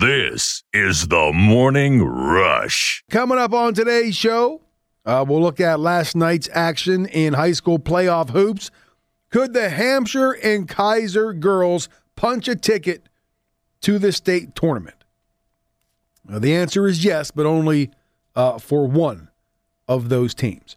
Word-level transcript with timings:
This 0.00 0.62
is 0.72 1.08
the 1.08 1.32
Morning 1.34 2.04
Rush. 2.04 3.02
Coming 3.10 3.36
up 3.36 3.52
on 3.52 3.74
today's 3.74 4.14
show, 4.14 4.60
uh, 5.04 5.24
we'll 5.26 5.40
look 5.40 5.58
at 5.58 5.80
last 5.80 6.14
night's 6.14 6.48
action 6.52 7.06
in 7.06 7.32
high 7.32 7.50
school 7.50 7.80
playoff 7.80 8.30
hoops. 8.30 8.70
Could 9.30 9.54
the 9.54 9.70
Hampshire 9.70 10.30
and 10.30 10.68
Keyser 10.68 11.40
girls 11.40 11.88
punch 12.14 12.46
a 12.46 12.54
ticket 12.54 13.08
to 13.80 13.98
the 13.98 14.12
state 14.12 14.54
tournament? 14.54 15.02
Now, 16.24 16.38
the 16.38 16.54
answer 16.54 16.86
is 16.86 17.04
yes, 17.04 17.32
but 17.32 17.44
only 17.44 17.90
uh, 18.36 18.60
for 18.60 18.86
one 18.86 19.30
of 19.88 20.10
those 20.10 20.32
teams. 20.32 20.76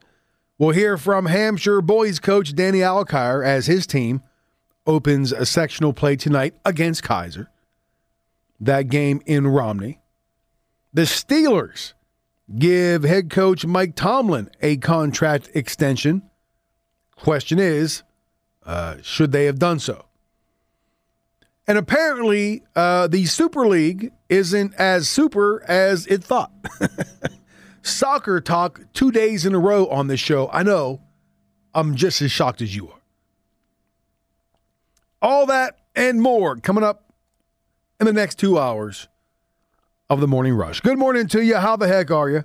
We'll 0.58 0.72
hear 0.72 0.98
from 0.98 1.28
Hampshire 1.28 1.84
boys 1.84 2.18
coach 2.18 2.56
Danny 2.56 2.80
Alkire 2.80 3.46
as 3.46 3.68
his 3.68 3.86
team 3.86 4.24
opens 4.88 5.32
a 5.32 5.46
sectional 5.46 5.94
play 5.94 6.16
tonight 6.16 6.56
against 6.66 7.04
Keyser. 7.04 7.50
That 8.62 8.89
game 8.89 9.21
in 9.25 9.48
Romney. 9.48 10.00
The 10.93 11.02
Steelers 11.02 11.93
give 12.57 13.04
head 13.04 13.29
coach 13.29 13.65
Mike 13.65 13.96
Tomlin 13.96 14.50
a 14.61 14.78
contract 14.78 15.50
extension. 15.56 16.21
Question 17.15 17.60
is, 17.60 18.04
uh, 18.65 18.97
should 19.01 19.32
they 19.32 19.46
have 19.46 19.57
done 19.57 19.79
so? 19.79 20.06
And 21.68 21.78
apparently, 21.78 22.64
uh, 22.75 23.07
the 23.07 23.25
Super 23.25 23.68
League 23.68 24.11
isn't 24.29 24.73
as 24.75 25.07
super 25.07 25.64
as 25.68 26.06
it 26.07 26.23
thought. 26.23 26.51
Soccer 27.82 28.42
talk 28.42 28.82
two 28.93 29.12
days 29.12 29.46
in 29.46 29.56
a 29.56 29.59
row 29.59 29.87
on 29.87 30.07
this 30.07 30.20
show. 30.20 30.50
I 30.51 30.64
know 30.64 31.01
I'm 31.73 31.96
just 31.96 32.22
as 32.22 32.31
shocked 32.31 32.62
as 32.62 32.75
you 32.75 32.89
are. 32.89 33.00
All 35.22 35.45
that 35.48 35.78
and 35.95 36.22
more 36.22 36.58
coming 36.58 36.84
up 36.84 37.11
in 38.02 38.08
the 38.08 38.14
next 38.14 38.39
two 38.39 38.58
hours 38.58 39.08
of 40.09 40.19
the 40.19 40.28
morning 40.28 40.55
rush. 40.55 40.81
Good 40.81 40.97
morning 40.97 41.28
to 41.28 41.44
you. 41.44 41.58
How 41.58 41.75
the 41.75 41.88
heck 41.88 42.09
are 42.09 42.31
you? 42.31 42.44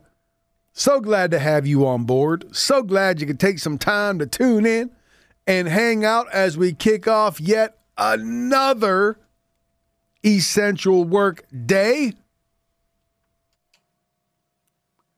So 0.75 1.00
glad 1.00 1.31
to 1.31 1.39
have 1.39 1.67
you 1.67 1.86
on 1.86 2.05
board. 2.05 2.55
So 2.55 2.83
glad 2.83 3.22
you 3.22 3.27
could 3.27 3.41
take 3.41 3.58
some 3.58 3.78
time 3.78 4.19
to 4.19 4.27
tune 4.27 4.66
in 4.66 4.91
and 5.47 5.66
hang 5.66 6.05
out 6.05 6.31
as 6.31 6.58
we 6.58 6.75
kick 6.75 7.08
off 7.08 7.41
yet 7.41 7.78
another 7.97 9.19
essential 10.22 11.05
work 11.05 11.47
day. 11.64 12.12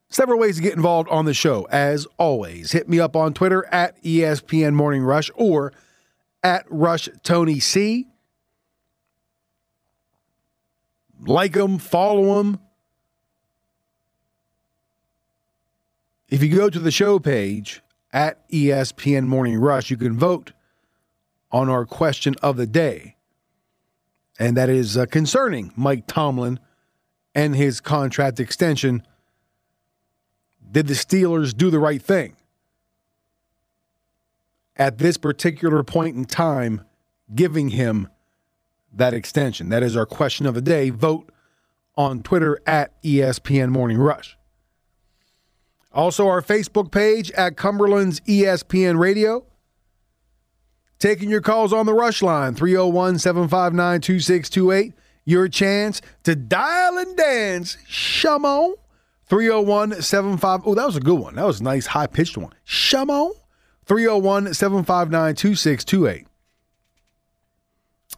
Several 0.08 0.38
ways 0.38 0.56
to 0.56 0.62
get 0.62 0.74
involved 0.74 1.08
on 1.08 1.24
the 1.24 1.34
show. 1.34 1.66
As 1.72 2.06
always, 2.16 2.70
hit 2.70 2.88
me 2.88 3.00
up 3.00 3.16
on 3.16 3.34
Twitter 3.34 3.66
at 3.72 4.00
ESPN 4.04 4.74
Morning 4.74 5.02
Rush 5.02 5.32
or 5.34 5.72
at 6.44 6.64
Rush 6.70 7.08
Tony 7.24 7.58
C. 7.58 8.06
Like 11.20 11.55
them, 11.55 11.78
follow 11.78 12.36
them. 12.36 12.61
If 16.28 16.42
you 16.42 16.55
go 16.55 16.69
to 16.69 16.78
the 16.78 16.91
show 16.91 17.19
page 17.19 17.80
at 18.12 18.48
ESPN 18.50 19.27
Morning 19.27 19.58
Rush, 19.58 19.91
you 19.91 19.97
can 19.97 20.16
vote 20.16 20.52
on 21.50 21.69
our 21.69 21.86
question 21.86 22.34
of 22.42 22.56
the 22.56 22.66
day. 22.66 23.16
And 24.38 24.56
that 24.56 24.69
is 24.69 24.97
uh, 24.97 25.06
concerning 25.06 25.72
Mike 25.75 26.06
Tomlin 26.06 26.60
and 27.34 27.56
his 27.56 27.80
contract 27.80 28.38
extension. 28.38 29.03
Did 30.70 30.86
the 30.86 30.94
Steelers 30.94 31.56
do 31.56 31.70
the 31.70 31.78
right 31.78 32.00
thing? 32.00 32.36
At 34.77 34.98
this 34.98 35.16
particular 35.16 35.82
point 35.82 36.14
in 36.14 36.25
time, 36.25 36.84
giving 37.34 37.70
him 37.70 38.08
that 38.92 39.14
extension. 39.14 39.69
That 39.69 39.83
is 39.83 39.97
our 39.97 40.06
question 40.06 40.47
of 40.47 40.55
the 40.55 40.62
day. 40.62 40.91
Vote 40.91 41.31
on 41.97 42.22
Twitter 42.22 42.61
at 42.67 43.00
ESPN 43.03 43.70
Morning 43.70 43.98
Rush. 43.98 44.36
Also, 45.92 46.28
our 46.28 46.41
Facebook 46.41 46.92
page 46.92 47.31
at 47.33 47.56
Cumberland's 47.56 48.20
ESPN 48.20 48.98
Radio. 48.98 49.44
Taking 50.98 51.28
your 51.28 51.41
calls 51.41 51.72
on 51.72 51.87
the 51.87 51.94
rush 51.94 52.22
line 52.22 52.54
301 52.54 53.19
759 53.19 54.00
2628. 54.00 54.94
Your 55.25 55.48
chance 55.48 56.00
to 56.25 56.34
dial 56.34 56.98
and 56.98 57.16
dance. 57.16 57.77
Shamo 57.88 58.75
301 59.27 60.03
75. 60.03 60.60
Oh, 60.65 60.75
that 60.75 60.87
was 60.87 60.97
a 60.97 61.00
good 61.00 61.19
one. 61.19 61.34
That 61.34 61.47
was 61.47 61.60
a 61.60 61.65
nice 61.65 61.87
high 61.87 62.06
pitched 62.06 62.38
one. 62.38 62.53
Shamo 62.66 63.32
301 63.87 64.54
759 64.54 65.34
2628. 65.34 66.28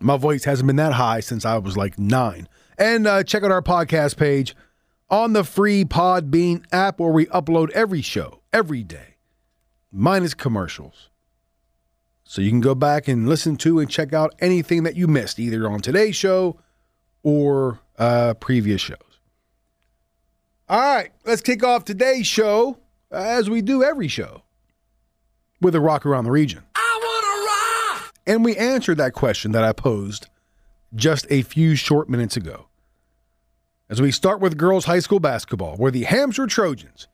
My 0.01 0.17
voice 0.17 0.45
hasn't 0.45 0.67
been 0.67 0.77
that 0.77 0.95
high 0.95 1.21
since 1.21 1.45
I 1.45 1.59
was 1.59 1.77
like 1.77 1.99
nine. 1.99 2.49
And 2.79 3.07
uh, 3.07 3.23
check 3.23 3.43
out 3.43 3.51
our 3.51 3.63
podcast 3.63 4.17
page 4.17 4.57
on 5.11 5.35
the 5.35 5.45
free 5.45 5.85
Podbean 5.85 6.65
app 6.73 6.99
where 6.99 7.11
we 7.11 7.27
upload 7.27 7.71
every 7.71 8.01
show 8.01 8.41
every 8.53 8.83
day, 8.83 9.17
minus 9.93 10.33
commercials. 10.33 11.11
So 12.25 12.41
you 12.41 12.51
can 12.51 12.61
go 12.61 12.75
back 12.75 13.09
and 13.09 13.29
listen 13.29 13.57
to 13.57 13.81
and 13.81 13.91
check 13.91 14.13
out 14.13 14.35
anything 14.41 14.85
that 14.85 14.97
you 14.97 15.07
missed, 15.07 15.39
either 15.39 15.69
on 15.69 15.81
today's 15.81 16.17
show 16.17 16.61
or 17.23 17.81
uh, 17.99 18.35
previous 18.35 18.81
shows. 18.81 18.97
All 20.69 20.79
right, 20.79 21.11
let's 21.27 21.43
kick 21.43 21.65
off 21.65 21.85
today's 21.85 22.27
show 22.27 22.79
as 23.11 23.51
we 23.51 23.61
do 23.61 23.83
every 23.83 24.09
show 24.09 24.45
with 25.61 25.75
a 25.75 25.81
rock 25.81 26.07
around 26.07 26.25
the 26.25 26.31
region. 26.31 26.63
And 28.27 28.45
we 28.45 28.57
answered 28.57 28.99
that 28.99 29.13
question 29.13 29.53
that 29.53 29.65
I 29.65 29.73
posed 29.73 30.29
just 30.95 31.27
a 31.31 31.43
few 31.43 31.75
short 31.77 32.09
minutes 32.09 32.37
ago. 32.37 32.67
As 33.89 34.01
we 34.01 34.13
start 34.13 34.41
with 34.41 34.57
girls 34.57 34.85
high 34.85 35.01
school 35.01 35.21
basketball, 35.21 35.77
where 35.77 35.91
the 35.91 36.05
Hampshire 36.05 36.47
Trojans 36.47 37.09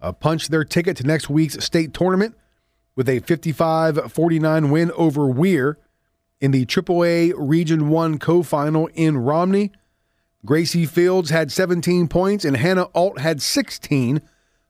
uh, 0.00 0.12
punched 0.12 0.50
their 0.50 0.64
ticket 0.64 0.96
to 0.98 1.06
next 1.06 1.30
week's 1.30 1.64
state 1.64 1.94
tournament 1.94 2.34
with 2.94 3.08
a 3.08 3.20
55 3.20 4.12
49 4.12 4.70
win 4.70 4.90
over 4.92 5.28
Weir 5.28 5.78
in 6.40 6.50
the 6.50 6.66
AAA 6.66 7.32
Region 7.36 7.88
1 7.88 8.18
co 8.18 8.42
final 8.42 8.88
in 8.94 9.18
Romney. 9.18 9.72
Gracie 10.44 10.86
Fields 10.86 11.30
had 11.30 11.50
17 11.50 12.08
points 12.08 12.44
and 12.44 12.56
Hannah 12.56 12.88
Alt 12.94 13.18
had 13.18 13.42
16 13.42 14.20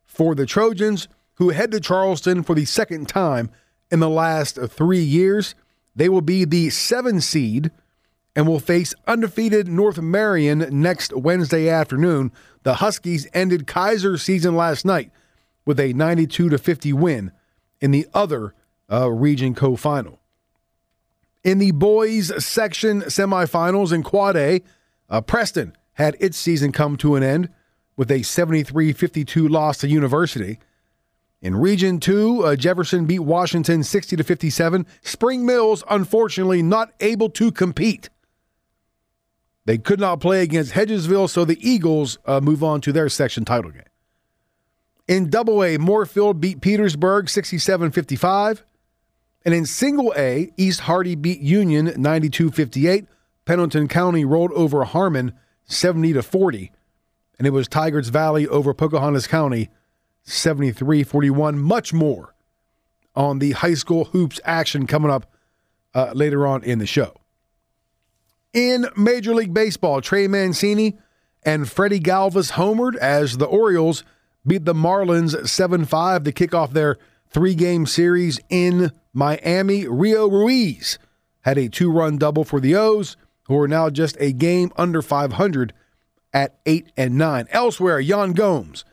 for 0.05 0.35
the 0.35 0.47
Trojans, 0.47 1.09
who 1.35 1.51
head 1.51 1.71
to 1.73 1.81
Charleston 1.81 2.43
for 2.43 2.55
the 2.55 2.65
second 2.65 3.09
time 3.09 3.51
in 3.91 4.01
the 4.01 4.09
last 4.09 4.59
three 4.69 5.03
years. 5.03 5.55
They 5.97 6.11
will 6.11 6.21
be 6.21 6.45
the 6.45 6.71
seven 6.71 7.21
seed 7.21 7.71
and 8.37 8.47
will 8.47 8.61
face 8.61 8.95
undefeated 9.07 9.67
North 9.67 9.99
Marion 9.99 10.67
next 10.71 11.17
Wednesday 11.17 11.71
afternoon. 11.71 12.31
The 12.62 12.75
Huskies 12.75 13.27
ended 13.33 13.67
Keyser's 13.67 14.23
season 14.23 14.55
last 14.55 14.84
night 14.84 15.11
with 15.65 15.81
a 15.81 15.95
92 15.95 16.51
to 16.51 16.59
50 16.59 16.93
win 16.93 17.33
in 17.81 17.91
the 17.91 18.07
other 18.12 18.55
uh, 18.93 19.11
region 19.11 19.55
co-final. 19.55 20.21
In 21.43 21.59
the 21.59 21.71
boys 21.71 22.45
section 22.45 23.03
semifinals 23.03 23.93
in 23.93 24.03
Quad 24.03 24.37
A, 24.37 24.63
uh, 25.09 25.23
Preston 25.23 25.75
had 25.95 26.17
its 26.21 26.37
season 26.37 26.73
come 26.73 26.97
to 26.99 27.15
an 27.15 27.23
end 27.23 27.49
with 27.97 28.11
a 28.11 28.21
73-52 28.21 29.49
loss 29.49 29.78
to 29.78 29.89
University. 29.89 30.59
In 31.43 31.57
Region 31.57 32.01
2, 32.01 32.45
uh, 32.45 32.57
Jefferson 32.57 33.05
beat 33.05 33.21
Washington 33.21 33.83
60 33.83 34.17
to 34.17 34.25
57. 34.25 34.87
Spring 35.03 35.45
Mills 35.45 35.85
unfortunately 35.89 36.63
not 36.63 36.93
able 37.01 37.29
to 37.31 37.53
compete. 37.53 38.09
They 39.67 39.79
could 39.79 40.01
not 40.01 40.21
play 40.21 40.43
against 40.43 40.73
Hedgesville, 40.73 41.29
so 41.29 41.45
the 41.45 41.59
Eagles 41.61 42.19
uh, 42.25 42.41
move 42.41 42.63
on 42.63 42.81
to 42.83 42.93
their 42.93 43.09
section 43.09 43.45
title 43.45 43.71
game. 43.71 43.83
In 45.09 45.29
Double 45.29 45.63
A, 45.63 45.77
Moorefield 45.77 46.41
beat 46.41 46.61
Petersburg 46.61 47.29
67 47.29 47.91
55. 47.91 48.65
And 49.45 49.55
in 49.55 49.65
Single 49.65 50.13
A, 50.17 50.51
East 50.57 50.81
Hardy 50.81 51.15
beat 51.15 51.41
Union 51.41 51.93
92 51.97 52.51
58. 52.51 53.07
Pendleton 53.45 53.87
County 53.87 54.25
rolled 54.25 54.53
over 54.53 54.83
Harman 54.83 55.33
70 55.67 56.15
to 56.15 56.23
40. 56.23 56.73
And 57.39 57.47
it 57.47 57.51
was 57.51 57.69
Tygarts 57.69 58.10
Valley 58.10 58.49
over 58.49 58.75
Pocahontas 58.75 59.28
County 59.28 59.69
73 60.27 61.05
41. 61.05 61.59
Much 61.59 61.93
more 61.93 62.34
on 63.15 63.39
the 63.39 63.53
high 63.53 63.75
school 63.75 64.07
hoops 64.07 64.39
action 64.45 64.87
coming 64.87 65.11
up 65.11 65.27
uh, 65.95 66.13
later 66.15 66.47
on 66.47 66.63
in 66.63 66.78
the 66.78 66.87
show. 66.87 67.15
In 68.53 68.87
Major 68.97 69.34
League 69.34 69.55
Baseball, 69.55 70.01
Trey 70.01 70.28
Mancini 70.28 70.99
and 71.43 71.71
Freddie 71.71 72.01
Galvis 72.01 72.53
homered 72.53 72.97
as 72.97 73.39
the 73.39 73.47
Orioles 73.47 74.05
beat 74.47 74.65
the 74.65 74.75
Marlins 74.75 75.49
7 75.49 75.84
5 75.84 76.25
to 76.25 76.33
kick 76.33 76.55
off 76.55 76.72
their 76.72 76.99
three 77.29 77.55
game 77.55 77.87
series 77.87 78.41
in 78.49 78.93
Miami. 79.13 79.87
Rio 79.87 80.29
Ruiz 80.29 80.99
had 81.43 81.59
a 81.59 81.69
two 81.69 81.91
run 81.91 82.19
double 82.19 82.45
for 82.45 82.61
the 82.61 82.75
O's, 82.75 83.17
who 83.45 83.59
are 83.59 83.69
now 83.69 83.89
just 83.89 84.17
a 84.19 84.33
game 84.33 84.72
under 84.77 85.01
500 85.01 85.72
at 86.33 86.59
8 86.67 86.93
and 86.97 87.17
9. 87.17 87.47
Elsewhere, 87.51 88.01
Yan 88.01 88.33
Gomes 88.33 88.84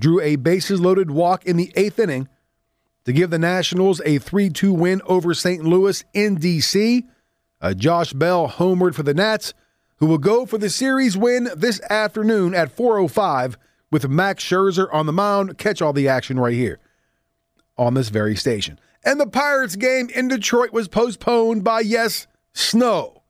drew 0.00 0.20
a 0.20 0.34
bases 0.34 0.80
loaded 0.80 1.12
walk 1.12 1.46
in 1.46 1.56
the 1.56 1.72
eighth 1.76 2.00
inning 2.00 2.28
to 3.04 3.12
give 3.12 3.30
the 3.30 3.38
Nationals 3.38 4.00
a 4.04 4.18
3 4.18 4.50
2 4.50 4.72
win 4.72 5.00
over 5.06 5.32
St. 5.34 5.64
Louis 5.64 6.02
in 6.12 6.36
D.C. 6.36 7.04
Josh 7.76 8.12
Bell 8.12 8.48
homered 8.48 8.94
for 8.94 9.02
the 9.02 9.14
Nats, 9.14 9.52
who 9.96 10.06
will 10.06 10.18
go 10.18 10.46
for 10.46 10.58
the 10.58 10.70
series 10.70 11.16
win 11.16 11.48
this 11.54 11.80
afternoon 11.90 12.54
at 12.54 12.74
4:05 12.74 13.56
with 13.90 14.08
Max 14.08 14.42
Scherzer 14.42 14.88
on 14.92 15.06
the 15.06 15.12
mound. 15.12 15.58
Catch 15.58 15.82
all 15.82 15.92
the 15.92 16.08
action 16.08 16.38
right 16.40 16.54
here 16.54 16.78
on 17.76 17.94
this 17.94 18.08
very 18.08 18.36
station. 18.36 18.78
And 19.04 19.20
the 19.20 19.26
Pirates 19.26 19.76
game 19.76 20.08
in 20.14 20.28
Detroit 20.28 20.72
was 20.72 20.88
postponed 20.88 21.64
by 21.64 21.80
yes, 21.80 22.26
snow. 22.52 23.22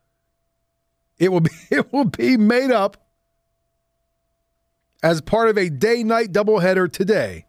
It 1.18 1.30
will 1.32 1.40
be 1.40 1.50
it 1.70 1.92
will 1.92 2.04
be 2.04 2.36
made 2.36 2.70
up 2.70 2.96
as 5.02 5.20
part 5.20 5.48
of 5.48 5.56
a 5.56 5.68
day-night 5.68 6.32
doubleheader 6.32 6.90
today, 6.90 7.46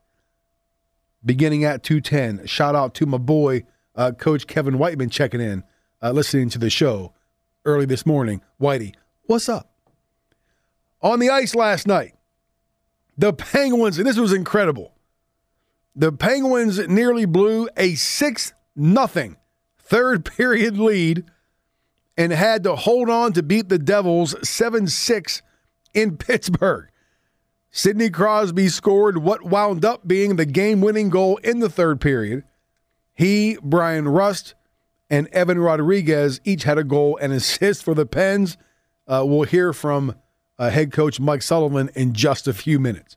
beginning 1.23 1.63
at 1.63 1.83
2:10. 1.83 2.45
Shout 2.45 2.75
out 2.75 2.93
to 2.95 3.05
my 3.05 3.17
boy, 3.17 3.63
uh, 3.95 4.11
Coach 4.11 4.47
Kevin 4.47 4.77
Whiteman, 4.77 5.09
checking 5.09 5.41
in, 5.41 5.63
uh, 6.01 6.11
listening 6.11 6.49
to 6.49 6.59
the 6.59 6.69
show 6.69 7.13
early 7.65 7.85
this 7.85 8.05
morning. 8.05 8.41
Whitey, 8.59 8.93
what's 9.23 9.49
up? 9.49 9.69
On 11.01 11.19
the 11.19 11.29
ice 11.29 11.55
last 11.55 11.87
night, 11.87 12.13
the 13.17 13.33
Penguins, 13.33 13.97
and 13.97 14.07
this 14.07 14.17
was 14.17 14.33
incredible. 14.33 14.93
The 15.95 16.11
Penguins 16.11 16.79
nearly 16.87 17.25
blew 17.25 17.67
a 17.75 17.95
6 17.95 18.53
nothing 18.75 19.37
third 19.77 20.23
period 20.37 20.77
lead 20.77 21.25
and 22.17 22.31
had 22.31 22.63
to 22.63 22.75
hold 22.75 23.09
on 23.09 23.33
to 23.33 23.43
beat 23.43 23.69
the 23.69 23.79
Devils 23.79 24.35
7 24.47 24.87
6 24.87 25.41
in 25.93 26.17
Pittsburgh. 26.17 26.90
Sidney 27.71 28.09
Crosby 28.09 28.67
scored 28.67 29.19
what 29.19 29.43
wound 29.43 29.85
up 29.85 30.05
being 30.05 30.35
the 30.35 30.45
game 30.45 30.81
winning 30.81 31.09
goal 31.09 31.37
in 31.37 31.59
the 31.59 31.69
third 31.69 32.01
period. 32.01 32.43
He, 33.13 33.57
Bryan 33.63 34.09
Rust, 34.09 34.55
and 35.09 35.27
Evan 35.29 35.59
Rodrigues 35.59 36.41
each 36.43 36.63
had 36.63 36.77
a 36.77 36.83
goal 36.83 37.17
and 37.21 37.31
assist 37.33 37.83
for 37.83 37.93
the 37.93 38.05
Pens. 38.05 38.57
Uh, 39.07 39.23
we'll 39.25 39.43
hear 39.43 39.73
from 39.73 40.15
uh, 40.59 40.69
head 40.69 40.91
coach 40.91 41.19
Mike 41.19 41.41
Sullivan 41.41 41.89
in 41.95 42.13
just 42.13 42.47
a 42.47 42.53
few 42.53 42.79
minutes. 42.79 43.15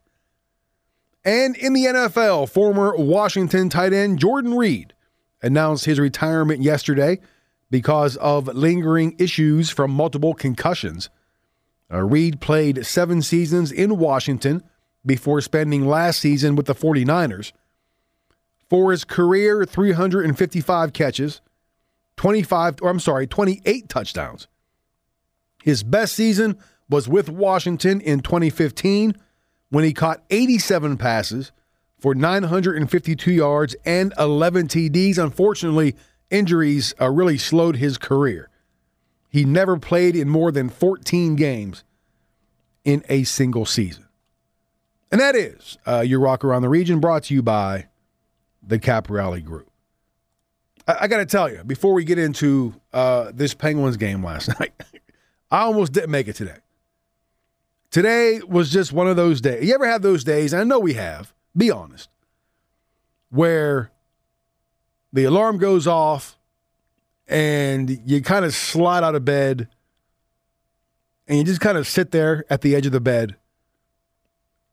And 1.25 1.57
in 1.57 1.73
the 1.73 1.87
NFL, 1.87 2.49
former 2.49 2.95
Washington 2.97 3.69
tight 3.69 3.93
end 3.93 4.19
Jordan 4.19 4.55
Reed 4.55 4.95
announced 5.43 5.85
his 5.85 5.99
retirement 5.99 6.63
yesterday 6.63 7.19
because 7.71 8.17
of 8.17 8.47
lingering 8.49 9.17
issues 9.19 9.71
from 9.71 9.91
multiple 9.91 10.35
concussions. 10.35 11.11
Uh, 11.93 12.03
Reed 12.03 12.41
played 12.41 12.87
seven 12.87 13.23
seasons 13.23 13.71
in 13.71 13.99
Washington 13.99 14.63
before 15.05 15.41
spending 15.41 15.87
last 15.87 16.21
season 16.21 16.57
with 16.57 16.67
the 16.67 16.75
49ers. 16.75 17.53
For 18.71 18.91
his 18.91 19.05
career, 19.05 19.65
355 19.65 20.93
catches, 20.93 21.41
25, 22.17 22.77
or 22.81 22.91
I'm 22.91 23.01
sorry, 23.01 23.27
28 23.27 23.89
touchdowns. 23.89 24.49
His 25.63 25.83
best 25.83 26.15
season 26.15 26.59
was 26.89 27.09
with 27.09 27.29
Washington 27.29 28.01
in 28.01 28.21
2015 28.21 29.15
when 29.71 29.85
he 29.85 29.93
caught 29.93 30.23
87 30.31 30.97
passes 30.97 31.53
for 31.99 32.15
952 32.15 33.33
yards 33.33 33.75
and 33.85 34.13
11 34.19 34.69
TDs. 34.69 35.19
Unfortunately, 35.19 35.97
injuries 36.31 36.95
uh, 37.01 37.11
really 37.11 37.39
slowed 37.39 37.77
his 37.77 37.99
career. 37.99 38.51
He 39.35 39.45
never 39.45 39.77
played 39.77 40.15
in 40.15 40.29
more 40.29 40.53
than 40.53 40.69
14 40.69 41.35
games 41.35 41.83
in 42.85 43.03
a 43.09 43.25
single 43.25 43.67
season. 43.67 44.07
And 45.11 45.21
that 45.21 45.35
is 45.35 45.77
uh, 45.89 46.03
your 46.03 46.21
Rock 46.21 46.45
Around 46.45 46.63
the 46.63 46.69
Region 46.69 47.01
brought 47.01 47.25
to 47.25 47.35
you 47.35 47.43
by 47.43 47.89
the 48.63 48.79
Caporale 48.79 49.45
Group. 49.45 49.69
I, 50.87 50.99
I 51.01 51.09
got 51.09 51.17
to 51.17 51.27
tell 51.27 51.51
you, 51.51 51.65
before 51.65 51.95
we 51.95 52.05
get 52.05 52.17
into 52.17 52.81
uh, 52.93 53.33
this 53.35 53.55
Penguins 53.55 53.97
game 53.97 54.25
last 54.25 54.49
night, 54.61 54.73
I 55.51 55.63
almost 55.63 55.91
didn't 55.91 56.13
make 56.13 56.29
it 56.29 56.37
today. 56.37 56.59
Today 57.91 58.41
was 58.47 58.71
just 58.71 58.93
one 58.93 59.09
of 59.09 59.17
those 59.17 59.41
days. 59.41 59.67
You 59.67 59.75
ever 59.75 59.89
have 59.89 60.03
those 60.03 60.23
days? 60.23 60.55
I 60.55 60.63
know 60.63 60.79
we 60.79 60.95
have, 60.95 61.35
be 61.57 61.73
honest, 61.73 62.09
where 63.31 63.91
the 65.13 65.25
alarm 65.25 65.59
goes 65.59 65.89
off 65.89 66.39
and 67.29 68.01
you 68.05 68.21
kind 68.23 68.45
of 68.45 68.55
slide 68.55 69.03
out 69.03 69.15
of 69.15 69.25
bed 69.25 69.69
and 71.27 71.39
you 71.39 71.45
just 71.45 71.61
kind 71.61 71.79
of 71.79 71.87
sit 71.87 72.11
there 72.11 72.45
at 72.51 72.61
the 72.61 72.75
edge 72.75 72.87
of 72.87 72.93
the 72.93 73.01
bed 73.01 73.37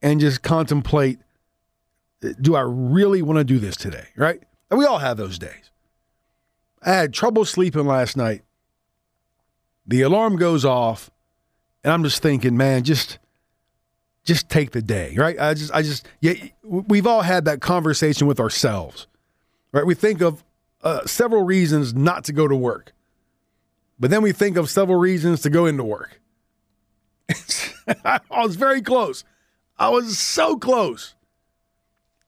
and 0.02 0.20
just 0.20 0.42
contemplate 0.42 1.20
do 2.40 2.56
I 2.56 2.62
really 2.62 3.22
want 3.22 3.40
to 3.40 3.44
do 3.44 3.60
this 3.60 3.76
today? 3.76 4.08
Right? 4.16 4.42
And 4.70 4.78
we 4.78 4.86
all 4.86 5.00
have 5.00 5.18
those 5.18 5.40
days. 5.40 5.72
I 6.84 6.92
had 6.92 7.14
trouble 7.14 7.46
sleeping 7.46 7.86
last 7.86 8.16
night. 8.16 8.44
The 9.88 10.02
alarm 10.02 10.38
goes 10.38 10.64
off, 10.64 11.10
and 11.84 11.92
I'm 11.92 12.04
just 12.04 12.22
thinking, 12.22 12.56
man, 12.56 12.84
just 12.84 13.20
just 14.24 14.50
take 14.50 14.72
the 14.72 14.82
day, 14.82 15.16
right? 15.18 15.40
I 15.40 15.54
just 15.54 15.74
I 15.74 15.82
just 15.82 16.08
yeah, 16.22 16.34
we've 16.64 17.08
all 17.08 17.22
had 17.22 17.46
that 17.46 17.60
conversation 17.60 18.28
with 18.28 18.40
ourselves. 18.40 19.08
Right? 19.72 19.86
We 19.86 19.96
think 19.96 20.22
of 20.22 20.44
uh, 20.84 21.06
several 21.06 21.44
reasons 21.44 21.94
not 21.94 22.24
to 22.26 22.34
go 22.34 22.48
to 22.48 22.56
work. 22.56 22.94
But 24.00 24.10
then 24.10 24.22
we 24.22 24.32
think 24.32 24.58
of 24.58 24.70
several 24.70 25.00
reasons 25.00 25.42
to 25.42 25.50
go 25.50 25.66
into 25.66 25.84
work. 25.84 26.20
I 28.04 28.20
was 28.32 28.56
very 28.56 28.82
close. 28.82 29.24
I 29.78 29.90
was 29.90 30.18
so 30.18 30.58
close. 30.58 31.16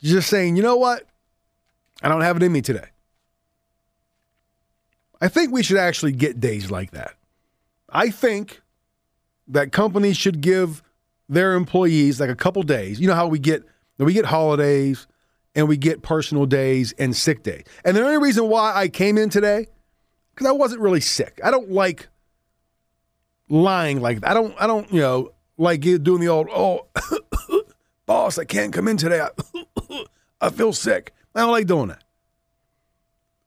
Just 0.02 0.30
saying, 0.30 0.56
you 0.56 0.64
know 0.64 0.76
what? 0.76 1.08
I 2.02 2.10
don't 2.10 2.22
have 2.22 2.38
it 2.38 2.44
in 2.44 2.52
me 2.52 2.62
today. 2.62 2.88
I 5.22 5.30
think 5.30 5.52
we 5.52 5.64
should 5.64 5.78
actually 5.78 6.12
get 6.12 6.40
days 6.40 6.70
like 6.70 6.92
that. 6.92 7.14
I 7.90 8.10
think 8.10 8.62
that 9.48 9.72
companies 9.72 10.18
should 10.18 10.42
give 10.42 10.84
their 11.30 11.54
employees 11.54 12.20
like 12.20 12.30
a 12.30 12.36
couple 12.36 12.62
days. 12.64 13.00
You 13.00 13.08
know 13.08 13.16
how 13.16 13.28
we 13.28 13.40
get 13.40 13.64
we 13.98 14.14
get 14.14 14.26
holidays 14.26 15.08
and 15.56 15.68
we 15.68 15.78
get 15.78 16.02
personal 16.02 16.46
days 16.46 16.94
and 16.98 17.16
sick 17.16 17.44
days. 17.44 17.64
And 17.86 17.96
the 17.96 18.04
only 18.04 18.18
reason 18.18 18.50
why 18.50 18.74
I 18.76 18.88
came 18.88 19.18
in 19.18 19.30
today 19.30 19.68
because 20.34 20.48
I 20.48 20.52
wasn't 20.52 20.82
really 20.82 21.02
sick. 21.02 21.40
I 21.44 21.52
don't 21.52 21.72
like 21.72 22.08
lying 23.50 24.02
like 24.02 24.22
that. 24.22 24.32
I 24.32 24.34
don't 24.34 24.56
I 24.60 24.68
don't, 24.68 24.92
you 24.92 25.02
know, 25.02 25.32
like 25.58 25.82
doing 25.82 26.20
the 26.20 26.28
old, 26.28 26.48
"Oh, 26.50 26.88
boss, 28.06 28.38
I 28.38 28.46
can't 28.46 28.74
come 28.74 28.88
in 28.88 28.98
today. 28.98 29.22
I, 29.22 30.04
I 30.42 30.50
feel 30.50 30.74
sick." 30.74 31.14
I 31.36 31.42
don't 31.42 31.52
like 31.52 31.68
doing 31.68 31.88
that. 31.88 32.04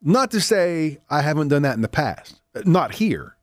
Not 0.02 0.30
to 0.32 0.40
say 0.40 0.98
I 1.08 1.22
haven't 1.22 1.48
done 1.48 1.62
that 1.62 1.74
in 1.74 1.82
the 1.82 1.88
past. 1.88 2.40
Not 2.64 2.94
here, 2.94 3.36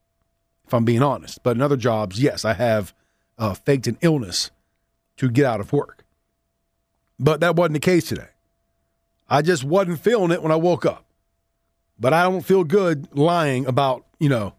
if 0.65 0.73
I'm 0.73 0.85
being 0.85 1.03
honest. 1.03 1.43
But 1.43 1.55
in 1.55 1.61
other 1.61 1.77
jobs, 1.77 2.21
yes, 2.21 2.45
I 2.45 2.53
have 2.53 2.93
uh, 3.37 3.53
faked 3.53 3.87
an 3.87 3.97
illness 4.01 4.51
to 5.17 5.29
get 5.29 5.45
out 5.45 5.59
of 5.59 5.71
work. 5.71 6.05
But 7.19 7.39
that 7.41 7.55
wasn't 7.55 7.73
the 7.73 7.79
case 7.79 8.07
today. 8.07 8.27
I 9.33 9.41
just 9.41 9.63
wasn't 9.63 9.99
feeling 9.99 10.29
it 10.29 10.43
when 10.43 10.51
I 10.51 10.55
woke 10.57 10.85
up. 10.85 11.05
But 11.99 12.13
I 12.13 12.21
don't 12.21 12.43
feel 12.43 12.63
good 12.63 13.07
lying 13.17 13.65
about, 13.65 14.05
you 14.19 14.29
know. 14.29 14.53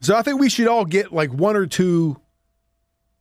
So 0.00 0.16
I 0.16 0.22
think 0.22 0.40
we 0.40 0.50
should 0.50 0.66
all 0.66 0.84
get 0.84 1.12
like 1.12 1.32
one 1.32 1.54
or 1.54 1.66
two 1.66 2.20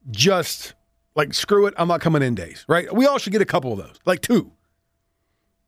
just 0.09 0.73
like 1.13 1.35
screw 1.35 1.67
it, 1.67 1.75
I'm 1.77 1.87
not 1.87 2.01
coming 2.01 2.23
in 2.23 2.33
days, 2.33 2.65
right? 2.67 2.91
We 2.91 3.05
all 3.05 3.19
should 3.19 3.31
get 3.31 3.43
a 3.43 3.45
couple 3.45 3.71
of 3.73 3.77
those, 3.77 3.95
like 4.03 4.21
two. 4.21 4.51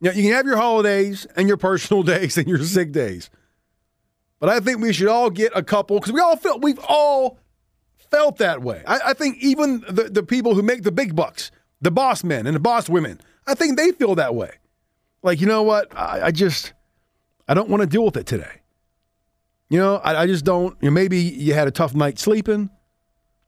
Know, 0.02 0.10
you 0.10 0.24
can 0.24 0.32
have 0.32 0.48
your 0.48 0.58
holidays 0.58 1.28
and 1.36 1.48
your 1.48 1.58
personal 1.58 2.02
days 2.14 2.36
and 2.36 2.48
your 2.48 2.58
sick 2.64 2.92
days. 2.92 3.30
But 4.40 4.50
I 4.50 4.62
think 4.62 4.80
we 4.80 4.94
should 4.94 5.10
all 5.10 5.30
get 5.30 5.52
a 5.54 5.62
couple 5.62 6.00
because 6.00 6.12
we 6.12 6.22
all 6.22 6.38
feel 6.38 6.60
we've 6.60 6.84
all 6.88 7.38
felt 8.10 8.38
that 8.38 8.64
way. 8.64 8.82
I, 8.88 9.00
I 9.10 9.14
think 9.14 9.38
even 9.44 9.82
the, 9.88 10.10
the 10.10 10.24
people 10.24 10.56
who 10.56 10.64
make 10.64 10.82
the 10.82 10.92
big 10.92 11.16
bucks, 11.16 11.52
the 11.82 11.92
boss 11.92 12.24
men 12.24 12.48
and 12.48 12.56
the 12.56 12.60
boss 12.60 12.90
women, 12.90 13.22
I 13.46 13.56
think 13.56 13.78
they 13.78 13.92
feel 13.92 14.16
that 14.16 14.36
way. 14.36 14.52
Like, 15.22 15.42
you 15.42 15.48
know 15.48 15.64
what? 15.64 15.96
I, 15.98 16.28
I 16.28 16.32
just, 16.32 16.74
I 17.48 17.54
don't 17.54 17.70
want 17.70 17.82
to 17.82 17.88
deal 17.88 18.06
with 18.06 18.18
it 18.18 18.26
today. 18.26 18.62
You 19.70 19.80
know, 19.80 19.96
I, 19.98 20.22
I 20.22 20.28
just 20.28 20.46
don't. 20.46 20.78
You 20.82 20.90
know, 20.90 20.94
maybe 20.94 21.20
you 21.20 21.54
had 21.54 21.68
a 21.68 21.72
tough 21.72 21.96
night 21.96 22.20
sleeping. 22.20 22.70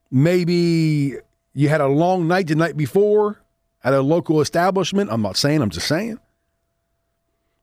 Maybe 0.09 1.17
you 1.53 1.69
had 1.69 1.81
a 1.81 1.87
long 1.87 2.27
night 2.27 2.47
the 2.47 2.55
night 2.55 2.77
before 2.77 3.41
at 3.83 3.93
a 3.93 4.01
local 4.01 4.41
establishment. 4.41 5.09
I'm 5.11 5.21
not 5.21 5.37
saying, 5.37 5.61
I'm 5.61 5.69
just 5.69 5.87
saying. 5.87 6.19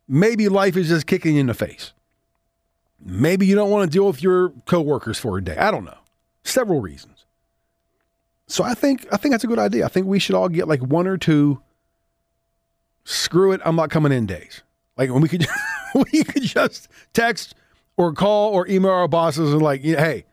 Maybe 0.07 0.49
life 0.49 0.77
is 0.77 0.89
just 0.89 1.07
kicking 1.07 1.35
you 1.35 1.41
in 1.41 1.47
the 1.47 1.55
face. 1.55 1.93
Maybe 3.05 3.47
you 3.47 3.55
don't 3.55 3.71
want 3.71 3.91
to 3.91 3.93
deal 3.93 4.07
with 4.07 4.23
your 4.23 4.51
coworkers 4.67 5.19
for 5.19 5.39
a 5.39 5.43
day. 5.43 5.57
I 5.57 5.71
don't 5.71 5.85
know. 5.85 5.99
Several 6.45 6.81
reasons. 6.81 7.25
So 8.47 8.62
I 8.62 8.75
think 8.75 9.07
I 9.11 9.17
think 9.17 9.33
that's 9.33 9.45
a 9.45 9.49
good 9.49 9.59
idea. 9.59 9.85
I 9.85 9.89
think 9.89 10.07
we 10.07 10.19
should 10.19 10.35
all 10.35 10.49
get 10.49 10.69
like 10.69 10.81
one 10.81 11.07
or 11.07 11.17
two 11.17 11.61
screw 13.04 13.52
it, 13.52 13.61
I'm 13.64 13.76
not 13.76 13.90
coming 13.90 14.12
in 14.12 14.26
days. 14.26 14.62
Like 14.97 15.11
when 15.11 15.23
we 15.23 15.28
could 15.28 15.47
we 16.12 16.25
could 16.25 16.42
just 16.42 16.88
text 17.12 17.54
or 17.97 18.12
call 18.12 18.52
or 18.52 18.66
email 18.68 18.92
our 18.92 19.09
bosses 19.09 19.52
and 19.52 19.62
like, 19.62 19.82
hey, 19.82 20.25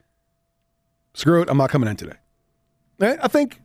screw 1.14 1.42
it, 1.42 1.50
I'm 1.50 1.58
not 1.58 1.70
coming 1.70 1.90
in 1.90 1.96
today. 1.96 2.18
I 3.02 3.28
think 3.28 3.62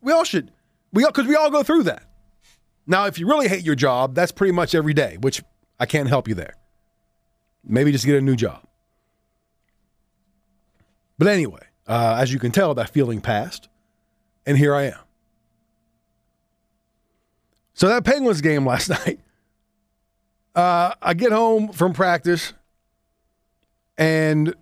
we 0.00 0.12
all 0.12 0.24
should. 0.24 0.52
We 0.92 1.04
all 1.04 1.10
because 1.10 1.26
we 1.26 1.34
all 1.34 1.50
go 1.50 1.62
through 1.62 1.84
that. 1.84 2.04
Now, 2.86 3.06
if 3.06 3.18
you 3.18 3.26
really 3.26 3.48
hate 3.48 3.64
your 3.64 3.74
job, 3.74 4.14
that's 4.14 4.32
pretty 4.32 4.52
much 4.52 4.74
every 4.74 4.94
day, 4.94 5.18
which 5.20 5.42
I 5.78 5.86
can't 5.86 6.08
help 6.08 6.26
you 6.26 6.34
there. 6.34 6.54
Maybe 7.62 7.92
just 7.92 8.06
get 8.06 8.16
a 8.16 8.20
new 8.20 8.36
job. 8.36 8.62
But 11.18 11.28
anyway, 11.28 11.60
uh, 11.86 12.16
as 12.18 12.32
you 12.32 12.38
can 12.38 12.52
tell, 12.52 12.74
that 12.74 12.90
feeling 12.90 13.20
passed, 13.20 13.68
and 14.46 14.56
here 14.56 14.74
I 14.74 14.84
am. 14.84 14.98
So 17.78 17.86
that 17.86 18.04
Penguins 18.04 18.40
game 18.40 18.66
last 18.72 18.90
night, 18.90 19.20
uh, 20.56 20.94
I 21.00 21.14
get 21.14 21.30
home 21.30 21.72
from 21.72 21.92
practice, 21.92 22.52
and 23.96 24.52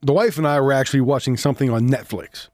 the 0.00 0.14
wife 0.14 0.38
and 0.38 0.48
I 0.48 0.58
were 0.60 0.72
actually 0.72 1.02
watching 1.02 1.36
something 1.36 1.68
on 1.68 1.90
Netflix. 1.90 2.48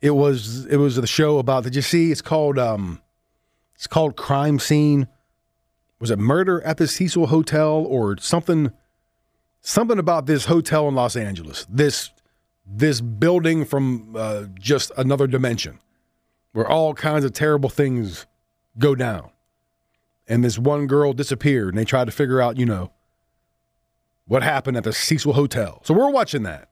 It 0.00 0.12
was 0.12 0.66
it 0.66 0.76
was 0.76 0.94
the 0.94 1.06
show 1.08 1.38
about. 1.38 1.64
Did 1.64 1.74
you 1.74 1.82
see? 1.82 2.12
It's 2.12 2.22
called 2.22 2.60
um, 2.60 3.02
it's 3.74 3.88
called 3.88 4.14
Crime 4.14 4.60
Scene. 4.60 5.08
Was 5.98 6.12
it 6.12 6.20
Murder 6.20 6.62
at 6.62 6.76
the 6.76 6.86
Cecil 6.86 7.26
Hotel 7.26 7.68
or 7.68 8.18
something? 8.18 8.70
Something 9.62 9.98
about 9.98 10.26
this 10.26 10.44
hotel 10.44 10.86
in 10.86 10.94
Los 10.94 11.16
Angeles. 11.16 11.66
This 11.68 12.10
this 12.64 13.00
building 13.00 13.64
from 13.64 14.14
uh, 14.16 14.44
just 14.60 14.92
another 14.96 15.26
dimension, 15.26 15.80
where 16.52 16.68
all 16.68 16.94
kinds 16.94 17.24
of 17.24 17.32
terrible 17.32 17.68
things 17.68 18.26
go 18.78 18.94
down. 18.94 19.30
And 20.26 20.44
this 20.44 20.58
one 20.58 20.86
girl 20.86 21.12
disappeared, 21.12 21.68
and 21.68 21.78
they 21.78 21.84
tried 21.84 22.04
to 22.04 22.12
figure 22.12 22.40
out, 22.40 22.58
you 22.58 22.66
know, 22.66 22.92
what 24.26 24.42
happened 24.42 24.76
at 24.76 24.84
the 24.84 24.92
Cecil 24.92 25.32
Hotel. 25.32 25.80
So 25.84 25.94
we're 25.94 26.10
watching 26.10 26.42
that. 26.42 26.68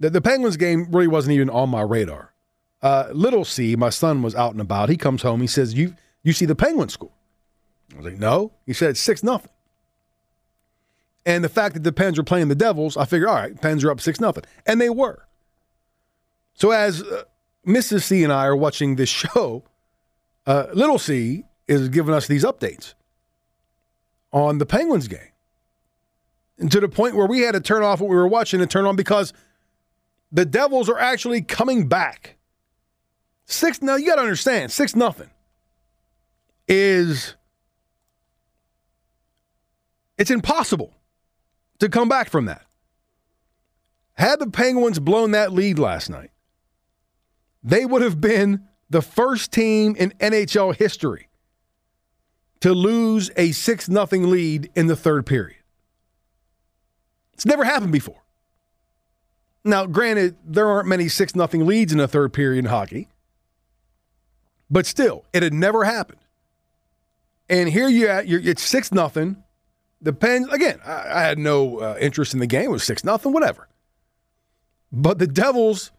The, 0.00 0.10
the 0.10 0.20
Penguins 0.20 0.56
game 0.56 0.86
really 0.90 1.08
wasn't 1.08 1.34
even 1.34 1.50
on 1.50 1.68
my 1.68 1.82
radar. 1.82 2.32
Uh, 2.80 3.08
little 3.12 3.44
C, 3.44 3.74
my 3.74 3.90
son 3.90 4.22
was 4.22 4.36
out 4.36 4.52
and 4.52 4.60
about. 4.60 4.88
He 4.88 4.96
comes 4.96 5.22
home. 5.22 5.40
He 5.40 5.48
says, 5.48 5.74
"You 5.74 5.96
you 6.22 6.32
see 6.32 6.46
the 6.46 6.54
Penguins 6.54 6.92
score?" 6.92 7.10
I 7.92 7.96
was 7.96 8.04
like, 8.04 8.18
"No." 8.18 8.52
He 8.66 8.72
said, 8.72 8.96
six 8.96 9.24
nothing." 9.24 9.50
And 11.26 11.42
the 11.42 11.48
fact 11.48 11.74
that 11.74 11.82
the 11.82 11.92
Pens 11.92 12.16
were 12.16 12.24
playing 12.24 12.48
the 12.48 12.54
Devils, 12.54 12.96
I 12.96 13.04
figured, 13.04 13.28
all 13.28 13.34
right, 13.34 13.60
Pens 13.60 13.82
are 13.82 13.90
up 13.90 14.00
six 14.00 14.20
nothing, 14.20 14.44
and 14.64 14.80
they 14.80 14.88
were. 14.88 15.26
So 16.54 16.70
as 16.70 17.02
uh, 17.02 17.24
Mrs. 17.68 18.04
C 18.04 18.24
and 18.24 18.32
I 18.32 18.46
are 18.46 18.56
watching 18.56 18.96
this 18.96 19.08
show, 19.08 19.62
uh, 20.46 20.66
Little 20.72 20.98
C 20.98 21.44
is 21.66 21.88
giving 21.90 22.14
us 22.14 22.26
these 22.26 22.44
updates 22.44 22.94
on 24.32 24.58
the 24.58 24.66
Penguins 24.66 25.06
game, 25.06 25.32
and 26.58 26.72
to 26.72 26.80
the 26.80 26.88
point 26.88 27.14
where 27.14 27.26
we 27.26 27.40
had 27.40 27.52
to 27.52 27.60
turn 27.60 27.82
off 27.82 28.00
what 28.00 28.08
we 28.08 28.16
were 28.16 28.28
watching 28.28 28.60
and 28.60 28.70
turn 28.70 28.86
on 28.86 28.96
because 28.96 29.32
the 30.32 30.44
Devils 30.44 30.88
are 30.88 30.98
actually 30.98 31.42
coming 31.42 31.88
back. 31.88 32.36
Six 33.44 33.80
now 33.80 33.96
you 33.96 34.06
got 34.06 34.16
to 34.16 34.22
understand, 34.22 34.72
six 34.72 34.96
nothing 34.96 35.30
is 36.66 37.34
it's 40.18 40.30
impossible 40.30 40.92
to 41.78 41.88
come 41.88 42.08
back 42.08 42.28
from 42.28 42.46
that. 42.46 42.62
Had 44.14 44.40
the 44.40 44.50
Penguins 44.50 44.98
blown 44.98 45.30
that 45.30 45.52
lead 45.52 45.78
last 45.78 46.10
night, 46.10 46.30
they 47.62 47.84
would 47.84 48.02
have 48.02 48.20
been 48.20 48.64
the 48.90 49.02
first 49.02 49.52
team 49.52 49.94
in 49.96 50.10
NHL 50.18 50.74
history 50.74 51.28
to 52.60 52.72
lose 52.72 53.30
a 53.36 53.52
6 53.52 53.86
0 53.86 54.06
lead 54.06 54.70
in 54.74 54.86
the 54.86 54.96
third 54.96 55.26
period. 55.26 55.58
It's 57.34 57.46
never 57.46 57.64
happened 57.64 57.92
before. 57.92 58.22
Now, 59.64 59.86
granted, 59.86 60.36
there 60.44 60.68
aren't 60.68 60.88
many 60.88 61.08
6 61.08 61.32
0 61.34 61.46
leads 61.64 61.92
in 61.92 61.98
the 61.98 62.08
third 62.08 62.32
period 62.32 62.60
in 62.60 62.64
hockey, 62.66 63.08
but 64.70 64.86
still, 64.86 65.24
it 65.32 65.42
had 65.42 65.54
never 65.54 65.84
happened. 65.84 66.20
And 67.48 67.68
here 67.68 67.88
you 67.88 68.08
at, 68.08 68.26
you're, 68.26 68.40
it's 68.40 68.62
6 68.62 68.90
0. 68.90 69.36
The 70.00 70.12
Pens, 70.12 70.48
again, 70.52 70.80
I, 70.84 70.92
I 70.92 71.22
had 71.22 71.38
no 71.38 71.78
uh, 71.78 71.96
interest 72.00 72.34
in 72.34 72.40
the 72.40 72.46
game. 72.46 72.66
It 72.66 72.70
was 72.70 72.84
6 72.84 73.04
nothing, 73.04 73.32
whatever. 73.32 73.68
But 74.90 75.18
the 75.18 75.26
Devils, 75.26 75.90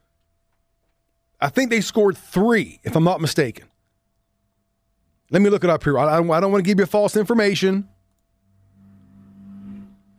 I 1.42 1.50
think 1.50 1.70
they 1.70 1.82
scored 1.82 2.18
three, 2.18 2.80
if 2.84 2.96
I'm 2.96 3.04
not 3.04 3.22
mistaken. 3.22 3.68
Let 5.32 5.42
me 5.42 5.50
look 5.50 5.64
it 5.64 5.70
up 5.70 5.84
here. 5.84 5.98
I, 5.98 6.18
don't, 6.18 6.30
I 6.32 6.40
don't 6.40 6.52
want 6.52 6.64
to 6.64 6.70
give 6.70 6.80
you 6.80 6.86
false 6.86 7.16
information. 7.16 7.88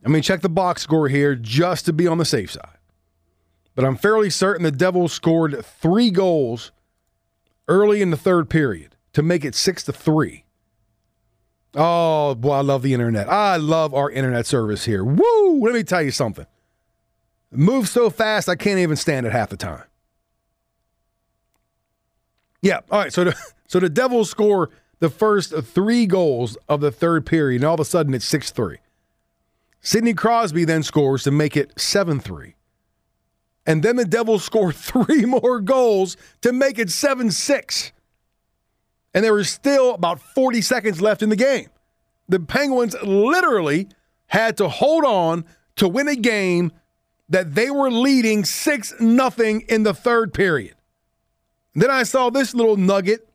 I 0.05 0.09
mean, 0.09 0.23
check 0.23 0.41
the 0.41 0.49
box 0.49 0.83
score 0.83 1.09
here 1.09 1.35
just 1.35 1.85
to 1.87 1.93
be 1.93 2.07
on 2.07 2.19
the 2.19 2.25
safe 2.25 2.53
side. 2.53 2.79
But 3.75 3.85
I'm 3.85 3.97
fairly 3.97 4.31
certain 4.31 4.63
the 4.63 4.71
Devils 4.71 5.13
scored 5.13 5.65
three 5.65 6.11
goals 6.11 6.73
early 7.69 8.03
in 8.03 8.11
the 8.11 8.17
third 8.17 8.49
period 8.49 8.97
to 9.13 9.23
make 9.23 9.45
it 9.45 9.55
six 9.55 9.85
to 9.85 9.93
three. 9.93 10.45
Oh, 11.75 12.35
boy, 12.35 12.53
I 12.53 12.61
love 12.63 12.83
the 12.83 12.95
internet. 12.95 13.29
I 13.29 13.57
love 13.57 13.95
our 13.95 14.11
internet 14.11 14.47
service 14.47 14.87
here. 14.87 15.05
Woo! 15.05 15.61
Let 15.63 15.75
me 15.75 15.85
tell 15.85 16.03
you 16.03 16.11
something. 16.11 16.47
It 17.53 17.59
moves 17.59 17.91
so 17.91 18.11
fast, 18.11 18.49
I 18.49 18.57
can't 18.57 18.79
even 18.79 18.97
stand 18.97 19.27
it 19.27 19.33
half 19.33 19.51
the 19.51 19.57
time. 19.57 19.85
Yeah, 22.63 22.81
all 22.91 23.01
right. 23.01 23.13
So 23.13 23.25
the, 23.25 23.37
so 23.67 23.81
the 23.81 23.89
Devils 23.89 24.31
score 24.31 24.71
the 24.99 25.11
first 25.11 25.55
three 25.63 26.07
goals 26.07 26.57
of 26.69 26.81
the 26.81 26.91
third 26.91 27.25
period, 27.25 27.63
and 27.63 27.65
all 27.65 27.75
of 27.75 27.81
a 27.81 27.85
sudden 27.85 28.15
it's 28.15 28.27
6 28.27 28.51
3. 28.51 28.79
Sidney 29.81 30.13
Crosby 30.13 30.65
then 30.65 30.83
scores 30.83 31.23
to 31.23 31.31
make 31.31 31.57
it 31.57 31.79
7 31.81 32.21
3. 32.21 32.55
And 33.67 33.83
then 33.83 33.97
the 33.97 34.05
Devils 34.05 34.45
score 34.51 34.73
three 34.73 35.25
more 35.25 35.61
goals 35.61 36.17
to 36.43 36.53
make 36.53 36.79
it 36.79 36.91
7 36.91 37.31
6 37.31 37.93
and 39.15 39.25
there 39.25 39.35
was 39.35 39.51
still 39.51 39.95
about 39.95 40.21
40 40.21 40.61
seconds 40.61 41.01
left 41.01 41.23
in 41.23 41.29
the 41.29 41.37
game. 41.37 41.69
The 42.29 42.41
Penguins 42.41 42.95
literally 43.03 43.89
had 44.27 44.57
to 44.59 44.69
hold 44.69 45.05
on 45.05 45.45
to 45.77 45.89
win 45.89 46.09
a 46.09 46.17
game 46.17 46.73
that 47.29 47.55
they 47.55 47.71
were 47.71 47.91
leading 47.91 48.45
6 48.45 48.95
nothing 49.01 49.63
in 49.63 49.83
the 49.83 49.95
third 49.95 50.33
period. 50.33 50.75
Then 51.75 51.91
I 51.91 52.03
saw 52.03 52.31
this 52.31 52.55
little 52.55 52.77
nugget 52.77 53.29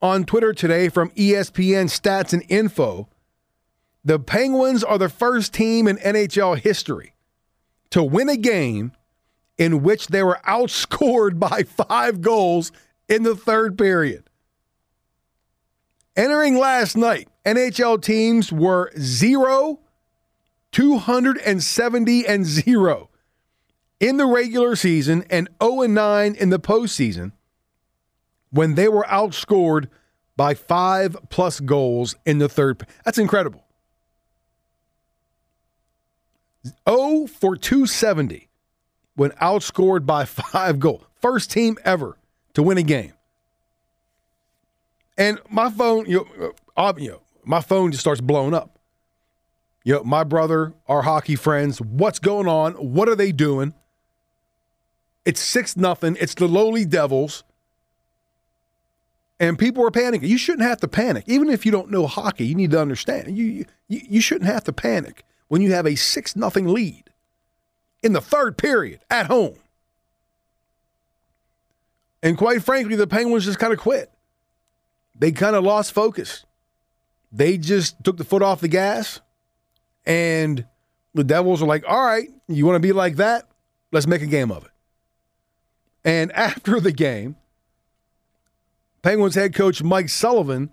on 0.00 0.24
Twitter 0.24 0.52
today 0.52 0.88
from 0.88 1.10
ESPN 1.10 1.86
Stats 1.86 2.32
and 2.32 2.44
Info. 2.48 3.08
The 4.04 4.18
Penguins 4.18 4.84
are 4.84 4.98
the 4.98 5.08
first 5.08 5.52
team 5.52 5.86
in 5.86 5.96
NHL 5.98 6.58
history 6.58 7.14
to 7.90 8.02
win 8.02 8.28
a 8.28 8.36
game 8.36 8.92
in 9.58 9.82
which 9.82 10.06
they 10.08 10.22
were 10.22 10.40
outscored 10.46 11.38
by 11.38 11.62
five 11.88 12.20
goals 12.20 12.72
in 13.08 13.24
the 13.24 13.36
third 13.36 13.76
period. 13.76 14.24
Entering 16.16 16.56
last 16.56 16.96
night, 16.96 17.28
NHL 17.44 18.02
teams 18.02 18.52
were 18.52 18.90
0, 18.98 19.80
270 20.72 22.26
and 22.26 22.46
0 22.46 23.10
in 23.98 24.16
the 24.16 24.26
regular 24.26 24.76
season 24.76 25.24
and 25.28 25.48
0 25.62 25.82
and 25.82 25.94
9 25.94 26.34
in 26.34 26.50
the 26.50 26.58
postseason 26.58 27.32
when 28.50 28.74
they 28.74 28.88
were 28.88 29.04
outscored 29.08 29.88
by 30.36 30.54
five 30.54 31.16
plus 31.28 31.60
goals 31.60 32.14
in 32.24 32.38
the 32.38 32.48
third. 32.48 32.86
That's 33.04 33.18
incredible. 33.18 33.64
0 36.88 37.26
for 37.26 37.56
270 37.56 38.48
when 39.14 39.30
outscored 39.32 40.06
by 40.06 40.24
five 40.26 40.78
goals. 40.78 41.04
First 41.20 41.50
team 41.50 41.76
ever 41.84 42.18
to 42.54 42.62
win 42.62 42.78
a 42.78 42.82
game. 42.82 43.12
And 45.18 45.38
my 45.50 45.70
phone, 45.70 46.06
you 46.06 46.26
know, 46.38 46.52
uh, 46.76 46.94
you 46.96 47.10
know, 47.10 47.20
my 47.44 47.60
phone 47.60 47.90
just 47.90 48.00
starts 48.00 48.20
blowing 48.20 48.54
up. 48.54 48.78
You 49.84 49.94
know, 49.94 50.04
my 50.04 50.24
brother, 50.24 50.72
our 50.88 51.02
hockey 51.02 51.36
friends, 51.36 51.80
what's 51.80 52.18
going 52.18 52.48
on? 52.48 52.72
What 52.74 53.08
are 53.08 53.14
they 53.14 53.32
doing? 53.32 53.74
It's 55.24 55.40
six 55.40 55.76
nothing. 55.76 56.16
It's 56.20 56.34
the 56.34 56.48
lowly 56.48 56.84
devils. 56.84 57.44
And 59.40 59.58
people 59.58 59.84
are 59.84 59.90
panicking. 59.90 60.28
You 60.28 60.38
shouldn't 60.38 60.68
have 60.68 60.78
to 60.80 60.88
panic. 60.88 61.24
Even 61.26 61.48
if 61.48 61.66
you 61.66 61.72
don't 61.72 61.90
know 61.90 62.06
hockey, 62.06 62.46
you 62.46 62.54
need 62.54 62.70
to 62.70 62.80
understand. 62.80 63.36
You 63.36 63.64
you, 63.88 64.00
you 64.08 64.20
shouldn't 64.20 64.50
have 64.50 64.62
to 64.64 64.72
panic 64.72 65.24
when 65.48 65.62
you 65.62 65.72
have 65.72 65.86
a 65.86 65.96
six 65.96 66.36
nothing 66.36 66.68
lead 66.68 67.04
in 68.02 68.12
the 68.12 68.20
third 68.20 68.56
period 68.56 69.00
at 69.10 69.26
home. 69.26 69.56
And 72.22 72.36
quite 72.36 72.62
frankly, 72.62 72.96
the 72.96 73.06
Penguins 73.06 73.46
just 73.46 73.58
kind 73.58 73.72
of 73.72 73.78
quit 73.78 74.12
they 75.20 75.30
kind 75.30 75.54
of 75.54 75.62
lost 75.62 75.92
focus. 75.92 76.44
They 77.30 77.58
just 77.58 78.02
took 78.02 78.16
the 78.16 78.24
foot 78.24 78.42
off 78.42 78.60
the 78.60 78.68
gas, 78.68 79.20
and 80.04 80.64
the 81.14 81.22
Devils 81.22 81.60
were 81.60 81.68
like, 81.68 81.84
all 81.86 82.04
right, 82.04 82.28
you 82.48 82.66
want 82.66 82.76
to 82.76 82.80
be 82.80 82.92
like 82.92 83.16
that? 83.16 83.46
Let's 83.92 84.06
make 84.06 84.22
a 84.22 84.26
game 84.26 84.50
of 84.50 84.64
it. 84.64 84.70
And 86.04 86.32
after 86.34 86.80
the 86.80 86.90
game, 86.90 87.36
Penguins 89.02 89.34
head 89.34 89.54
coach 89.54 89.82
Mike 89.82 90.08
Sullivan 90.08 90.70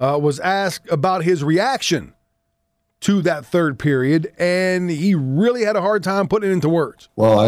uh, 0.00 0.18
was 0.20 0.40
asked 0.40 0.90
about 0.90 1.24
his 1.24 1.42
reaction 1.42 2.14
to 3.00 3.20
that 3.22 3.44
third 3.44 3.78
period, 3.78 4.32
and 4.38 4.90
he 4.90 5.14
really 5.14 5.64
had 5.64 5.76
a 5.76 5.80
hard 5.80 6.02
time 6.02 6.28
putting 6.28 6.50
it 6.50 6.52
into 6.52 6.68
words. 6.68 7.08
Well, 7.16 7.38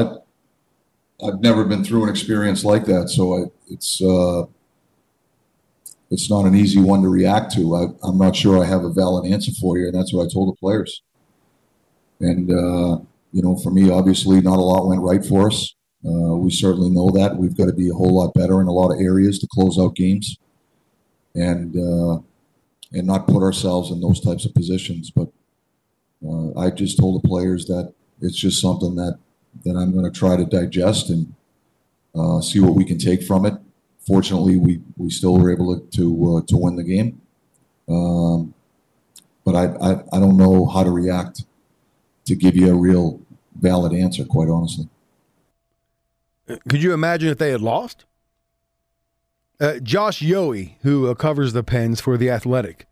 I, 1.23 1.27
I've 1.27 1.41
never 1.41 1.65
been 1.65 1.83
through 1.83 2.05
an 2.05 2.11
experience 2.11 2.65
like 2.65 2.85
that, 2.87 3.09
so 3.09 3.35
I, 3.35 3.45
it's 3.69 4.03
uh, 4.03 4.45
it's 6.11 6.31
not 6.31 6.45
an 6.45 6.55
easy 6.55 6.81
one 6.81 7.03
to 7.03 7.09
react 7.09 7.55
to. 7.55 7.75
I, 7.75 8.09
am 8.09 8.19
not 8.19 8.37
sure 8.37 8.63
I 8.63 8.67
have 8.67 8.85
a 8.85 8.93
valid 8.93 9.31
answer 9.31 9.53
for 9.53 9.79
you, 9.79 9.87
and 9.87 9.95
that's 9.95 10.13
what 10.13 10.27
I 10.27 10.29
told 10.33 10.55
the 10.55 10.59
players. 10.59 11.03
And 12.21 12.51
uh, 12.51 12.99
you 13.33 13.43
know, 13.43 13.57
for 13.57 13.71
me, 13.71 13.91
obviously, 13.91 14.41
not 14.41 14.59
a 14.59 14.63
lot 14.63 14.87
went 14.89 15.03
right 15.03 15.25
for 15.25 15.49
us. 15.49 15.75
Uh, 16.05 16.37
we 16.37 16.51
certainly 16.51 16.91
know 16.91 17.11
that. 17.11 17.37
We've 17.37 17.57
got 17.57 17.67
to 17.67 17.73
be 17.73 17.89
a 17.89 17.95
whole 17.95 18.15
lot 18.15 18.35
better 18.35 18.61
in 18.61 18.69
a 18.69 18.73
lot 18.73 18.93
of 18.93 19.01
areas 19.01 19.39
to 19.41 19.49
close 19.51 19.79
out 19.79 19.97
games, 19.97 20.39
and 21.35 21.77
uh, 21.77 22.21
and 22.93 23.07
not 23.07 23.27
put 23.27 23.43
ourselves 23.43 23.91
in 23.91 24.01
those 24.01 24.21
types 24.21 24.45
of 24.45 24.55
positions. 24.55 25.11
But 25.11 25.29
uh, 26.25 26.59
I 26.59 26.71
just 26.71 26.99
told 26.99 27.23
the 27.23 27.29
players 27.29 27.67
that 27.67 27.93
it's 28.21 28.37
just 28.37 28.61
something 28.61 28.95
that 28.97 29.19
that 29.65 29.77
I'm 29.77 29.93
going 29.93 30.11
to 30.11 30.17
try 30.17 30.37
to 30.37 30.45
digest 30.45 31.11
and 31.11 31.35
uh, 32.15 32.41
see 32.41 32.61
what 32.61 32.75
we 32.75 32.85
can 32.85 32.99
take 32.99 33.23
from 33.23 33.47
it. 33.47 33.55
Fortunately, 34.07 34.57
we 34.57 34.81
we 34.97 35.11
still 35.11 35.39
were 35.39 35.53
able 35.53 35.79
to 35.79 35.87
to, 35.97 36.37
uh, 36.37 36.47
to 36.47 36.57
win 36.57 36.77
the 36.77 36.85
game. 36.85 37.21
Um, 37.89 38.55
but 39.45 39.55
I, 39.55 39.65
I 39.81 39.91
I 40.13 40.21
don't 40.21 40.37
know 40.37 40.67
how 40.67 40.85
to 40.85 40.91
react 40.91 41.45
to 42.27 42.35
give 42.35 42.57
you 42.57 42.71
a 42.71 42.77
real 42.77 43.21
valid 43.59 43.93
answer, 43.93 44.25
quite 44.25 44.49
honestly. 44.49 44.89
Could 46.47 46.83
you 46.83 46.93
imagine 46.93 47.29
if 47.29 47.39
they 47.39 47.51
had 47.51 47.61
lost? 47.61 48.05
Uh, 49.59 49.79
Josh 49.79 50.21
Yohe, 50.21 50.75
who 50.83 51.09
uh, 51.09 51.15
covers 51.15 51.53
the 51.53 51.63
Pens 51.63 52.01
for 52.01 52.17
The 52.17 52.31
Athletic, 52.31 52.87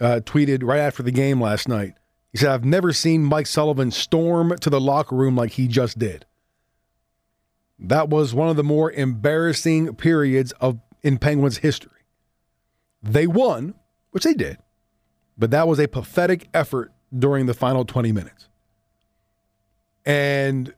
uh, 0.00 0.20
tweeted 0.24 0.62
right 0.62 0.80
after 0.80 1.02
the 1.02 1.12
game 1.12 1.40
last 1.40 1.68
night. 1.68 1.94
He 2.32 2.38
said, 2.38 2.50
I've 2.50 2.64
never 2.64 2.92
seen 2.92 3.24
Mike 3.24 3.46
Sullivan 3.46 3.90
storm 3.90 4.56
to 4.58 4.70
the 4.70 4.80
locker 4.80 5.14
room 5.14 5.36
like 5.36 5.52
he 5.52 5.68
just 5.68 5.98
did. 5.98 6.26
That 7.78 8.08
was 8.08 8.34
one 8.34 8.48
of 8.48 8.56
the 8.56 8.64
more 8.64 8.90
embarrassing 8.90 9.94
periods 9.96 10.52
of 10.60 10.80
in 11.02 11.18
Penguins 11.18 11.58
history. 11.58 11.90
They 13.02 13.26
won, 13.26 13.74
which 14.10 14.24
they 14.24 14.34
did, 14.34 14.58
but 15.36 15.50
that 15.50 15.66
was 15.66 15.78
a 15.80 15.88
pathetic 15.88 16.48
effort 16.54 16.92
during 17.16 17.46
the 17.46 17.54
final 17.54 17.84
20 17.84 18.12
minutes. 18.12 18.48
And 20.04 20.74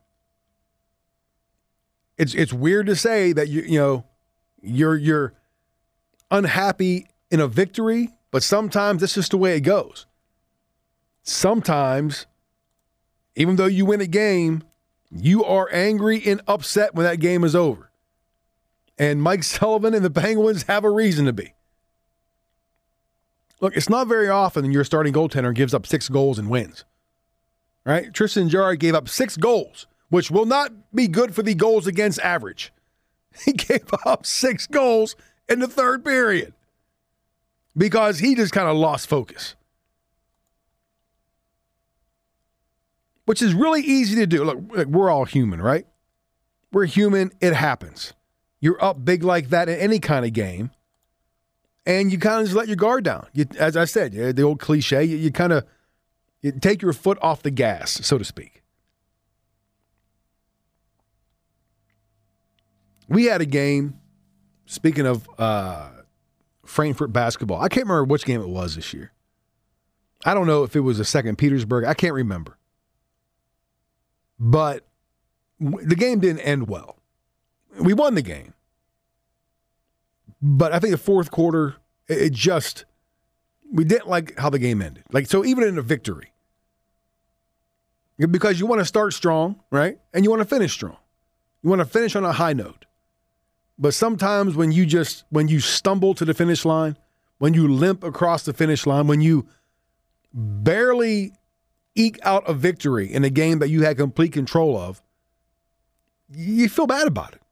it's 2.18 2.34
it's 2.34 2.52
weird 2.52 2.86
to 2.86 2.96
say 2.96 3.32
that 3.32 3.48
you 3.48 3.62
you 3.62 3.78
know 3.78 4.04
you're 4.62 4.96
you're 4.96 5.34
unhappy 6.30 7.06
in 7.30 7.40
a 7.40 7.48
victory, 7.48 8.10
but 8.30 8.42
sometimes 8.42 9.00
that's 9.00 9.14
just 9.14 9.30
the 9.30 9.38
way 9.38 9.56
it 9.56 9.60
goes. 9.60 10.06
Sometimes, 11.22 12.26
even 13.34 13.56
though 13.56 13.66
you 13.66 13.86
win 13.86 14.00
a 14.00 14.06
game, 14.06 14.62
you 15.10 15.44
are 15.44 15.68
angry 15.72 16.22
and 16.24 16.42
upset 16.46 16.94
when 16.94 17.04
that 17.04 17.20
game 17.20 17.44
is 17.44 17.56
over. 17.56 17.90
And 18.98 19.22
Mike 19.22 19.42
Sullivan 19.44 19.94
and 19.94 20.04
the 20.04 20.10
Penguins 20.10 20.64
have 20.64 20.84
a 20.84 20.90
reason 20.90 21.26
to 21.26 21.32
be. 21.32 21.54
Look, 23.60 23.76
it's 23.76 23.88
not 23.88 24.08
very 24.08 24.28
often 24.28 24.70
your 24.72 24.84
starting 24.84 25.12
goaltender 25.14 25.54
gives 25.54 25.72
up 25.72 25.86
six 25.86 26.08
goals 26.08 26.38
and 26.38 26.50
wins. 26.50 26.84
Right? 27.86 28.12
Tristan 28.12 28.48
Jarry 28.48 28.76
gave 28.76 28.94
up 28.94 29.08
six 29.08 29.36
goals 29.36 29.86
which 30.08 30.30
will 30.30 30.46
not 30.46 30.72
be 30.94 31.08
good 31.08 31.34
for 31.34 31.42
the 31.42 31.54
goals 31.54 31.86
against 31.86 32.20
average. 32.20 32.72
He 33.44 33.52
gave 33.52 33.92
up 34.06 34.24
six 34.24 34.68
goals 34.68 35.16
in 35.48 35.58
the 35.58 35.66
third 35.66 36.04
period 36.04 36.54
because 37.76 38.20
he 38.20 38.36
just 38.36 38.52
kind 38.52 38.68
of 38.68 38.76
lost 38.76 39.08
focus. 39.08 39.56
Which 43.24 43.42
is 43.42 43.54
really 43.54 43.80
easy 43.80 44.14
to 44.16 44.26
do. 44.26 44.44
Look, 44.44 44.86
we're 44.86 45.10
all 45.10 45.24
human, 45.24 45.60
right? 45.60 45.86
We're 46.72 46.84
human. 46.84 47.32
It 47.40 47.54
happens. 47.54 48.12
You're 48.60 48.82
up 48.82 49.04
big 49.04 49.24
like 49.24 49.48
that 49.48 49.68
in 49.68 49.78
any 49.78 49.98
kind 49.98 50.24
of 50.24 50.32
game, 50.32 50.70
and 51.86 52.12
you 52.12 52.18
kind 52.18 52.40
of 52.40 52.46
just 52.46 52.56
let 52.56 52.68
your 52.68 52.76
guard 52.76 53.04
down. 53.04 53.26
You, 53.32 53.46
as 53.58 53.76
I 53.76 53.84
said, 53.84 54.12
the 54.12 54.42
old 54.42 54.60
cliche, 54.60 55.04
you, 55.04 55.16
you 55.16 55.30
kind 55.30 55.52
of 55.52 55.64
you 56.40 56.52
take 56.52 56.82
your 56.82 56.92
foot 56.92 57.18
off 57.20 57.42
the 57.42 57.50
gas, 57.50 57.90
so 58.06 58.18
to 58.18 58.24
speak. 58.24 58.53
We 63.08 63.26
had 63.26 63.40
a 63.40 63.46
game. 63.46 63.98
Speaking 64.66 65.06
of 65.06 65.28
uh, 65.38 65.90
Frankfort 66.64 67.12
basketball, 67.12 67.60
I 67.60 67.68
can't 67.68 67.86
remember 67.86 68.04
which 68.04 68.24
game 68.24 68.40
it 68.40 68.48
was 68.48 68.76
this 68.76 68.94
year. 68.94 69.12
I 70.24 70.32
don't 70.32 70.46
know 70.46 70.62
if 70.62 70.74
it 70.74 70.80
was 70.80 70.98
a 70.98 71.04
second 71.04 71.36
Petersburg. 71.36 71.84
I 71.84 71.92
can't 71.92 72.14
remember. 72.14 72.56
But 74.38 74.86
the 75.60 75.94
game 75.94 76.20
didn't 76.20 76.40
end 76.40 76.68
well. 76.68 76.96
We 77.78 77.92
won 77.92 78.14
the 78.14 78.22
game. 78.22 78.54
But 80.40 80.72
I 80.72 80.78
think 80.78 80.92
the 80.92 80.98
fourth 80.98 81.30
quarter, 81.30 81.76
it 82.08 82.32
just, 82.32 82.84
we 83.70 83.84
didn't 83.84 84.08
like 84.08 84.38
how 84.38 84.50
the 84.50 84.58
game 84.58 84.80
ended. 84.80 85.04
Like, 85.12 85.26
so 85.26 85.44
even 85.44 85.64
in 85.64 85.78
a 85.78 85.82
victory, 85.82 86.32
because 88.18 88.60
you 88.60 88.66
want 88.66 88.80
to 88.80 88.84
start 88.84 89.12
strong, 89.12 89.60
right? 89.70 89.98
And 90.12 90.24
you 90.24 90.30
want 90.30 90.40
to 90.40 90.48
finish 90.48 90.72
strong. 90.72 90.96
You 91.62 91.70
want 91.70 91.80
to 91.80 91.86
finish 91.86 92.14
on 92.16 92.24
a 92.24 92.32
high 92.32 92.52
note. 92.52 92.86
But 93.78 93.94
sometimes 93.94 94.54
when 94.54 94.72
you 94.72 94.86
just 94.86 95.24
when 95.30 95.48
you 95.48 95.60
stumble 95.60 96.14
to 96.14 96.24
the 96.24 96.34
finish 96.34 96.64
line, 96.64 96.96
when 97.38 97.54
you 97.54 97.66
limp 97.66 98.04
across 98.04 98.44
the 98.44 98.52
finish 98.52 98.86
line, 98.86 99.06
when 99.06 99.20
you 99.20 99.46
barely 100.32 101.32
eke 101.94 102.18
out 102.22 102.48
a 102.48 102.54
victory 102.54 103.12
in 103.12 103.24
a 103.24 103.30
game 103.30 103.58
that 103.58 103.68
you 103.68 103.82
had 103.82 103.96
complete 103.96 104.32
control 104.32 104.78
of, 104.78 105.02
you 106.30 106.68
feel 106.68 106.86
bad 106.86 107.06
about 107.06 107.34
it. 107.34 107.42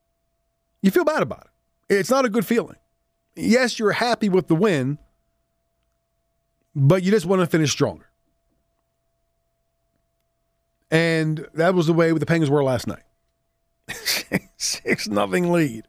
You 0.81 0.91
feel 0.91 1.05
bad 1.05 1.21
about 1.21 1.47
it. 1.89 1.95
It's 1.95 2.09
not 2.09 2.25
a 2.25 2.29
good 2.29 2.45
feeling. 2.45 2.77
Yes, 3.35 3.79
you're 3.79 3.91
happy 3.91 4.29
with 4.29 4.47
the 4.47 4.55
win, 4.55 4.97
but 6.75 7.03
you 7.03 7.11
just 7.11 7.25
want 7.25 7.41
to 7.41 7.47
finish 7.47 7.71
stronger. 7.71 8.09
And 10.91 11.47
that 11.55 11.73
was 11.73 11.87
the 11.87 11.93
way 11.93 12.11
the 12.11 12.25
Penguins 12.25 12.51
were 12.51 12.63
last 12.63 12.85
night. 12.87 13.03
Six 14.57 15.07
nothing 15.07 15.51
lead 15.51 15.87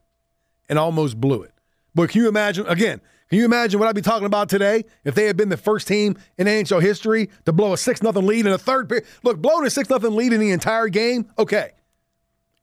and 0.69 0.79
almost 0.79 1.21
blew 1.21 1.43
it. 1.43 1.53
But 1.95 2.11
can 2.11 2.23
you 2.23 2.29
imagine, 2.29 2.67
again, 2.67 3.01
can 3.31 3.39
you 3.39 3.45
imagine 3.45 3.81
what 3.81 3.89
I'd 3.89 3.95
be 3.95 4.03
talking 4.03 4.27
about 4.27 4.49
today 4.49 4.85
if 5.05 5.15
they 5.15 5.27
had 5.27 5.37
been 5.37 5.49
the 5.49 5.57
first 5.57 5.89
team 5.89 6.17
in 6.39 6.47
NHL 6.47 6.83
history 6.83 7.31
to 7.47 7.53
blow 7.53 7.73
a 7.73 7.79
6 7.79 8.01
0 8.01 8.13
lead 8.13 8.47
in 8.47 8.53
a 8.53 8.59
third 8.59 8.89
period? 8.89 9.07
Look, 9.23 9.39
blowing 9.41 9.67
a 9.67 9.71
6 9.71 9.89
0 9.89 9.99
lead 10.11 10.33
in 10.33 10.41
the 10.41 10.51
entire 10.51 10.89
game, 10.89 11.27
okay. 11.39 11.73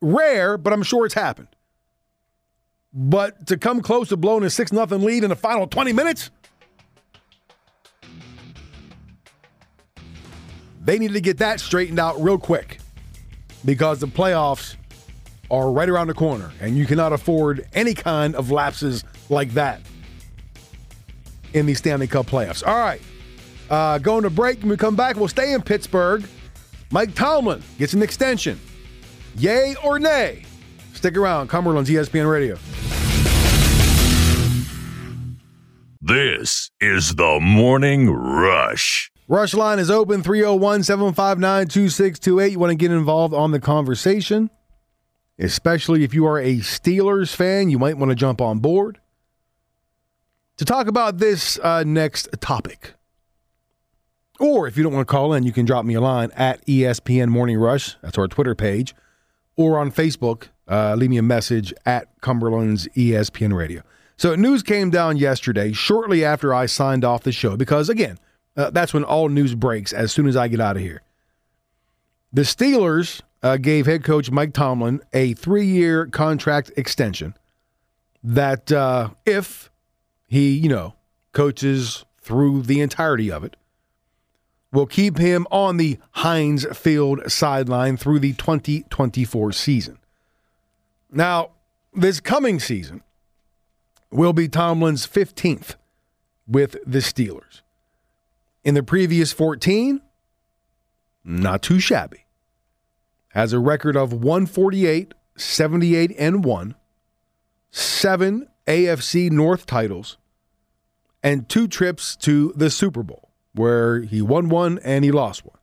Rare, 0.01 0.57
but 0.57 0.73
I'm 0.73 0.83
sure 0.83 1.05
it's 1.05 1.15
happened. 1.15 1.47
But 2.93 3.47
to 3.47 3.57
come 3.57 3.81
close 3.81 4.09
to 4.09 4.17
blowing 4.17 4.43
a 4.43 4.49
6 4.49 4.71
0 4.71 4.85
lead 4.85 5.23
in 5.23 5.29
the 5.29 5.35
final 5.35 5.67
20 5.67 5.93
minutes, 5.93 6.29
they 10.81 10.99
need 10.99 11.13
to 11.13 11.21
get 11.21 11.37
that 11.39 11.59
straightened 11.59 11.99
out 11.99 12.21
real 12.21 12.37
quick 12.37 12.79
because 13.65 13.99
the 13.99 14.07
playoffs 14.07 14.75
are 15.51 15.69
right 15.69 15.89
around 15.89 16.07
the 16.07 16.13
corner, 16.13 16.51
and 16.61 16.77
you 16.77 16.85
cannot 16.85 17.13
afford 17.13 17.67
any 17.73 17.93
kind 17.93 18.35
of 18.35 18.49
lapses 18.49 19.03
like 19.29 19.51
that 19.51 19.81
in 21.53 21.65
the 21.65 21.73
Stanley 21.73 22.07
Cup 22.07 22.25
playoffs. 22.25 22.65
All 22.65 22.79
right, 22.79 23.01
uh, 23.69 23.99
going 23.99 24.23
to 24.23 24.29
break. 24.29 24.61
When 24.61 24.69
we 24.69 24.77
come 24.77 24.95
back, 24.95 25.17
we'll 25.17 25.27
stay 25.27 25.53
in 25.53 25.61
Pittsburgh. 25.61 26.23
Mike 26.89 27.13
Tomlin 27.13 27.61
gets 27.77 27.93
an 27.93 28.01
extension. 28.01 28.59
Yay 29.37 29.75
or 29.83 29.99
nay? 29.99 30.43
Stick 30.93 31.15
around. 31.15 31.49
Cumberland's 31.49 31.89
ESPN 31.89 32.29
Radio. 32.29 32.57
This 36.01 36.71
is 36.81 37.15
the 37.15 37.39
Morning 37.39 38.09
Rush. 38.09 39.11
Rush 39.27 39.53
line 39.53 39.79
is 39.79 39.89
open 39.89 40.23
301 40.23 40.83
759 40.83 41.67
2628. 41.67 42.51
You 42.51 42.59
want 42.59 42.71
to 42.71 42.75
get 42.75 42.91
involved 42.91 43.33
on 43.33 43.51
the 43.51 43.59
conversation? 43.59 44.49
Especially 45.41 46.03
if 46.03 46.13
you 46.13 46.25
are 46.25 46.39
a 46.39 46.57
Steelers 46.57 47.35
fan, 47.35 47.69
you 47.69 47.79
might 47.79 47.97
want 47.97 48.09
to 48.09 48.15
jump 48.15 48.39
on 48.39 48.59
board. 48.59 48.99
To 50.57 50.65
talk 50.65 50.87
about 50.87 51.17
this 51.17 51.59
uh, 51.63 51.83
next 51.83 52.29
topic, 52.39 52.93
or 54.39 54.67
if 54.67 54.77
you 54.77 54.83
don't 54.83 54.93
want 54.93 55.07
to 55.07 55.11
call 55.11 55.33
in, 55.33 55.43
you 55.43 55.51
can 55.51 55.65
drop 55.65 55.85
me 55.85 55.95
a 55.95 56.01
line 56.01 56.29
at 56.35 56.65
ESPN 56.65 57.29
Morning 57.29 57.57
Rush. 57.57 57.95
That's 58.01 58.17
our 58.17 58.27
Twitter 58.27 58.53
page, 58.53 58.93
or 59.55 59.79
on 59.79 59.91
Facebook. 59.91 60.49
Uh, 60.67 60.95
leave 60.95 61.09
me 61.09 61.17
a 61.17 61.23
message 61.23 61.73
at 61.85 62.07
Cumberland's 62.21 62.87
ESPN 62.89 63.53
Radio. 63.53 63.81
So 64.17 64.35
news 64.35 64.61
came 64.61 64.91
down 64.91 65.17
yesterday, 65.17 65.71
shortly 65.73 66.23
after 66.23 66.53
I 66.53 66.67
signed 66.67 67.03
off 67.03 67.23
the 67.23 67.31
show, 67.31 67.57
because 67.57 67.89
again, 67.89 68.19
uh, 68.55 68.69
that's 68.69 68.93
when 68.93 69.03
all 69.03 69.29
news 69.29 69.55
breaks 69.55 69.93
as 69.93 70.11
soon 70.11 70.27
as 70.27 70.35
I 70.37 70.47
get 70.47 70.59
out 70.59 70.75
of 70.75 70.83
here. 70.83 71.01
The 72.31 72.43
Steelers 72.43 73.21
uh, 73.43 73.57
gave 73.57 73.85
head 73.85 74.03
coach 74.03 74.31
Mike 74.31 74.53
Tomlin 74.53 75.01
a 75.13 75.33
three 75.33 75.65
year 75.65 76.05
contract 76.05 76.71
extension 76.75 77.35
that 78.23 78.71
uh, 78.71 79.09
if 79.25 79.71
he, 80.27 80.51
you 80.51 80.69
know, 80.69 80.95
coaches 81.33 82.05
through 82.21 82.63
the 82.63 82.81
entirety 82.81 83.31
of 83.31 83.43
it, 83.43 83.55
will 84.71 84.85
keep 84.85 85.17
him 85.17 85.45
on 85.51 85.77
the 85.77 85.97
Heinz 86.11 86.65
Field 86.77 87.29
sideline 87.29 87.97
through 87.97 88.19
the 88.19 88.33
2024 88.33 89.51
season. 89.51 89.97
Now, 91.11 91.51
this 91.93 92.19
coming 92.21 92.59
season 92.59 93.03
will 94.11 94.33
be 94.33 94.47
Tomlin's 94.47 95.05
15th 95.05 95.75
with 96.47 96.77
the 96.85 96.99
Steelers. 96.99 97.61
In 98.63 98.75
the 98.75 98.83
previous 98.83 99.33
14, 99.33 100.01
not 101.23 101.61
too 101.61 101.79
shabby. 101.79 102.25
Has 103.33 103.53
a 103.53 103.59
record 103.59 103.95
of 103.95 104.13
148, 104.13 105.13
78, 105.35 106.15
and 106.17 106.43
1, 106.43 106.75
seven 107.71 108.47
AFC 108.67 109.31
North 109.31 109.65
titles, 109.65 110.17
and 111.23 111.47
two 111.47 111.67
trips 111.67 112.15
to 112.17 112.53
the 112.55 112.69
Super 112.69 113.03
Bowl, 113.03 113.29
where 113.53 114.01
he 114.01 114.21
won 114.21 114.49
one 114.49 114.79
and 114.79 115.05
he 115.05 115.11
lost 115.11 115.45
one. 115.45 115.57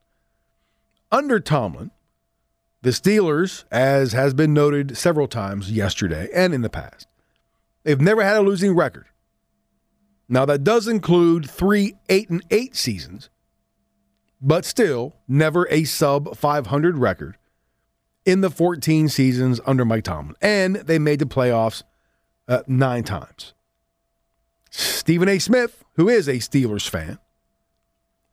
Under 1.10 1.40
Tomlin, 1.40 1.90
the 2.82 2.90
Steelers, 2.90 3.64
as 3.70 4.12
has 4.12 4.34
been 4.34 4.54
noted 4.54 4.96
several 4.96 5.26
times 5.26 5.70
yesterday 5.72 6.28
and 6.34 6.54
in 6.54 6.62
the 6.62 6.70
past, 6.70 7.06
they've 7.82 8.00
never 8.00 8.22
had 8.22 8.36
a 8.36 8.42
losing 8.42 8.74
record. 8.74 9.06
Now 10.28 10.44
that 10.44 10.64
does 10.64 10.86
include 10.86 11.50
three 11.50 11.94
eight 12.08 12.30
and 12.30 12.44
eight 12.50 12.76
seasons, 12.76 13.30
but 14.40 14.64
still 14.64 15.16
never 15.26 15.66
a 15.70 15.84
sub 15.84 16.36
500 16.36 16.98
record 16.98 17.36
in 18.28 18.42
the 18.42 18.50
14 18.50 19.08
seasons 19.08 19.58
under 19.64 19.86
Mike 19.86 20.04
Tomlin. 20.04 20.36
And 20.42 20.76
they 20.76 20.98
made 20.98 21.18
the 21.18 21.24
playoffs 21.24 21.82
uh, 22.46 22.60
nine 22.66 23.02
times. 23.02 23.54
Stephen 24.70 25.30
A. 25.30 25.38
Smith, 25.38 25.82
who 25.94 26.10
is 26.10 26.28
a 26.28 26.34
Steelers 26.34 26.86
fan, 26.86 27.18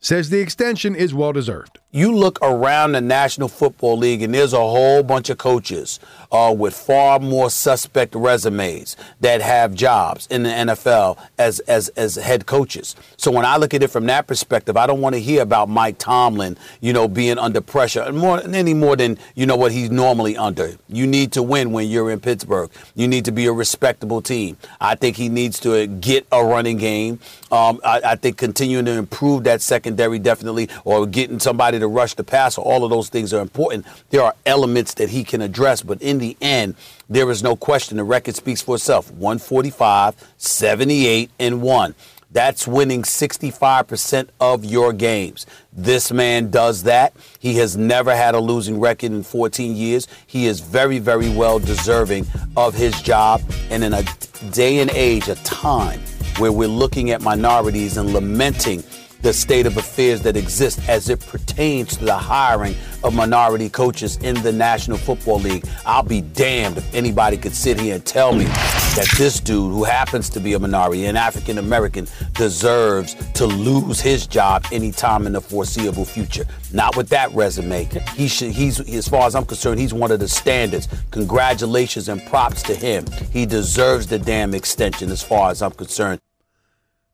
says 0.02 0.30
the 0.30 0.42
extension 0.42 0.96
is 0.96 1.14
well 1.14 1.32
deserved. 1.32 1.80
You 1.96 2.14
look 2.14 2.40
around 2.42 2.92
the 2.92 3.00
National 3.00 3.48
Football 3.48 3.96
League, 3.96 4.22
and 4.22 4.34
there's 4.34 4.52
a 4.52 4.58
whole 4.58 5.02
bunch 5.02 5.30
of 5.30 5.38
coaches 5.38 6.02
uh, 6.30 6.54
with 6.54 6.76
far 6.76 7.20
more 7.20 7.50
suspect 7.50 8.16
resumes 8.16 8.98
that 9.22 9.42
have 9.42 9.74
jobs 9.74 10.28
in 10.28 10.44
the 10.44 10.50
NFL 10.50 11.18
as, 11.38 11.62
as 11.62 11.88
as 11.90 12.16
head 12.16 12.46
coaches. 12.46 12.98
So 13.16 13.32
when 13.32 13.46
I 13.46 13.56
look 13.56 13.74
at 13.74 13.82
it 13.82 13.88
from 13.88 14.08
that 14.08 14.28
perspective, 14.28 14.76
I 14.76 14.88
don't 14.88 15.00
want 15.00 15.16
to 15.16 15.22
hear 15.22 15.42
about 15.42 15.70
Mike 15.70 15.98
Tomlin, 15.98 16.58
you 16.82 16.92
know, 16.92 17.08
being 17.08 17.38
under 17.38 17.62
pressure 17.62 18.12
more 18.12 18.42
any 18.46 18.74
more 18.74 18.98
than 18.98 19.18
you 19.36 19.46
know 19.46 19.56
what 19.56 19.72
he's 19.72 19.90
normally 19.90 20.36
under. 20.36 20.74
You 20.90 21.08
need 21.08 21.32
to 21.32 21.44
win 21.44 21.72
when 21.72 21.88
you're 21.88 22.12
in 22.12 22.20
Pittsburgh. 22.20 22.70
You 22.96 23.08
need 23.08 23.24
to 23.24 23.32
be 23.32 23.46
a 23.46 23.54
respectable 23.54 24.22
team. 24.22 24.58
I 24.82 24.96
think 24.96 25.16
he 25.16 25.30
needs 25.30 25.62
to 25.62 25.88
get 25.88 26.28
a 26.34 26.44
running 26.44 26.76
game. 26.76 27.20
Um, 27.54 27.80
I, 27.86 28.02
I 28.04 28.16
think 28.16 28.38
continuing 28.38 28.84
to 28.84 28.92
improve 28.92 29.46
that 29.46 29.62
secondary 29.62 30.20
definitely, 30.20 30.70
or 30.84 31.06
getting 31.08 31.40
somebody 31.40 31.80
to 31.80 31.85
rush 31.88 32.14
the 32.16 32.24
passer. 32.24 32.62
All 32.62 32.84
of 32.84 32.90
those 32.90 33.10
things 33.10 33.34
are 33.34 33.42
important. 33.42 33.86
There 34.10 34.22
are 34.22 34.36
elements 34.46 34.94
that 34.96 35.10
he 35.10 35.24
can 35.24 35.42
address, 35.42 35.82
but 35.82 36.02
in 36.02 36.20
the 36.20 36.38
end, 36.42 36.76
there 37.10 37.30
is 37.32 37.44
no 37.44 37.56
question. 37.56 37.98
The 37.98 38.04
record 38.04 38.36
speaks 38.36 38.62
for 38.62 38.76
itself 38.76 39.12
145, 39.12 40.16
78, 40.38 41.30
and 41.40 41.62
1. 41.62 41.96
That's 42.32 42.68
winning 42.68 43.04
65% 43.04 44.28
of 44.42 44.66
your 44.66 44.92
games. 44.92 45.46
This 45.72 46.12
man 46.12 46.50
does 46.50 46.84
that. 46.84 47.14
He 47.40 47.56
has 47.56 47.78
never 47.78 48.14
had 48.14 48.36
a 48.36 48.40
losing 48.40 48.78
record 48.78 49.14
in 49.14 49.24
14 49.24 49.74
years. 49.74 50.08
He 50.28 50.48
is 50.48 50.60
very, 50.60 51.00
very 51.00 51.30
well 51.30 51.60
deserving 51.60 52.28
of 52.58 52.74
his 52.74 53.02
job. 53.02 53.42
And 53.70 53.86
in 53.86 53.94
a 53.94 54.04
day 54.52 54.80
and 54.80 54.92
age, 54.92 55.30
a 55.30 55.36
time 55.36 56.02
where 56.38 56.52
we're 56.52 56.68
looking 56.68 57.12
at 57.12 57.22
minorities 57.22 57.96
and 57.96 58.12
lamenting 58.12 58.84
the 59.26 59.34
state 59.34 59.66
of 59.66 59.76
affairs 59.76 60.22
that 60.22 60.38
exists 60.38 60.88
as 60.88 61.10
it 61.10 61.20
pertains 61.20 61.98
to 61.98 62.06
the 62.06 62.16
hiring 62.16 62.76
of 63.04 63.16
minority 63.16 63.68
coaches 63.70 64.18
in 64.18 64.40
the 64.44 64.52
National 64.52 65.00
Football 65.00 65.40
League. 65.40 65.66
I'll 65.84 66.04
be 66.04 66.22
damned 66.22 66.78
if 66.78 66.94
anybody 66.94 67.36
could 67.36 67.56
sit 67.56 67.80
here 67.80 67.96
and 67.96 68.06
tell 68.06 68.36
me 68.36 68.46
that 68.46 69.12
this 69.18 69.40
dude, 69.40 69.72
who 69.72 69.84
happens 69.84 70.30
to 70.30 70.40
be 70.40 70.54
a 70.54 70.60
minority, 70.60 71.08
an 71.08 71.18
African 71.18 71.58
American, 71.58 72.08
deserves 72.34 73.16
to 73.34 73.48
lose 73.48 74.00
his 74.00 74.28
job 74.28 74.64
anytime 74.72 75.26
in 75.26 75.34
the 75.34 75.42
foreseeable 75.42 76.06
future. 76.06 76.46
Not 76.72 76.96
with 76.96 77.10
that 77.10 77.34
resume. 77.34 77.90
He 78.14 78.28
should. 78.28 78.52
He's 78.52 78.80
as 78.80 79.08
far 79.08 79.26
as 79.26 79.34
I'm 79.34 79.46
concerned, 79.46 79.80
he's 79.80 79.92
one 79.92 80.12
of 80.12 80.20
the 80.20 80.28
standards. 80.28 80.88
Congratulations 81.10 82.10
and 82.10 82.24
props 82.28 82.62
to 82.62 82.76
him. 82.76 83.08
He 83.34 83.48
deserves 83.48 84.06
the 84.06 84.20
damn 84.20 84.54
extension, 84.54 85.10
as 85.10 85.24
far 85.24 85.50
as 85.50 85.64
I'm 85.64 85.72
concerned. 85.72 86.22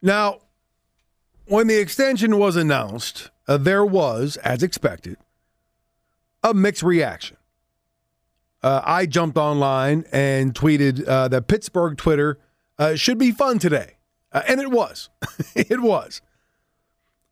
Now, 0.01 0.40
when 1.51 1.67
the 1.67 1.77
extension 1.77 2.37
was 2.37 2.55
announced, 2.55 3.29
uh, 3.45 3.57
there 3.57 3.85
was, 3.85 4.37
as 4.37 4.63
expected, 4.63 5.17
a 6.41 6.53
mixed 6.53 6.81
reaction. 6.81 7.35
Uh, 8.63 8.81
I 8.85 9.05
jumped 9.05 9.37
online 9.37 10.05
and 10.13 10.53
tweeted 10.53 11.05
uh, 11.05 11.27
that 11.27 11.47
Pittsburgh 11.47 11.97
Twitter 11.97 12.39
uh, 12.79 12.95
should 12.95 13.17
be 13.17 13.31
fun 13.31 13.59
today. 13.59 13.97
Uh, 14.31 14.43
and 14.47 14.61
it 14.61 14.71
was. 14.71 15.09
it 15.55 15.81
was. 15.81 16.21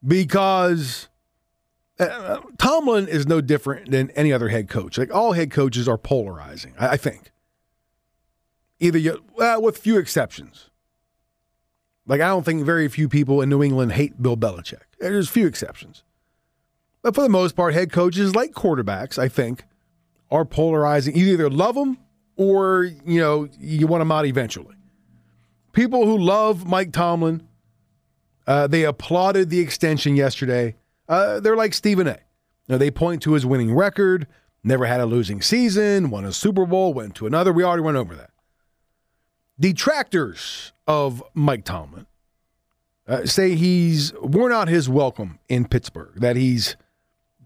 Because 0.06 1.08
uh, 1.98 2.42
Tomlin 2.58 3.08
is 3.08 3.26
no 3.26 3.40
different 3.40 3.90
than 3.90 4.12
any 4.12 4.34
other 4.34 4.50
head 4.50 4.68
coach. 4.68 4.98
Like 4.98 5.16
all 5.16 5.32
head 5.32 5.50
coaches 5.50 5.88
are 5.88 5.98
polarizing, 5.98 6.74
I, 6.78 6.90
I 6.90 6.98
think. 6.98 7.32
Either 8.82 8.98
you, 8.98 9.24
with 9.38 9.78
few 9.78 9.98
exceptions. 9.98 10.69
Like, 12.10 12.22
I 12.22 12.28
don't 12.28 12.44
think 12.44 12.66
very 12.66 12.88
few 12.88 13.08
people 13.08 13.40
in 13.40 13.50
New 13.50 13.62
England 13.62 13.92
hate 13.92 14.20
Bill 14.20 14.36
Belichick. 14.36 14.82
There's 15.00 15.30
few 15.30 15.46
exceptions. 15.46 16.04
But 17.04 17.14
for 17.14 17.22
the 17.22 17.30
most 17.30 17.56
part, 17.56 17.76
head 17.76 17.92
coaches, 17.92 18.36
like 18.36 18.52
quarterbacks, 18.52 19.20
I 19.20 19.30
think, 19.30 19.64
are 20.32 20.44
polarizing. 20.44 21.16
You 21.16 21.28
either 21.28 21.52
love 21.52 21.76
them 21.76 22.00
or, 22.36 22.86
you 23.06 23.20
know, 23.20 23.48
you 23.60 23.86
want 23.86 24.02
them 24.02 24.12
out 24.12 24.26
eventually. 24.26 24.76
People 25.72 26.08
who 26.08 26.18
love 26.18 26.66
Mike 26.66 26.92
Tomlin, 26.92 27.48
uh, 28.48 28.66
they 28.66 28.86
applauded 28.86 29.52
the 29.52 29.60
extension 29.60 30.16
yesterday. 30.16 30.76
Uh, 31.08 31.40
they're 31.40 31.56
like 31.56 31.76
Stephen 31.76 32.08
A. 32.08 32.18
Now, 32.68 32.80
they 32.80 32.90
point 32.90 33.22
to 33.22 33.34
his 33.34 33.46
winning 33.46 33.76
record, 33.76 34.26
never 34.64 34.88
had 34.88 35.00
a 35.00 35.06
losing 35.06 35.44
season, 35.44 36.10
won 36.10 36.26
a 36.26 36.34
Super 36.34 36.66
Bowl, 36.66 36.92
went 36.92 37.14
to 37.16 37.28
another. 37.28 37.54
We 37.54 37.64
already 37.64 37.84
went 37.84 37.98
over 37.98 38.16
that. 38.16 38.32
Detractors 39.60 40.72
of 40.90 41.24
Mike 41.36 41.64
Tomlin 41.66 42.08
uh, 43.08 43.24
say 43.24 43.54
he's 43.54 44.12
worn 44.22 44.52
out 44.52 44.68
his 44.68 44.90
welcome 44.90 45.38
in 45.48 45.68
Pittsburgh, 45.68 46.16
that 46.16 46.36
he's 46.36 46.76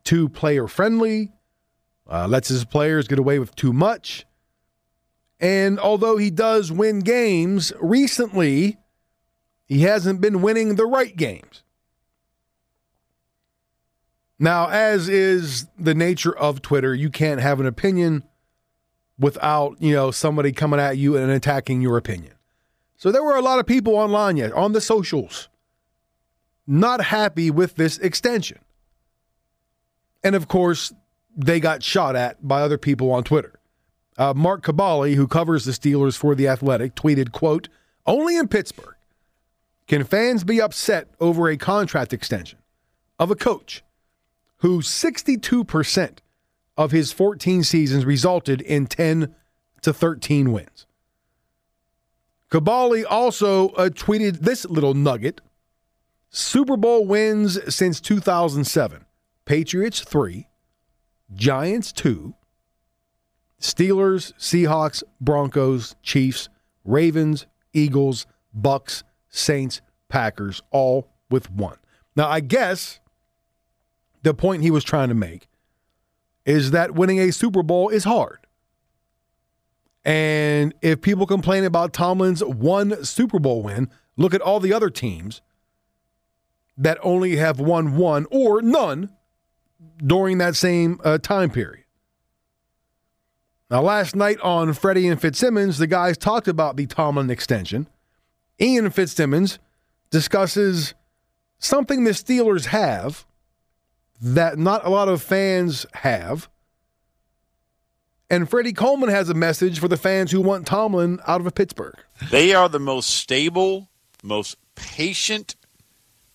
too 0.05 0.29
player 0.29 0.65
friendly, 0.65 1.33
uh, 2.09 2.25
lets 2.25 2.47
his 2.47 2.63
players 2.63 3.05
get 3.05 3.19
away 3.19 3.39
with 3.39 3.53
too 3.53 3.73
much. 3.73 4.25
And 5.41 5.77
although 5.77 6.15
he 6.15 6.31
does 6.31 6.71
win 6.71 6.99
games, 6.99 7.73
recently 7.81 8.77
he 9.65 9.81
hasn't 9.81 10.21
been 10.21 10.41
winning 10.41 10.75
the 10.75 10.85
right 10.85 11.15
games. 11.15 11.63
Now, 14.39 14.69
as 14.69 15.09
is 15.09 15.67
the 15.77 15.93
nature 15.93 16.35
of 16.35 16.61
Twitter, 16.61 16.95
you 16.95 17.09
can't 17.09 17.41
have 17.41 17.59
an 17.59 17.65
opinion 17.65 18.23
without, 19.19 19.81
you 19.81 19.93
know, 19.93 20.11
somebody 20.11 20.53
coming 20.53 20.79
at 20.79 20.97
you 20.97 21.17
and 21.17 21.29
attacking 21.29 21.81
your 21.81 21.97
opinion. 21.97 22.33
So 22.97 23.11
there 23.11 23.23
were 23.23 23.35
a 23.35 23.41
lot 23.41 23.59
of 23.59 23.65
people 23.65 23.95
online 23.95 24.37
yet 24.37 24.53
on 24.53 24.71
the 24.71 24.81
socials 24.81 25.49
not 26.65 27.05
happy 27.05 27.51
with 27.51 27.75
this 27.75 27.97
extension. 27.97 28.59
And 30.23 30.35
of 30.35 30.47
course, 30.47 30.93
they 31.35 31.59
got 31.59 31.83
shot 31.83 32.15
at 32.15 32.47
by 32.47 32.61
other 32.61 32.77
people 32.77 33.11
on 33.11 33.23
Twitter. 33.23 33.59
Uh, 34.17 34.33
Mark 34.33 34.63
Kaboly, 34.63 35.15
who 35.15 35.27
covers 35.27 35.65
the 35.65 35.71
Steelers 35.71 36.15
for 36.15 36.35
The 36.35 36.47
Athletic, 36.47 36.95
tweeted, 36.95 37.31
quote, 37.31 37.67
only 38.05 38.37
in 38.37 38.47
Pittsburgh 38.47 38.95
can 39.87 40.03
fans 40.03 40.43
be 40.43 40.61
upset 40.61 41.09
over 41.19 41.49
a 41.49 41.57
contract 41.57 42.13
extension 42.13 42.59
of 43.19 43.31
a 43.31 43.35
coach 43.35 43.83
who 44.57 44.79
62% 44.79 46.17
of 46.77 46.91
his 46.91 47.11
14 47.11 47.63
seasons 47.63 48.05
resulted 48.05 48.61
in 48.61 48.87
10 48.87 49.35
to 49.81 49.93
13 49.93 50.51
wins. 50.51 50.85
Kaboly 52.53 53.03
also 53.09 53.69
uh, 53.69 53.89
tweeted 53.89 54.41
this 54.41 54.63
little 54.65 54.93
nugget 54.93 55.41
Super 56.29 56.77
Bowl 56.77 57.03
wins 57.03 57.59
since 57.73 57.99
2007 57.99 59.05
Patriots 59.45 60.01
3, 60.01 60.47
Giants 61.33 61.91
2, 61.91 62.35
Steelers, 63.59 64.33
Seahawks, 64.37 65.01
Broncos, 65.19 65.95
Chiefs, 66.03 66.47
Ravens, 66.85 67.47
Eagles, 67.73 68.27
Bucks, 68.53 69.03
Saints, 69.29 69.81
Packers, 70.07 70.61
all 70.69 71.09
with 71.31 71.49
one. 71.49 71.77
Now, 72.15 72.29
I 72.29 72.39
guess 72.39 72.99
the 74.21 74.35
point 74.35 74.61
he 74.61 74.69
was 74.69 74.83
trying 74.83 75.09
to 75.09 75.15
make 75.15 75.47
is 76.45 76.69
that 76.69 76.93
winning 76.93 77.19
a 77.19 77.31
Super 77.31 77.63
Bowl 77.63 77.89
is 77.89 78.03
hard. 78.03 78.42
And 80.05 80.73
if 80.81 81.01
people 81.01 81.25
complain 81.25 81.63
about 81.63 81.93
Tomlin's 81.93 82.43
one 82.43 83.03
Super 83.05 83.39
Bowl 83.39 83.63
win, 83.63 83.89
look 84.17 84.33
at 84.33 84.41
all 84.41 84.59
the 84.59 84.73
other 84.73 84.89
teams 84.89 85.41
that 86.77 86.97
only 87.01 87.37
have 87.37 87.59
won 87.59 87.95
one 87.95 88.25
or 88.31 88.61
none 88.61 89.09
during 90.05 90.39
that 90.39 90.55
same 90.55 90.99
uh, 91.03 91.17
time 91.17 91.49
period. 91.49 91.85
Now, 93.69 93.81
last 93.81 94.15
night 94.15 94.39
on 94.41 94.73
Freddie 94.73 95.07
and 95.07 95.19
Fitzsimmons, 95.19 95.77
the 95.77 95.87
guys 95.87 96.17
talked 96.17 96.47
about 96.47 96.75
the 96.75 96.85
Tomlin 96.85 97.29
extension. 97.29 97.87
Ian 98.61 98.89
Fitzsimmons 98.91 99.57
discusses 100.11 100.93
something 101.57 102.03
the 102.03 102.11
Steelers 102.11 102.65
have 102.65 103.25
that 104.21 104.57
not 104.57 104.85
a 104.85 104.89
lot 104.89 105.09
of 105.09 105.23
fans 105.23 105.85
have, 105.93 106.49
And 108.33 108.49
Freddie 108.49 108.73
Coleman 108.73 109.09
has 109.09 109.29
a 109.29 109.35
message 109.35 109.77
for 109.77 109.87
the 109.87 109.95
fans 109.95 110.31
who 110.31 110.41
want 110.41 110.65
Tomlin 110.65 111.19
out 111.27 111.45
of 111.45 111.53
Pittsburgh. 111.53 111.93
They 112.31 112.55
are 112.55 112.67
the 112.67 112.79
most 112.79 113.11
stable, 113.11 113.89
most 114.23 114.57
patient 114.73 115.55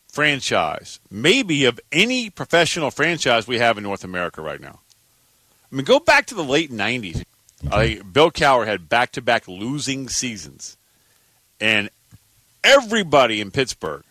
franchise, 0.07 1.01
maybe 1.11 1.65
of 1.65 1.81
any 1.91 2.31
professional 2.31 2.93
franchise 2.93 3.49
we 3.49 3.59
have 3.59 3.79
in 3.79 3.83
North 3.83 4.05
America 4.05 4.41
right 4.41 4.61
now. 4.61 4.79
I 5.73 5.75
mean, 5.75 5.85
go 5.85 5.99
back 5.99 6.27
to 6.27 6.37
the 6.37 6.45
late 6.45 6.71
90s. 6.71 7.25
Uh, 7.69 8.01
Bill 8.05 8.31
Cowher 8.31 8.65
had 8.65 8.89
back 8.89 9.11
to 9.13 9.21
back 9.21 9.49
losing 9.49 10.09
seasons. 10.09 10.77
And 11.61 11.91
everybody 12.63 13.41
in 13.41 13.51
Pittsburgh, 13.51 14.05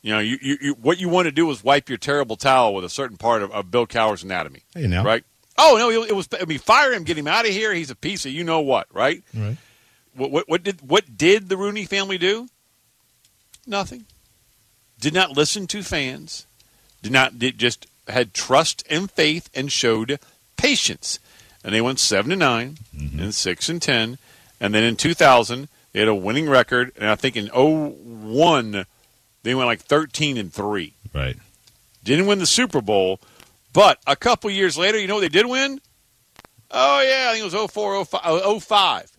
you 0.00 0.12
know, 0.12 0.20
you, 0.20 0.38
you, 0.40 0.58
you, 0.60 0.72
what 0.74 1.00
you 1.00 1.08
want 1.08 1.26
to 1.26 1.32
do 1.32 1.50
is 1.50 1.64
wipe 1.64 1.88
your 1.88 1.98
terrible 1.98 2.36
towel 2.36 2.72
with 2.72 2.84
a 2.84 2.88
certain 2.88 3.16
part 3.16 3.42
of, 3.42 3.50
of 3.50 3.72
Bill 3.72 3.88
Cowher's 3.88 4.22
anatomy. 4.22 4.62
Hey, 4.74 4.86
now. 4.86 5.02
Right? 5.02 5.24
Oh, 5.58 5.76
no, 5.78 5.90
it, 5.90 6.10
it 6.10 6.14
was, 6.14 6.28
I 6.40 6.44
mean, 6.44 6.58
fire 6.58 6.92
him, 6.92 7.04
get 7.04 7.18
him 7.18 7.28
out 7.28 7.44
of 7.44 7.50
here. 7.50 7.74
He's 7.74 7.90
a 7.90 7.96
piece 7.96 8.24
of 8.24 8.32
you 8.32 8.42
know 8.44 8.60
what, 8.60 8.86
right? 8.92 9.22
Right. 9.34 9.56
What, 10.14 10.30
what, 10.30 10.48
what 10.48 10.62
did 10.62 10.80
what 10.82 11.16
did 11.16 11.48
the 11.48 11.56
Rooney 11.56 11.86
family 11.86 12.18
do? 12.18 12.48
Nothing. 13.66 14.04
Did 15.00 15.14
not 15.14 15.36
listen 15.36 15.66
to 15.68 15.82
fans. 15.82 16.46
Did 17.02 17.12
not 17.12 17.38
did 17.38 17.58
just 17.58 17.86
had 18.08 18.34
trust 18.34 18.84
and 18.90 19.10
faith 19.10 19.48
and 19.54 19.70
showed 19.72 20.18
patience. 20.56 21.18
And 21.64 21.74
they 21.74 21.80
went 21.80 22.00
seven 22.00 22.30
to 22.30 22.36
9 22.36 22.78
mm-hmm. 22.94 23.20
and 23.20 23.34
six 23.34 23.68
and 23.68 23.80
ten, 23.80 24.18
and 24.60 24.74
then 24.74 24.82
in 24.82 24.96
2000 24.96 25.68
they 25.92 26.00
had 26.00 26.08
a 26.08 26.14
winning 26.14 26.48
record. 26.48 26.92
And 26.96 27.08
I 27.08 27.14
think 27.14 27.36
in 27.36 27.46
01 27.48 28.86
they 29.42 29.54
went 29.54 29.66
like 29.66 29.80
13 29.80 30.36
and 30.36 30.52
three. 30.52 30.94
Right. 31.14 31.36
Didn't 32.04 32.26
win 32.26 32.38
the 32.38 32.46
Super 32.46 32.80
Bowl, 32.80 33.20
but 33.72 33.98
a 34.06 34.16
couple 34.16 34.50
years 34.50 34.76
later, 34.78 34.98
you 34.98 35.06
know 35.06 35.14
what 35.14 35.20
they 35.22 35.28
did 35.28 35.46
win? 35.46 35.80
Oh 36.70 37.00
yeah, 37.02 37.28
I 37.28 37.32
think 37.38 37.52
it 37.52 37.54
was 37.54 37.70
04, 37.70 38.04
05. 38.04 38.62
05. 38.62 39.12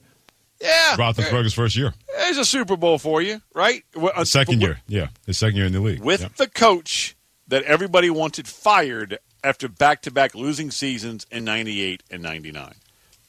Yeah, 0.61 0.95
Roethlisberger's 0.95 1.53
first 1.53 1.75
year. 1.75 1.93
there's 2.17 2.37
a 2.37 2.45
Super 2.45 2.77
Bowl 2.77 2.97
for 2.97 3.21
you, 3.21 3.41
right? 3.53 3.83
Well, 3.95 4.13
uh, 4.15 4.23
Second 4.23 4.61
year. 4.61 4.79
Yeah. 4.87 5.07
His 5.25 5.37
second 5.37 5.57
year 5.57 5.65
in 5.65 5.73
the 5.73 5.81
league. 5.81 6.01
with 6.01 6.21
Yep. 6.21 6.35
the 6.35 6.47
coach 6.47 7.15
that 7.49 7.63
everybody 7.63 8.09
wanted 8.09 8.47
fired 8.47 9.19
after 9.43 9.67
back-to-back 9.67 10.33
losing 10.35 10.71
seasons 10.71 11.27
in 11.29 11.43
98 11.43 12.01
and 12.09 12.23
99. 12.23 12.75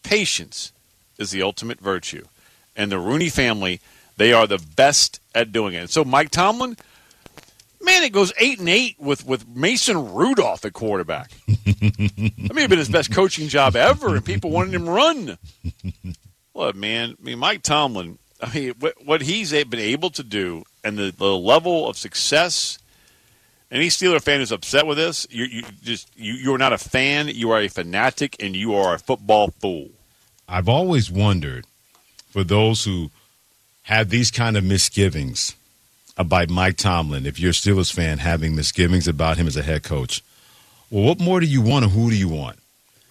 Patience 0.04 0.72
is 1.18 1.32
the 1.32 1.42
ultimate 1.42 1.80
virtue. 1.80 2.24
And 2.76 2.90
the 2.92 2.98
Rooney 3.00 3.28
family, 3.30 3.80
they 4.16 4.32
are 4.32 4.46
the 4.46 4.58
best 4.76 5.18
at 5.34 5.50
doing 5.50 5.74
it. 5.74 5.78
And 5.78 5.90
so 5.90 6.04
Mike 6.04 6.30
Tomlin, 6.30 6.76
man, 7.84 8.02
it 8.02 8.12
goes 8.12 8.32
8 8.38 8.60
and 8.60 8.68
8 8.68 8.96
with 8.98 9.26
with 9.26 9.46
Mason 9.48 10.14
Rudolph 10.14 10.64
at 10.64 10.72
quarterback. 10.72 11.30
that 11.46 12.50
may 12.54 12.62
have 12.62 12.70
been 12.70 12.78
his 12.78 12.88
best 12.88 13.12
coaching 13.12 13.48
job 13.48 13.76
ever 13.76 14.16
and 14.16 14.24
people 14.24 14.50
wanted 14.50 14.74
him 14.74 14.88
run. 14.88 15.38
Look, 16.54 16.76
man, 16.76 17.16
I 17.20 17.22
mean 17.24 17.38
Mike 17.38 17.62
Tomlin, 17.62 18.18
I 18.40 18.54
mean 18.54 18.74
what, 18.78 18.94
what 19.04 19.22
he's 19.22 19.52
been 19.52 19.74
able 19.74 20.10
to 20.10 20.22
do 20.22 20.64
and 20.82 20.98
the, 20.98 21.14
the 21.16 21.36
level 21.36 21.88
of 21.88 21.96
success 21.96 22.78
any 23.74 23.88
Steeler 23.88 24.22
fan 24.22 24.38
who's 24.38 24.52
upset 24.52 24.86
with 24.86 24.96
this, 24.96 25.26
you, 25.30 25.44
you 25.44 25.62
just 25.82 26.08
you, 26.16 26.34
you're 26.34 26.58
not 26.58 26.72
a 26.72 26.78
fan. 26.78 27.28
You 27.28 27.50
are 27.50 27.60
a 27.60 27.68
fanatic, 27.68 28.36
and 28.40 28.54
you 28.54 28.74
are 28.74 28.94
a 28.94 28.98
football 28.98 29.50
fool. 29.50 29.88
I've 30.48 30.68
always 30.68 31.10
wondered 31.10 31.66
for 32.30 32.44
those 32.44 32.84
who 32.84 33.10
have 33.82 34.10
these 34.10 34.30
kind 34.30 34.56
of 34.56 34.64
misgivings 34.64 35.56
Uh, 36.16 36.22
about 36.22 36.50
Mike 36.50 36.76
Tomlin, 36.76 37.26
if 37.26 37.38
you're 37.38 37.50
a 37.50 37.54
Steelers 37.54 37.92
fan 37.92 38.18
having 38.18 38.54
misgivings 38.54 39.08
about 39.08 39.36
him 39.36 39.46
as 39.46 39.56
a 39.56 39.62
head 39.62 39.82
coach, 39.82 40.22
well, 40.90 41.04
what 41.04 41.20
more 41.20 41.40
do 41.40 41.46
you 41.46 41.60
want 41.60 41.84
or 41.84 41.88
who 41.88 42.10
do 42.10 42.16
you 42.16 42.28
want? 42.28 42.58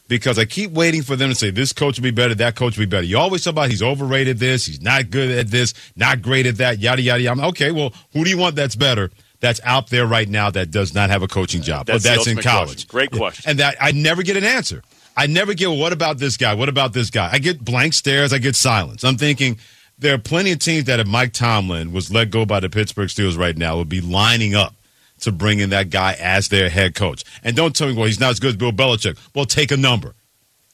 Because 0.07 0.37
I 0.37 0.45
keep 0.45 0.71
waiting 0.71 1.01
for 1.01 1.15
them 1.15 1.29
to 1.29 1.35
say 1.35 1.49
this 1.49 1.73
coach 1.73 1.97
will 1.97 2.03
be 2.03 2.11
better, 2.11 2.35
that 2.35 2.55
coach 2.55 2.77
will 2.77 2.85
be 2.85 2.89
better. 2.89 3.05
You 3.05 3.17
always 3.17 3.43
talk 3.43 3.51
about 3.51 3.69
he's 3.69 3.81
overrated 3.81 4.37
this, 4.37 4.65
he's 4.65 4.81
not 4.81 5.09
good 5.09 5.31
at 5.31 5.47
this, 5.47 5.73
not 5.95 6.21
great 6.21 6.45
at 6.45 6.57
that, 6.57 6.79
yada 6.79 7.01
yada 7.01 7.21
yada. 7.21 7.41
I'm, 7.41 7.49
okay, 7.49 7.71
well, 7.71 7.93
who 8.13 8.23
do 8.23 8.29
you 8.29 8.37
want 8.37 8.55
that's 8.55 8.75
better? 8.75 9.11
That's 9.39 9.59
out 9.63 9.89
there 9.89 10.07
right 10.07 10.29
now 10.29 10.49
that 10.51 10.71
does 10.71 10.93
not 10.93 11.09
have 11.09 11.23
a 11.23 11.27
coaching 11.27 11.61
uh, 11.61 11.65
job. 11.65 11.85
That's 11.87 12.03
that's 12.03 12.27
in 12.27 12.37
college. 12.37 12.87
question. 12.87 12.89
Great 12.89 13.11
question. 13.11 13.49
And 13.49 13.59
that 13.59 13.75
I 13.81 13.91
never 13.91 14.23
get 14.23 14.37
an 14.37 14.45
answer. 14.45 14.83
I 15.15 15.27
never 15.27 15.53
get, 15.53 15.67
well, 15.67 15.77
what 15.77 15.93
about 15.93 16.17
this 16.17 16.37
guy? 16.37 16.53
What 16.53 16.69
about 16.69 16.93
this 16.93 17.09
guy? 17.09 17.29
I 17.31 17.39
get 17.39 17.63
blank 17.63 17.93
stares. 17.93 18.33
I 18.33 18.37
get 18.39 18.55
silence. 18.55 19.03
I'm 19.03 19.17
thinking 19.17 19.59
there 20.03 20.13
are 20.13 20.19
plenty 20.19 20.51
of 20.51 20.59
teams 20.59 20.83
that 20.85 20.99
if 20.99 21.07
Mike 21.07 21.31
Tomlin 21.31 21.93
was 21.93 22.11
let 22.11 22.29
go 22.29 22.45
by 22.45 22.59
the 22.59 22.69
Pittsburgh 22.69 23.07
Steelers 23.07 23.37
right 23.37 23.57
now 23.57 23.77
would 23.77 23.87
be 23.87 24.01
lining 24.01 24.53
up 24.53 24.75
to 25.21 25.31
bring 25.31 25.59
in 25.59 25.69
that 25.69 25.89
guy 25.89 26.17
as 26.19 26.49
their 26.49 26.69
head 26.69 26.93
coach. 26.93 27.23
And 27.41 27.55
don't 27.55 27.73
tell 27.73 27.87
me, 27.87 27.93
well, 27.93 28.05
he's 28.05 28.19
not 28.19 28.31
as 28.31 28.39
good 28.41 28.49
as 28.49 28.57
Bill 28.57 28.73
Belichick. 28.73 29.17
Well, 29.33 29.45
take 29.45 29.71
a 29.71 29.77
number. 29.77 30.13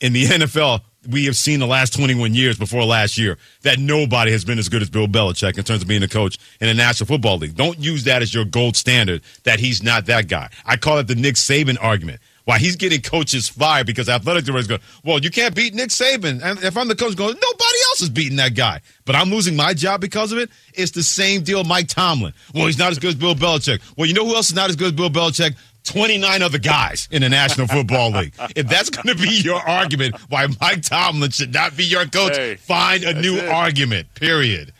In 0.01 0.13
the 0.13 0.25
NFL, 0.25 0.81
we 1.07 1.25
have 1.25 1.35
seen 1.35 1.59
the 1.59 1.67
last 1.67 1.93
21 1.93 2.33
years 2.33 2.57
before 2.57 2.83
last 2.83 3.19
year 3.19 3.37
that 3.61 3.77
nobody 3.77 4.31
has 4.31 4.43
been 4.43 4.57
as 4.57 4.67
good 4.67 4.81
as 4.81 4.89
Bill 4.89 5.07
Belichick 5.07 5.59
in 5.59 5.63
terms 5.63 5.83
of 5.83 5.87
being 5.87 6.01
a 6.01 6.07
coach 6.07 6.39
in 6.59 6.67
the 6.67 6.73
National 6.73 7.05
Football 7.05 7.37
League. 7.37 7.55
Don't 7.55 7.77
use 7.77 8.05
that 8.05 8.23
as 8.23 8.33
your 8.33 8.45
gold 8.45 8.75
standard 8.75 9.21
that 9.43 9.59
he's 9.59 9.83
not 9.83 10.07
that 10.07 10.27
guy. 10.27 10.49
I 10.65 10.75
call 10.75 10.97
it 10.97 11.07
the 11.07 11.15
Nick 11.15 11.35
Saban 11.35 11.77
argument. 11.79 12.19
Why 12.49 12.57
he's 12.57 12.75
getting 12.75 13.01
coaches 13.01 13.47
fired 13.47 13.85
because 13.85 14.09
athletic 14.09 14.43
directors 14.43 14.65
go, 14.65 14.77
well, 15.03 15.19
you 15.19 15.29
can't 15.29 15.53
beat 15.53 15.75
Nick 15.75 15.89
Saban. 15.89 16.41
And 16.41 16.57
if 16.63 16.75
I'm 16.75 16.87
the 16.87 16.95
coach 16.95 17.15
going, 17.15 17.35
nobody 17.35 17.77
else 17.89 18.01
is 18.01 18.09
beating 18.09 18.37
that 18.37 18.55
guy. 18.55 18.81
But 19.05 19.15
I'm 19.15 19.29
losing 19.29 19.55
my 19.55 19.75
job 19.75 20.01
because 20.01 20.31
of 20.31 20.39
it. 20.39 20.49
It's 20.73 20.89
the 20.89 21.03
same 21.03 21.43
deal, 21.43 21.63
Mike 21.63 21.89
Tomlin. 21.89 22.33
Well, 22.55 22.65
he's 22.65 22.79
not 22.79 22.89
as 22.89 22.97
good 22.97 23.09
as 23.09 23.15
Bill 23.17 23.35
Belichick. 23.35 23.81
Well, 23.95 24.07
you 24.07 24.15
know 24.15 24.25
who 24.25 24.33
else 24.33 24.49
is 24.49 24.55
not 24.55 24.71
as 24.71 24.75
good 24.75 24.87
as 24.87 24.93
Bill 24.93 25.11
Belichick? 25.11 25.55
29 25.83 26.41
other 26.41 26.57
guys 26.57 27.07
in 27.11 27.21
the 27.21 27.29
National 27.29 27.67
Football 27.75 28.13
League. 28.13 28.33
If 28.55 28.67
that's 28.67 28.89
going 28.89 29.15
to 29.15 29.23
be 29.23 29.29
your 29.29 29.61
argument 29.61 30.15
why 30.29 30.47
Mike 30.59 30.81
Tomlin 30.81 31.29
should 31.29 31.53
not 31.53 31.77
be 31.77 31.83
your 31.85 32.07
coach, 32.07 32.35
Hey, 32.35 32.55
find 32.55 33.03
a 33.03 33.13
new 33.13 33.35
it. 33.35 33.47
argument, 33.47 34.15
period. 34.15 34.73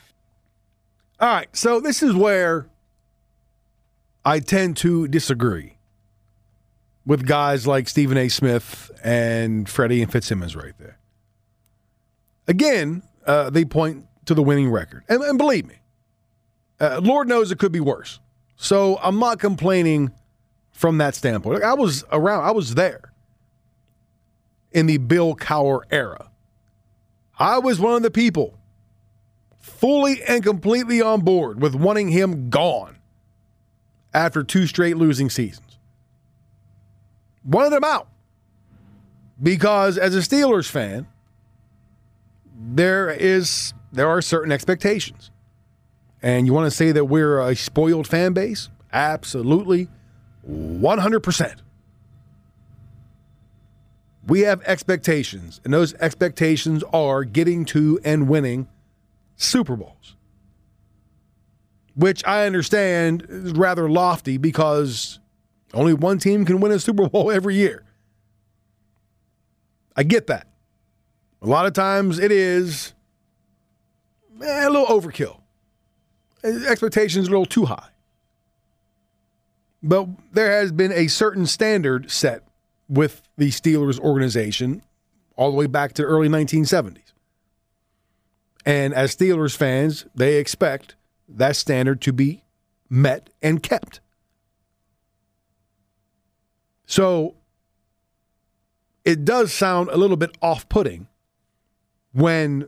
All 1.20 1.30
right, 1.30 1.56
so 1.56 1.80
this 1.80 2.02
is 2.02 2.16
where 2.16 2.66
I 4.26 4.40
tend 4.40 4.76
to 4.78 5.08
disagree 5.08 5.74
with 7.10 7.26
guys 7.26 7.66
like 7.66 7.90
Stephen 7.90 8.20
A. 8.20 8.30
Smith 8.30 8.92
and 9.04 9.68
Freddie 9.68 10.04
and 10.04 10.12
Fitzsimmons 10.12 10.56
right 10.56 10.76
there. 10.78 11.00
Again, 12.48 13.02
uh, 13.26 13.50
they 13.50 13.66
point 13.66 14.06
to 14.26 14.36
the 14.36 14.44
winning 14.44 14.70
record. 14.70 15.04
And, 15.10 15.24
and 15.24 15.36
believe 15.36 15.66
me, 15.66 15.74
uh, 16.80 17.02
Lord 17.02 17.28
knows 17.28 17.52
it 17.52 17.58
could 17.58 17.72
be 17.72 17.80
worse. 17.80 18.20
So 18.58 19.00
I'm 19.02 19.18
not 19.18 19.40
complaining 19.40 20.12
from 20.72 21.00
that 21.00 21.16
standpoint. 21.16 21.64
I 21.64 21.74
was 21.74 22.06
around, 22.12 22.44
I 22.44 22.52
was 22.52 22.76
there 22.76 23.12
in 24.72 24.86
the 24.86 25.00
Bill 25.00 25.36
Cowher 25.36 25.82
era. 25.90 26.30
I 27.40 27.58
was 27.58 27.80
one 27.80 27.96
of 27.96 28.04
the 28.04 28.12
people 28.12 28.60
fully 29.58 30.22
and 30.28 30.44
completely 30.44 31.02
on 31.02 31.22
board 31.22 31.60
with 31.60 31.74
wanting 31.74 32.10
him 32.10 32.52
gone 32.52 32.98
after 34.14 34.44
two 34.44 34.68
straight 34.68 34.96
losing 34.96 35.32
seasons. 35.32 35.69
Wanted 37.46 37.76
him 37.76 37.84
out 37.84 38.08
because 39.42 39.98
as 39.98 40.16
a 40.16 40.20
Steelers 40.20 40.70
fan, 40.70 41.08
there 42.54 43.10
is 43.10 43.74
there 43.92 44.08
are 44.08 44.22
certain 44.22 44.52
expectations. 44.52 45.32
And 46.22 46.46
you 46.46 46.54
want 46.54 46.70
to 46.70 46.76
say 46.76 46.92
that 46.92 47.06
we're 47.06 47.40
a 47.40 47.56
spoiled 47.56 48.06
fan 48.06 48.34
base? 48.34 48.70
Absolutely 48.92 49.88
100%. 50.48 51.56
We 54.28 54.42
have 54.42 54.62
expectations, 54.64 55.60
and 55.64 55.74
those 55.74 55.94
expectations 55.96 56.84
are 56.94 57.24
getting 57.24 57.66
to 57.66 58.00
and 58.04 58.28
winning 58.30 58.68
Super 59.38 59.76
Bowls, 59.76 60.16
which 61.96 62.24
I 62.26 62.46
understand 62.46 63.26
is 63.28 63.54
rather 63.54 63.90
lofty 63.90 64.38
because 64.38 65.19
only 65.74 65.94
one 65.94 66.20
team 66.20 66.46
can 66.46 66.60
win 66.60 66.72
a 66.72 66.80
Super 66.80 67.08
Bowl 67.10 67.32
every 67.32 67.56
year. 67.56 67.84
I 69.96 70.04
get 70.04 70.28
that. 70.28 70.48
A 71.42 71.48
lot 71.48 71.66
of 71.66 71.74
times 71.74 72.20
it 72.20 72.32
is 72.32 72.94
eh, 74.42 74.68
a 74.68 74.70
little 74.70 74.88
overkill. 74.88 75.42
Expectations 76.44 77.28
are 77.28 77.32
a 77.32 77.34
little 77.34 77.46
too 77.46 77.66
high. 77.66 77.90
But 79.82 80.08
there 80.34 80.52
has 80.60 80.72
been 80.72 80.92
a 80.92 81.08
certain 81.08 81.46
standard 81.46 82.12
set 82.12 82.44
with 82.88 83.22
the 83.38 83.50
Steelers 83.50 84.00
organization 84.00 84.82
all 85.36 85.52
the 85.52 85.58
way 85.58 85.68
back 85.68 85.94
to 85.94 86.02
the 86.02 86.08
early 86.08 86.28
1970s. 86.28 87.14
And 88.66 88.94
as 88.94 89.16
Steelers 89.16 89.56
fans, 89.56 90.06
they 90.14 90.36
expect 90.36 90.96
that 91.30 91.56
standard 91.56 92.02
to 92.02 92.14
be 92.14 92.44
met 92.90 93.30
and 93.42 93.64
kept. 93.64 94.02
So 96.90 97.36
it 99.06 99.24
does 99.24 99.54
sound 99.54 99.90
a 99.90 99.98
little 99.98 100.18
bit 100.18 100.36
off 100.42 100.68
putting 100.70 101.08
when 102.14 102.68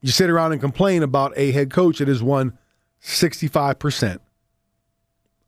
you 0.00 0.12
sit 0.12 0.30
around 0.30 0.52
and 0.52 0.60
complain 0.60 1.02
about 1.02 1.32
a 1.34 1.50
head 1.50 1.72
coach 1.72 1.98
that 1.98 2.06
has 2.06 2.22
won 2.22 2.56
65% 3.02 4.20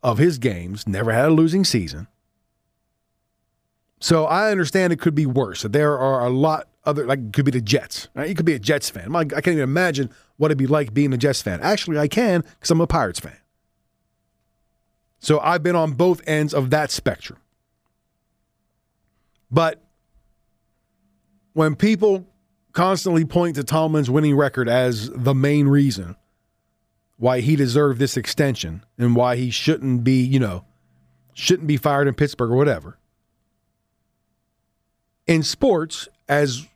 of 0.03 0.18
his 0.18 0.38
games, 0.38 0.88
never 0.88 1.12
had 1.12 1.27
a 1.27 1.31
losing 1.31 1.64
season. 1.64 2.09
So 4.01 4.25
I 4.25 4.51
understand 4.51 4.92
it 4.92 4.98
could 4.98 5.14
be 5.14 5.27
worse. 5.27 5.62
There 5.62 5.96
are 5.96 6.27
a 6.27 6.31
lot 6.31 6.66
other 6.85 7.07
like 7.07 7.20
it 7.20 7.33
could 7.33 7.44
be 7.44 7.53
the 7.53 7.61
Jets. 7.61 8.09
Right? 8.14 8.29
You 8.29 8.35
could 8.35 8.44
be 8.44 8.55
a 8.55 8.59
Jets 8.59 8.90
fan. 8.90 9.14
I 9.14 9.25
can't 9.25 9.46
even 9.46 9.61
imagine 9.61 10.11
what 10.37 10.48
it'd 10.48 10.59
be 10.59 10.66
like 10.66 10.92
being 10.92 11.12
a 11.12 11.16
Jets 11.16 11.42
fan. 11.42 11.61
Actually, 11.61 12.01
I 12.01 12.09
can 12.09 12.40
because 12.40 12.72
I'm 12.72 12.81
a 12.81 12.88
Pirates 12.88 13.20
fan. 13.20 13.37
So 15.20 15.38
I've 15.38 15.62
been 15.62 15.77
on 15.77 15.92
both 15.92 16.20
ends 16.27 16.53
of 16.53 16.70
that 16.70 16.90
spectrum. 16.90 17.38
But 19.53 19.83
when 21.53 21.77
people 21.77 22.27
constantly 22.73 23.27
point 23.27 23.57
to 23.57 23.65
Tomlin's 23.65 24.09
winning 24.09 24.35
record 24.35 24.69
as 24.69 25.11
the 25.11 25.35
main 25.35 25.69
reason 25.69 26.17
why 27.19 27.41
he 27.41 27.55
deserved 27.55 27.99
this 27.99 28.17
extension 28.17 28.83
and 28.99 29.15
why 29.15 29.37
he 29.37 29.51
shouldn't 29.51 30.03
be, 30.03 30.25
you 30.25 30.41
know, 30.41 30.65
shouldn't 31.35 31.69
be 31.69 31.77
fired 31.77 32.09
in 32.09 32.15
Pittsburgh 32.15 32.51
or 32.51 32.57
whatever. 32.57 32.99
In 35.27 35.43
sports, 35.43 36.09
as 36.29 36.67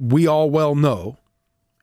we 0.00 0.26
all 0.26 0.50
well 0.50 0.74
know, 0.74 1.18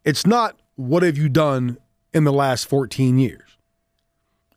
it's 0.04 0.26
not 0.26 0.60
what 0.76 1.04
have 1.04 1.18
you 1.18 1.30
done 1.30 1.78
in 2.14 2.24
the 2.24 2.34
last 2.34 2.68
14 2.68 3.20
years. 3.20 3.58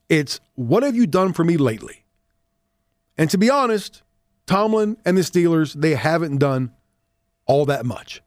It's 0.08 0.40
what 0.54 0.82
have 0.82 0.96
you 0.96 1.06
done 1.06 1.34
for 1.34 1.44
me 1.44 1.58
lately? 1.58 2.04
And 3.18 3.28
to 3.30 3.38
be 3.38 3.50
honest, 3.50 4.02
Tomlin 4.48 4.96
and 5.04 5.16
the 5.16 5.20
Steelers, 5.20 5.74
they 5.74 5.94
haven't 5.94 6.38
done 6.38 6.72
all 7.46 7.66
that 7.66 7.86
much 7.86 8.22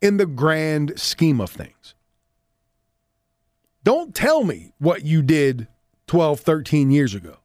in 0.00 0.16
the 0.16 0.26
grand 0.26 0.98
scheme 0.98 1.40
of 1.40 1.50
things. 1.50 1.94
Don't 3.84 4.14
tell 4.14 4.42
me 4.42 4.72
what 4.78 5.04
you 5.04 5.22
did 5.22 5.68
12, 6.06 6.40
13 6.40 6.90
years 6.90 7.14
ago. 7.14 7.36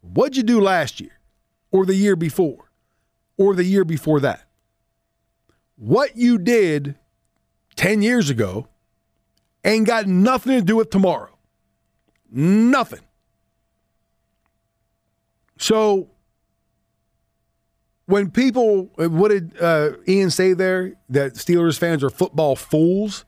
What'd 0.00 0.36
you 0.36 0.42
do 0.42 0.60
last 0.60 1.00
year 1.00 1.12
or 1.70 1.84
the 1.84 1.94
year 1.94 2.16
before 2.16 2.70
or 3.36 3.54
the 3.54 3.64
year 3.64 3.84
before 3.84 4.20
that? 4.20 4.48
What 5.76 6.16
you 6.16 6.38
did 6.38 6.96
10 7.76 8.02
years 8.02 8.30
ago 8.30 8.68
ain't 9.64 9.86
got 9.86 10.06
nothing 10.06 10.58
to 10.58 10.64
do 10.64 10.76
with 10.76 10.90
tomorrow. 10.90 11.36
Nothing. 12.30 13.00
So 15.58 16.08
when 18.06 18.30
people, 18.30 18.90
what 18.96 19.28
did 19.28 19.60
uh, 19.60 19.92
Ian 20.06 20.30
say 20.30 20.52
there? 20.52 20.94
That 21.08 21.34
Steelers 21.34 21.78
fans 21.78 22.04
are 22.04 22.10
football 22.10 22.56
fools 22.56 23.24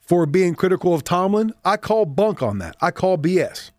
for 0.00 0.26
being 0.26 0.54
critical 0.54 0.94
of 0.94 1.04
Tomlin. 1.04 1.52
I 1.64 1.76
call 1.76 2.06
bunk 2.06 2.42
on 2.42 2.58
that. 2.58 2.76
I 2.80 2.90
call 2.90 3.18
BS. 3.18 3.70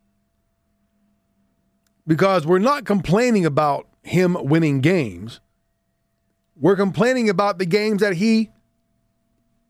Because 2.06 2.46
we're 2.46 2.60
not 2.60 2.86
complaining 2.86 3.46
about 3.46 3.88
him 4.04 4.38
winning 4.40 4.82
games. 4.82 5.40
We're 6.56 6.76
complaining 6.76 7.30
about 7.30 7.58
the 7.58 7.66
games 7.66 8.02
that 8.02 8.16
he 8.16 8.52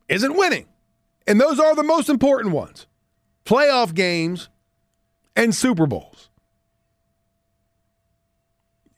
isn't 0.09 0.35
winning. 0.35 0.65
And 1.27 1.39
those 1.39 1.59
are 1.59 1.75
the 1.75 1.83
most 1.83 2.09
important 2.09 2.53
ones 2.53 2.87
playoff 3.45 3.93
games 3.93 4.49
and 5.35 5.53
Super 5.53 5.85
Bowls. 5.85 6.12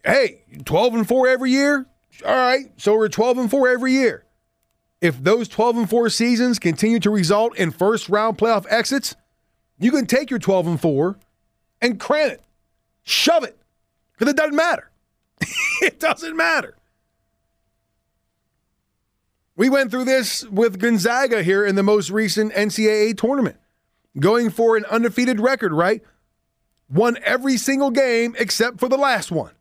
Hey, 0.05 0.43
12 0.65 0.93
and 0.93 1.07
4 1.07 1.27
every 1.27 1.51
year? 1.51 1.87
All 2.23 2.35
right, 2.35 2.71
so 2.77 2.93
we're 2.95 3.09
12 3.09 3.39
and 3.39 3.51
4 3.51 3.69
every 3.69 3.93
year. 3.93 4.23
If 5.01 5.21
those 5.21 5.47
12 5.47 5.77
and 5.77 5.89
4 5.89 6.09
seasons 6.09 6.59
continue 6.59 6.99
to 6.99 7.09
result 7.09 7.57
in 7.57 7.71
first 7.71 8.07
round 8.07 8.37
playoff 8.37 8.65
exits, 8.69 9.15
you 9.79 9.91
can 9.91 10.05
take 10.05 10.29
your 10.29 10.39
12 10.39 10.67
and 10.67 10.81
4 10.81 11.17
and 11.81 11.99
cram 11.99 12.31
it, 12.31 12.41
shove 13.03 13.43
it, 13.43 13.57
because 14.13 14.31
it 14.31 14.37
doesn't 14.37 14.55
matter. 14.55 14.91
it 15.81 15.99
doesn't 15.99 16.35
matter. 16.35 16.77
We 19.55 19.69
went 19.69 19.89
through 19.89 20.05
this 20.05 20.45
with 20.49 20.79
Gonzaga 20.79 21.41
here 21.41 21.65
in 21.65 21.75
the 21.75 21.83
most 21.83 22.11
recent 22.11 22.53
NCAA 22.53 23.17
tournament, 23.17 23.57
going 24.19 24.51
for 24.51 24.77
an 24.77 24.85
undefeated 24.85 25.39
record, 25.39 25.73
right? 25.73 26.03
Won 26.89 27.17
every 27.23 27.57
single 27.57 27.89
game 27.89 28.35
except 28.37 28.79
for 28.79 28.87
the 28.87 28.97
last 28.97 29.31
one. 29.31 29.54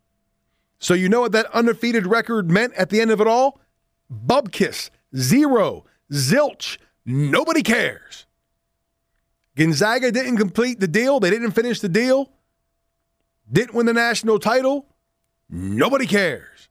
So 0.85 0.93
you 0.93 1.09
know 1.09 1.23
what 1.23 1.33
that 1.33 1.47
undefeated 1.55 2.07
record 2.07 2.51
meant 2.51 2.75
at 2.75 2.91
the 2.91 3.01
end 3.01 3.11
of 3.11 3.19
it 3.19 3.27
all? 3.27 3.59
Bubkiss, 4.13 4.91
zero, 5.17 5.87
zilch, 6.13 6.77
nobody 7.07 7.63
cares. 7.63 8.27
Gonzaga 9.57 10.13
didn't 10.13 10.37
complete 10.37 10.81
the 10.81 10.87
deal. 10.87 11.21
They 11.21 11.31
didn't 11.31 11.53
finish 11.53 11.81
the 11.81 11.89
deal. 11.89 12.31
Didn't 13.51 13.73
win 13.73 13.87
the 13.87 13.95
national 13.95 14.39
title. 14.39 14.85
Nobody 15.49 16.07
cares. 16.07 16.69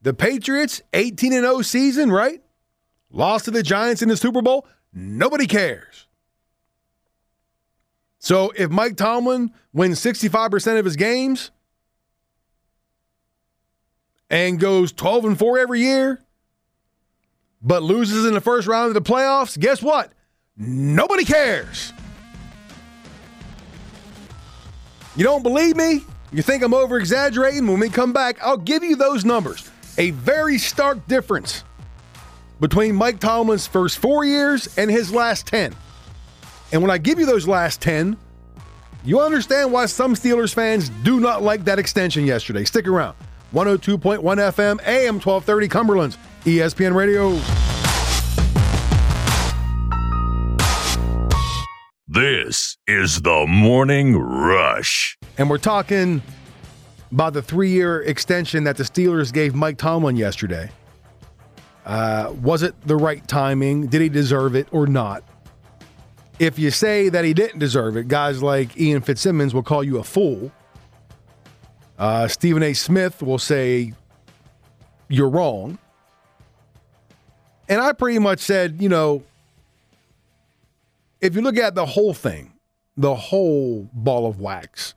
The 0.00 0.12
Patriots, 0.12 0.82
18 0.92 1.30
0 1.30 1.62
season, 1.62 2.10
right? 2.10 2.42
Lost 3.12 3.44
to 3.44 3.52
the 3.52 3.62
Giants 3.62 4.02
in 4.02 4.08
the 4.08 4.16
Super 4.16 4.42
Bowl. 4.42 4.66
Nobody 4.92 5.46
cares. 5.46 6.08
So 8.18 8.52
if 8.56 8.70
Mike 8.70 8.96
Tomlin 8.96 9.52
wins 9.72 10.00
65% 10.00 10.80
of 10.80 10.84
his 10.84 10.96
games 10.96 11.52
and 14.32 14.58
goes 14.58 14.90
12 14.92 15.26
and 15.26 15.38
4 15.38 15.58
every 15.58 15.80
year, 15.80 16.18
but 17.60 17.82
loses 17.82 18.24
in 18.24 18.32
the 18.32 18.40
first 18.40 18.66
round 18.66 18.88
of 18.88 18.94
the 18.94 19.12
playoffs, 19.12 19.56
guess 19.58 19.82
what? 19.82 20.10
Nobody 20.56 21.24
cares. 21.24 21.92
You 25.14 25.22
don't 25.22 25.42
believe 25.42 25.76
me? 25.76 26.00
You 26.32 26.40
think 26.40 26.62
I'm 26.62 26.72
over 26.72 26.98
exaggerating? 26.98 27.66
When 27.66 27.78
we 27.78 27.90
come 27.90 28.14
back, 28.14 28.42
I'll 28.42 28.56
give 28.56 28.82
you 28.82 28.96
those 28.96 29.24
numbers. 29.24 29.70
A 29.98 30.12
very 30.12 30.56
stark 30.56 31.06
difference 31.06 31.62
between 32.58 32.94
Mike 32.94 33.20
Tomlin's 33.20 33.66
first 33.66 33.98
four 33.98 34.24
years 34.24 34.66
and 34.78 34.90
his 34.90 35.12
last 35.12 35.46
10. 35.46 35.74
And 36.72 36.80
when 36.80 36.90
I 36.90 36.96
give 36.96 37.18
you 37.18 37.26
those 37.26 37.46
last 37.46 37.82
10, 37.82 38.16
you 39.04 39.20
understand 39.20 39.72
why 39.72 39.84
some 39.84 40.14
Steelers 40.14 40.54
fans 40.54 40.88
do 41.02 41.20
not 41.20 41.42
like 41.42 41.64
that 41.66 41.78
extension 41.78 42.24
yesterday. 42.24 42.64
Stick 42.64 42.88
around. 42.88 43.14
102.1 43.52 44.20
FM, 44.22 44.80
AM 44.86 45.20
1230, 45.20 45.68
Cumberland's 45.68 46.18
ESPN 46.44 46.94
Radio. 46.94 47.38
This 52.08 52.78
is 52.86 53.20
the 53.20 53.46
Morning 53.46 54.16
Rush. 54.16 55.18
And 55.36 55.50
we're 55.50 55.58
talking 55.58 56.22
about 57.10 57.34
the 57.34 57.42
three 57.42 57.68
year 57.68 58.00
extension 58.02 58.64
that 58.64 58.78
the 58.78 58.84
Steelers 58.84 59.30
gave 59.30 59.54
Mike 59.54 59.76
Tomlin 59.76 60.16
yesterday. 60.16 60.70
Uh, 61.84 62.32
was 62.40 62.62
it 62.62 62.74
the 62.86 62.96
right 62.96 63.26
timing? 63.28 63.86
Did 63.86 64.00
he 64.00 64.08
deserve 64.08 64.54
it 64.54 64.66
or 64.72 64.86
not? 64.86 65.24
If 66.38 66.58
you 66.58 66.70
say 66.70 67.10
that 67.10 67.26
he 67.26 67.34
didn't 67.34 67.58
deserve 67.58 67.98
it, 67.98 68.08
guys 68.08 68.42
like 68.42 68.80
Ian 68.80 69.02
Fitzsimmons 69.02 69.52
will 69.52 69.62
call 69.62 69.84
you 69.84 69.98
a 69.98 70.04
fool. 70.04 70.50
Uh, 72.02 72.26
Stephen 72.26 72.64
A. 72.64 72.72
Smith 72.72 73.22
will 73.22 73.38
say 73.38 73.92
you're 75.06 75.28
wrong. 75.28 75.78
And 77.68 77.80
I 77.80 77.92
pretty 77.92 78.18
much 78.18 78.40
said, 78.40 78.82
you 78.82 78.88
know, 78.88 79.22
if 81.20 81.36
you 81.36 81.42
look 81.42 81.56
at 81.56 81.76
the 81.76 81.86
whole 81.86 82.12
thing, 82.12 82.54
the 82.96 83.14
whole 83.14 83.88
ball 83.92 84.26
of 84.26 84.40
wax, 84.40 84.94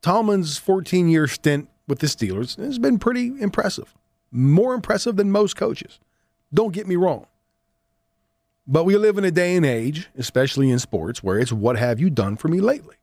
Tomlin's 0.00 0.56
14 0.56 1.10
year 1.10 1.26
stint 1.26 1.68
with 1.86 1.98
the 1.98 2.06
Steelers 2.06 2.56
has 2.56 2.78
been 2.78 2.98
pretty 2.98 3.38
impressive. 3.38 3.94
More 4.32 4.72
impressive 4.72 5.16
than 5.16 5.30
most 5.30 5.54
coaches. 5.54 6.00
Don't 6.54 6.72
get 6.72 6.86
me 6.86 6.96
wrong. 6.96 7.26
But 8.66 8.84
we 8.84 8.96
live 8.96 9.18
in 9.18 9.24
a 9.26 9.30
day 9.30 9.54
and 9.54 9.66
age, 9.66 10.08
especially 10.16 10.70
in 10.70 10.78
sports, 10.78 11.22
where 11.22 11.38
it's 11.38 11.52
what 11.52 11.76
have 11.76 12.00
you 12.00 12.08
done 12.08 12.38
for 12.38 12.48
me 12.48 12.60
lately? 12.60 12.96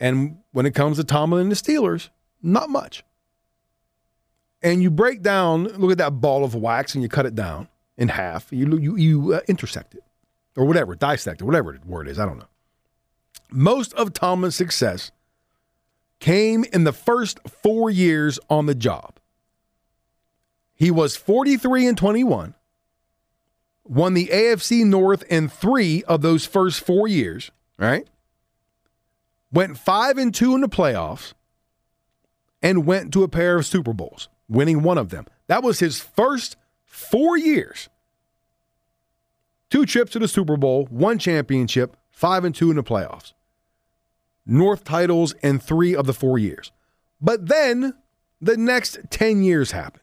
And 0.00 0.38
when 0.52 0.64
it 0.64 0.74
comes 0.74 0.96
to 0.96 1.04
Tomlin 1.04 1.42
and 1.42 1.52
the 1.52 1.56
Steelers, 1.56 2.08
not 2.42 2.70
much. 2.70 3.04
And 4.62 4.82
you 4.82 4.90
break 4.90 5.22
down, 5.22 5.64
look 5.64 5.92
at 5.92 5.98
that 5.98 6.20
ball 6.20 6.42
of 6.42 6.54
wax, 6.54 6.94
and 6.94 7.02
you 7.02 7.08
cut 7.08 7.26
it 7.26 7.34
down 7.34 7.68
in 7.96 8.08
half. 8.08 8.50
You 8.50 8.78
you, 8.78 8.96
you 8.96 9.34
uh, 9.34 9.40
intersect 9.46 9.94
it, 9.94 10.02
or 10.56 10.64
whatever, 10.64 10.94
dissect 10.94 11.40
it, 11.40 11.44
whatever 11.44 11.78
the 11.78 11.86
word 11.86 12.08
is. 12.08 12.18
I 12.18 12.26
don't 12.26 12.38
know. 12.38 12.48
Most 13.50 13.92
of 13.94 14.12
Tomlin's 14.12 14.56
success 14.56 15.12
came 16.18 16.64
in 16.72 16.84
the 16.84 16.92
first 16.92 17.40
four 17.48 17.90
years 17.90 18.38
on 18.48 18.66
the 18.66 18.74
job. 18.74 19.18
He 20.74 20.90
was 20.90 21.16
43 21.16 21.88
and 21.88 21.98
21, 21.98 22.54
won 23.84 24.14
the 24.14 24.26
AFC 24.26 24.84
North 24.84 25.22
in 25.24 25.48
three 25.48 26.02
of 26.04 26.22
those 26.22 26.46
first 26.46 26.80
four 26.80 27.08
years, 27.08 27.50
right? 27.78 28.06
Went 29.52 29.78
five 29.78 30.18
and 30.18 30.34
two 30.34 30.54
in 30.54 30.60
the 30.60 30.68
playoffs 30.68 31.32
and 32.62 32.86
went 32.86 33.12
to 33.12 33.22
a 33.22 33.28
pair 33.28 33.56
of 33.56 33.66
Super 33.66 33.92
Bowls, 33.92 34.28
winning 34.48 34.82
one 34.82 34.98
of 34.98 35.10
them. 35.10 35.26
That 35.46 35.62
was 35.62 35.80
his 35.80 36.00
first 36.00 36.56
four 36.84 37.36
years. 37.36 37.88
Two 39.70 39.86
trips 39.86 40.12
to 40.12 40.18
the 40.18 40.28
Super 40.28 40.56
Bowl, 40.56 40.86
one 40.90 41.18
championship, 41.18 41.96
five 42.10 42.44
and 42.44 42.54
two 42.54 42.70
in 42.70 42.76
the 42.76 42.82
playoffs. 42.82 43.32
North 44.46 44.84
titles 44.84 45.32
in 45.42 45.58
three 45.58 45.94
of 45.94 46.06
the 46.06 46.14
four 46.14 46.38
years. 46.38 46.72
But 47.20 47.46
then 47.46 47.94
the 48.40 48.56
next 48.56 48.98
10 49.10 49.42
years 49.42 49.72
happened. 49.72 50.02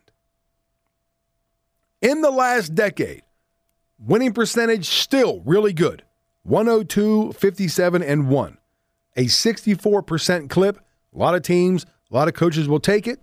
In 2.02 2.22
the 2.22 2.32
last 2.32 2.76
decade, 2.76 3.24
winning 4.00 4.34
percentage 4.34 4.86
still 4.88 5.42
really 5.46 5.74
good 5.74 6.04
102, 6.44 7.34
57, 7.34 8.02
and 8.02 8.30
1. 8.30 8.58
A 9.18 9.26
64% 9.26 10.50
clip. 10.50 10.78
A 11.14 11.18
lot 11.18 11.36
of 11.36 11.42
teams, 11.42 11.86
a 12.10 12.16
lot 12.16 12.28
of 12.28 12.34
coaches 12.34 12.68
will 12.70 12.80
take 12.80 13.08
it. 13.08 13.20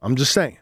I'm 0.00 0.16
just 0.16 0.32
saying. 0.32 0.58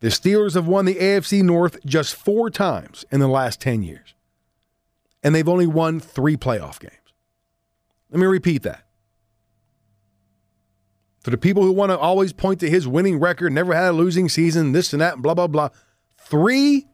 The 0.00 0.08
Steelers 0.08 0.54
have 0.54 0.66
won 0.66 0.84
the 0.84 0.94
AFC 0.94 1.42
North 1.42 1.84
just 1.84 2.14
four 2.14 2.50
times 2.50 3.04
in 3.10 3.20
the 3.20 3.28
last 3.28 3.60
10 3.60 3.82
years, 3.82 4.14
and 5.22 5.34
they've 5.34 5.48
only 5.48 5.66
won 5.66 6.00
three 6.00 6.36
playoff 6.36 6.78
games. 6.78 6.92
Let 8.10 8.20
me 8.20 8.26
repeat 8.26 8.62
that. 8.62 8.84
For 11.20 11.30
the 11.30 11.38
people 11.38 11.64
who 11.64 11.72
want 11.72 11.90
to 11.90 11.98
always 11.98 12.32
point 12.32 12.60
to 12.60 12.70
his 12.70 12.86
winning 12.86 13.18
record, 13.18 13.52
never 13.52 13.74
had 13.74 13.88
a 13.88 13.92
losing 13.92 14.28
season, 14.28 14.72
this 14.72 14.92
and 14.92 15.02
that, 15.02 15.20
blah, 15.20 15.34
blah, 15.34 15.48
blah. 15.48 15.70
Three 16.18 16.86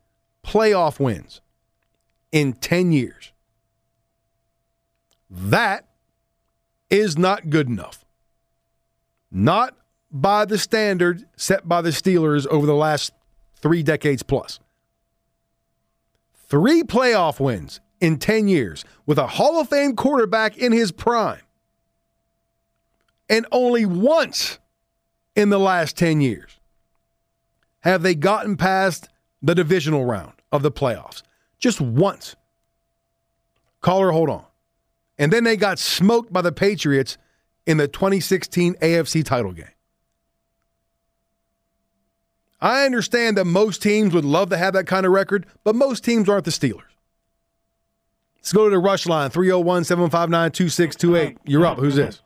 playoff 0.42 0.98
wins 0.98 1.42
in 2.30 2.54
10 2.54 2.92
years. 2.92 3.31
That 5.32 5.88
is 6.90 7.16
not 7.16 7.48
good 7.48 7.66
enough. 7.66 8.04
Not 9.30 9.74
by 10.10 10.44
the 10.44 10.58
standard 10.58 11.24
set 11.36 11.66
by 11.66 11.80
the 11.80 11.88
Steelers 11.88 12.46
over 12.48 12.66
the 12.66 12.74
last 12.74 13.14
three 13.56 13.82
decades 13.82 14.22
plus. 14.22 14.60
Three 16.34 16.82
playoff 16.82 17.40
wins 17.40 17.80
in 17.98 18.18
10 18.18 18.46
years 18.46 18.84
with 19.06 19.16
a 19.16 19.26
Hall 19.26 19.58
of 19.58 19.70
Fame 19.70 19.96
quarterback 19.96 20.58
in 20.58 20.70
his 20.70 20.92
prime. 20.92 21.40
And 23.30 23.46
only 23.50 23.86
once 23.86 24.58
in 25.34 25.48
the 25.48 25.58
last 25.58 25.96
10 25.96 26.20
years 26.20 26.60
have 27.80 28.02
they 28.02 28.14
gotten 28.14 28.58
past 28.58 29.08
the 29.40 29.54
divisional 29.54 30.04
round 30.04 30.34
of 30.52 30.60
the 30.60 30.70
playoffs. 30.70 31.22
Just 31.58 31.80
once. 31.80 32.36
Caller, 33.80 34.10
hold 34.10 34.28
on. 34.28 34.44
And 35.18 35.32
then 35.32 35.44
they 35.44 35.56
got 35.56 35.78
smoked 35.78 36.32
by 36.32 36.42
the 36.42 36.52
Patriots 36.52 37.18
in 37.66 37.76
the 37.76 37.88
2016 37.88 38.74
AFC 38.74 39.24
title 39.24 39.52
game. 39.52 39.66
I 42.60 42.84
understand 42.84 43.36
that 43.38 43.44
most 43.44 43.82
teams 43.82 44.14
would 44.14 44.24
love 44.24 44.50
to 44.50 44.56
have 44.56 44.74
that 44.74 44.86
kind 44.86 45.04
of 45.04 45.12
record, 45.12 45.46
but 45.64 45.74
most 45.74 46.04
teams 46.04 46.28
aren't 46.28 46.44
the 46.44 46.52
Steelers. 46.52 46.82
Let's 48.36 48.52
go 48.52 48.64
to 48.64 48.70
the 48.70 48.78
rush 48.78 49.06
line 49.06 49.30
301 49.30 49.84
759 49.84 50.50
2628. 50.52 51.38
You're 51.44 51.66
up. 51.66 51.78
Who's 51.78 51.96
this? 51.96 52.22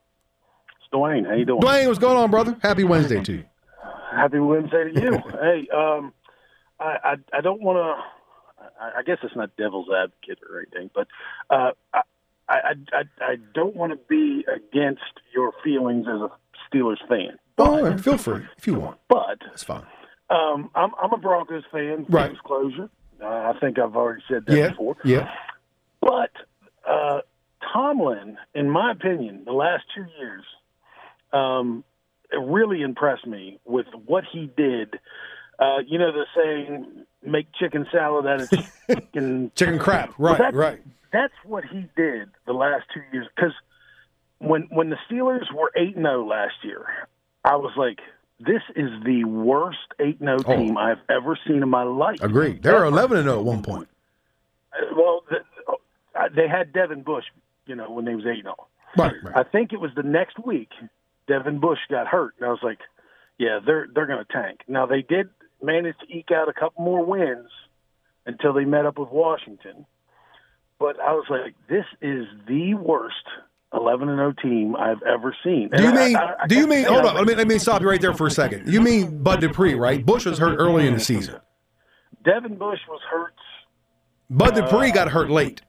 It's 0.78 0.89
Dwayne. 0.93 1.26
How 1.26 1.34
you 1.34 1.45
doing? 1.45 1.61
Dwayne, 1.61 1.87
what's 1.87 1.99
going 1.99 2.16
on, 2.16 2.30
brother? 2.30 2.57
Happy 2.62 2.84
Wednesday 2.84 3.22
to 3.22 3.32
you. 3.32 3.45
Happy 4.11 4.39
Wednesday 4.39 4.93
to 4.93 5.01
you. 5.01 5.12
hey, 5.41 5.68
um, 5.74 6.12
I, 6.80 6.97
I 7.05 7.14
I 7.34 7.41
don't 7.41 7.62
want 7.62 7.76
to. 7.76 8.03
I, 8.78 9.03
guess 9.05 9.18
it's 9.22 9.34
not 9.37 9.57
devil's 9.57 9.89
advocate 9.91 10.39
or 10.49 10.61
anything, 10.61 10.91
but 10.95 11.07
uh, 11.49 11.70
I, 11.95 12.01
I 12.49 12.75
I 12.93 13.03
I 13.21 13.37
don't 13.55 13.75
want 13.77 13.93
to 13.93 13.99
be 14.09 14.45
against 14.55 15.03
your 15.35 15.53
feelings 15.65 16.07
as 16.09 16.21
a 16.21 16.31
Steelers 16.69 16.99
fan. 17.09 17.39
All 17.59 17.83
right, 17.83 17.99
feel 18.01 18.19
free 18.19 18.45
if 18.59 18.67
you 18.67 18.75
want. 18.75 18.99
But 19.09 19.39
That's 19.47 19.63
fine. 19.65 19.87
um, 20.31 20.71
I'm 20.75 20.91
I'm 21.03 21.13
a 21.13 21.17
Broncos 21.19 21.65
fan. 21.73 22.07
Right. 22.09 22.31
Disclosure. 22.33 22.89
Uh, 23.23 23.27
I 23.27 23.53
think 23.61 23.79
I've 23.79 23.97
already 23.97 24.23
said 24.29 24.45
that 24.47 24.57
Yeah. 24.57 24.69
before. 24.71 24.97
Yeah. 25.05 25.31
But 26.01 26.31
uh, 26.89 27.21
Tomlin, 27.73 28.37
in 28.55 28.71
my 28.71 28.93
opinion, 28.93 29.43
the 29.47 29.53
last 29.53 29.85
two 29.95 30.05
years, 30.19 30.45
um, 31.33 31.83
really 32.39 32.83
impressed 32.83 33.27
me 33.27 33.59
with 33.65 33.87
what 34.07 34.25
he 34.31 34.51
did. 34.57 34.95
Uh, 35.59 35.79
you 35.87 35.99
know 35.99 36.13
the 36.13 36.27
saying, 36.37 37.07
"Make 37.25 37.47
chicken 37.59 37.87
salad 37.91 38.27
out 38.27 38.43
of 38.43 38.51
chicken." 38.91 39.51
Chicken 39.55 39.79
crap. 39.79 40.13
Right, 40.19 40.37
that's, 40.39 40.55
right. 40.55 40.83
That's 41.17 41.33
what 41.45 41.64
he 41.64 41.87
did 41.97 42.29
the 42.47 42.53
last 42.53 42.85
two 42.93 43.01
years. 43.12 43.27
Because 43.35 43.53
when 44.39 44.62
when 44.71 44.91
the 44.91 44.99
Steelers 45.09 45.51
were 45.55 45.73
eight 45.77 45.95
zero 45.95 46.27
last 46.27 46.57
year, 46.62 46.85
I 47.45 47.57
was 47.57 47.73
like, 47.77 48.01
"This 48.39 48.62
is 48.75 48.91
the 49.05 49.25
worst 49.25 49.79
eight 49.99 50.19
zero 50.19 50.37
Oh. 50.47 50.57
team 50.57 50.77
I've 50.77 51.01
ever 51.09 51.39
seen 51.47 51.62
in 51.62 51.71
my 51.71 51.85
life." 51.85 52.19
Agreed. 52.23 52.62
They 52.62 52.73
were. 52.73 52.85
11 52.85 53.17
and 53.19 53.29
0 53.29 53.39
at 53.39 53.45
one 53.45 53.62
point. 53.62 53.89
Well, 54.95 55.25
uh, 56.14 56.29
they 56.35 56.49
had 56.49 56.73
Devin 56.73 57.03
Bush, 57.03 57.25
you 57.67 57.75
know, 57.75 57.91
when 57.91 58.05
they 58.05 58.14
was 58.14 58.27
eight 58.27 58.43
zero. 58.43 58.67
Right, 58.97 59.14
I 59.35 59.43
think 59.43 59.73
it 59.73 59.81
was 59.81 59.91
the 59.95 60.03
next 60.03 60.39
week 60.39 60.71
Devin 61.29 61.59
Bush 61.61 61.79
got 61.91 62.07
hurt, 62.07 62.35
and 62.39 62.47
I 62.47 62.51
was 62.51 62.62
like, 62.62 62.81
"Yeah, 63.39 63.61
they're 63.64 63.87
they're 63.95 64.07
going 64.07 64.25
to 64.25 64.33
tank." 64.33 64.61
Now 64.69 64.85
they 64.87 65.01
did 65.03 65.31
manage 65.62 65.97
to 66.01 66.07
eke 66.14 66.31
out 66.31 66.49
a 66.49 66.53
couple 66.53 66.85
more 66.85 67.05
wins 67.05 67.51
until 68.27 68.53
they 68.53 68.64
met 68.67 68.85
up 68.87 68.99
with 68.99 69.11
Washington, 69.11 69.87
but 70.79 70.99
I 71.01 71.12
was 71.12 71.24
like, 71.31 71.55
"This 71.68 71.85
is 72.03 72.27
the 72.47 72.74
worst 72.74 73.14
11 73.72 74.09
and 74.09 74.18
0 74.18 74.33
team 74.43 74.77
I've 74.77 75.03
ever 75.03 75.35
seen." 75.45 75.70
Do 75.74 75.83
you 75.83 75.89
And 75.89 75.99
I- 75.99 76.07
mean, 76.07 76.16
I- 76.16 76.35
I 76.43 76.47
do 76.47 76.57
you 76.57 76.66
mean, 76.66 76.85
hold 76.85 77.05
on, 77.07 77.14
let 77.16 77.27
me, 77.27 77.35
let 77.35 77.47
me 77.49 77.59
stop 77.59 77.83
you 77.83 77.89
right 77.89 78.01
there 78.01 78.14
for 78.14 78.27
a 78.27 78.31
second. 78.31 78.72
You 78.72 78.81
mean 78.81 79.22
Bud 79.22 79.41
Dupree, 79.41 79.74
right? 79.74 80.05
Bush 80.05 80.27
was 80.27 80.39
hurt 80.39 80.57
early 80.59 80.87
in 80.87 80.95
the 80.95 81.01
season. 81.01 81.37
Devin 82.24 82.57
Bush 82.57 82.81
was 82.89 83.01
hurt. 83.11 83.35
Bud 84.29 84.55
Dupree 84.55 84.91
got 84.91 85.09
hurt 85.09 85.31
late. 85.31 85.62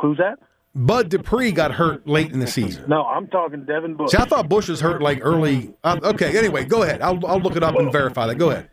Who's 0.00 0.18
that? 0.18 0.38
Bud 0.74 1.08
Dupree 1.08 1.50
got 1.50 1.72
hurt 1.72 2.06
late 2.06 2.30
in 2.32 2.38
the 2.38 2.46
season. 2.46 2.84
No, 2.88 3.04
I'm 3.04 3.26
talking 3.26 3.64
Devin 3.64 3.94
Bush. 3.96 4.10
See, 4.12 4.16
I 4.18 4.24
thought 4.26 4.48
Bush 4.48 4.68
was 4.68 4.80
hurt 4.80 5.02
like 5.02 5.18
early. 5.22 5.74
Uh, 5.82 5.98
okay, 6.04 6.38
anyway, 6.38 6.64
go 6.64 6.82
ahead. 6.84 7.02
I'll, 7.02 7.24
I'll 7.26 7.40
look 7.40 7.56
it 7.56 7.62
up 7.62 7.74
and 7.76 7.90
verify 7.90 8.26
that. 8.26 8.36
Go 8.36 8.50
ahead. 8.50 8.70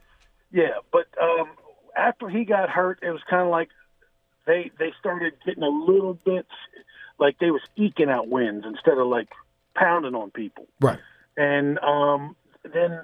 Yeah, 0.51 0.70
but 0.91 1.06
um, 1.22 1.47
after 1.97 2.30
he 2.30 2.45
got 2.45 2.70
hurt, 2.70 2.99
it 3.01 3.10
was 3.10 3.22
kind 3.30 3.41
of 3.41 3.49
like 3.49 3.70
they 4.46 4.72
they 4.80 4.93
started 5.00 5.34
getting 5.46 5.64
a 5.64 5.70
little 5.70 6.14
bit 6.14 6.46
like 7.20 7.38
they 7.39 7.52
was 7.52 7.62
eking 7.76 8.10
out 8.10 8.28
wins 8.28 8.64
instead 8.66 8.98
of 8.98 9.08
like 9.08 9.30
pounding 9.76 10.16
on 10.16 10.32
people. 10.32 10.68
Right. 10.82 11.00
And 11.38 11.80
um, 11.80 12.36
then 12.64 13.02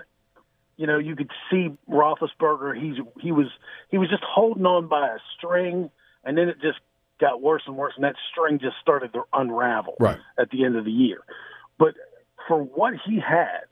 you 0.78 0.88
know 0.88 0.98
you 0.98 1.16
could 1.16 1.32
see 1.50 1.70
Roethlisberger. 1.90 2.80
He's 2.82 2.98
he 3.20 3.32
was 3.32 3.48
he 3.90 3.98
was 3.98 4.10
just 4.10 4.24
holding 4.24 4.66
on 4.66 4.88
by 4.88 5.08
a 5.08 5.18
string, 5.38 5.90
and 6.24 6.38
then 6.38 6.50
it 6.50 6.62
just 6.62 6.80
got 7.20 7.42
worse 7.42 7.64
and 7.68 7.76
worse, 7.78 7.94
and 7.96 8.04
that 8.04 8.16
string 8.32 8.60
just 8.60 8.76
started 8.82 9.14
to 9.14 9.24
unravel 9.34 9.96
Right. 10.00 10.18
at 10.40 10.50
the 10.50 10.66
end 10.66 10.76
of 10.76 10.86
the 10.86 10.92
year. 10.92 11.20
But 11.78 11.94
for 12.48 12.58
what 12.64 12.94
he 13.06 13.20
had, 13.20 13.66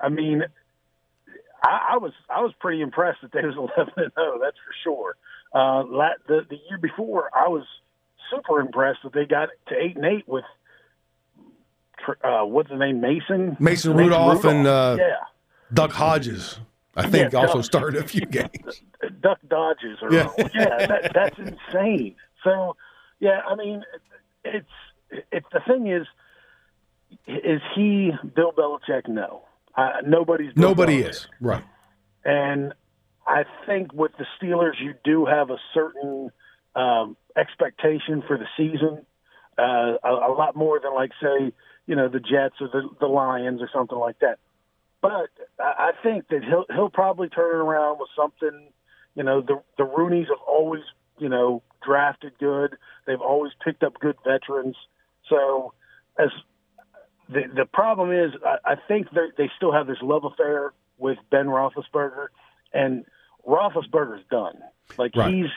I 0.00 0.08
mean, 0.08 0.44
I, 1.62 1.90
I 1.92 1.96
was 1.98 2.12
I 2.28 2.40
was 2.40 2.52
pretty 2.58 2.80
impressed 2.80 3.18
that 3.22 3.32
they 3.32 3.42
was 3.42 3.54
eleven 3.56 3.92
and 3.96 4.12
zero. 4.14 4.38
That's 4.40 4.56
for 4.56 4.74
sure. 4.82 5.16
Uh, 5.54 5.82
la- 5.84 6.10
the 6.28 6.46
the 6.48 6.56
year 6.68 6.78
before, 6.80 7.30
I 7.34 7.48
was 7.48 7.64
super 8.30 8.60
impressed 8.60 9.00
that 9.04 9.12
they 9.12 9.24
got 9.26 9.48
to 9.68 9.74
eight 9.76 9.96
and 9.96 10.04
eight 10.04 10.28
with 10.28 10.44
uh, 12.24 12.42
what's 12.44 12.70
the 12.70 12.76
name 12.76 13.00
Mason 13.00 13.56
Mason 13.60 13.96
Rudolph 13.96 14.44
and, 14.44 14.66
uh, 14.66 14.96
yeah 14.98 15.16
Duck 15.72 15.92
Hodges, 15.92 16.58
I 16.96 17.06
think, 17.08 17.32
Yeah, 17.32 17.40
also 17.40 17.58
Duck. 17.58 17.64
started 17.64 18.02
a 18.02 18.06
few 18.06 18.20
games. 18.26 18.82
Duck 19.20 19.38
Dodges 19.48 19.98
or 20.02 20.12
Yeah. 20.12 20.30
yeah, 20.54 20.86
that, 20.86 21.12
that's 21.14 21.38
insane. 21.38 22.16
So 22.42 22.76
yeah, 23.20 23.40
I 23.48 23.54
mean, 23.54 23.82
it's 24.44 24.66
it's 25.10 25.46
the 25.52 25.60
thing 25.66 25.88
is, 25.88 26.06
is 27.26 27.60
he 27.74 28.12
Bill 28.34 28.52
Belichick? 28.52 29.06
No, 29.08 29.42
uh, 29.76 29.98
nobody's 30.06 30.52
Bill 30.54 30.70
Nobody 30.70 31.02
Belichick. 31.02 31.08
is. 31.10 31.26
Right. 31.40 31.64
And 32.24 32.72
I 33.30 33.44
think 33.64 33.92
with 33.92 34.10
the 34.18 34.26
Steelers, 34.36 34.74
you 34.82 34.94
do 35.04 35.24
have 35.24 35.50
a 35.50 35.56
certain 35.72 36.30
um, 36.74 37.16
expectation 37.36 38.24
for 38.26 38.36
the 38.36 38.46
season, 38.56 39.06
uh, 39.56 39.94
a, 40.02 40.10
a 40.30 40.32
lot 40.36 40.56
more 40.56 40.80
than 40.80 40.92
like 40.94 41.12
say, 41.22 41.52
you 41.86 41.94
know, 41.94 42.08
the 42.08 42.18
Jets 42.18 42.56
or 42.60 42.68
the, 42.68 42.88
the 42.98 43.06
Lions 43.06 43.62
or 43.62 43.70
something 43.72 43.98
like 43.98 44.18
that. 44.18 44.38
But 45.00 45.30
I 45.58 45.92
think 46.02 46.28
that 46.28 46.42
he'll 46.44 46.66
he'll 46.74 46.90
probably 46.90 47.28
turn 47.30 47.54
it 47.54 47.62
around 47.62 48.00
with 48.00 48.10
something. 48.14 48.68
You 49.14 49.22
know, 49.22 49.40
the 49.40 49.62
the 49.78 49.84
Rooney's 49.84 50.28
have 50.28 50.42
always 50.46 50.82
you 51.18 51.28
know 51.28 51.62
drafted 51.82 52.32
good. 52.38 52.76
They've 53.06 53.20
always 53.20 53.52
picked 53.64 53.82
up 53.82 53.98
good 53.98 54.16
veterans. 54.24 54.76
So 55.30 55.72
as 56.18 56.28
the 57.30 57.42
the 57.54 57.64
problem 57.64 58.12
is, 58.12 58.32
I, 58.44 58.72
I 58.72 58.74
think 58.88 59.10
they 59.12 59.28
they 59.38 59.50
still 59.56 59.72
have 59.72 59.86
this 59.86 60.02
love 60.02 60.24
affair 60.24 60.74
with 60.98 61.16
Ben 61.30 61.46
Roethlisberger, 61.46 62.26
and 62.74 63.06
Roethlisberger's 63.46 64.24
done. 64.30 64.58
Like 64.98 65.14
Right. 65.16 65.32
he's 65.34 65.50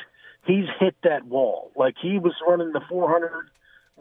he's 0.45 0.65
hit 0.79 0.95
that 1.03 1.25
wall. 1.25 1.71
Like 1.75 1.95
he 2.01 2.19
was 2.19 2.33
running 2.47 2.71
the 2.73 2.81
400 2.89 3.49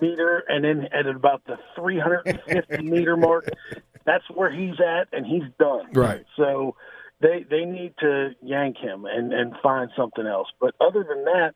meter, 0.01 0.43
and 0.49 0.64
then 0.64 0.89
at 0.93 1.07
about 1.07 1.45
the 1.47 1.57
350 1.76 2.83
meter 2.83 3.16
mark, 3.16 3.49
that's 4.05 4.24
where 4.33 4.51
he's 4.51 4.80
at, 4.80 5.09
and 5.12 5.26
he's 5.26 5.45
done. 5.59 5.93
Right. 5.93 6.24
So 6.37 6.76
they 7.20 7.45
they 7.49 7.64
need 7.64 7.95
to 8.01 8.30
yank 8.43 8.76
him 8.78 9.05
and 9.05 9.33
and 9.33 9.55
find 9.62 9.91
something 9.97 10.26
else. 10.26 10.49
But 10.61 10.74
other 10.80 11.05
than 11.09 11.24
that, 11.24 11.53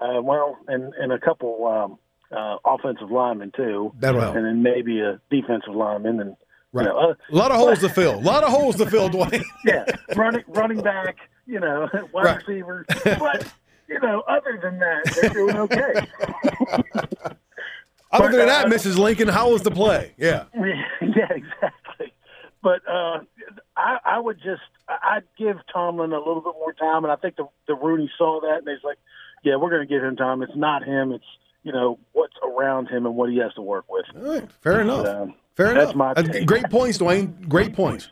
uh, 0.00 0.22
well, 0.22 0.58
and 0.68 0.92
and 0.94 1.12
a 1.12 1.18
couple 1.18 1.66
um, 1.66 1.98
uh, 2.36 2.56
offensive 2.64 3.10
linemen 3.10 3.52
too, 3.54 3.92
That'll 3.98 4.20
help. 4.20 4.36
and 4.36 4.46
then 4.46 4.62
maybe 4.62 5.00
a 5.00 5.20
defensive 5.30 5.74
lineman, 5.74 6.20
and 6.20 6.36
Right. 6.72 6.84
You 6.86 6.88
know, 6.92 6.98
uh, 7.10 7.14
a 7.30 7.34
lot 7.36 7.50
of 7.50 7.58
holes 7.58 7.80
to 7.80 7.88
fill. 7.94 8.14
A 8.14 8.20
lot 8.20 8.44
of 8.44 8.50
holes 8.50 8.76
to 8.76 8.86
fill, 8.86 9.10
Dwayne. 9.10 9.42
yeah, 9.64 9.84
running 10.16 10.44
running 10.48 10.80
back, 10.80 11.16
you 11.46 11.60
know, 11.60 11.88
wide 12.12 12.24
Right. 12.24 12.36
receiver. 12.46 12.84
But 13.04 13.52
you 13.88 14.00
know, 14.00 14.20
other 14.28 14.58
than 14.62 14.78
that, 14.78 15.18
they're 15.20 15.30
doing 15.30 15.56
okay. 15.58 16.06
Other 18.10 18.30
than 18.36 18.46
that, 18.46 18.66
uh, 18.66 18.68
Mrs. 18.68 18.98
Lincoln, 18.98 19.28
how 19.28 19.50
was 19.52 19.62
the 19.62 19.70
play? 19.70 20.12
Yeah. 20.18 20.44
yeah, 20.54 21.28
exactly. 21.30 22.12
But 22.62 22.80
uh, 22.86 23.20
I, 23.76 23.98
I 24.04 24.18
would 24.18 24.36
just 24.36 24.60
I'd 24.88 25.24
give 25.38 25.56
Tomlin 25.72 26.12
a 26.12 26.18
little 26.18 26.42
bit 26.42 26.52
more 26.58 26.72
time, 26.74 27.04
and 27.04 27.12
I 27.12 27.16
think 27.16 27.36
the 27.36 27.48
the 27.66 27.74
Rooney 27.74 28.10
saw 28.18 28.40
that, 28.42 28.58
and 28.58 28.68
he's 28.68 28.84
like, 28.84 28.98
yeah, 29.42 29.56
we're 29.56 29.70
going 29.70 29.86
to 29.86 29.92
give 29.92 30.02
him 30.04 30.16
time. 30.16 30.42
It's 30.42 30.54
not 30.54 30.84
him. 30.84 31.12
It's 31.12 31.24
you 31.64 31.72
know 31.72 31.98
what's 32.12 32.34
around 32.46 32.88
him 32.88 33.06
and 33.06 33.16
what 33.16 33.30
he 33.30 33.38
has 33.38 33.52
to 33.54 33.62
work 33.62 33.86
with. 33.90 34.04
All 34.14 34.22
right. 34.34 34.48
Fair 34.60 34.80
enough. 34.82 35.06
Um, 35.06 35.34
Fair 35.56 35.74
that's 35.74 35.92
enough. 35.92 36.18
Uh, 36.18 36.44
great 36.44 36.68
points, 36.70 36.98
Dwayne. 36.98 37.48
Great 37.48 37.74
points. 37.74 38.08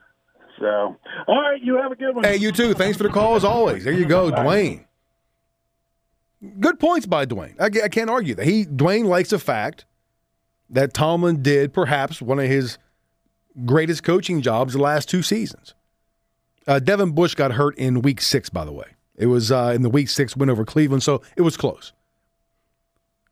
So, 0.58 0.96
all 1.26 1.40
right, 1.40 1.60
you 1.62 1.76
have 1.76 1.90
a 1.90 1.96
good 1.96 2.14
one. 2.14 2.24
Hey, 2.24 2.36
you 2.36 2.52
too. 2.52 2.74
Thanks 2.74 2.98
for 2.98 3.04
the 3.04 3.08
call 3.08 3.34
as 3.34 3.44
always. 3.44 3.84
There 3.84 3.94
you 3.94 4.04
go, 4.04 4.30
Dwayne. 4.30 4.84
Good 6.58 6.78
points 6.78 7.06
by 7.06 7.26
Dwayne. 7.26 7.54
I, 7.60 7.84
I 7.84 7.88
can't 7.88 8.10
argue 8.10 8.34
that. 8.34 8.46
He 8.46 8.64
Dwayne 8.66 9.06
likes 9.06 9.30
the 9.30 9.38
fact 9.38 9.86
that 10.68 10.94
Tomlin 10.94 11.42
did 11.42 11.72
perhaps 11.72 12.20
one 12.22 12.38
of 12.38 12.46
his 12.46 12.78
greatest 13.64 14.02
coaching 14.02 14.42
jobs 14.42 14.74
the 14.74 14.78
last 14.80 15.08
two 15.08 15.22
seasons. 15.22 15.74
Uh, 16.66 16.78
Devin 16.78 17.12
Bush 17.12 17.34
got 17.34 17.52
hurt 17.52 17.76
in 17.76 18.02
week 18.02 18.20
six, 18.20 18.48
by 18.48 18.64
the 18.64 18.72
way. 18.72 18.86
It 19.16 19.26
was 19.26 19.50
uh, 19.50 19.72
in 19.74 19.82
the 19.82 19.90
week 19.90 20.08
six 20.08 20.36
win 20.36 20.48
over 20.48 20.64
Cleveland, 20.64 21.02
so 21.02 21.20
it 21.36 21.42
was 21.42 21.56
close. 21.56 21.92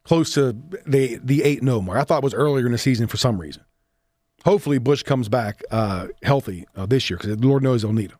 Close 0.04 0.32
to 0.34 0.56
the 0.86 1.20
the 1.22 1.42
eight 1.44 1.62
no 1.62 1.80
mark. 1.80 1.98
I 1.98 2.04
thought 2.04 2.18
it 2.18 2.24
was 2.24 2.34
earlier 2.34 2.66
in 2.66 2.72
the 2.72 2.78
season 2.78 3.06
for 3.06 3.16
some 3.18 3.38
reason. 3.40 3.64
Hopefully, 4.44 4.78
Bush 4.78 5.02
comes 5.02 5.28
back 5.28 5.62
uh, 5.70 6.08
healthy 6.22 6.66
uh, 6.76 6.86
this 6.86 7.10
year 7.10 7.16
because 7.18 7.36
the 7.36 7.46
Lord 7.46 7.62
knows 7.62 7.82
they'll 7.82 7.92
need 7.92 8.12
him. 8.12 8.18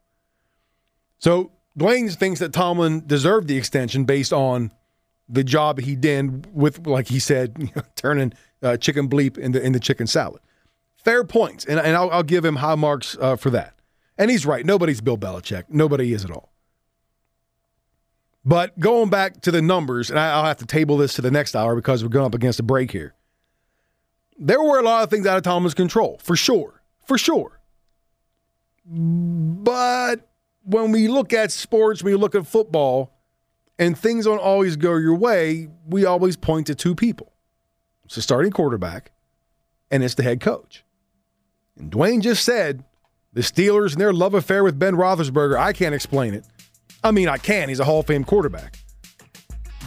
So 1.18 1.52
Dwayne 1.78 2.12
thinks 2.14 2.40
that 2.40 2.52
Tomlin 2.52 3.06
deserved 3.06 3.48
the 3.48 3.56
extension 3.56 4.04
based 4.04 4.32
on 4.32 4.72
the 5.28 5.44
job 5.44 5.78
he 5.78 5.94
did 5.94 6.52
with, 6.54 6.86
like 6.86 7.08
he 7.08 7.18
said, 7.18 7.54
you 7.58 7.68
know, 7.76 7.82
turning 7.94 8.32
uh, 8.62 8.76
chicken 8.76 9.08
bleep 9.08 9.38
into 9.38 9.62
into 9.62 9.78
chicken 9.80 10.06
salad. 10.06 10.40
Fair 10.96 11.22
points, 11.24 11.64
and, 11.64 11.78
and 11.78 11.96
I'll, 11.96 12.10
I'll 12.10 12.22
give 12.24 12.44
him 12.44 12.56
high 12.56 12.74
marks 12.74 13.16
uh, 13.20 13.36
for 13.36 13.50
that. 13.50 13.74
And 14.18 14.30
he's 14.30 14.44
right. 14.44 14.66
Nobody's 14.66 15.00
Bill 15.00 15.16
Belichick. 15.16 15.64
Nobody 15.68 16.12
is 16.12 16.24
at 16.24 16.30
all. 16.32 16.52
But 18.44 18.78
going 18.80 19.10
back 19.10 19.40
to 19.42 19.50
the 19.50 19.62
numbers, 19.62 20.10
and 20.10 20.18
I- 20.18 20.32
I'll 20.32 20.44
have 20.44 20.56
to 20.58 20.66
table 20.66 20.96
this 20.96 21.14
to 21.14 21.22
the 21.22 21.30
next 21.30 21.54
hour 21.54 21.76
because 21.76 22.02
we're 22.02 22.08
going 22.08 22.26
up 22.26 22.34
against 22.34 22.58
a 22.58 22.62
break 22.64 22.90
here. 22.90 23.14
There 24.38 24.62
were 24.62 24.78
a 24.78 24.82
lot 24.82 25.02
of 25.02 25.10
things 25.10 25.26
out 25.26 25.36
of 25.36 25.42
Tomlin's 25.42 25.74
control, 25.74 26.20
for 26.22 26.36
sure, 26.36 26.80
for 27.06 27.18
sure. 27.18 27.60
But 28.84 30.28
when 30.62 30.92
we 30.92 31.08
look 31.08 31.32
at 31.32 31.50
sports, 31.50 32.02
when 32.02 32.12
we 32.12 32.18
look 32.18 32.34
at 32.34 32.46
football, 32.46 33.12
and 33.78 33.98
things 33.98 34.24
don't 34.24 34.38
always 34.38 34.76
go 34.76 34.96
your 34.96 35.14
way, 35.14 35.68
we 35.86 36.04
always 36.04 36.36
point 36.36 36.66
to 36.68 36.74
two 36.74 36.94
people. 36.94 37.32
It's 38.04 38.14
the 38.14 38.22
starting 38.22 38.52
quarterback, 38.52 39.10
and 39.90 40.02
it's 40.02 40.14
the 40.14 40.22
head 40.22 40.40
coach. 40.40 40.84
And 41.76 41.90
Dwayne 41.90 42.22
just 42.22 42.44
said 42.44 42.84
the 43.32 43.40
Steelers 43.40 43.92
and 43.92 44.00
their 44.00 44.12
love 44.12 44.34
affair 44.34 44.64
with 44.64 44.78
Ben 44.78 44.94
Roethlisberger, 44.94 45.58
I 45.58 45.72
can't 45.72 45.94
explain 45.94 46.34
it. 46.34 46.44
I 47.04 47.10
mean, 47.10 47.28
I 47.28 47.38
can. 47.38 47.68
He's 47.68 47.80
a 47.80 47.84
Hall 47.84 48.00
of 48.00 48.06
Fame 48.06 48.24
quarterback. 48.24 48.78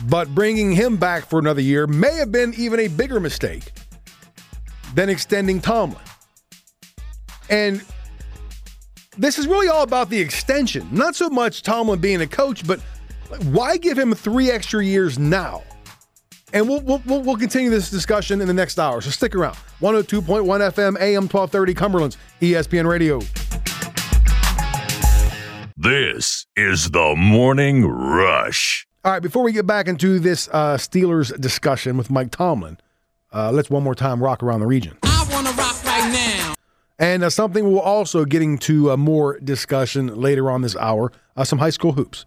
But 0.07 0.33
bringing 0.33 0.71
him 0.71 0.97
back 0.97 1.25
for 1.25 1.39
another 1.39 1.61
year 1.61 1.85
may 1.87 2.15
have 2.15 2.31
been 2.31 2.53
even 2.55 2.79
a 2.79 2.87
bigger 2.87 3.19
mistake 3.19 3.71
than 4.93 5.09
extending 5.09 5.61
Tomlin. 5.61 6.01
And 7.49 7.83
this 9.17 9.37
is 9.37 9.47
really 9.47 9.67
all 9.67 9.83
about 9.83 10.09
the 10.09 10.19
extension, 10.19 10.87
not 10.91 11.15
so 11.15 11.29
much 11.29 11.63
Tomlin 11.63 11.99
being 11.99 12.21
a 12.21 12.27
coach, 12.27 12.65
but 12.65 12.79
why 13.43 13.77
give 13.77 13.97
him 13.97 14.13
three 14.13 14.49
extra 14.49 14.83
years 14.83 15.19
now? 15.19 15.63
And 16.53 16.67
we'll, 16.67 16.81
we'll, 16.81 17.01
we'll 17.05 17.37
continue 17.37 17.69
this 17.69 17.89
discussion 17.89 18.41
in 18.41 18.47
the 18.47 18.53
next 18.53 18.77
hour. 18.77 18.99
So 19.01 19.09
stick 19.09 19.35
around. 19.35 19.55
102.1 19.79 20.43
FM, 20.43 20.99
AM 20.99 21.27
1230, 21.27 21.73
Cumberland's 21.73 22.17
ESPN 22.41 22.87
Radio. 22.87 23.19
This 25.77 26.45
is 26.55 26.91
the 26.91 27.15
Morning 27.17 27.85
Rush. 27.85 28.85
All 29.03 29.13
right, 29.13 29.21
before 29.21 29.41
we 29.43 29.51
get 29.51 29.65
back 29.65 29.87
into 29.87 30.19
this 30.19 30.47
uh, 30.51 30.77
Steelers 30.77 31.39
discussion 31.39 31.97
with 31.97 32.11
Mike 32.11 32.29
Tomlin, 32.31 32.77
uh, 33.33 33.51
let's 33.51 33.69
one 33.69 33.83
more 33.83 33.95
time 33.95 34.21
rock 34.21 34.43
around 34.43 34.59
the 34.59 34.67
region. 34.67 34.97
I 35.03 35.27
wanna 35.31 35.51
rock 35.51 35.83
right 35.85 36.11
now. 36.11 36.53
And 36.99 37.23
uh, 37.23 37.29
something 37.29 37.65
we'll 37.65 37.79
also 37.79 38.25
getting 38.25 38.57
to 38.59 38.91
uh, 38.91 38.97
more 38.97 39.39
discussion 39.39 40.15
later 40.19 40.51
on 40.51 40.61
this 40.61 40.75
hour 40.75 41.11
uh, 41.35 41.43
some 41.43 41.59
high 41.59 41.69
school 41.69 41.93
hoops. 41.93 42.25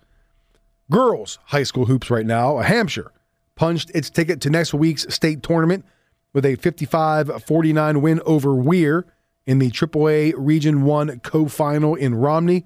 Girls 0.90 1.38
high 1.46 1.62
school 1.62 1.86
hoops 1.86 2.11
right 2.11 2.26
now. 2.26 2.59
Hampshire 2.59 3.12
punched 3.55 3.90
its 3.94 4.11
ticket 4.11 4.40
to 4.42 4.50
next 4.50 4.74
week's 4.74 5.12
state 5.14 5.42
tournament 5.42 5.84
with 6.32 6.44
a 6.44 6.57
55 6.57 7.42
49 7.44 8.02
win 8.02 8.20
over 8.26 8.55
Weir 8.55 9.07
in 9.46 9.59
the 9.59 9.70
AAA 9.70 10.34
Region 10.36 10.82
1 10.82 11.20
co 11.20 11.46
final 11.46 11.94
in 11.94 12.14
Romney. 12.14 12.64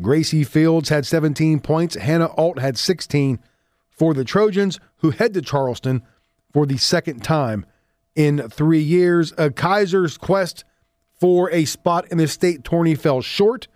Gracie 0.00 0.44
Fields 0.44 0.88
had 0.88 1.06
17 1.06 1.60
points. 1.60 1.94
Hannah 1.94 2.32
Alt 2.36 2.58
had 2.58 2.76
16 2.76 3.38
for 3.90 4.12
the 4.12 4.24
Trojans, 4.24 4.80
who 4.98 5.10
head 5.10 5.34
to 5.34 5.42
Charleston 5.42 6.02
for 6.54 6.64
the 6.64 6.78
second 6.78 7.22
time 7.22 7.66
in 8.14 8.48
three 8.48 8.80
years. 8.80 9.34
Uh, 9.36 9.50
Keyser's 9.54 10.16
quest 10.16 10.64
for 11.20 11.50
a 11.50 11.64
spot 11.64 12.06
in 12.10 12.18
the 12.18 12.28
state 12.28 12.64
tourney 12.64 12.94
fell 12.94 13.20
short. 13.20 13.66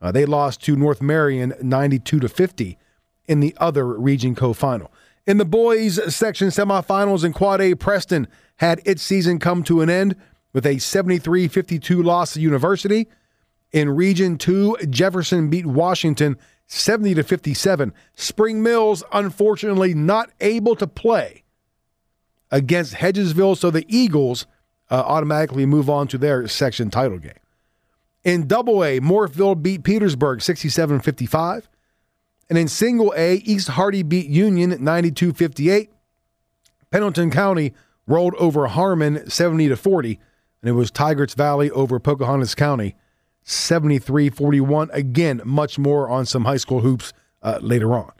Uh, 0.00 0.12
they 0.12 0.24
lost 0.24 0.62
to 0.62 0.76
North 0.76 1.02
Marion 1.02 1.52
92 1.60 2.20
to 2.20 2.28
50 2.28 2.78
in 3.26 3.40
the 3.40 3.54
other 3.58 3.86
region 3.86 4.34
co-final. 4.34 4.92
In 5.26 5.36
the 5.36 5.44
boys 5.44 6.14
section 6.14 6.48
semifinals 6.48 7.24
in 7.24 7.32
Quad 7.32 7.60
A, 7.60 7.74
Preston 7.74 8.28
had 8.56 8.80
its 8.86 9.02
season 9.02 9.38
come 9.38 9.62
to 9.64 9.82
an 9.82 9.90
end 9.90 10.16
with 10.52 10.64
a 10.64 10.76
73-52 10.76 12.02
loss 12.02 12.34
to 12.34 12.40
University. 12.40 13.08
In 13.72 13.90
Region 13.90 14.38
2, 14.38 14.78
Jefferson 14.88 15.50
beat 15.50 15.66
Washington 15.66 16.36
70 16.66 17.14
to 17.14 17.22
57. 17.22 17.92
Spring 18.14 18.62
Mills 18.62 19.02
unfortunately 19.12 19.94
not 19.94 20.30
able 20.40 20.76
to 20.76 20.86
play 20.86 21.44
against 22.50 22.94
Hedgesville, 22.94 23.56
so 23.56 23.70
the 23.70 23.86
Eagles 23.88 24.46
uh, 24.90 25.02
automatically 25.06 25.66
move 25.66 25.88
on 25.88 26.08
to 26.08 26.18
their 26.18 26.48
section 26.48 26.90
title 26.90 27.18
game. 27.18 27.32
In 28.24 28.46
Double 28.46 28.84
A, 28.84 29.00
Moorefield 29.00 29.62
beat 29.62 29.82
Petersburg 29.82 30.42
67 30.42 31.00
55. 31.00 31.68
And 32.48 32.58
in 32.58 32.68
Single 32.68 33.14
A, 33.16 33.36
East 33.36 33.68
Hardy 33.68 34.02
beat 34.02 34.26
Union 34.26 34.76
92 34.82 35.32
58. 35.32 35.90
Pendleton 36.90 37.30
County 37.30 37.72
rolled 38.06 38.34
over 38.34 38.66
Harman 38.66 39.30
70 39.30 39.68
to 39.68 39.76
40. 39.76 40.18
And 40.60 40.68
it 40.68 40.72
was 40.72 40.90
Tygarts 40.90 41.34
Valley 41.34 41.70
over 41.70 41.98
Pocahontas 41.98 42.54
County 42.54 42.96
73 43.44 44.28
41. 44.28 44.90
Again, 44.92 45.40
much 45.44 45.78
more 45.78 46.10
on 46.10 46.26
some 46.26 46.44
high 46.44 46.56
school 46.56 46.80
hoops 46.80 47.12
uh, 47.42 47.58
later 47.62 47.94
on. 47.94 48.12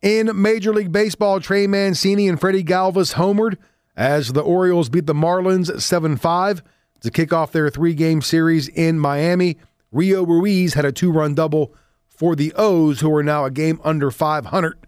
In 0.00 0.30
Major 0.40 0.72
League 0.72 0.92
Baseball, 0.92 1.40
Trey 1.40 1.66
Mancini 1.66 2.28
and 2.28 2.38
Freddie 2.38 2.62
Galvis 2.62 3.14
homered 3.14 3.56
as 3.96 4.32
the 4.32 4.42
Orioles 4.42 4.88
beat 4.88 5.06
the 5.06 5.14
Marlins 5.14 5.80
7 5.80 6.16
5 6.16 6.62
to 7.00 7.10
kick 7.10 7.32
off 7.32 7.50
their 7.50 7.68
three 7.68 7.94
game 7.94 8.22
series 8.22 8.68
in 8.68 9.00
Miami. 9.00 9.58
Rio 9.90 10.24
Ruiz 10.24 10.74
had 10.74 10.84
a 10.84 10.92
two 10.92 11.10
run 11.10 11.34
double 11.34 11.74
for 12.06 12.36
the 12.36 12.52
O's, 12.54 13.00
who 13.00 13.12
are 13.12 13.24
now 13.24 13.44
a 13.44 13.50
game 13.50 13.80
under 13.82 14.12
500 14.12 14.78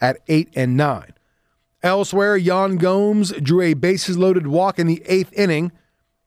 at 0.00 0.18
8 0.28 0.50
and 0.54 0.76
9. 0.76 1.14
Elsewhere, 1.82 2.36
Yan 2.36 2.76
Gomes 2.76 3.32
drew 3.32 3.60
a 3.60 3.74
bases 3.74 4.16
loaded 4.16 4.46
walk 4.46 4.78
in 4.78 4.86
the 4.86 5.02
eighth 5.06 5.32
inning 5.32 5.72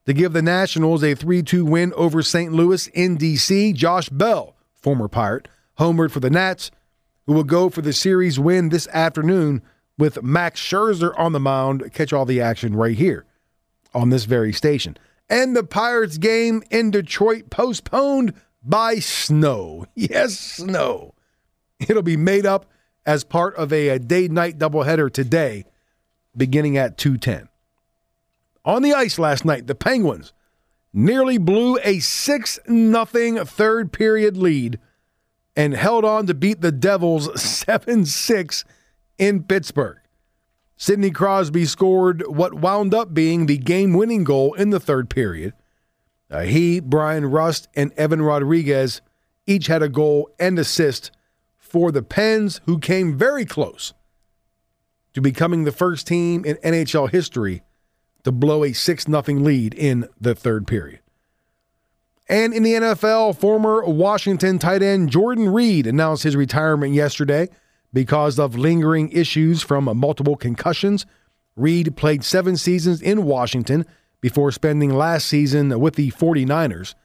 to 0.05 0.13
give 0.13 0.33
the 0.33 0.41
Nationals 0.41 1.01
a 1.01 1.15
3 1.15 1.43
2 1.43 1.63
win 1.63 1.93
over 1.93 2.21
St. 2.21 2.51
Louis 2.51 2.87
in 2.87 3.15
D.C. 3.15 3.71
Josh 3.71 4.09
Bell, 4.09 4.53
former 4.73 5.07
Pirate, 5.07 5.47
homered 5.79 6.11
for 6.11 6.19
the 6.19 6.29
Nats, 6.29 6.71
who 7.27 7.33
will 7.33 7.43
go 7.43 7.69
for 7.69 7.81
the 7.81 7.93
series 7.93 8.39
win 8.39 8.69
this 8.69 8.87
afternoon 8.87 9.61
with 9.97 10.23
Max 10.23 10.59
Scherzer 10.59 11.13
on 11.19 11.33
the 11.33 11.39
mound. 11.39 11.93
Catch 11.93 12.13
all 12.13 12.25
the 12.25 12.41
action 12.41 12.75
right 12.75 12.95
here 12.95 13.25
on 13.93 14.09
this 14.09 14.23
very 14.23 14.53
station. 14.53 14.97
And 15.29 15.55
the 15.55 15.63
Pirates 15.63 16.17
game 16.17 16.63
in 16.71 16.89
Detroit 16.89 17.49
postponed 17.49 18.33
by 18.63 18.95
snow. 18.99 19.85
Yes, 19.95 20.39
snow. 20.39 21.13
It'll 21.79 22.01
be 22.01 22.17
made 22.17 22.45
up 22.45 22.65
as 23.05 23.23
part 23.23 23.55
of 23.55 23.73
a, 23.73 23.99
day 23.99 24.27
night 24.27 24.57
doubleheader 24.57 25.11
today, 25.11 25.65
beginning 26.35 26.77
at 26.77 26.97
210. 26.97 27.49
On 28.63 28.81
the 28.81 28.93
ice 28.93 29.19
last 29.19 29.45
night, 29.45 29.67
the 29.67 29.75
Penguins 29.75 30.33
nearly 30.93 31.37
blew 31.37 31.77
a 31.83 31.99
6 31.99 32.59
0 32.67 33.45
third 33.45 33.91
period 33.91 34.37
lead 34.37 34.79
and 35.57 35.73
held 35.73 36.05
on 36.05 36.27
to 36.27 36.35
beat 36.35 36.61
the 36.61 36.71
Devils 36.71 37.41
7 37.41 38.05
6 38.05 38.63
in 39.17 39.43
Pittsburgh. 39.43 39.97
Sidney 40.77 41.09
Crosby 41.09 41.65
scored 41.65 42.23
what 42.27 42.53
wound 42.53 42.93
up 42.93 43.13
being 43.13 43.47
the 43.47 43.57
game 43.57 43.93
winning 43.93 44.23
goal 44.23 44.53
in 44.53 44.69
the 44.69 44.79
third 44.79 45.09
period. 45.09 45.53
Uh, 46.29 46.41
he, 46.41 46.79
Bryan 46.79 47.25
Rust, 47.25 47.67
and 47.75 47.91
Evan 47.93 48.21
Rodrigues 48.21 49.01
each 49.47 49.65
had 49.67 49.81
a 49.81 49.89
goal 49.89 50.29
and 50.39 50.59
assist 50.59 51.09
for 51.57 51.91
the 51.91 52.03
Pens, 52.03 52.61
who 52.65 52.79
came 52.79 53.17
very 53.17 53.43
close 53.43 53.93
to 55.13 55.21
becoming 55.21 55.63
the 55.63 55.71
first 55.71 56.05
team 56.05 56.45
in 56.45 56.57
NHL 56.57 57.09
history 57.09 57.63
to 58.23 58.31
blow 58.31 58.63
a 58.63 58.73
6 58.73 59.05
0 59.05 59.21
lead 59.39 59.73
in 59.73 60.07
the 60.21 60.35
third 60.35 60.67
period. 60.67 60.99
And 62.29 62.53
in 62.53 62.63
the 62.63 62.73
NFL, 62.73 63.37
former 63.37 63.85
Washington 63.85 64.59
tight 64.59 64.81
end 64.81 65.09
Jordan 65.09 65.49
Reed 65.49 65.87
announced 65.87 66.23
his 66.23 66.35
retirement 66.35 66.93
yesterday 66.93 67.47
because 67.93 68.37
of 68.37 68.57
lingering 68.57 69.11
issues 69.11 69.61
from 69.61 69.85
multiple 69.97 70.35
concussions. 70.35 71.05
Reed 71.55 71.95
played 71.95 72.23
seven 72.23 72.57
seasons 72.57 73.01
in 73.01 73.23
Washington 73.23 73.85
before 74.19 74.51
spending 74.51 74.93
last 74.93 75.27
season 75.27 75.79
with 75.79 75.95
the 75.95 76.11
49ers. 76.11 76.95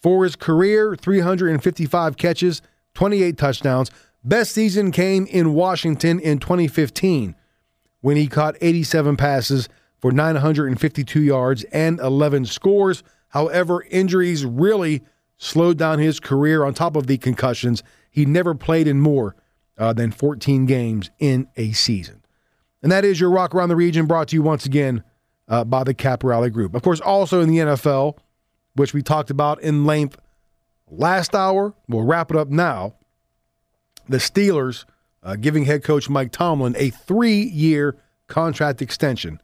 For 0.00 0.24
his 0.24 0.36
career, 0.36 0.94
355 0.94 2.16
catches, 2.16 2.62
28 2.94 3.36
touchdowns. 3.36 3.90
Best 4.22 4.52
season 4.52 4.92
came 4.92 5.26
in 5.26 5.54
Washington 5.54 6.20
in 6.20 6.38
2015 6.38 7.34
when 8.00 8.16
he 8.16 8.26
caught 8.26 8.56
87 8.60 9.16
passes 9.16 9.68
for 9.98 10.12
952 10.12 11.20
yards 11.20 11.64
and 11.64 11.98
11 12.00 12.44
scores. 12.46 13.02
However, 13.34 13.84
injuries 13.90 14.44
really 14.44 15.02
slowed 15.38 15.76
down 15.76 15.98
his 15.98 16.20
career 16.20 16.64
on 16.64 16.72
top 16.72 16.94
of 16.94 17.08
the 17.08 17.18
concussions. 17.18 17.82
He 18.08 18.24
never 18.24 18.54
played 18.54 18.86
in 18.86 19.00
more 19.00 19.34
uh, 19.76 19.92
than 19.92 20.12
14 20.12 20.66
games 20.66 21.10
in 21.18 21.48
a 21.56 21.72
season. 21.72 22.24
And 22.80 22.92
that 22.92 23.04
is 23.04 23.18
your 23.18 23.30
Rock 23.30 23.52
Around 23.52 23.70
the 23.70 23.76
Region 23.76 24.06
brought 24.06 24.28
to 24.28 24.36
you 24.36 24.42
once 24.42 24.64
again 24.66 25.02
uh, 25.48 25.64
by 25.64 25.82
the 25.82 25.94
Cap 25.94 26.22
Rally 26.22 26.48
Group. 26.48 26.76
Of 26.76 26.82
course, 26.82 27.00
also 27.00 27.40
in 27.40 27.48
the 27.48 27.58
NFL, 27.58 28.18
which 28.76 28.94
we 28.94 29.02
talked 29.02 29.30
about 29.30 29.60
in 29.60 29.84
length 29.84 30.16
last 30.88 31.34
hour, 31.34 31.74
we'll 31.88 32.04
wrap 32.04 32.30
it 32.30 32.36
up 32.36 32.50
now. 32.50 32.94
The 34.08 34.18
Steelers 34.18 34.84
uh, 35.24 35.34
giving 35.34 35.64
head 35.64 35.82
coach 35.82 36.08
Mike 36.08 36.30
Tomlin 36.30 36.76
a 36.78 36.90
three 36.90 37.42
year 37.42 37.96
contract 38.28 38.80
extension 38.80 39.40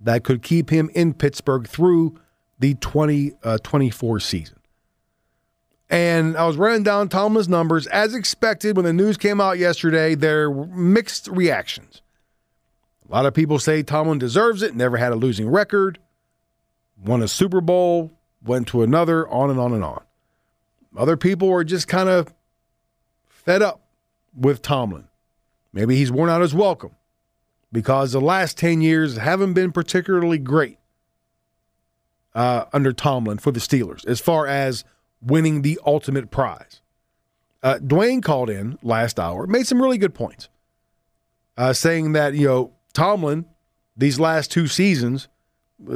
that 0.00 0.24
could 0.24 0.42
keep 0.42 0.70
him 0.70 0.90
in 0.96 1.14
Pittsburgh 1.14 1.68
through 1.68 2.18
the 2.64 2.74
2024 2.76 4.16
uh, 4.16 4.18
season. 4.20 4.58
And 5.90 6.34
I 6.34 6.46
was 6.46 6.56
running 6.56 6.82
down 6.82 7.10
Tomlin's 7.10 7.48
numbers. 7.48 7.86
As 7.88 8.14
expected, 8.14 8.76
when 8.76 8.86
the 8.86 8.92
news 8.92 9.18
came 9.18 9.38
out 9.38 9.58
yesterday, 9.58 10.14
there 10.14 10.50
were 10.50 10.66
mixed 10.66 11.28
reactions. 11.28 12.00
A 13.06 13.12
lot 13.12 13.26
of 13.26 13.34
people 13.34 13.58
say 13.58 13.82
Tomlin 13.82 14.18
deserves 14.18 14.62
it, 14.62 14.74
never 14.74 14.96
had 14.96 15.12
a 15.12 15.14
losing 15.14 15.50
record, 15.50 15.98
won 17.04 17.22
a 17.22 17.28
Super 17.28 17.60
Bowl, 17.60 18.10
went 18.42 18.66
to 18.68 18.82
another, 18.82 19.28
on 19.28 19.50
and 19.50 19.60
on 19.60 19.74
and 19.74 19.84
on. 19.84 20.02
Other 20.96 21.18
people 21.18 21.52
are 21.52 21.64
just 21.64 21.86
kind 21.86 22.08
of 22.08 22.32
fed 23.26 23.60
up 23.60 23.82
with 24.34 24.62
Tomlin. 24.62 25.08
Maybe 25.74 25.96
he's 25.96 26.10
worn 26.10 26.30
out 26.30 26.40
his 26.40 26.54
welcome 26.54 26.96
because 27.70 28.12
the 28.12 28.22
last 28.22 28.56
10 28.56 28.80
years 28.80 29.18
haven't 29.18 29.52
been 29.52 29.70
particularly 29.70 30.38
great 30.38 30.78
uh, 32.34 32.64
under 32.72 32.92
Tomlin 32.92 33.38
for 33.38 33.52
the 33.52 33.60
Steelers 33.60 34.06
as 34.06 34.20
far 34.20 34.46
as 34.46 34.84
winning 35.22 35.62
the 35.62 35.78
ultimate 35.86 36.30
prize. 36.30 36.80
Uh, 37.62 37.78
Dwayne 37.78 38.22
called 38.22 38.50
in 38.50 38.78
last 38.82 39.18
hour, 39.18 39.46
made 39.46 39.66
some 39.66 39.80
really 39.80 39.96
good 39.96 40.14
points, 40.14 40.48
uh, 41.56 41.72
saying 41.72 42.12
that, 42.12 42.34
you 42.34 42.46
know, 42.46 42.72
Tomlin, 42.92 43.46
these 43.96 44.20
last 44.20 44.50
two 44.50 44.66
seasons, 44.66 45.28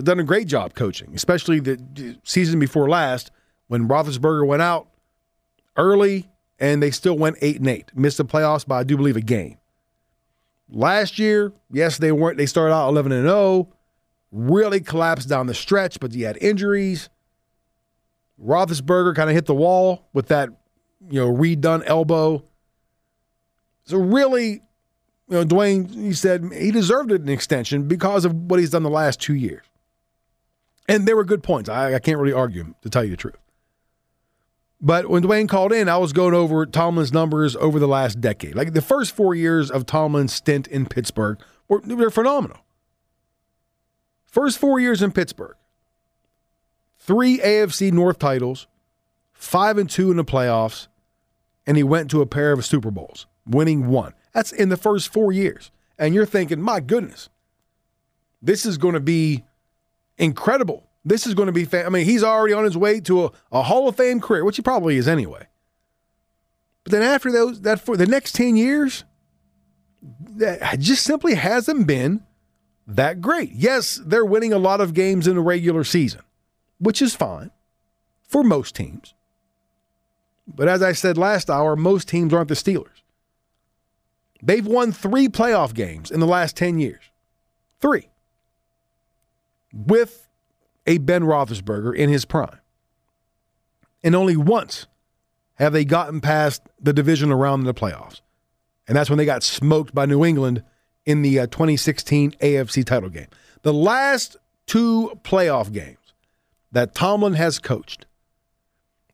done 0.03 0.19
a 0.19 0.25
great 0.25 0.49
job 0.49 0.75
coaching, 0.75 1.15
especially 1.15 1.61
the 1.61 2.19
season 2.25 2.59
before 2.59 2.89
last 2.89 3.31
when 3.67 3.87
Roethlisberger 3.87 4.47
went 4.47 4.63
out 4.63 4.89
early 5.77 6.29
and 6.59 6.83
they 6.83 6.91
still 6.91 7.17
went 7.17 7.37
eight 7.41 7.59
and 7.59 7.69
eight, 7.69 7.91
missed 7.95 8.17
the 8.17 8.25
playoffs 8.25 8.67
by 8.67 8.81
I 8.81 8.85
do 8.85 8.97
believe 8.97 9.17
a 9.17 9.21
game. 9.21 9.59
Last 10.71 11.19
year, 11.19 11.53
yes, 11.71 11.99
they 11.99 12.13
weren't. 12.13 12.37
They 12.37 12.47
started 12.47 12.75
out 12.75 12.89
eleven 12.89 13.13
and 13.13 13.25
zero, 13.27 13.39
oh, 13.39 13.69
really 14.31 14.81
collapsed 14.81 15.29
down 15.29 15.47
the 15.47 15.55
stretch, 15.55 16.01
but 16.01 16.13
he 16.13 16.23
had 16.23 16.37
injuries. 16.39 17.09
Roethlisberger 18.43 19.15
kind 19.15 19.29
of 19.29 19.35
hit 19.35 19.47
the 19.47 19.55
wall 19.55 20.09
with 20.13 20.29
that, 20.29 20.51
you 21.11 21.21
know, 21.21 21.33
redone 21.33 21.83
elbow. 21.87 22.45
So 23.85 23.99
really, 23.99 24.61
you 25.29 25.35
know, 25.35 25.45
Dwayne, 25.45 25.93
he 25.93 26.13
said 26.13 26.51
he 26.53 26.71
deserved 26.71 27.11
an 27.11 27.29
extension 27.29 27.89
because 27.89 28.25
of 28.25 28.35
what 28.35 28.61
he's 28.61 28.71
done 28.71 28.83
the 28.83 28.91
last 28.91 29.21
two 29.21 29.35
years. 29.35 29.65
And 30.89 31.07
there 31.07 31.17
were 31.17 31.25
good 31.25 31.43
points. 31.43 31.69
I, 31.69 31.95
I 31.95 31.99
can't 31.99 32.19
really 32.19 32.33
argue 32.33 32.75
to 32.83 32.91
tell 32.91 33.05
you 33.05 33.11
the 33.11 33.17
truth. 33.17 33.37
But 34.81 35.09
when 35.09 35.25
Dwayne 35.25 35.49
called 35.49 35.73
in, 35.73 35.89
I 35.89 35.97
was 35.99 36.13
going 36.13 36.35
over 36.35 36.65
Tomlin's 36.65 37.13
numbers 37.13 37.57
over 37.57 37.79
the 37.79 37.89
last 37.89 38.21
decade. 38.21 38.55
Like 38.55 38.75
the 38.75 38.83
first 38.83 39.15
four 39.15 39.35
years 39.35 39.71
of 39.71 39.87
Tomlin's 39.87 40.33
stint 40.33 40.69
in 40.69 40.87
Pittsburgh 40.87 41.39
were 41.69 41.81
they're 41.85 42.11
phenomenal. 42.11 42.59
First 44.29 44.59
four 44.59 44.79
years 44.79 45.03
in 45.03 45.11
Pittsburgh, 45.11 45.57
three 46.99 47.39
AFC 47.39 47.91
North 47.91 48.19
titles, 48.19 48.67
five 49.33 49.79
and 49.79 49.89
two 49.89 50.11
in 50.11 50.19
the 50.19 50.25
playoffs, 50.25 50.87
and 51.67 51.77
he 51.77 51.83
went 51.83 52.11
to 52.11 52.21
a 52.21 52.27
pair 52.27 52.53
of 52.53 52.65
Super 52.65 52.91
Bowls, 52.91 53.27
winning 53.47 53.89
one. 53.89 54.13
That's 54.33 54.53
in 54.53 54.69
the 54.69 54.77
first 54.77 55.13
four 55.13 55.33
years. 55.33 55.71
And 55.99 56.15
you're 56.15 56.27
thinking, 56.27 56.61
my 56.61 56.81
goodness, 56.81 57.29
this 58.41 58.65
is 58.67 58.79
going 58.79 58.95
to 58.95 59.01
be 59.01 59.45
incredible. 60.19 60.85
This 61.05 61.27
is 61.27 61.35
going 61.35 61.47
to 61.47 61.53
be, 61.53 61.67
I 61.77 61.89
mean, 61.89 62.05
he's 62.05 62.23
already 62.23 62.53
on 62.53 62.65
his 62.65 62.77
way 62.77 63.01
to 63.01 63.25
a, 63.25 63.33
a 63.51 63.63
Hall 63.63 63.89
of 63.89 63.97
Fame 63.97 64.21
career, 64.21 64.45
which 64.45 64.57
he 64.57 64.63
probably 64.63 64.97
is 64.97 65.09
anyway. 65.09 65.47
But 66.85 66.93
then 66.93 67.03
after 67.03 67.33
those, 67.33 67.63
that 67.63 67.81
for 67.81 67.97
the 67.97 68.07
next 68.07 68.35
10 68.35 68.57
years, 68.57 69.05
that 70.37 70.79
just 70.79 71.03
simply 71.03 71.35
hasn't 71.35 71.87
been 71.87 72.25
that 72.89 73.21
great. 73.21 73.53
Yes, 73.53 74.01
they're 74.05 74.25
winning 74.25 74.53
a 74.53 74.59
lot 74.59 74.81
of 74.81 74.95
games 74.95 75.29
in 75.29 75.37
the 75.37 75.43
regular 75.43 75.85
season, 75.85 76.23
which 76.79 77.03
is 77.03 77.15
fine 77.15 77.51
for 78.23 78.43
most 78.43 78.75
teams. 78.75 79.15
But 80.47 80.69
as 80.69 80.83
I 80.83 80.93
said 80.93 81.19
last 81.19 81.51
hour, 81.51 81.77
most 81.77 82.09
teams 82.09 82.33
aren't 82.33 82.49
the 82.49 82.55
Steelers. 82.55 83.03
They've 84.43 84.67
won 84.67 84.93
three 84.93 85.29
playoff 85.29 85.75
games 85.75 86.11
in 86.11 86.21
the 86.21 86.27
last 86.27 86.57
10 86.57 86.79
years. 86.79 87.03
Three. 87.81 88.09
With 89.75 90.27
a 90.87 90.97
Ben 90.99 91.25
Roethlisberger 91.25 91.95
in 91.95 92.09
his 92.09 92.25
prime. 92.25 92.59
And 94.03 94.15
only 94.15 94.37
once 94.37 94.87
have 95.57 95.75
they 95.75 95.85
gotten 95.85 96.21
past 96.21 96.63
the 96.81 96.93
division 96.93 97.31
around 97.31 97.61
in 97.61 97.67
the 97.67 97.75
playoffs. 97.75 98.23
And 98.87 98.97
that's 98.97 99.11
when 99.11 99.19
they 99.19 99.27
got 99.27 99.43
smoked 99.43 99.95
by 99.95 100.07
New 100.07 100.25
England 100.25 100.63
in 101.09 101.23
the 101.23 101.41
uh, 101.41 101.47
2016 101.47 102.33
AFC 102.33 102.85
title 102.85 103.09
game. 103.09 103.29
The 103.63 103.73
last 103.73 104.37
two 104.67 105.19
playoff 105.25 105.73
games 105.73 106.13
that 106.71 106.95
Tomlin 106.95 107.33
has 107.33 107.59
coached, 107.59 108.05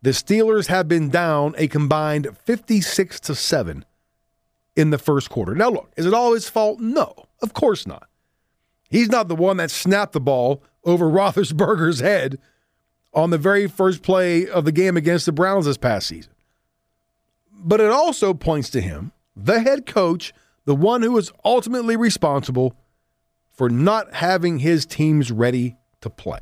the 0.02 0.10
Steelers 0.10 0.66
have 0.66 0.88
been 0.88 1.08
down 1.08 1.54
a 1.56 1.68
combined 1.68 2.36
56 2.36 3.20
to 3.20 3.34
7 3.36 3.84
in 4.74 4.90
the 4.90 4.98
first 4.98 5.30
quarter. 5.30 5.54
Now, 5.54 5.70
look, 5.70 5.92
is 5.96 6.04
it 6.04 6.12
all 6.12 6.34
his 6.34 6.48
fault? 6.48 6.80
No, 6.80 7.14
of 7.40 7.54
course 7.54 7.86
not. 7.86 8.08
He's 8.90 9.08
not 9.08 9.28
the 9.28 9.36
one 9.36 9.58
that 9.58 9.70
snapped 9.70 10.14
the 10.14 10.20
ball 10.20 10.64
over 10.82 11.04
Roethlisberger's 11.08 12.00
head 12.00 12.40
on 13.12 13.30
the 13.30 13.38
very 13.38 13.68
first 13.68 14.02
play 14.02 14.48
of 14.48 14.64
the 14.64 14.72
game 14.72 14.96
against 14.96 15.26
the 15.26 15.32
Browns 15.32 15.66
this 15.66 15.76
past 15.76 16.08
season. 16.08 16.32
But 17.52 17.80
it 17.80 17.90
also 17.90 18.34
points 18.34 18.68
to 18.70 18.80
him, 18.80 19.12
the 19.36 19.60
head 19.60 19.86
coach, 19.86 20.32
the 20.64 20.74
one 20.74 21.02
who 21.02 21.16
is 21.18 21.32
ultimately 21.44 21.96
responsible 21.96 22.76
for 23.52 23.68
not 23.68 24.14
having 24.14 24.58
his 24.58 24.86
teams 24.86 25.30
ready 25.30 25.76
to 26.00 26.10
play. 26.10 26.40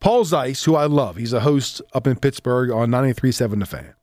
Paul 0.00 0.24
Zeise, 0.24 0.64
who 0.64 0.74
I 0.74 0.86
love, 0.86 1.16
he's 1.16 1.34
a 1.34 1.40
host 1.40 1.82
up 1.92 2.06
in 2.06 2.16
Pittsburgh 2.16 2.70
on 2.70 2.88
93.7 2.90 3.60
The 3.60 3.66
Fan. 3.66 3.94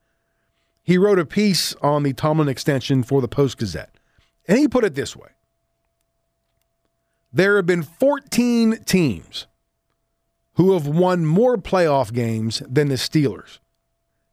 He 0.84 0.98
wrote 0.98 1.20
a 1.20 1.26
piece 1.26 1.74
on 1.82 2.04
the 2.04 2.14
Tomlin 2.14 2.48
extension 2.48 3.04
for 3.04 3.20
the 3.20 3.28
Post 3.28 3.58
Gazette. 3.58 3.98
And 4.48 4.58
he 4.58 4.68
put 4.68 4.86
it 4.86 4.96
this 4.96 5.16
way 5.16 5.30
there 7.34 7.58
have 7.58 7.66
been 7.66 7.84
14 7.84 8.84
teams 8.86 9.48
who 10.54 10.74
have 10.74 10.88
won 10.88 11.26
more 11.26 11.58
playoff 11.58 12.14
games 12.14 12.64
than 12.68 12.88
the 12.88 12.96
Steelers 12.96 13.60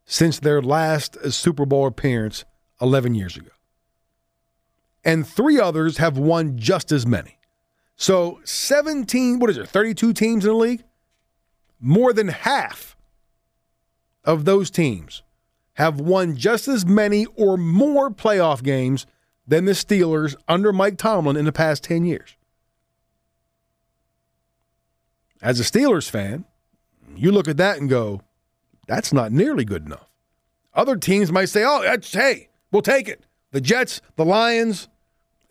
since 0.07 0.39
their 0.39 0.63
last 0.63 1.33
Super 1.33 1.67
Bowl 1.67 1.87
appearance 1.87 2.45
11 2.81 3.15
years 3.15 3.37
ago. 3.37 3.51
And 5.05 5.27
three 5.27 5.61
others 5.61 5.99
have 5.99 6.17
won 6.17 6.57
just 6.59 6.91
as 6.91 7.07
many. 7.07 7.39
So 7.97 8.41
17, 8.45 9.39
what 9.39 9.51
is 9.51 9.59
it, 9.59 9.69
32 9.69 10.13
teams 10.13 10.45
in 10.45 10.53
the 10.53 10.57
league? 10.57 10.85
More 11.81 12.13
than 12.13 12.29
half 12.29 12.97
of 14.25 14.45
those 14.45 14.71
teams 14.71 15.23
have 15.75 16.01
won 16.01 16.37
just 16.37 16.67
as 16.69 16.87
many 16.87 17.27
or 17.37 17.57
more 17.57 18.11
playoff 18.11 18.63
games 18.63 19.07
than 19.47 19.67
the 19.67 19.73
Steelers 19.73 20.35
under 20.49 20.73
Mike 20.73 20.97
Tomlin 20.97 21.37
in 21.37 21.45
the 21.45 21.53
past 21.53 21.83
10 21.85 22.05
years. 22.05 22.37
As 25.43 25.61
a 25.61 25.63
Steelers 25.63 26.09
fan, 26.09 26.47
You 27.17 27.31
look 27.31 27.49
at 27.49 27.59
that 27.59 27.79
and 27.79 27.89
go, 27.89 28.23
that's 28.89 29.13
not 29.13 29.31
nearly 29.31 29.65
good 29.65 29.87
enough. 29.87 30.09
Other 30.75 30.97
teams 30.97 31.31
might 31.31 31.45
say, 31.45 31.65
oh, 31.65 31.83
that's, 31.83 32.13
hey, 32.13 32.49
we'll 32.73 32.83
take 32.83 33.09
it. 33.09 33.25
The 33.53 33.61
Jets, 33.61 34.01
the 34.17 34.25
Lions, 34.25 34.89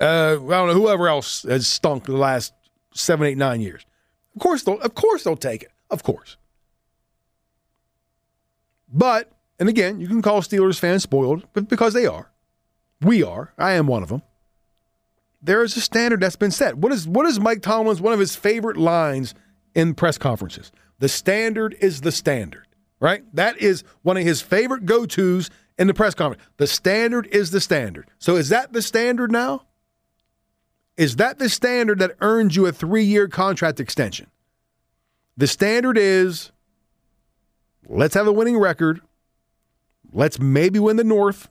uh, 0.04 0.34
I 0.34 0.50
don't 0.50 0.68
know, 0.68 0.74
whoever 0.74 1.08
else 1.08 1.44
has 1.44 1.68
stunk 1.68 2.06
the 2.06 2.18
last 2.18 2.54
seven, 2.94 3.26
eight, 3.28 3.38
nine 3.38 3.62
years. 3.62 3.86
Of 4.36 4.42
course, 4.42 4.64
they'll, 4.64 4.80
of 4.82 4.96
course 4.96 5.24
they'll 5.24 5.36
take 5.36 5.64
it. 5.64 5.72
Of 5.90 6.04
course. 6.04 6.38
But, 8.92 9.32
and 9.60 9.70
again, 9.70 10.00
you 10.00 10.08
can 10.08 10.22
call 10.22 10.42
Steelers 10.42 10.80
fans 10.80 11.04
spoiled, 11.04 11.48
but 11.54 11.70
because 11.70 11.94
they 11.94 12.06
are. 12.06 12.32
We 13.02 13.24
are. 13.24 13.54
I 13.58 13.74
am 13.74 13.88
one 13.88 14.04
of 14.04 14.10
them. 14.10 14.22
There 15.42 15.64
is 15.64 15.76
a 15.76 15.82
standard 15.82 16.22
that's 16.22 16.36
been 16.36 16.52
set. 16.52 16.78
What 16.78 16.94
is 16.94 17.08
what 17.08 17.26
is 17.26 17.40
Mike 17.40 17.62
Tomlin's 17.62 18.00
one 18.00 18.14
of 18.14 18.20
his 18.20 18.36
favorite 18.36 18.78
lines 18.78 19.34
in 19.76 19.94
press 19.94 20.18
conferences? 20.18 20.72
The 21.00 21.10
standard 21.10 21.76
is 21.82 22.02
the 22.02 22.14
standard, 22.14 22.66
right? 23.00 23.24
That 23.36 23.58
is 23.58 23.84
one 24.04 24.16
of 24.16 24.24
his 24.24 24.42
favorite 24.42 24.86
go-tos 24.86 25.50
in 25.78 25.88
the 25.88 25.94
press 25.94 26.16
conference. 26.16 26.42
The 26.58 26.68
standard 26.68 27.28
is 27.28 27.52
the 27.52 27.60
standard. 27.60 28.10
So 28.20 28.38
is 28.38 28.50
that 28.50 28.72
the 28.72 28.82
standard 28.82 29.32
now? 29.32 29.66
Is 30.96 31.16
that 31.16 31.40
the 31.40 31.50
standard 31.50 32.00
that 32.00 32.16
earns 32.22 32.56
you 32.56 32.66
a 32.68 32.72
3-year 32.72 33.28
contract 33.28 33.80
extension? 33.80 34.28
The 35.36 35.48
standard 35.48 35.98
is 35.98 36.52
let's 37.88 38.14
have 38.14 38.28
a 38.28 38.32
winning 38.32 38.58
record. 38.58 39.02
Let's 40.12 40.40
maybe 40.40 40.78
win 40.78 40.98
the 40.98 41.04
North 41.04 41.50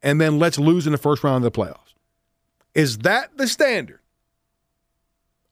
and 0.00 0.20
then 0.20 0.38
let's 0.38 0.58
lose 0.58 0.86
in 0.86 0.92
the 0.92 0.98
first 0.98 1.24
round 1.24 1.44
of 1.44 1.52
the 1.52 1.60
playoffs. 1.60 1.94
Is 2.74 2.98
that 2.98 3.36
the 3.36 3.48
standard 3.48 3.98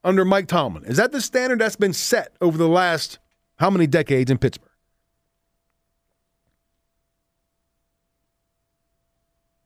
under 0.05 0.25
Mike 0.25 0.47
Tomlin? 0.47 0.85
Is 0.85 0.99
that 0.99 1.11
the 1.11 1.21
standard 1.21 1.59
that's 1.59 1.75
been 1.75 1.93
set 1.93 2.37
over 2.41 2.57
the 2.57 2.69
last 2.69 3.19
how 3.57 3.71
many 3.71 3.89
decades 3.89 4.31
in 4.31 4.39
Pittsburgh? 4.39 4.71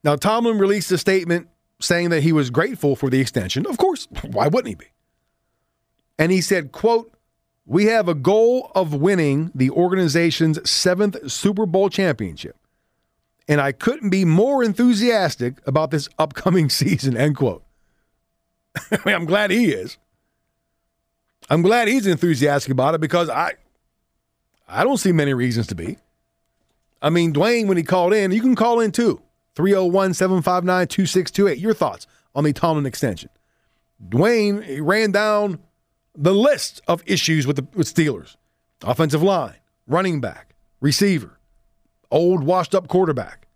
Now, 0.03 0.17
Tomlin 0.17 0.57
released 0.57 0.91
a 0.93 0.97
statement 0.97 1.50
saying 1.81 2.11
that 2.11 2.23
he 2.23 2.33
was 2.33 2.51
grateful 2.51 2.95
for 2.97 3.11
the 3.11 3.21
extension. 3.21 3.67
Of 3.67 3.77
course, 3.77 4.07
why 4.31 4.49
wouldn't 4.49 4.69
he 4.69 4.75
be? 4.75 4.87
And 6.19 6.31
he 6.31 6.41
said, 6.41 6.73
quote, 6.73 7.13
we 7.67 7.87
have 7.87 8.09
a 8.09 8.15
goal 8.15 8.71
of 8.75 8.95
winning 8.95 9.51
the 9.55 9.71
organization's 9.71 10.69
seventh 10.69 11.31
Super 11.31 11.67
Bowl 11.67 11.89
championship 11.89 12.57
and 13.51 13.61
I 13.61 13.73
couldn't 13.73 14.11
be 14.11 14.25
more 14.25 14.63
enthusiastic 14.63 15.57
about 15.67 15.91
this 15.91 16.09
upcoming 16.21 16.71
season, 16.71 17.17
end 17.17 17.37
quote. 17.37 17.65
I 18.93 18.99
mean, 19.05 19.17
I'm 19.17 19.25
glad 19.27 19.51
he 19.51 19.73
is. 19.73 19.99
I'm 21.51 21.63
glad 21.63 21.89
he's 21.89 22.07
enthusiastic 22.07 22.71
about 22.71 22.95
it 22.95 23.01
because 23.01 23.29
I 23.29 23.55
I 24.69 24.85
don't 24.85 24.99
see 24.99 25.11
many 25.11 25.35
reasons 25.35 25.67
to 25.69 25.75
be. 25.75 25.99
I 27.03 27.11
mean, 27.11 27.33
Dwayne, 27.33 27.67
when 27.67 27.77
he 27.77 27.83
called 27.83 28.15
in, 28.15 28.31
you 28.31 28.41
can 28.41 28.55
call 28.55 28.79
in 28.79 28.93
too. 28.93 29.21
301 29.61 30.15
759 30.15 30.89
2628. 30.89 31.59
Your 31.59 31.75
thoughts 31.75 32.07
on 32.35 32.45
the 32.45 32.53
Tomlin 32.55 32.87
extension. 32.87 33.29
Dwayne 34.09 34.79
ran 34.81 35.13
down 35.13 35.59
the 36.15 36.33
list 36.33 36.81
of 36.89 37.03
issues 37.05 37.47
with 37.47 37.57
the 37.57 37.67
with 37.75 37.95
Steelers 37.95 38.37
offensive 38.83 39.23
line, 39.23 39.57
running 39.87 40.23
back, 40.23 40.55
receiver, 40.81 41.39
old 42.11 42.43
washed 42.43 42.75
up 42.75 42.89
quarterback. 42.89 43.49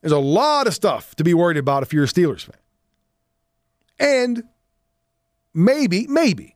There's 0.00 0.12
a 0.12 0.18
lot 0.18 0.68
of 0.68 0.74
stuff 0.74 1.16
to 1.16 1.24
be 1.24 1.34
worried 1.34 1.56
about 1.56 1.82
if 1.82 1.92
you're 1.92 2.04
a 2.04 2.06
Steelers 2.06 2.44
fan. 2.44 2.54
And 3.98 4.44
maybe, 5.52 6.06
maybe 6.06 6.54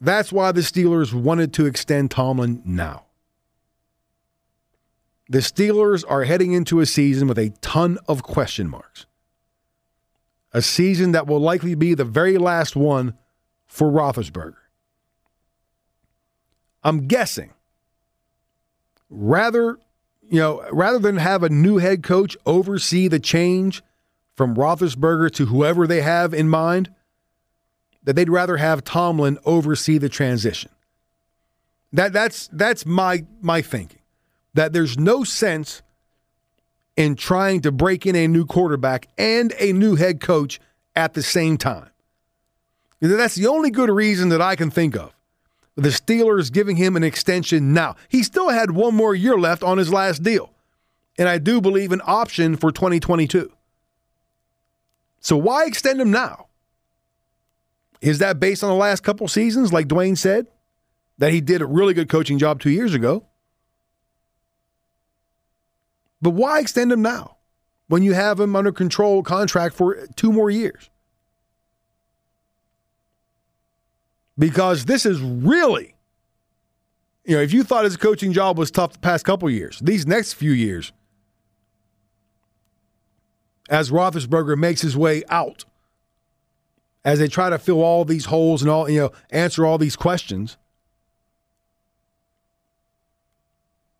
that's 0.00 0.32
why 0.32 0.50
the 0.50 0.62
Steelers 0.62 1.14
wanted 1.14 1.52
to 1.54 1.66
extend 1.66 2.10
Tomlin 2.10 2.62
now. 2.64 3.04
The 5.28 5.38
Steelers 5.38 6.04
are 6.08 6.24
heading 6.24 6.52
into 6.52 6.80
a 6.80 6.86
season 6.86 7.28
with 7.28 7.38
a 7.38 7.50
ton 7.60 7.98
of 8.08 8.22
question 8.22 8.68
marks. 8.68 9.06
A 10.52 10.62
season 10.62 11.12
that 11.12 11.26
will 11.26 11.40
likely 11.40 11.74
be 11.74 11.94
the 11.94 12.04
very 12.04 12.38
last 12.38 12.74
one 12.74 13.14
for 13.66 13.90
Roethlisberger. 13.90 14.54
I'm 16.82 17.06
guessing 17.06 17.52
rather, 19.10 19.78
you 20.28 20.38
know, 20.40 20.66
rather 20.70 20.98
than 20.98 21.16
have 21.16 21.42
a 21.42 21.48
new 21.48 21.78
head 21.78 22.02
coach 22.02 22.36
oversee 22.46 23.08
the 23.08 23.18
change 23.18 23.82
from 24.34 24.54
Roethlisberger 24.54 25.30
to 25.32 25.46
whoever 25.46 25.86
they 25.86 26.00
have 26.00 26.32
in 26.32 26.48
mind, 26.48 26.90
that 28.04 28.14
they'd 28.14 28.30
rather 28.30 28.56
have 28.56 28.84
Tomlin 28.84 29.38
oversee 29.44 29.98
the 29.98 30.08
transition. 30.08 30.70
That 31.92 32.12
that's 32.12 32.48
that's 32.52 32.86
my 32.86 33.24
my 33.40 33.60
thinking. 33.62 33.97
That 34.58 34.72
there's 34.72 34.98
no 34.98 35.22
sense 35.22 35.82
in 36.96 37.14
trying 37.14 37.60
to 37.60 37.70
break 37.70 38.06
in 38.06 38.16
a 38.16 38.26
new 38.26 38.44
quarterback 38.44 39.06
and 39.16 39.54
a 39.60 39.72
new 39.72 39.94
head 39.94 40.20
coach 40.20 40.58
at 40.96 41.14
the 41.14 41.22
same 41.22 41.56
time. 41.56 41.90
That's 43.00 43.36
the 43.36 43.46
only 43.46 43.70
good 43.70 43.88
reason 43.88 44.30
that 44.30 44.42
I 44.42 44.56
can 44.56 44.72
think 44.72 44.96
of 44.96 45.14
the 45.76 45.90
Steelers 45.90 46.52
giving 46.52 46.74
him 46.74 46.96
an 46.96 47.04
extension 47.04 47.72
now. 47.72 47.94
He 48.08 48.24
still 48.24 48.48
had 48.48 48.72
one 48.72 48.96
more 48.96 49.14
year 49.14 49.38
left 49.38 49.62
on 49.62 49.78
his 49.78 49.92
last 49.92 50.24
deal. 50.24 50.52
And 51.16 51.28
I 51.28 51.38
do 51.38 51.60
believe 51.60 51.92
an 51.92 52.02
option 52.04 52.56
for 52.56 52.72
2022. 52.72 53.52
So 55.20 55.36
why 55.36 55.66
extend 55.66 56.00
him 56.00 56.10
now? 56.10 56.48
Is 58.00 58.18
that 58.18 58.40
based 58.40 58.64
on 58.64 58.70
the 58.70 58.74
last 58.74 59.04
couple 59.04 59.28
seasons, 59.28 59.72
like 59.72 59.86
Dwayne 59.86 60.18
said, 60.18 60.48
that 61.18 61.32
he 61.32 61.40
did 61.40 61.62
a 61.62 61.66
really 61.66 61.94
good 61.94 62.08
coaching 62.08 62.40
job 62.40 62.58
two 62.58 62.70
years 62.70 62.92
ago? 62.92 63.24
But 66.20 66.30
why 66.30 66.60
extend 66.60 66.92
him 66.92 67.02
now 67.02 67.36
when 67.88 68.02
you 68.02 68.14
have 68.14 68.40
him 68.40 68.56
under 68.56 68.72
control 68.72 69.22
contract 69.22 69.74
for 69.74 70.06
two 70.16 70.32
more 70.32 70.50
years? 70.50 70.90
because 74.38 74.84
this 74.84 75.04
is 75.04 75.20
really, 75.20 75.94
you 77.24 77.36
know, 77.36 77.42
if 77.42 77.52
you 77.52 77.64
thought 77.64 77.84
his 77.84 77.96
coaching 77.96 78.32
job 78.32 78.56
was 78.56 78.70
tough 78.70 78.92
the 78.92 78.98
past 79.00 79.24
couple 79.24 79.50
years, 79.50 79.80
these 79.80 80.06
next 80.06 80.34
few 80.34 80.52
years, 80.52 80.92
as 83.68 83.90
Roethlisberger 83.90 84.56
makes 84.56 84.80
his 84.80 84.96
way 84.96 85.24
out, 85.28 85.64
as 87.04 87.18
they 87.18 87.28
try 87.28 87.50
to 87.50 87.58
fill 87.58 87.82
all 87.82 88.04
these 88.04 88.26
holes 88.26 88.62
and 88.62 88.70
all, 88.70 88.88
you 88.88 89.00
know, 89.00 89.12
answer 89.30 89.66
all 89.66 89.78
these 89.78 89.96
questions, 89.96 90.56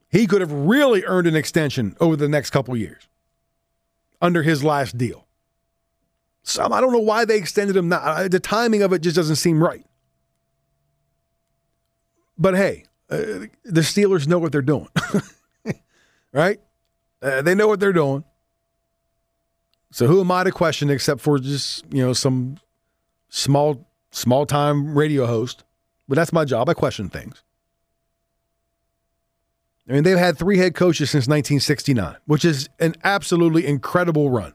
he 0.08 0.26
could 0.26 0.40
have 0.40 0.52
really 0.52 1.04
earned 1.04 1.26
an 1.26 1.36
extension 1.36 1.96
over 2.00 2.16
the 2.16 2.28
next 2.28 2.50
couple 2.50 2.76
years 2.76 3.08
under 4.20 4.42
his 4.42 4.64
last 4.64 4.96
deal. 4.96 5.26
Some 6.42 6.72
I 6.72 6.80
don't 6.80 6.92
know 6.92 6.98
why 6.98 7.24
they 7.24 7.36
extended 7.36 7.76
him 7.76 7.88
now. 7.88 8.26
The 8.26 8.40
timing 8.40 8.82
of 8.82 8.92
it 8.92 9.00
just 9.00 9.16
doesn't 9.16 9.36
seem 9.36 9.62
right. 9.62 9.84
But 12.38 12.56
hey, 12.56 12.84
uh, 13.10 13.46
the 13.64 13.80
Steelers 13.80 14.26
know 14.26 14.38
what 14.38 14.52
they're 14.52 14.62
doing, 14.62 14.88
right? 16.32 16.60
Uh, 17.20 17.42
they 17.42 17.54
know 17.54 17.66
what 17.66 17.80
they're 17.80 17.92
doing. 17.92 18.24
So 19.90 20.06
who 20.06 20.20
am 20.20 20.30
I 20.30 20.44
to 20.44 20.52
question 20.52 20.90
except 20.90 21.20
for 21.20 21.38
just 21.38 21.84
you 21.90 22.04
know 22.04 22.12
some 22.12 22.58
small 23.28 23.86
small 24.10 24.46
time 24.46 24.96
radio 24.96 25.26
host? 25.26 25.64
But 26.08 26.16
that's 26.16 26.32
my 26.32 26.44
job. 26.44 26.68
I 26.68 26.74
question 26.74 27.08
things. 27.10 27.42
I 29.88 29.92
mean, 29.92 30.02
they've 30.04 30.18
had 30.18 30.36
three 30.36 30.58
head 30.58 30.74
coaches 30.74 31.10
since 31.10 31.22
1969, 31.22 32.16
which 32.26 32.44
is 32.44 32.68
an 32.78 32.94
absolutely 33.04 33.66
incredible 33.66 34.30
run. 34.30 34.52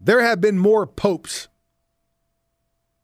There 0.00 0.20
have 0.20 0.40
been 0.40 0.58
more 0.58 0.86
popes 0.86 1.48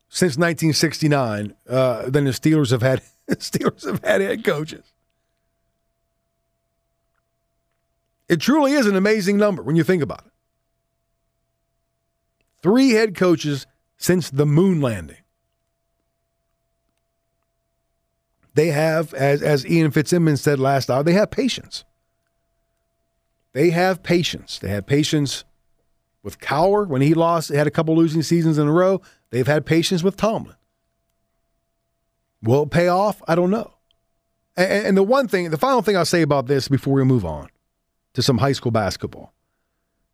since 0.08 0.36
1969 0.36 1.54
uh, 1.68 2.10
than 2.10 2.24
the 2.24 2.30
Steelers 2.30 2.70
have 2.70 2.82
had. 2.82 3.02
Steelers 3.30 3.84
have 3.84 4.02
had 4.04 4.20
head 4.20 4.44
coaches. 4.44 4.92
It 8.28 8.40
truly 8.40 8.72
is 8.72 8.86
an 8.86 8.96
amazing 8.96 9.38
number 9.38 9.62
when 9.62 9.76
you 9.76 9.84
think 9.84 10.02
about 10.02 10.24
it. 10.26 10.32
Three 12.62 12.90
head 12.90 13.14
coaches 13.14 13.66
since 13.96 14.30
the 14.30 14.46
moon 14.46 14.80
landing. 14.80 15.16
They 18.58 18.72
have, 18.72 19.14
as, 19.14 19.40
as 19.40 19.64
Ian 19.64 19.92
Fitzsimmons 19.92 20.40
said 20.40 20.58
last 20.58 20.90
hour, 20.90 21.04
they 21.04 21.12
have 21.12 21.30
patience. 21.30 21.84
They 23.52 23.70
have 23.70 24.02
patience. 24.02 24.58
They 24.58 24.70
have 24.70 24.84
patience 24.84 25.44
with 26.24 26.40
Cowher 26.40 26.88
when 26.88 27.00
he 27.00 27.14
lost, 27.14 27.50
had 27.50 27.68
a 27.68 27.70
couple 27.70 27.94
losing 27.94 28.22
seasons 28.22 28.58
in 28.58 28.66
a 28.66 28.72
row. 28.72 29.00
They've 29.30 29.46
had 29.46 29.64
patience 29.64 30.02
with 30.02 30.16
Tomlin. 30.16 30.56
Will 32.42 32.64
it 32.64 32.72
pay 32.72 32.88
off? 32.88 33.22
I 33.28 33.36
don't 33.36 33.50
know. 33.50 33.74
And, 34.56 34.88
and 34.88 34.96
the 34.96 35.04
one 35.04 35.28
thing, 35.28 35.50
the 35.50 35.56
final 35.56 35.80
thing 35.80 35.96
I'll 35.96 36.04
say 36.04 36.22
about 36.22 36.48
this 36.48 36.66
before 36.66 36.94
we 36.94 37.04
move 37.04 37.24
on 37.24 37.50
to 38.14 38.22
some 38.22 38.38
high 38.38 38.50
school 38.50 38.72
basketball. 38.72 39.34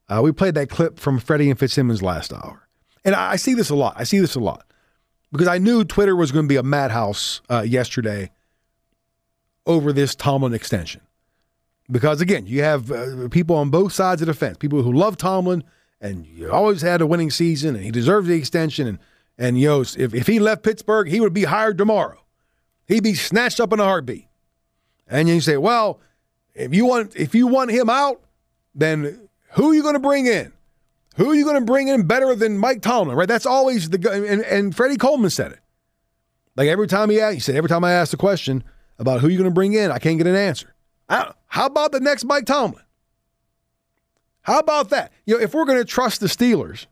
Uh, 0.07 0.21
we 0.23 0.33
played 0.33 0.55
that 0.57 0.69
clip 0.69 1.01
from 1.01 1.19
Freddie 1.19 1.49
and 1.49 1.59
Fitzsimmons 1.59 2.03
last 2.03 2.31
hour. 2.31 2.69
And 3.07 3.15
I, 3.15 3.31
I 3.31 3.37
see 3.37 3.55
this 3.55 3.71
a 3.71 3.75
lot. 3.75 3.95
I 3.97 4.05
see 4.05 4.19
this 4.19 4.35
a 4.35 4.41
lot. 4.41 4.67
because 5.33 5.49
I 5.49 5.57
knew 5.57 5.83
Twitter 5.83 6.15
was 6.15 6.31
going 6.31 6.45
to 6.45 6.49
be 6.49 6.57
a 6.57 6.63
madhouse 6.63 7.41
uh, 7.51 7.63
yesterday 7.63 8.31
over 9.67 9.93
this 9.93 10.15
Tomlin 10.15 10.55
extension. 10.55 11.01
Because 11.91 12.21
again, 12.21 12.47
you 12.47 12.63
have 12.63 12.91
uh, 12.91 13.29
people 13.29 13.57
on 13.57 13.71
both 13.71 13.93
sides 13.93 14.23
of 14.23 14.27
the 14.27 14.35
fence, 14.35 14.57
people 14.57 14.83
who 14.83 14.93
love 14.93 15.17
Tomlin 15.17 15.65
and 16.01 16.27
you 16.27 16.51
always 16.51 16.83
had 16.83 17.01
a 17.01 17.07
winning 17.07 17.31
season 17.31 17.75
and 17.75 17.85
he 17.85 17.91
deserves 17.91 18.29
the 18.29 18.35
extension. 18.35 18.87
And, 18.87 18.99
and 19.39 19.59
you 19.59 19.69
know, 19.69 19.81
if, 19.81 20.15
if 20.15 20.27
he 20.27 20.39
left 20.39 20.63
Pittsburgh, 20.63 21.09
he 21.09 21.21
would 21.21 21.35
be 21.35 21.45
hired 21.45 21.79
tomorrow. 21.79 22.19
He'd 22.87 23.03
be 23.03 23.15
snatched 23.15 23.61
up 23.61 23.73
in 23.73 23.81
a 23.81 23.85
heartbeat. 23.85 24.27
And 25.09 25.29
you 25.29 25.41
say, 25.41 25.57
well, 25.57 26.01
if 26.55 26.75
you 26.75 26.87
want 26.87 27.17
if 27.17 27.35
you 27.35 27.47
want 27.47 27.71
him 27.71 27.91
out, 27.91 28.23
then 28.75 29.29
who 29.53 29.71
are 29.71 29.75
you 29.75 29.83
going 29.83 29.95
to 29.95 30.01
bring 30.01 30.27
in? 30.27 30.53
Who 31.17 31.31
are 31.31 31.35
you 31.35 31.45
going 31.45 31.57
to 31.57 31.65
bring 31.65 31.89
in 31.89 32.07
better 32.07 32.35
than 32.35 32.59
Mike 32.59 32.83
Tomlin? 32.83 33.17
Right? 33.17 33.29
That's 33.29 33.47
always 33.47 33.91
the 33.91 34.11
and 34.11 34.43
and 34.43 34.75
Freddie 34.75 34.97
Coleman 34.97 35.31
said 35.31 35.53
it. 35.53 35.61
Like 36.57 36.69
every 36.69 36.87
time 36.87 37.11
he 37.11 37.21
asked, 37.21 37.35
he 37.35 37.41
said 37.41 37.57
every 37.57 37.69
time 37.69 37.85
I 37.85 37.93
ask 37.93 38.13
a 38.13 38.17
question 38.17 38.65
about 38.99 39.21
who 39.21 39.29
you're 39.29 39.39
going 39.39 39.51
to 39.51 39.55
bring 39.55 39.73
in, 39.75 39.91
I 39.91 39.99
can't 39.99 40.19
get 40.19 40.27
an 40.27 40.37
answer. 40.37 40.75
How 41.09 41.67
about 41.67 41.93
the 41.93 42.01
next 42.01 42.25
Mike 42.25 42.47
Tomlin? 42.47 42.83
How 44.43 44.59
about 44.59 44.91
that? 44.91 45.13
You 45.25 45.37
know, 45.37 45.43
if 45.43 45.55
we're 45.55 45.65
going 45.65 45.79
to 45.79 45.85
trust 45.85 46.21
the 46.21 46.27
Steelers, 46.27 46.87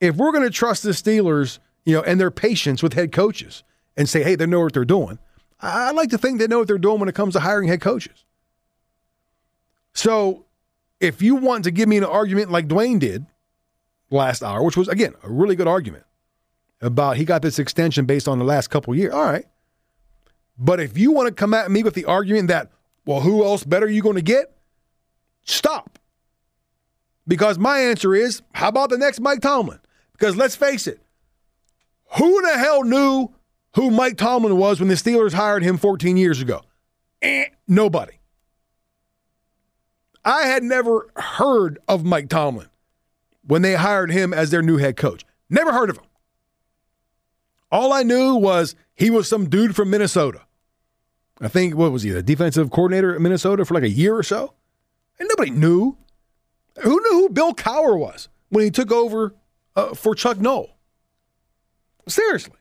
if 0.00 0.16
we're 0.16 0.32
going 0.32 0.44
to 0.44 0.50
trust 0.50 0.82
the 0.82 0.90
Steelers, 0.90 1.58
you 1.84 1.94
know, 1.94 2.02
and 2.02 2.20
their 2.20 2.30
patience 2.30 2.82
with 2.82 2.92
head 2.92 3.12
coaches 3.12 3.64
and 3.96 4.08
say, 4.08 4.22
hey, 4.22 4.34
they 4.34 4.46
know 4.46 4.60
what 4.60 4.74
they're 4.74 4.84
doing. 4.84 5.18
I 5.60 5.90
like 5.90 6.10
to 6.10 6.18
think 6.18 6.38
they 6.38 6.46
know 6.46 6.58
what 6.58 6.68
they're 6.68 6.78
doing 6.78 7.00
when 7.00 7.08
it 7.08 7.14
comes 7.14 7.34
to 7.34 7.40
hiring 7.40 7.68
head 7.68 7.80
coaches. 7.80 8.24
So 9.94 10.44
if 11.00 11.22
you 11.22 11.34
want 11.34 11.64
to 11.64 11.70
give 11.70 11.88
me 11.88 11.96
an 11.96 12.04
argument 12.04 12.50
like 12.50 12.68
Dwayne 12.68 12.98
did 12.98 13.26
last 14.10 14.42
hour, 14.42 14.62
which 14.62 14.76
was, 14.76 14.88
again, 14.88 15.14
a 15.22 15.30
really 15.30 15.56
good 15.56 15.66
argument 15.66 16.04
about 16.80 17.16
he 17.16 17.24
got 17.24 17.42
this 17.42 17.58
extension 17.58 18.04
based 18.04 18.28
on 18.28 18.38
the 18.38 18.44
last 18.44 18.68
couple 18.68 18.94
years, 18.94 19.12
all 19.12 19.24
right. 19.24 19.46
But 20.58 20.80
if 20.80 20.98
you 20.98 21.12
want 21.12 21.28
to 21.28 21.34
come 21.34 21.54
at 21.54 21.70
me 21.70 21.82
with 21.82 21.94
the 21.94 22.04
argument 22.04 22.48
that, 22.48 22.70
well, 23.06 23.20
who 23.20 23.44
else 23.44 23.64
better 23.64 23.86
are 23.86 23.90
you 23.90 24.02
going 24.02 24.16
to 24.16 24.22
get? 24.22 24.56
Stop. 25.44 25.98
Because 27.26 27.58
my 27.58 27.78
answer 27.78 28.14
is, 28.14 28.42
how 28.52 28.68
about 28.68 28.90
the 28.90 28.98
next 28.98 29.20
Mike 29.20 29.40
Tomlin? 29.40 29.78
Because 30.12 30.36
let's 30.36 30.56
face 30.56 30.86
it, 30.86 31.00
who 32.16 32.42
the 32.42 32.58
hell 32.58 32.82
knew 32.82 33.28
who 33.74 33.90
Mike 33.90 34.16
Tomlin 34.16 34.56
was 34.56 34.80
when 34.80 34.88
the 34.88 34.94
Steelers 34.94 35.32
hired 35.32 35.62
him 35.62 35.76
14 35.76 36.16
years 36.16 36.40
ago? 36.40 36.62
Eh, 37.22 37.46
nobody. 37.66 38.14
I 40.24 40.46
had 40.46 40.62
never 40.62 41.08
heard 41.16 41.78
of 41.86 42.04
Mike 42.04 42.28
Tomlin 42.28 42.68
when 43.46 43.62
they 43.62 43.74
hired 43.74 44.10
him 44.10 44.34
as 44.34 44.50
their 44.50 44.62
new 44.62 44.78
head 44.78 44.96
coach. 44.96 45.24
Never 45.48 45.72
heard 45.72 45.90
of 45.90 45.98
him. 45.98 46.04
All 47.70 47.92
I 47.92 48.02
knew 48.02 48.34
was 48.34 48.74
he 48.94 49.10
was 49.10 49.28
some 49.28 49.48
dude 49.48 49.76
from 49.76 49.90
Minnesota. 49.90 50.42
I 51.40 51.48
think, 51.48 51.76
what 51.76 51.92
was 51.92 52.02
he, 52.02 52.10
the 52.10 52.22
defensive 52.22 52.70
coordinator 52.70 53.14
at 53.14 53.20
Minnesota 53.20 53.64
for 53.64 53.74
like 53.74 53.84
a 53.84 53.88
year 53.88 54.16
or 54.16 54.22
so? 54.22 54.54
And 55.18 55.28
nobody 55.28 55.50
knew. 55.50 55.96
Who 56.82 56.90
knew 56.90 57.12
who 57.12 57.28
Bill 57.28 57.54
Cowher 57.54 57.98
was 57.98 58.28
when 58.48 58.64
he 58.64 58.70
took 58.70 58.90
over 58.90 59.34
uh, 59.76 59.94
for 59.94 60.14
Chuck 60.14 60.38
Noll? 60.38 60.70
Seriously. 62.08 62.56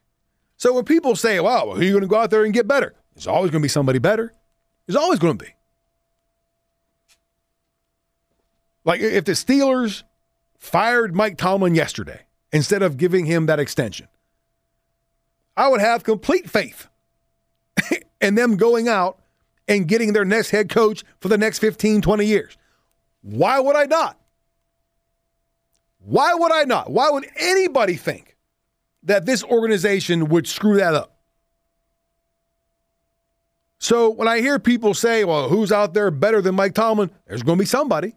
So 0.57 0.73
when 0.73 0.86
people 0.86 1.15
say, 1.15 1.39
wow, 1.39 1.67
well, 1.67 1.75
who 1.75 1.82
are 1.82 1.86
you 1.86 1.91
going 1.91 2.01
to 2.01 2.07
go 2.07 2.17
out 2.17 2.30
there 2.30 2.43
and 2.43 2.53
get 2.53 2.67
better? 2.67 2.95
There's 3.13 3.28
always 3.28 3.51
going 3.51 3.61
to 3.61 3.65
be 3.65 3.69
somebody 3.69 3.99
better. 3.99 4.34
There's 4.86 4.95
always 4.95 5.19
going 5.19 5.38
to 5.38 5.45
be. 5.45 5.51
Like 8.84 9.01
if 9.01 9.25
the 9.25 9.34
Steelers 9.34 10.03
fired 10.57 11.15
Mike 11.15 11.38
Tomlin 11.38 11.75
yesterday 11.75 12.21
instead 12.51 12.82
of 12.82 12.97
giving 12.97 13.25
him 13.25 13.45
that 13.47 13.59
extension, 13.59 14.07
I 15.55 15.67
would 15.67 15.82
have 15.82 16.03
complete 16.03 16.49
faith 16.49 16.88
in 18.21 18.36
them 18.36 18.57
going 18.57 18.88
out 18.88 19.19
and 19.67 19.88
getting 19.88 20.13
their 20.13 20.25
next 20.25 20.49
head 20.49 20.69
coach 20.69 21.03
for 21.19 21.28
the 21.28 21.38
next 21.38 21.59
15, 21.59 22.01
20 22.01 22.25
years. 22.25 22.57
Why 23.21 23.59
would 23.59 23.75
I 23.75 23.86
not? 23.86 24.19
Why 25.99 26.34
would 26.34 26.53
I 26.53 26.63
not? 26.63 26.89
Why 26.89 27.09
would 27.09 27.28
anybody 27.36 27.95
think 27.95 28.38
that 29.03 29.25
this 29.25 29.43
organization 29.43 30.30
would 30.30 30.47
screw 30.47 30.78
that 30.78 30.93
up? 30.93 31.17
So 33.80 34.09
when 34.09 34.28
I 34.28 34.39
hear 34.39 34.57
people 34.57 34.93
say, 34.93 35.23
well, 35.23 35.49
who's 35.49 35.71
out 35.71 35.93
there 35.93 36.09
better 36.09 36.41
than 36.41 36.55
Mike 36.55 36.73
Tomlin? 36.73 37.11
There's 37.28 37.43
going 37.43 37.57
to 37.57 37.61
be 37.61 37.67
somebody 37.67 38.15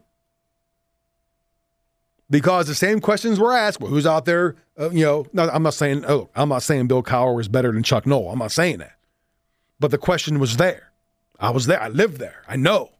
because 2.30 2.66
the 2.66 2.74
same 2.74 3.00
questions 3.00 3.38
were 3.38 3.52
asked. 3.52 3.80
Well, 3.80 3.90
who's 3.90 4.06
out 4.06 4.24
there? 4.24 4.54
Uh, 4.78 4.90
you 4.90 5.04
know, 5.04 5.26
no, 5.32 5.50
I'm 5.50 5.62
not 5.62 5.74
saying. 5.74 6.04
Oh, 6.06 6.30
I'm 6.34 6.48
not 6.48 6.62
saying 6.62 6.86
Bill 6.86 7.02
Cowher 7.02 7.40
is 7.40 7.48
better 7.48 7.72
than 7.72 7.82
Chuck 7.82 8.06
Noll. 8.06 8.30
I'm 8.30 8.38
not 8.38 8.52
saying 8.52 8.78
that. 8.78 8.92
But 9.80 9.90
the 9.90 9.98
question 9.98 10.38
was 10.38 10.58
there. 10.58 10.92
I 11.40 11.50
was 11.50 11.66
there. 11.66 11.82
I 11.82 11.88
lived 11.88 12.18
there. 12.18 12.42
I 12.46 12.56
know. 12.56 12.90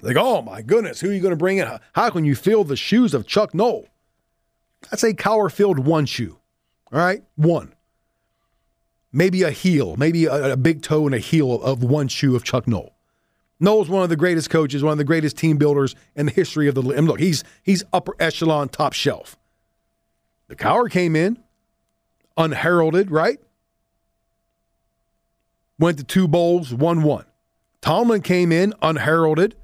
Like, 0.00 0.16
oh 0.16 0.40
my 0.40 0.62
goodness, 0.62 1.00
who 1.00 1.10
are 1.10 1.12
you 1.12 1.20
going 1.20 1.32
to 1.32 1.36
bring 1.36 1.58
in? 1.58 1.68
How, 1.92 2.10
can 2.10 2.24
you 2.24 2.34
fill 2.34 2.64
the 2.64 2.76
shoes 2.76 3.12
of 3.12 3.26
Chuck 3.26 3.52
Noll? 3.52 3.88
I'd 4.90 4.98
say 4.98 5.12
Cowher 5.12 5.52
filled 5.52 5.80
one 5.80 6.06
shoe. 6.06 6.38
All 6.92 6.98
right, 6.98 7.22
one. 7.34 7.74
Maybe 9.12 9.42
a 9.42 9.50
heel, 9.50 9.96
maybe 9.96 10.24
a, 10.26 10.52
a 10.52 10.56
big 10.56 10.82
toe 10.82 11.06
and 11.06 11.14
a 11.14 11.18
heel 11.18 11.60
of 11.62 11.82
one 11.82 12.08
shoe 12.08 12.36
of 12.36 12.44
Chuck 12.44 12.66
Noll. 12.66 12.94
Noll's 13.58 13.90
one 13.90 14.02
of 14.02 14.08
the 14.08 14.16
greatest 14.16 14.48
coaches, 14.48 14.82
one 14.82 14.92
of 14.92 14.98
the 14.98 15.04
greatest 15.04 15.36
team 15.36 15.58
builders 15.58 15.94
in 16.16 16.26
the 16.26 16.32
history 16.32 16.66
of 16.68 16.74
the 16.74 16.80
league. 16.80 16.98
Look, 17.00 17.20
he's 17.20 17.44
he's 17.62 17.84
upper 17.92 18.14
echelon, 18.18 18.70
top 18.70 18.94
shelf. 18.94 19.36
The 20.48 20.56
Cowher 20.56 20.90
came 20.90 21.14
in, 21.14 21.42
unheralded, 22.36 23.10
right? 23.10 23.38
Went 25.80 25.96
to 25.96 26.04
two 26.04 26.28
bowls, 26.28 26.74
won 26.74 27.02
one. 27.02 27.24
Tomlin 27.80 28.20
came 28.20 28.52
in, 28.52 28.74
unheralded, 28.82 29.56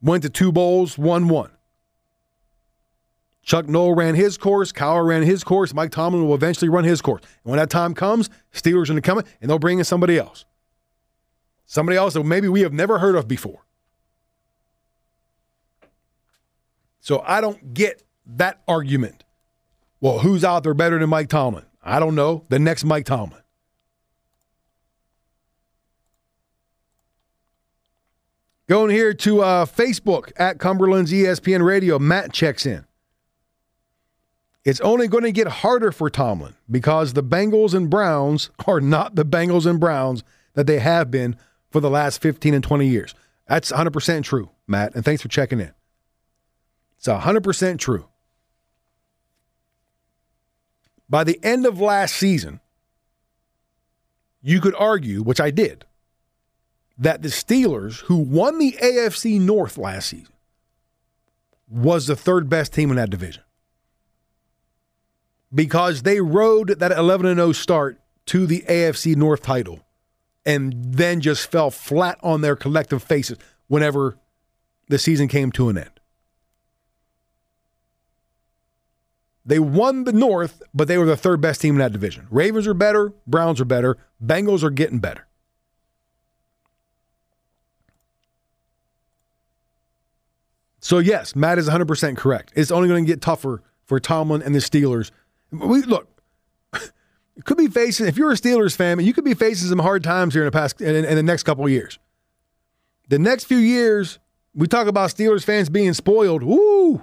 went 0.00 0.22
to 0.22 0.30
two 0.30 0.52
bowls, 0.52 0.96
won 0.96 1.26
one. 1.26 1.50
Chuck 3.42 3.68
Noll 3.68 3.96
ran 3.96 4.14
his 4.14 4.38
course, 4.38 4.70
Cowher 4.70 5.04
ran 5.04 5.24
his 5.24 5.42
course, 5.42 5.74
Mike 5.74 5.90
Tomlin 5.90 6.24
will 6.24 6.36
eventually 6.36 6.68
run 6.68 6.84
his 6.84 7.00
course. 7.00 7.22
And 7.42 7.50
when 7.50 7.58
that 7.58 7.68
time 7.68 7.94
comes, 7.94 8.30
Steelers 8.52 8.84
are 8.84 8.92
going 8.92 8.96
to 8.96 9.00
come 9.02 9.18
in 9.18 9.24
and 9.40 9.50
they'll 9.50 9.58
bring 9.58 9.80
in 9.80 9.84
somebody 9.84 10.18
else. 10.18 10.44
Somebody 11.64 11.98
else 11.98 12.14
that 12.14 12.22
maybe 12.22 12.46
we 12.46 12.60
have 12.60 12.72
never 12.72 13.00
heard 13.00 13.16
of 13.16 13.26
before. 13.26 13.64
So 17.00 17.24
I 17.26 17.40
don't 17.40 17.74
get 17.74 18.04
that 18.24 18.62
argument. 18.68 19.24
Well, 20.00 20.20
who's 20.20 20.44
out 20.44 20.62
there 20.62 20.74
better 20.74 20.96
than 21.00 21.10
Mike 21.10 21.28
Tomlin? 21.28 21.64
I 21.82 21.98
don't 21.98 22.14
know. 22.14 22.44
The 22.50 22.60
next 22.60 22.84
Mike 22.84 23.06
Tomlin. 23.06 23.42
Going 28.68 28.90
here 28.90 29.14
to 29.14 29.42
uh, 29.42 29.64
Facebook 29.64 30.32
at 30.36 30.58
Cumberland's 30.58 31.12
ESPN 31.12 31.64
Radio. 31.64 31.98
Matt 31.98 32.32
checks 32.32 32.66
in. 32.66 32.84
It's 34.64 34.80
only 34.80 35.06
going 35.06 35.22
to 35.22 35.30
get 35.30 35.46
harder 35.46 35.92
for 35.92 36.10
Tomlin 36.10 36.54
because 36.68 37.12
the 37.12 37.22
Bengals 37.22 37.74
and 37.74 37.88
Browns 37.88 38.50
are 38.66 38.80
not 38.80 39.14
the 39.14 39.24
Bengals 39.24 39.66
and 39.66 39.78
Browns 39.78 40.24
that 40.54 40.66
they 40.66 40.80
have 40.80 41.10
been 41.10 41.36
for 41.70 41.80
the 41.80 41.90
last 41.90 42.20
15 42.20 42.54
and 42.54 42.64
20 42.64 42.86
years. 42.86 43.14
That's 43.46 43.70
100% 43.70 44.24
true, 44.24 44.50
Matt, 44.66 44.96
and 44.96 45.04
thanks 45.04 45.22
for 45.22 45.28
checking 45.28 45.60
in. 45.60 45.72
It's 46.98 47.06
100% 47.06 47.78
true. 47.78 48.06
By 51.08 51.22
the 51.22 51.38
end 51.44 51.66
of 51.66 51.80
last 51.80 52.16
season, 52.16 52.58
you 54.42 54.60
could 54.60 54.74
argue, 54.76 55.22
which 55.22 55.40
I 55.40 55.52
did, 55.52 55.84
that 56.98 57.22
the 57.22 57.28
Steelers, 57.28 58.00
who 58.02 58.16
won 58.16 58.58
the 58.58 58.72
AFC 58.72 59.40
North 59.40 59.76
last 59.76 60.08
season, 60.08 60.32
was 61.68 62.06
the 62.06 62.16
third 62.16 62.48
best 62.48 62.72
team 62.72 62.90
in 62.90 62.96
that 62.96 63.10
division. 63.10 63.42
Because 65.54 66.02
they 66.02 66.20
rode 66.20 66.78
that 66.78 66.92
11 66.92 67.36
0 67.36 67.52
start 67.52 68.00
to 68.26 68.46
the 68.46 68.64
AFC 68.68 69.14
North 69.16 69.42
title 69.42 69.80
and 70.44 70.74
then 70.76 71.20
just 71.20 71.50
fell 71.50 71.70
flat 71.70 72.18
on 72.22 72.40
their 72.40 72.56
collective 72.56 73.02
faces 73.02 73.38
whenever 73.66 74.18
the 74.88 74.98
season 74.98 75.28
came 75.28 75.50
to 75.52 75.68
an 75.68 75.78
end. 75.78 75.90
They 79.44 79.58
won 79.60 80.04
the 80.04 80.12
North, 80.12 80.62
but 80.74 80.88
they 80.88 80.98
were 80.98 81.06
the 81.06 81.16
third 81.16 81.40
best 81.40 81.60
team 81.60 81.74
in 81.74 81.78
that 81.78 81.92
division. 81.92 82.26
Ravens 82.30 82.66
are 82.66 82.74
better, 82.74 83.12
Browns 83.26 83.60
are 83.60 83.64
better, 83.64 83.96
Bengals 84.24 84.64
are 84.64 84.70
getting 84.70 84.98
better. 84.98 85.25
So 90.86 91.00
yes, 91.00 91.34
Matt 91.34 91.58
is 91.58 91.68
100% 91.68 92.16
correct. 92.16 92.52
It's 92.54 92.70
only 92.70 92.86
going 92.86 93.04
to 93.04 93.12
get 93.12 93.20
tougher 93.20 93.60
for 93.86 93.98
Tomlin 93.98 94.40
and 94.40 94.54
the 94.54 94.60
Steelers. 94.60 95.10
We 95.50 95.82
look, 95.82 96.06
could 97.44 97.56
be 97.56 97.66
facing 97.66 98.06
if 98.06 98.16
you're 98.16 98.30
a 98.30 98.36
Steelers 98.36 98.76
fan, 98.76 99.00
you 99.00 99.12
could 99.12 99.24
be 99.24 99.34
facing 99.34 99.68
some 99.68 99.80
hard 99.80 100.04
times 100.04 100.32
here 100.32 100.44
in 100.44 100.46
the 100.46 100.52
past 100.52 100.80
in, 100.80 101.04
in 101.04 101.16
the 101.16 101.24
next 101.24 101.42
couple 101.42 101.64
of 101.64 101.72
years. 101.72 101.98
The 103.08 103.18
next 103.18 103.46
few 103.46 103.56
years, 103.56 104.20
we 104.54 104.68
talk 104.68 104.86
about 104.86 105.10
Steelers 105.10 105.42
fans 105.42 105.68
being 105.68 105.92
spoiled. 105.92 106.44
Woo! 106.44 107.02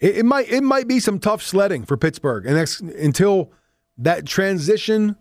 It, 0.00 0.18
it 0.18 0.24
might 0.26 0.50
it 0.50 0.62
might 0.62 0.88
be 0.88 1.00
some 1.00 1.18
tough 1.18 1.42
sledding 1.42 1.86
for 1.86 1.96
Pittsburgh, 1.96 2.44
and 2.44 2.54
that's 2.54 2.80
until 2.80 3.50
that 3.96 4.26
transition 4.26 5.16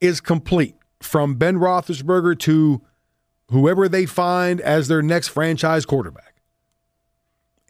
is 0.00 0.20
complete 0.20 0.74
from 0.98 1.36
Ben 1.36 1.58
Roethlisberger 1.58 2.36
to 2.40 2.82
whoever 3.50 3.88
they 3.88 4.06
find 4.06 4.60
as 4.60 4.88
their 4.88 5.02
next 5.02 5.28
franchise 5.28 5.86
quarterback. 5.86 6.34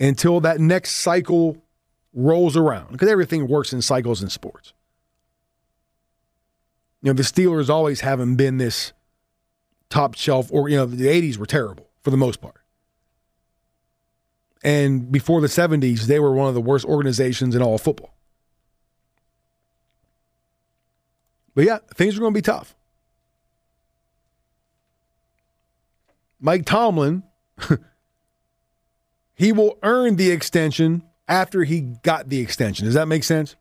Until 0.00 0.40
that 0.40 0.60
next 0.60 0.96
cycle 0.96 1.56
rolls 2.12 2.56
around, 2.56 2.92
because 2.92 3.08
everything 3.08 3.48
works 3.48 3.72
in 3.72 3.82
cycles 3.82 4.22
in 4.22 4.30
sports. 4.30 4.72
You 7.02 7.10
know, 7.10 7.16
the 7.16 7.22
Steelers 7.22 7.68
always 7.68 8.00
haven't 8.00 8.36
been 8.36 8.58
this 8.58 8.92
top 9.90 10.14
shelf, 10.14 10.50
or, 10.52 10.68
you 10.68 10.76
know, 10.76 10.86
the 10.86 11.06
80s 11.06 11.36
were 11.36 11.46
terrible 11.46 11.88
for 12.02 12.10
the 12.10 12.16
most 12.16 12.40
part. 12.40 12.56
And 14.62 15.10
before 15.10 15.40
the 15.40 15.46
70s, 15.46 16.02
they 16.02 16.18
were 16.18 16.32
one 16.32 16.48
of 16.48 16.54
the 16.54 16.60
worst 16.60 16.84
organizations 16.84 17.54
in 17.54 17.62
all 17.62 17.76
of 17.76 17.80
football. 17.80 18.14
But 21.54 21.64
yeah, 21.64 21.78
things 21.94 22.16
are 22.16 22.20
going 22.20 22.32
to 22.32 22.38
be 22.38 22.42
tough. 22.42 22.76
Mike 26.40 26.64
Tomlin, 26.64 27.22
he 29.34 29.52
will 29.52 29.78
earn 29.82 30.16
the 30.16 30.30
extension 30.30 31.02
after 31.26 31.64
he 31.64 31.80
got 31.80 32.28
the 32.28 32.40
extension. 32.40 32.86
Does 32.86 32.94
that 32.94 33.08
make 33.08 33.24
sense? 33.24 33.56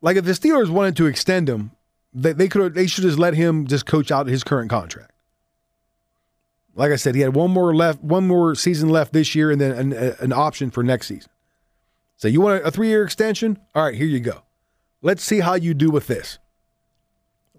Like 0.00 0.16
if 0.16 0.24
the 0.24 0.32
Steelers 0.32 0.68
wanted 0.68 0.96
to 0.96 1.06
extend 1.06 1.48
him, 1.48 1.70
they, 2.12 2.32
they 2.32 2.48
could 2.48 2.74
they 2.74 2.86
should 2.86 3.02
just 3.02 3.18
let 3.18 3.34
him 3.34 3.66
just 3.66 3.86
coach 3.86 4.10
out 4.10 4.26
his 4.26 4.44
current 4.44 4.70
contract. 4.70 5.12
Like 6.74 6.90
I 6.90 6.96
said, 6.96 7.14
he 7.14 7.20
had 7.20 7.34
one 7.34 7.50
more 7.50 7.74
left, 7.74 8.02
one 8.02 8.26
more 8.26 8.54
season 8.54 8.88
left 8.88 9.12
this 9.12 9.34
year, 9.34 9.50
and 9.50 9.60
then 9.60 9.72
an, 9.72 9.92
an 9.92 10.32
option 10.32 10.70
for 10.70 10.82
next 10.82 11.06
season. 11.06 11.30
So 12.16 12.28
you 12.28 12.40
want 12.40 12.64
a 12.64 12.70
three 12.70 12.88
year 12.88 13.04
extension? 13.04 13.58
All 13.74 13.84
right, 13.84 13.94
here 13.94 14.06
you 14.06 14.20
go. 14.20 14.42
Let's 15.02 15.22
see 15.22 15.40
how 15.40 15.54
you 15.54 15.74
do 15.74 15.90
with 15.90 16.06
this. 16.06 16.38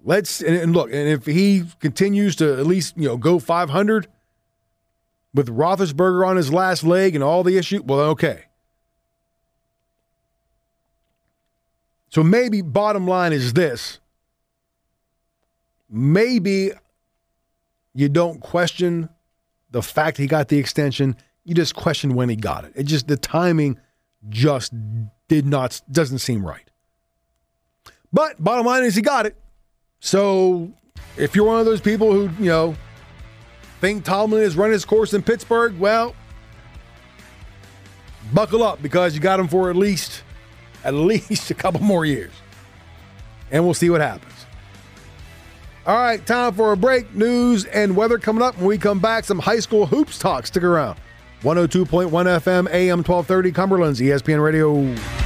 Let's 0.03 0.41
and, 0.41 0.55
and 0.55 0.73
look, 0.73 0.91
and 0.91 1.07
if 1.07 1.25
he 1.25 1.63
continues 1.79 2.35
to 2.37 2.59
at 2.59 2.67
least 2.67 2.97
you 2.97 3.07
know 3.07 3.17
go 3.17 3.39
500 3.39 4.07
with 5.33 5.47
Roethlisberger 5.47 6.27
on 6.27 6.35
his 6.35 6.51
last 6.51 6.83
leg 6.83 7.15
and 7.15 7.23
all 7.23 7.43
the 7.43 7.57
issue, 7.57 7.81
well, 7.83 8.01
okay. 8.01 8.45
So 12.09 12.21
maybe 12.21 12.61
bottom 12.61 13.07
line 13.07 13.33
is 13.33 13.53
this. 13.53 13.99
Maybe 15.89 16.71
you 17.95 18.09
don't 18.09 18.39
question 18.39 19.09
the 19.71 19.81
fact 19.81 20.17
he 20.17 20.27
got 20.27 20.49
the 20.49 20.59
extension. 20.59 21.15
You 21.45 21.55
just 21.55 21.75
question 21.75 22.13
when 22.13 22.29
he 22.29 22.35
got 22.35 22.65
it. 22.65 22.73
It 22.75 22.83
just 22.83 23.07
the 23.07 23.17
timing 23.17 23.79
just 24.29 24.73
did 25.27 25.45
not 25.45 25.81
doesn't 25.91 26.19
seem 26.19 26.45
right. 26.45 26.69
But 28.11 28.43
bottom 28.43 28.65
line 28.65 28.83
is 28.83 28.95
he 28.95 29.01
got 29.01 29.25
it. 29.25 29.35
So 30.03 30.69
if 31.15 31.33
you're 31.33 31.45
one 31.45 31.61
of 31.61 31.65
those 31.65 31.79
people 31.79 32.11
who, 32.11 32.23
you 32.37 32.49
know, 32.49 32.75
think 33.79 34.03
Tomlin 34.03 34.43
has 34.43 34.57
run 34.57 34.69
his 34.69 34.83
course 34.83 35.13
in 35.13 35.23
Pittsburgh, 35.23 35.79
well, 35.79 36.13
buckle 38.33 38.63
up 38.63 38.81
because 38.81 39.15
you 39.15 39.21
got 39.21 39.39
him 39.39 39.47
for 39.47 39.69
at 39.69 39.77
least 39.77 40.23
at 40.83 40.93
least 40.93 41.49
a 41.51 41.53
couple 41.53 41.79
more 41.79 42.05
years. 42.05 42.33
And 43.49 43.63
we'll 43.63 43.73
see 43.73 43.89
what 43.89 44.01
happens. 44.01 44.33
All 45.85 45.95
right, 45.95 46.23
time 46.25 46.53
for 46.53 46.73
a 46.73 46.77
break. 46.77 47.15
News 47.15 47.63
and 47.63 47.95
weather 47.95 48.17
coming 48.17 48.43
up. 48.43 48.57
When 48.57 48.65
we 48.65 48.77
come 48.77 48.99
back, 48.99 49.23
some 49.23 49.39
high 49.39 49.59
school 49.59 49.85
hoops 49.85 50.19
talk. 50.19 50.45
Stick 50.47 50.63
around. 50.63 50.99
102.1 51.43 52.09
FM, 52.09 52.69
AM 52.71 53.03
1230, 53.03 53.51
Cumberland's 53.53 54.01
ESPN 54.01 54.43
Radio. 54.43 55.22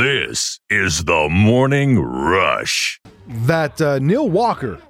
This 0.00 0.60
is 0.70 1.04
the 1.04 1.28
Morning 1.28 1.98
Rush. 1.98 2.98
That 3.28 3.78
uh, 3.82 3.98
Neil 3.98 4.30
Walker 4.30 4.80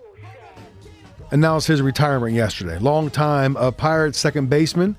announced 1.32 1.66
his 1.66 1.82
retirement 1.82 2.32
yesterday. 2.32 2.78
Longtime 2.78 3.56
uh, 3.56 3.72
Pirates 3.72 4.20
second 4.20 4.50
baseman. 4.50 4.96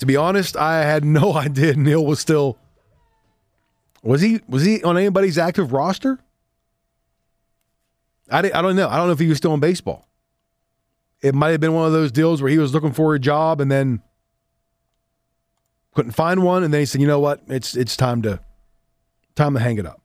To 0.00 0.04
be 0.04 0.14
honest, 0.14 0.58
I 0.58 0.82
had 0.82 1.06
no 1.06 1.32
idea 1.38 1.72
Neil 1.72 2.04
was 2.04 2.20
still 2.20 2.58
was 4.02 4.20
he 4.20 4.40
was 4.46 4.62
he 4.62 4.82
on 4.82 4.98
anybody's 4.98 5.38
active 5.38 5.72
roster? 5.72 6.18
I, 8.30 8.40
I 8.40 8.60
don't 8.60 8.76
know. 8.76 8.90
I 8.90 8.98
don't 8.98 9.06
know 9.06 9.14
if 9.14 9.20
he 9.20 9.28
was 9.28 9.38
still 9.38 9.54
in 9.54 9.60
baseball. 9.60 10.06
It 11.22 11.34
might 11.34 11.52
have 11.52 11.60
been 11.60 11.72
one 11.72 11.86
of 11.86 11.94
those 11.94 12.12
deals 12.12 12.42
where 12.42 12.50
he 12.50 12.58
was 12.58 12.74
looking 12.74 12.92
for 12.92 13.14
a 13.14 13.18
job 13.18 13.58
and 13.58 13.72
then 13.72 14.02
couldn't 15.96 16.12
find 16.12 16.42
one, 16.42 16.62
and 16.62 16.72
then 16.72 16.80
he 16.80 16.86
said, 16.86 17.00
"You 17.00 17.06
know 17.06 17.18
what? 17.18 17.40
It's 17.48 17.74
it's 17.74 17.96
time 17.96 18.22
to 18.22 18.38
time 19.34 19.54
to 19.54 19.60
hang 19.60 19.78
it 19.78 19.86
up." 19.86 20.00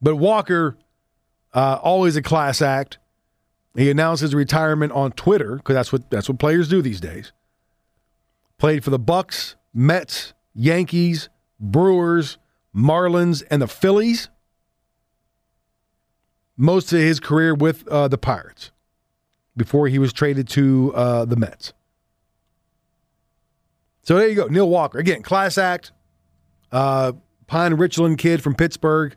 But 0.00 0.16
Walker, 0.16 0.78
uh, 1.52 1.78
always 1.82 2.16
a 2.16 2.22
class 2.22 2.62
act. 2.62 2.98
He 3.74 3.90
announced 3.90 4.22
his 4.22 4.34
retirement 4.34 4.92
on 4.92 5.12
Twitter 5.12 5.56
because 5.56 5.74
that's 5.74 5.92
what 5.92 6.08
that's 6.08 6.28
what 6.28 6.38
players 6.38 6.68
do 6.68 6.80
these 6.80 7.00
days. 7.00 7.32
Played 8.58 8.84
for 8.84 8.90
the 8.90 8.98
Bucks, 8.98 9.56
Mets, 9.74 10.32
Yankees, 10.54 11.28
Brewers, 11.60 12.38
Marlins, 12.74 13.42
and 13.50 13.60
the 13.60 13.66
Phillies. 13.66 14.30
Most 16.56 16.90
of 16.92 17.00
his 17.00 17.20
career 17.20 17.54
with 17.54 17.86
uh, 17.88 18.08
the 18.08 18.16
Pirates 18.16 18.70
before 19.56 19.88
he 19.88 19.98
was 19.98 20.12
traded 20.12 20.48
to 20.48 20.92
uh, 20.94 21.24
the 21.26 21.36
Mets. 21.36 21.74
So 24.06 24.14
there 24.14 24.28
you 24.28 24.36
go, 24.36 24.46
Neil 24.46 24.68
Walker 24.68 24.98
again, 25.00 25.22
class 25.22 25.58
act, 25.58 25.90
uh, 26.70 27.10
Pine 27.48 27.74
Richland 27.74 28.18
kid 28.18 28.40
from 28.40 28.54
Pittsburgh. 28.54 29.16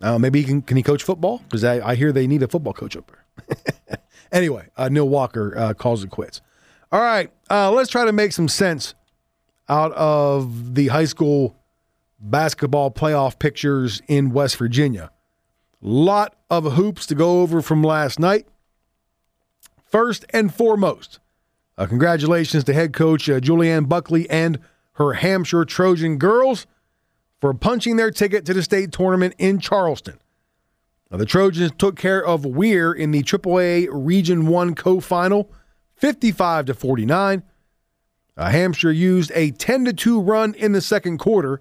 Uh, 0.00 0.16
maybe 0.16 0.42
he 0.42 0.44
can 0.44 0.62
can 0.62 0.76
he 0.76 0.82
coach 0.84 1.02
football? 1.02 1.38
Because 1.38 1.64
I, 1.64 1.84
I 1.84 1.94
hear 1.96 2.12
they 2.12 2.28
need 2.28 2.44
a 2.44 2.46
football 2.46 2.72
coach 2.72 2.96
up 2.96 3.10
there. 3.10 3.98
anyway, 4.32 4.68
uh, 4.76 4.88
Neil 4.90 5.08
Walker 5.08 5.58
uh, 5.58 5.74
calls 5.74 6.04
it 6.04 6.10
quits. 6.10 6.40
All 6.92 7.00
right, 7.00 7.32
uh, 7.50 7.72
let's 7.72 7.90
try 7.90 8.04
to 8.04 8.12
make 8.12 8.30
some 8.30 8.46
sense 8.46 8.94
out 9.68 9.90
of 9.94 10.76
the 10.76 10.86
high 10.86 11.04
school 11.04 11.56
basketball 12.20 12.92
playoff 12.92 13.40
pictures 13.40 14.00
in 14.06 14.30
West 14.30 14.56
Virginia. 14.56 15.10
Lot 15.80 16.36
of 16.48 16.74
hoops 16.74 17.06
to 17.06 17.16
go 17.16 17.40
over 17.40 17.60
from 17.60 17.82
last 17.82 18.20
night. 18.20 18.46
First 19.84 20.24
and 20.30 20.54
foremost, 20.54 21.18
uh, 21.78 21.86
congratulations 21.86 22.64
to 22.64 22.72
head 22.72 22.92
coach 22.92 23.28
uh, 23.28 23.40
Julianne 23.40 23.88
Buckley 23.88 24.28
and 24.30 24.58
her 24.94 25.14
Hampshire 25.14 25.64
Trojan 25.64 26.18
girls 26.18 26.66
for 27.40 27.52
punching 27.52 27.96
their 27.96 28.10
ticket 28.10 28.46
to 28.46 28.54
the 28.54 28.62
state 28.62 28.92
tournament 28.92 29.34
in 29.38 29.58
Charleston. 29.58 30.18
Now, 31.10 31.18
the 31.18 31.26
Trojans 31.26 31.72
took 31.78 31.96
care 31.96 32.24
of 32.24 32.44
Weir 32.44 32.92
in 32.92 33.10
the 33.10 33.22
AAA 33.22 33.88
Region 33.90 34.46
1 34.46 34.74
co-final, 34.74 35.52
55 35.94 36.66
to 36.66 36.74
49. 36.74 37.42
Uh, 38.36 38.50
Hampshire 38.50 38.92
used 38.92 39.30
a 39.34 39.50
10 39.52 39.84
to 39.86 39.92
2 39.92 40.20
run 40.20 40.54
in 40.54 40.72
the 40.72 40.80
second 40.80 41.18
quarter 41.18 41.60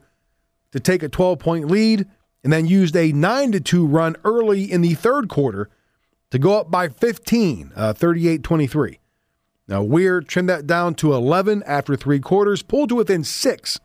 to 0.72 0.80
take 0.80 1.04
a 1.04 1.10
12 1.10 1.40
point 1.40 1.70
lead 1.70 2.08
and 2.44 2.52
then 2.52 2.66
used 2.66 2.96
a 2.96 3.12
9 3.12 3.52
to 3.54 3.60
2 3.60 3.86
run 3.86 4.16
early 4.24 4.70
in 4.70 4.82
the 4.82 4.94
third 4.94 5.30
quarter 5.30 5.70
to 6.32 6.40
go 6.40 6.60
up 6.60 6.72
by 6.72 6.90
15, 6.90 7.72
uh, 7.76 7.94
38 7.94 8.44
23. 8.44 9.00
Now, 9.68 9.82
Weir 9.82 10.22
trimmed 10.22 10.50
that 10.50 10.68
down 10.68 10.94
to 10.96 11.14
11 11.14 11.64
after 11.66 11.96
three 11.96 12.20
quarters, 12.20 12.62
pulled 12.62 12.90
to 12.90 12.96
within 12.96 13.24
six 13.24 13.80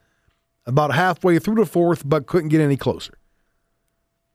about 0.67 0.95
halfway 0.95 1.39
through 1.39 1.55
the 1.57 1.67
fourth, 1.67 2.03
but 2.07 2.27
couldn't 2.27 2.51
get 2.51 2.61
any 2.61 2.77
closer. 2.77 3.15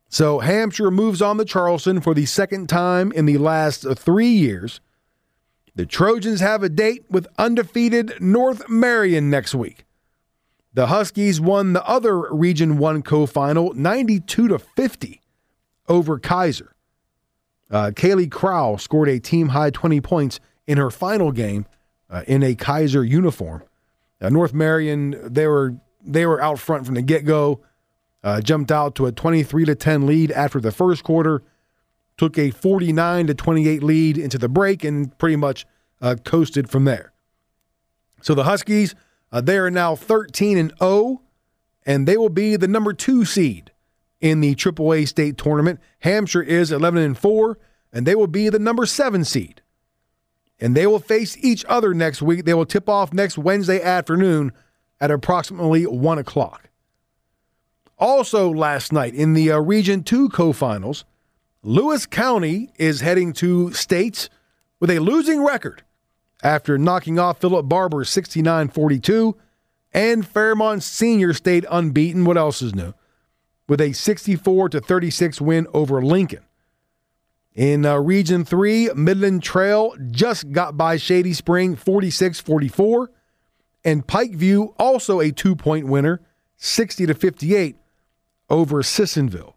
So, 0.10 0.39
Hampshire 0.39 0.91
moves 0.91 1.22
on 1.22 1.38
to 1.38 1.46
Charleston 1.46 2.02
for 2.02 2.14
the 2.14 2.26
second 2.26 2.68
time 2.68 3.12
in 3.12 3.26
the 3.26 3.38
last 3.38 3.86
three 3.98 4.30
years. 4.30 4.80
The 5.76 5.86
Trojans 5.86 6.39
have 6.39 6.64
a 6.64 6.70
date 6.70 7.06
with 7.10 7.28
undefeated 7.38 8.14
North 8.22 8.70
Marion 8.70 9.30
next 9.30 9.54
week. 9.54 9.86
The 10.74 10.88
Huskies 10.88 11.39
won 11.39 11.74
the 11.74 11.86
other 11.88 12.34
Region 12.34 12.78
1 12.78 13.02
co-final 13.04 13.74
92 13.74 14.48
to 14.48 14.60
50 14.60 15.22
over 15.88 16.20
Keyser. 16.20 16.70
Uh, 17.70 17.91
Kaylee 17.93 18.32
Crowell 18.32 18.78
scored 18.78 19.10
a 19.10 19.20
team 19.20 19.50
high 19.50 19.70
20 19.70 20.02
points 20.02 20.39
in 20.68 20.78
her 20.78 20.89
final 20.89 21.32
game 21.32 21.66
uh, 22.09 22.24
in 22.28 22.43
a 22.43 22.55
Keyser 22.55 23.07
uniform. 23.07 23.63
Uh, 24.22 24.30
North 24.30 24.53
Marion 24.53 25.18
they 25.24 25.47
were 25.47 25.76
they 26.03 26.26
were 26.26 26.41
out 26.41 26.59
front 26.59 26.86
from 26.86 26.95
the 26.95 27.01
get-go. 27.01 27.61
Uh, 28.24 28.41
jumped 28.41 28.72
out 28.72 28.95
to 28.95 29.05
a 29.05 29.11
23 29.11 29.66
to 29.66 29.76
10 29.76 30.07
lead 30.07 30.32
after 30.32 30.59
the 30.59 30.72
first 30.72 31.03
quarter 31.03 31.43
took 32.18 32.38
a 32.38 32.51
49 32.51 33.28
to 33.28 33.34
28 33.34 33.84
lead 33.84 34.18
into 34.18 34.38
the 34.38 34.49
break 34.49 34.84
and 34.84 35.18
pretty 35.18 35.36
much 35.36 35.66
uh, 36.01 36.16
coasted 36.24 36.70
from 36.70 36.86
there. 36.86 37.13
So 38.22 38.34
the 38.34 38.45
Huskies, 38.45 38.95
uh, 39.32 39.41
they 39.41 39.57
are 39.57 39.70
now 39.70 39.95
13 39.95 40.57
and 40.57 40.74
0, 40.80 41.22
and 41.86 42.07
they 42.07 42.18
will 42.18 42.30
be 42.30 42.55
the 42.55 42.68
number 42.68 42.93
two 42.93 43.26
seed 43.26 43.72
in 44.22 44.39
the 44.39 44.55
AAA 44.55 45.07
state 45.07 45.38
tournament. 45.38 45.80
Hampshire 45.99 46.41
is 46.41 46.72
11 46.72 47.01
and 47.03 47.18
4, 47.18 47.57
and 47.91 48.05
they 48.05 48.16
will 48.16 48.28
be 48.28 48.49
the 48.49 48.59
number 48.59 48.86
seven 48.86 49.24
seed. 49.24 49.61
And 50.60 50.76
they 50.76 50.88
will 50.88 50.99
face 50.99 51.38
each 51.38 51.66
other 51.66 51.93
next 51.93 52.22
week. 52.22 52.45
They 52.45 52.53
will 52.53 52.66
tip 52.66 52.88
off 52.88 53.14
next 53.14 53.38
Wednesday 53.38 53.82
afternoon 53.82 54.53
at 54.99 55.12
approximately 55.12 55.86
1 55.86 56.18
o'clock. 56.18 56.70
Also, 57.97 58.53
last 58.53 58.91
night 58.91 59.14
in 59.14 59.34
the 59.34 59.51
uh, 59.51 59.60
Region 59.60 60.03
2 60.03 60.30
co 60.30 60.51
finals, 60.51 61.06
Lewis 61.64 62.06
County 62.06 62.70
is 62.78 63.01
heading 63.01 63.34
to 63.34 63.72
states 63.74 64.30
with 64.80 64.89
a 64.89 64.99
losing 64.99 65.43
record 65.43 65.84
after 66.43 66.78
knocking 66.78 67.18
off 67.18 67.39
Philip 67.39 67.68
Barbour 67.68 68.03
69 68.03 68.68
42, 68.68 69.36
and 69.93 70.28
Fairmont 70.28 70.84
Senior 70.84 71.34
stayed 71.34 71.66
unbeaten. 71.72 72.26
What 72.26 72.38
else 72.38 72.62
is 72.62 72.76
new? 72.76 72.93
With 73.68 73.82
a 73.82 73.93
64 73.93 74.70
36 74.70 75.41
win 75.41 75.68
over 75.74 76.03
Lincoln. 76.03 76.43
In 77.56 77.86
uh, 77.86 77.97
Region 77.97 78.43
3, 78.43 78.91
Midland 78.95 79.41
Trail 79.41 79.95
just 80.12 80.51
got 80.51 80.76
by 80.76 80.97
Shady 80.97 81.32
Spring 81.32 81.78
46 81.78 82.41
44. 82.41 83.10
And 83.86 84.06
Pikeview, 84.06 84.74
also 84.78 85.22
a 85.22 85.32
two 85.32 85.56
point 85.56 85.88
winner, 85.88 86.20
60 86.58 87.06
to 87.06 87.14
58 87.14 87.78
over 88.49 88.84
Sissonville. 88.84 89.56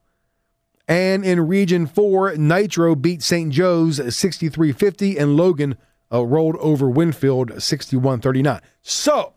And 0.86 1.24
in 1.24 1.48
Region 1.48 1.86
4, 1.86 2.36
Nitro 2.36 2.94
beat 2.94 3.22
St. 3.22 3.52
Joe's 3.52 4.16
63 4.16 4.72
50, 4.72 5.18
and 5.18 5.36
Logan 5.36 5.76
uh, 6.12 6.24
rolled 6.24 6.56
over 6.56 6.88
Winfield 6.88 7.60
61 7.60 8.20
39. 8.20 8.60
So, 8.80 9.34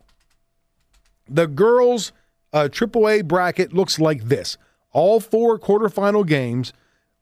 the 1.28 1.46
girls' 1.46 2.12
uh, 2.52 2.68
AAA 2.70 3.26
bracket 3.26 3.72
looks 3.72 3.98
like 3.98 4.24
this. 4.24 4.56
All 4.92 5.20
four 5.20 5.58
quarterfinal 5.58 6.26
games 6.26 6.72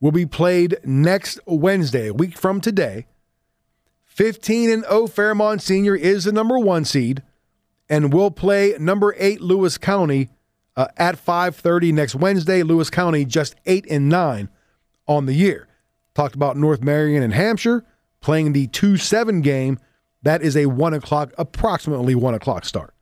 will 0.01 0.13
be 0.13 0.27
played 0.27 0.79
next 0.85 1.39
Wednesday, 1.47 2.09
a 2.09 2.15
week 2.15 2.37
from 2.37 2.61
today. 2.61 3.07
15 4.05 4.71
and 4.71 4.85
0 4.85 5.07
Fairmont 5.07 5.63
Senior 5.63 5.95
is 5.95 6.25
the 6.25 6.33
number 6.33 6.59
one 6.59 6.85
seed 6.85 7.23
and 7.89 8.13
will 8.13 8.31
play 8.31 8.75
number 8.79 9.15
eight 9.19 9.41
Lewis 9.41 9.79
County 9.79 10.29
uh, 10.77 10.89
at 10.97 11.17
5:30 11.17 11.93
next 11.93 12.15
Wednesday. 12.15 12.63
Lewis 12.63 12.91
County 12.91 13.25
just 13.25 13.55
eight 13.67 13.87
and 13.91 14.09
nine 14.09 14.49
on 15.07 15.27
the 15.27 15.35
year. 15.35 15.69
Talked 16.15 16.35
about 16.35 16.57
North 16.57 16.83
Marion 16.83 17.23
and 17.23 17.33
Hampshire 17.33 17.85
playing 18.21 18.53
the 18.53 18.67
two 18.69 18.97
seven 18.97 19.41
game. 19.41 19.79
That 20.23 20.43
is 20.43 20.57
a 20.57 20.67
one 20.67 20.95
o'clock, 20.95 21.33
approximately 21.39 22.15
one 22.15 22.35
o'clock 22.35 22.65
start. 22.65 22.95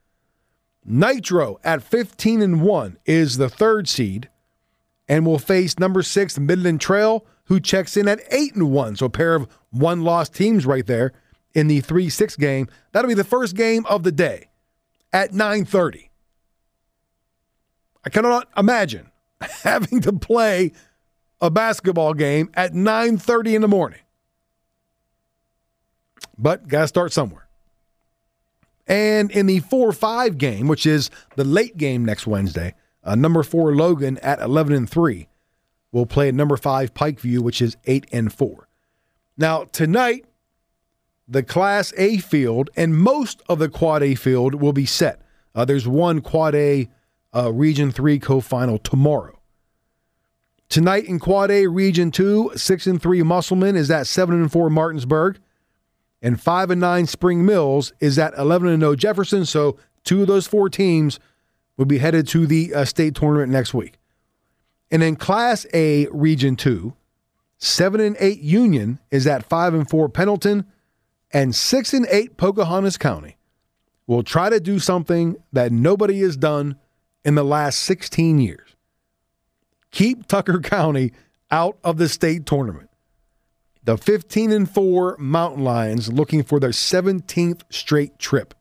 Nitro 0.84 1.58
at 1.64 1.82
15 1.82 2.40
and 2.40 2.62
one 2.62 2.96
is 3.04 3.36
the 3.36 3.50
third 3.50 3.88
seed, 3.88 4.30
and 5.08 5.24
will 5.24 5.38
face 5.38 5.78
number 5.78 6.02
six 6.02 6.38
Midland 6.38 6.80
Trail, 6.80 7.24
who 7.44 7.60
checks 7.60 7.96
in 7.96 8.08
at 8.08 8.20
eight 8.30 8.54
and 8.54 8.70
one. 8.70 8.96
So 8.96 9.06
a 9.06 9.10
pair 9.10 9.34
of 9.34 9.48
one 9.70 10.02
loss 10.02 10.28
teams 10.28 10.66
right 10.66 10.86
there 10.86 11.12
in 11.54 11.66
the 11.66 11.80
three 11.80 12.08
six 12.10 12.36
game. 12.36 12.68
That'll 12.92 13.08
be 13.08 13.14
the 13.14 13.24
first 13.24 13.56
game 13.56 13.86
of 13.86 14.02
the 14.02 14.12
day 14.12 14.48
at 15.12 15.32
9:30. 15.32 16.10
I 18.04 18.10
cannot 18.10 18.48
imagine 18.56 19.10
having 19.62 20.00
to 20.02 20.12
play 20.12 20.72
a 21.40 21.50
basketball 21.50 22.14
game 22.14 22.50
at 22.54 22.72
9:30 22.72 23.54
in 23.54 23.62
the 23.62 23.68
morning. 23.68 24.00
But 26.36 26.68
got 26.68 26.82
to 26.82 26.88
start 26.88 27.12
somewhere. 27.12 27.48
And 28.86 29.30
in 29.30 29.46
the 29.46 29.60
4-5 29.60 30.38
game, 30.38 30.66
which 30.66 30.86
is 30.86 31.10
the 31.36 31.44
late 31.44 31.76
game 31.76 32.04
next 32.04 32.26
Wednesday, 32.26 32.74
uh, 33.08 33.14
number 33.14 33.42
4 33.42 33.74
Logan 33.74 34.18
at 34.18 34.38
11 34.38 34.74
and 34.74 34.88
3 34.88 35.28
will 35.92 36.04
play 36.04 36.30
number 36.30 36.58
5 36.58 36.92
Pikeview, 36.92 37.38
which 37.38 37.62
is 37.62 37.76
8 37.86 38.06
and 38.12 38.30
4. 38.30 38.68
Now, 39.38 39.64
tonight 39.64 40.26
the 41.26 41.42
Class 41.42 41.94
A 41.96 42.18
field 42.18 42.68
and 42.76 42.96
most 42.96 43.42
of 43.48 43.58
the 43.60 43.70
Quad 43.70 44.02
A 44.02 44.14
field 44.14 44.56
will 44.56 44.74
be 44.74 44.84
set. 44.84 45.22
Uh, 45.54 45.64
there's 45.64 45.88
one 45.88 46.20
Quad 46.20 46.54
A 46.54 46.88
uh, 47.34 47.50
Region 47.52 47.90
3 47.90 48.18
co 48.18 48.40
final 48.40 48.78
tomorrow. 48.78 49.40
Tonight 50.68 51.04
in 51.04 51.18
Quad 51.18 51.50
A 51.50 51.66
Region 51.66 52.10
2, 52.10 52.52
6 52.56 52.86
and 52.86 53.00
3 53.00 53.22
Musselman 53.22 53.74
is 53.74 53.90
at 53.90 54.06
7 54.06 54.34
and 54.34 54.52
4 54.52 54.68
Martinsburg. 54.68 55.38
And 56.20 56.38
5 56.38 56.72
and 56.72 56.80
9 56.80 57.06
Spring 57.06 57.46
Mills 57.46 57.94
is 58.00 58.18
at 58.18 58.36
11 58.36 58.68
and 58.68 58.82
0 58.82 58.96
Jefferson. 58.96 59.46
So 59.46 59.78
two 60.04 60.22
of 60.22 60.26
those 60.26 60.46
four 60.46 60.68
teams 60.68 61.18
will 61.78 61.86
be 61.86 61.98
headed 61.98 62.28
to 62.28 62.46
the 62.46 62.74
uh, 62.74 62.84
state 62.84 63.14
tournament 63.14 63.50
next 63.50 63.72
week. 63.72 63.98
And 64.90 65.02
in 65.02 65.16
Class 65.16 65.64
A 65.72 66.06
Region 66.08 66.56
2, 66.56 66.92
7 67.56 68.00
and 68.00 68.16
8 68.20 68.40
Union 68.40 68.98
is 69.10 69.26
at 69.26 69.48
5 69.48 69.74
and 69.74 69.88
4 69.88 70.08
Pendleton 70.10 70.66
and 71.30 71.54
6 71.54 71.94
and 71.94 72.06
8 72.10 72.36
Pocahontas 72.36 72.98
County 72.98 73.36
will 74.06 74.22
try 74.22 74.50
to 74.50 74.60
do 74.60 74.78
something 74.78 75.36
that 75.52 75.72
nobody 75.72 76.20
has 76.20 76.36
done 76.36 76.76
in 77.24 77.34
the 77.34 77.44
last 77.44 77.80
16 77.80 78.38
years. 78.38 78.76
Keep 79.90 80.26
Tucker 80.26 80.60
County 80.62 81.12
out 81.50 81.78
of 81.84 81.98
the 81.98 82.08
state 82.08 82.44
tournament. 82.44 82.90
The 83.84 83.96
15 83.96 84.52
and 84.52 84.70
4 84.70 85.16
Mountain 85.18 85.64
Lions 85.64 86.12
looking 86.12 86.42
for 86.42 86.60
their 86.60 86.70
17th 86.70 87.62
straight 87.70 88.18
trip 88.18 88.54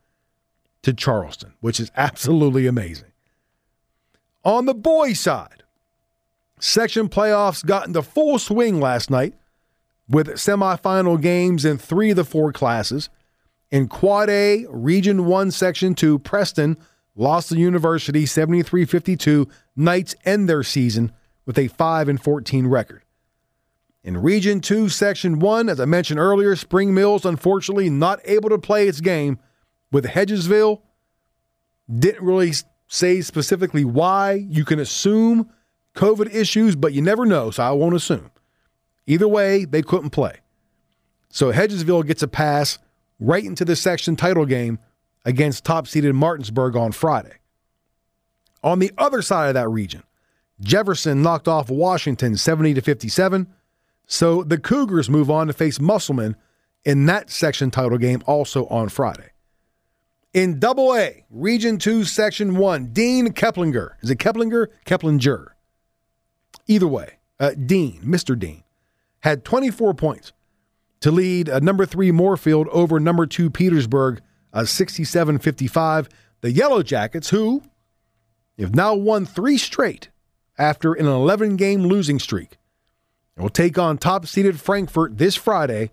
to 0.82 0.92
Charleston, 0.92 1.54
which 1.60 1.80
is 1.80 1.90
absolutely 1.96 2.66
amazing. 2.66 3.07
On 4.48 4.64
the 4.64 4.72
boys' 4.72 5.20
side, 5.20 5.62
section 6.58 7.10
playoffs 7.10 7.62
got 7.62 7.86
into 7.86 8.00
full 8.00 8.38
swing 8.38 8.80
last 8.80 9.10
night 9.10 9.34
with 10.08 10.36
semifinal 10.36 11.20
games 11.20 11.66
in 11.66 11.76
three 11.76 12.08
of 12.08 12.16
the 12.16 12.24
four 12.24 12.50
classes. 12.50 13.10
In 13.70 13.88
Quad 13.88 14.30
A, 14.30 14.64
Region 14.70 15.26
1, 15.26 15.50
Section 15.50 15.94
2, 15.94 16.20
Preston 16.20 16.78
lost 17.14 17.50
the 17.50 17.58
University 17.58 18.24
73 18.24 18.86
52. 18.86 19.46
Knights 19.76 20.14
end 20.24 20.48
their 20.48 20.62
season 20.62 21.12
with 21.44 21.58
a 21.58 21.68
5 21.68 22.08
and 22.08 22.18
14 22.18 22.68
record. 22.68 23.02
In 24.02 24.16
Region 24.16 24.62
2, 24.62 24.88
Section 24.88 25.40
1, 25.40 25.68
as 25.68 25.78
I 25.78 25.84
mentioned 25.84 26.20
earlier, 26.20 26.56
Spring 26.56 26.94
Mills 26.94 27.26
unfortunately 27.26 27.90
not 27.90 28.18
able 28.24 28.48
to 28.48 28.56
play 28.56 28.88
its 28.88 29.02
game 29.02 29.38
with 29.92 30.06
Hedgesville. 30.06 30.80
Didn't 31.94 32.24
really 32.24 32.54
say 32.88 33.20
specifically 33.20 33.84
why. 33.84 34.32
You 34.32 34.64
can 34.64 34.80
assume 34.80 35.50
COVID 35.94 36.34
issues, 36.34 36.74
but 36.74 36.92
you 36.92 37.02
never 37.02 37.24
know, 37.24 37.50
so 37.50 37.62
I 37.62 37.70
won't 37.70 37.94
assume. 37.94 38.30
Either 39.06 39.28
way, 39.28 39.64
they 39.64 39.82
couldn't 39.82 40.10
play. 40.10 40.38
So 41.30 41.52
Hedgesville 41.52 42.06
gets 42.06 42.22
a 42.22 42.28
pass 42.28 42.78
right 43.20 43.44
into 43.44 43.64
the 43.64 43.76
section 43.76 44.16
title 44.16 44.46
game 44.46 44.78
against 45.24 45.64
top 45.64 45.86
seeded 45.86 46.14
Martinsburg 46.14 46.76
on 46.76 46.92
Friday. 46.92 47.36
On 48.62 48.78
the 48.78 48.92
other 48.98 49.22
side 49.22 49.48
of 49.48 49.54
that 49.54 49.68
region, 49.68 50.02
Jefferson 50.60 51.22
knocked 51.22 51.46
off 51.46 51.70
Washington 51.70 52.36
70 52.36 52.74
to 52.74 52.80
57. 52.80 53.46
So 54.06 54.42
the 54.42 54.58
Cougars 54.58 55.08
move 55.10 55.30
on 55.30 55.46
to 55.46 55.52
face 55.52 55.78
Musselman 55.78 56.36
in 56.84 57.06
that 57.06 57.30
section 57.30 57.70
title 57.70 57.98
game 57.98 58.22
also 58.26 58.66
on 58.66 58.88
Friday. 58.88 59.30
In 60.38 60.60
Double 60.60 60.94
A, 60.94 61.24
Region 61.30 61.78
2, 61.78 62.04
Section 62.04 62.54
1, 62.58 62.92
Dean 62.92 63.32
Keplinger. 63.32 63.94
Is 64.02 64.10
it 64.10 64.20
Keplinger? 64.20 64.68
Keplinger. 64.86 65.48
Either 66.68 66.86
way, 66.86 67.14
uh, 67.40 67.54
Dean, 67.54 68.00
Mr. 68.04 68.38
Dean, 68.38 68.62
had 69.18 69.44
24 69.44 69.94
points 69.94 70.32
to 71.00 71.10
lead 71.10 71.48
uh, 71.48 71.58
number 71.58 71.84
three 71.84 72.12
Moorefield 72.12 72.68
over 72.68 73.00
number 73.00 73.26
two 73.26 73.50
Petersburg, 73.50 74.20
uh, 74.52 74.64
67 74.64 75.40
55. 75.40 76.08
The 76.42 76.52
Yellow 76.52 76.84
Jackets, 76.84 77.30
who 77.30 77.64
have 78.60 78.76
now 78.76 78.94
won 78.94 79.26
three 79.26 79.58
straight 79.58 80.08
after 80.56 80.92
an 80.92 81.06
11 81.06 81.56
game 81.56 81.82
losing 81.82 82.20
streak, 82.20 82.58
will 83.36 83.48
take 83.48 83.76
on 83.76 83.98
top 83.98 84.24
seeded 84.24 84.60
Frankfort 84.60 85.18
this 85.18 85.34
Friday 85.34 85.90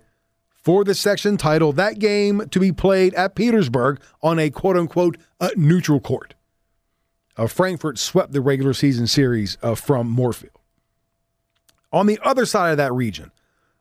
for 0.65 0.83
the 0.83 0.95
section 0.95 1.37
title. 1.37 1.71
That 1.71 1.99
game 1.99 2.49
to 2.49 2.59
be 2.59 2.71
played 2.71 3.13
at 3.13 3.35
Petersburg 3.35 4.01
on 4.23 4.39
a 4.39 4.49
quote 4.49 4.75
unquote 4.75 5.17
uh, 5.39 5.51
neutral 5.55 5.99
court. 5.99 6.33
Uh, 7.37 7.47
Frankfort 7.47 7.99
swept 7.99 8.33
the 8.33 8.41
regular 8.41 8.73
season 8.73 9.07
series 9.07 9.57
uh, 9.61 9.75
from 9.75 10.13
Moorefield. 10.13 10.49
On 11.93 12.07
the 12.07 12.19
other 12.23 12.45
side 12.45 12.71
of 12.71 12.77
that 12.77 12.93
region, 12.93 13.31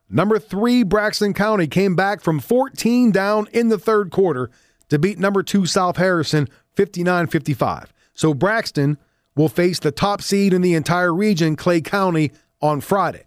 number 0.09 0.37
three 0.37 0.83
Braxton 0.83 1.33
County 1.33 1.67
came 1.67 1.95
back 1.95 2.21
from 2.21 2.39
14 2.39 3.11
down 3.11 3.47
in 3.51 3.69
the 3.69 3.79
third 3.79 4.11
quarter 4.11 4.51
to 4.89 4.99
beat 4.99 5.17
number 5.17 5.41
two 5.41 5.65
South 5.65 5.97
Harrison 5.97 6.47
59 6.73 7.27
55. 7.27 7.91
So 8.13 8.33
Braxton 8.33 8.97
will 9.35 9.49
face 9.49 9.79
the 9.79 9.91
top 9.91 10.21
seed 10.21 10.53
in 10.53 10.61
the 10.61 10.75
entire 10.75 11.13
region, 11.13 11.55
Clay 11.55 11.81
County, 11.81 12.31
on 12.61 12.79
Friday. 12.79 13.23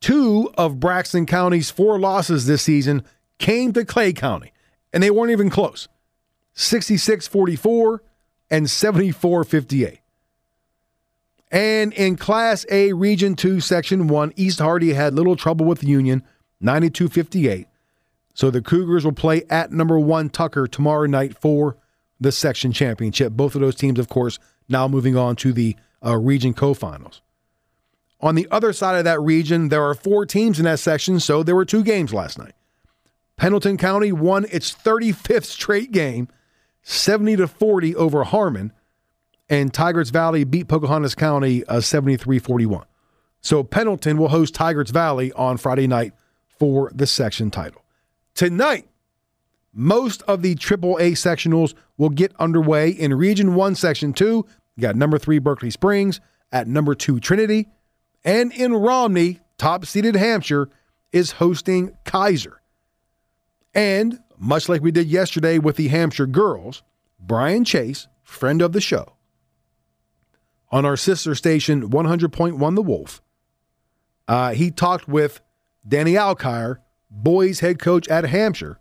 Two 0.00 0.50
of 0.56 0.80
Braxton 0.80 1.26
County's 1.26 1.70
four 1.70 1.98
losses 1.98 2.46
this 2.46 2.62
season 2.62 3.02
came 3.38 3.72
to 3.72 3.84
Clay 3.84 4.12
County, 4.12 4.52
and 4.92 5.02
they 5.02 5.10
weren't 5.10 5.32
even 5.32 5.50
close 5.50 5.88
66 6.54 7.26
44 7.26 8.02
and 8.50 8.70
74 8.70 9.44
58. 9.44 10.00
And 11.50 11.92
in 11.94 12.16
Class 12.16 12.66
A, 12.70 12.92
Region 12.92 13.34
2, 13.34 13.60
Section 13.60 14.06
1, 14.06 14.34
East 14.36 14.58
Hardy 14.58 14.92
had 14.92 15.14
little 15.14 15.36
trouble 15.36 15.64
with 15.64 15.82
Union, 15.82 16.22
92 16.60 17.08
58. 17.08 17.66
So 18.34 18.50
the 18.50 18.62
Cougars 18.62 19.04
will 19.04 19.12
play 19.12 19.42
at 19.50 19.72
number 19.72 19.98
one 19.98 20.30
Tucker 20.30 20.68
tomorrow 20.68 21.06
night 21.06 21.36
for 21.36 21.76
the 22.20 22.30
section 22.30 22.72
championship. 22.72 23.32
Both 23.32 23.54
of 23.54 23.60
those 23.60 23.74
teams, 23.74 23.98
of 23.98 24.08
course, 24.08 24.38
now 24.68 24.86
moving 24.86 25.16
on 25.16 25.36
to 25.36 25.52
the 25.52 25.76
uh, 26.04 26.16
region 26.16 26.54
co-finals. 26.54 27.20
On 28.20 28.34
the 28.34 28.48
other 28.50 28.72
side 28.72 28.98
of 28.98 29.04
that 29.04 29.20
region, 29.20 29.68
there 29.68 29.84
are 29.84 29.94
four 29.94 30.26
teams 30.26 30.58
in 30.58 30.64
that 30.64 30.80
section, 30.80 31.20
so 31.20 31.42
there 31.42 31.54
were 31.54 31.64
two 31.64 31.84
games 31.84 32.12
last 32.12 32.38
night. 32.38 32.52
Pendleton 33.36 33.76
County 33.76 34.10
won 34.10 34.46
its 34.50 34.74
35th 34.74 35.44
straight 35.44 35.92
game, 35.92 36.28
70 36.82 37.36
to 37.36 37.46
40 37.46 37.94
over 37.94 38.24
Harman, 38.24 38.72
and 39.48 39.72
Tygarts 39.72 40.10
Valley 40.10 40.44
beat 40.44 40.68
Pocahontas 40.68 41.14
County 41.14 41.64
uh, 41.66 41.80
73 41.80 42.38
41. 42.40 42.84
So 43.40 43.62
Pendleton 43.62 44.18
will 44.18 44.28
host 44.28 44.54
Tygarts 44.54 44.90
Valley 44.90 45.32
on 45.32 45.56
Friday 45.56 45.86
night 45.86 46.12
for 46.58 46.90
the 46.92 47.06
section 47.06 47.50
title. 47.50 47.82
Tonight, 48.34 48.88
most 49.72 50.22
of 50.22 50.42
the 50.42 50.56
AAA 50.56 51.12
sectionals 51.12 51.74
will 51.96 52.08
get 52.08 52.32
underway 52.40 52.90
in 52.90 53.14
Region 53.14 53.54
1, 53.54 53.76
Section 53.76 54.12
2. 54.12 54.44
You 54.76 54.80
got 54.80 54.96
number 54.96 55.18
3 55.18 55.38
Berkeley 55.38 55.70
Springs, 55.70 56.20
at 56.50 56.66
number 56.66 56.94
2 56.94 57.20
Trinity, 57.20 57.68
and 58.24 58.52
in 58.52 58.74
Romney, 58.74 59.40
top 59.56 59.86
seeded 59.86 60.14
Hampshire 60.14 60.68
is 61.12 61.32
hosting 61.32 61.96
Keyser. 62.04 62.54
And 63.74 64.18
much 64.38 64.68
like 64.68 64.82
we 64.82 64.90
did 64.90 65.08
yesterday 65.08 65.58
with 65.58 65.76
the 65.76 65.88
Hampshire 65.88 66.26
girls, 66.26 66.82
Brian 67.18 67.64
Chase, 67.64 68.08
friend 68.22 68.62
of 68.62 68.72
the 68.72 68.80
show, 68.80 69.14
on 70.70 70.84
our 70.84 70.96
sister 70.96 71.34
station 71.34 71.90
100.1 71.90 72.74
The 72.74 72.82
Wolf, 72.82 73.22
uh, 74.26 74.52
he 74.52 74.70
talked 74.70 75.08
with 75.08 75.40
Danny 75.86 76.12
Alkire 76.12 76.78
boys 77.10 77.60
head 77.60 77.78
coach 77.78 78.08
at 78.08 78.24
Hampshire, 78.24 78.78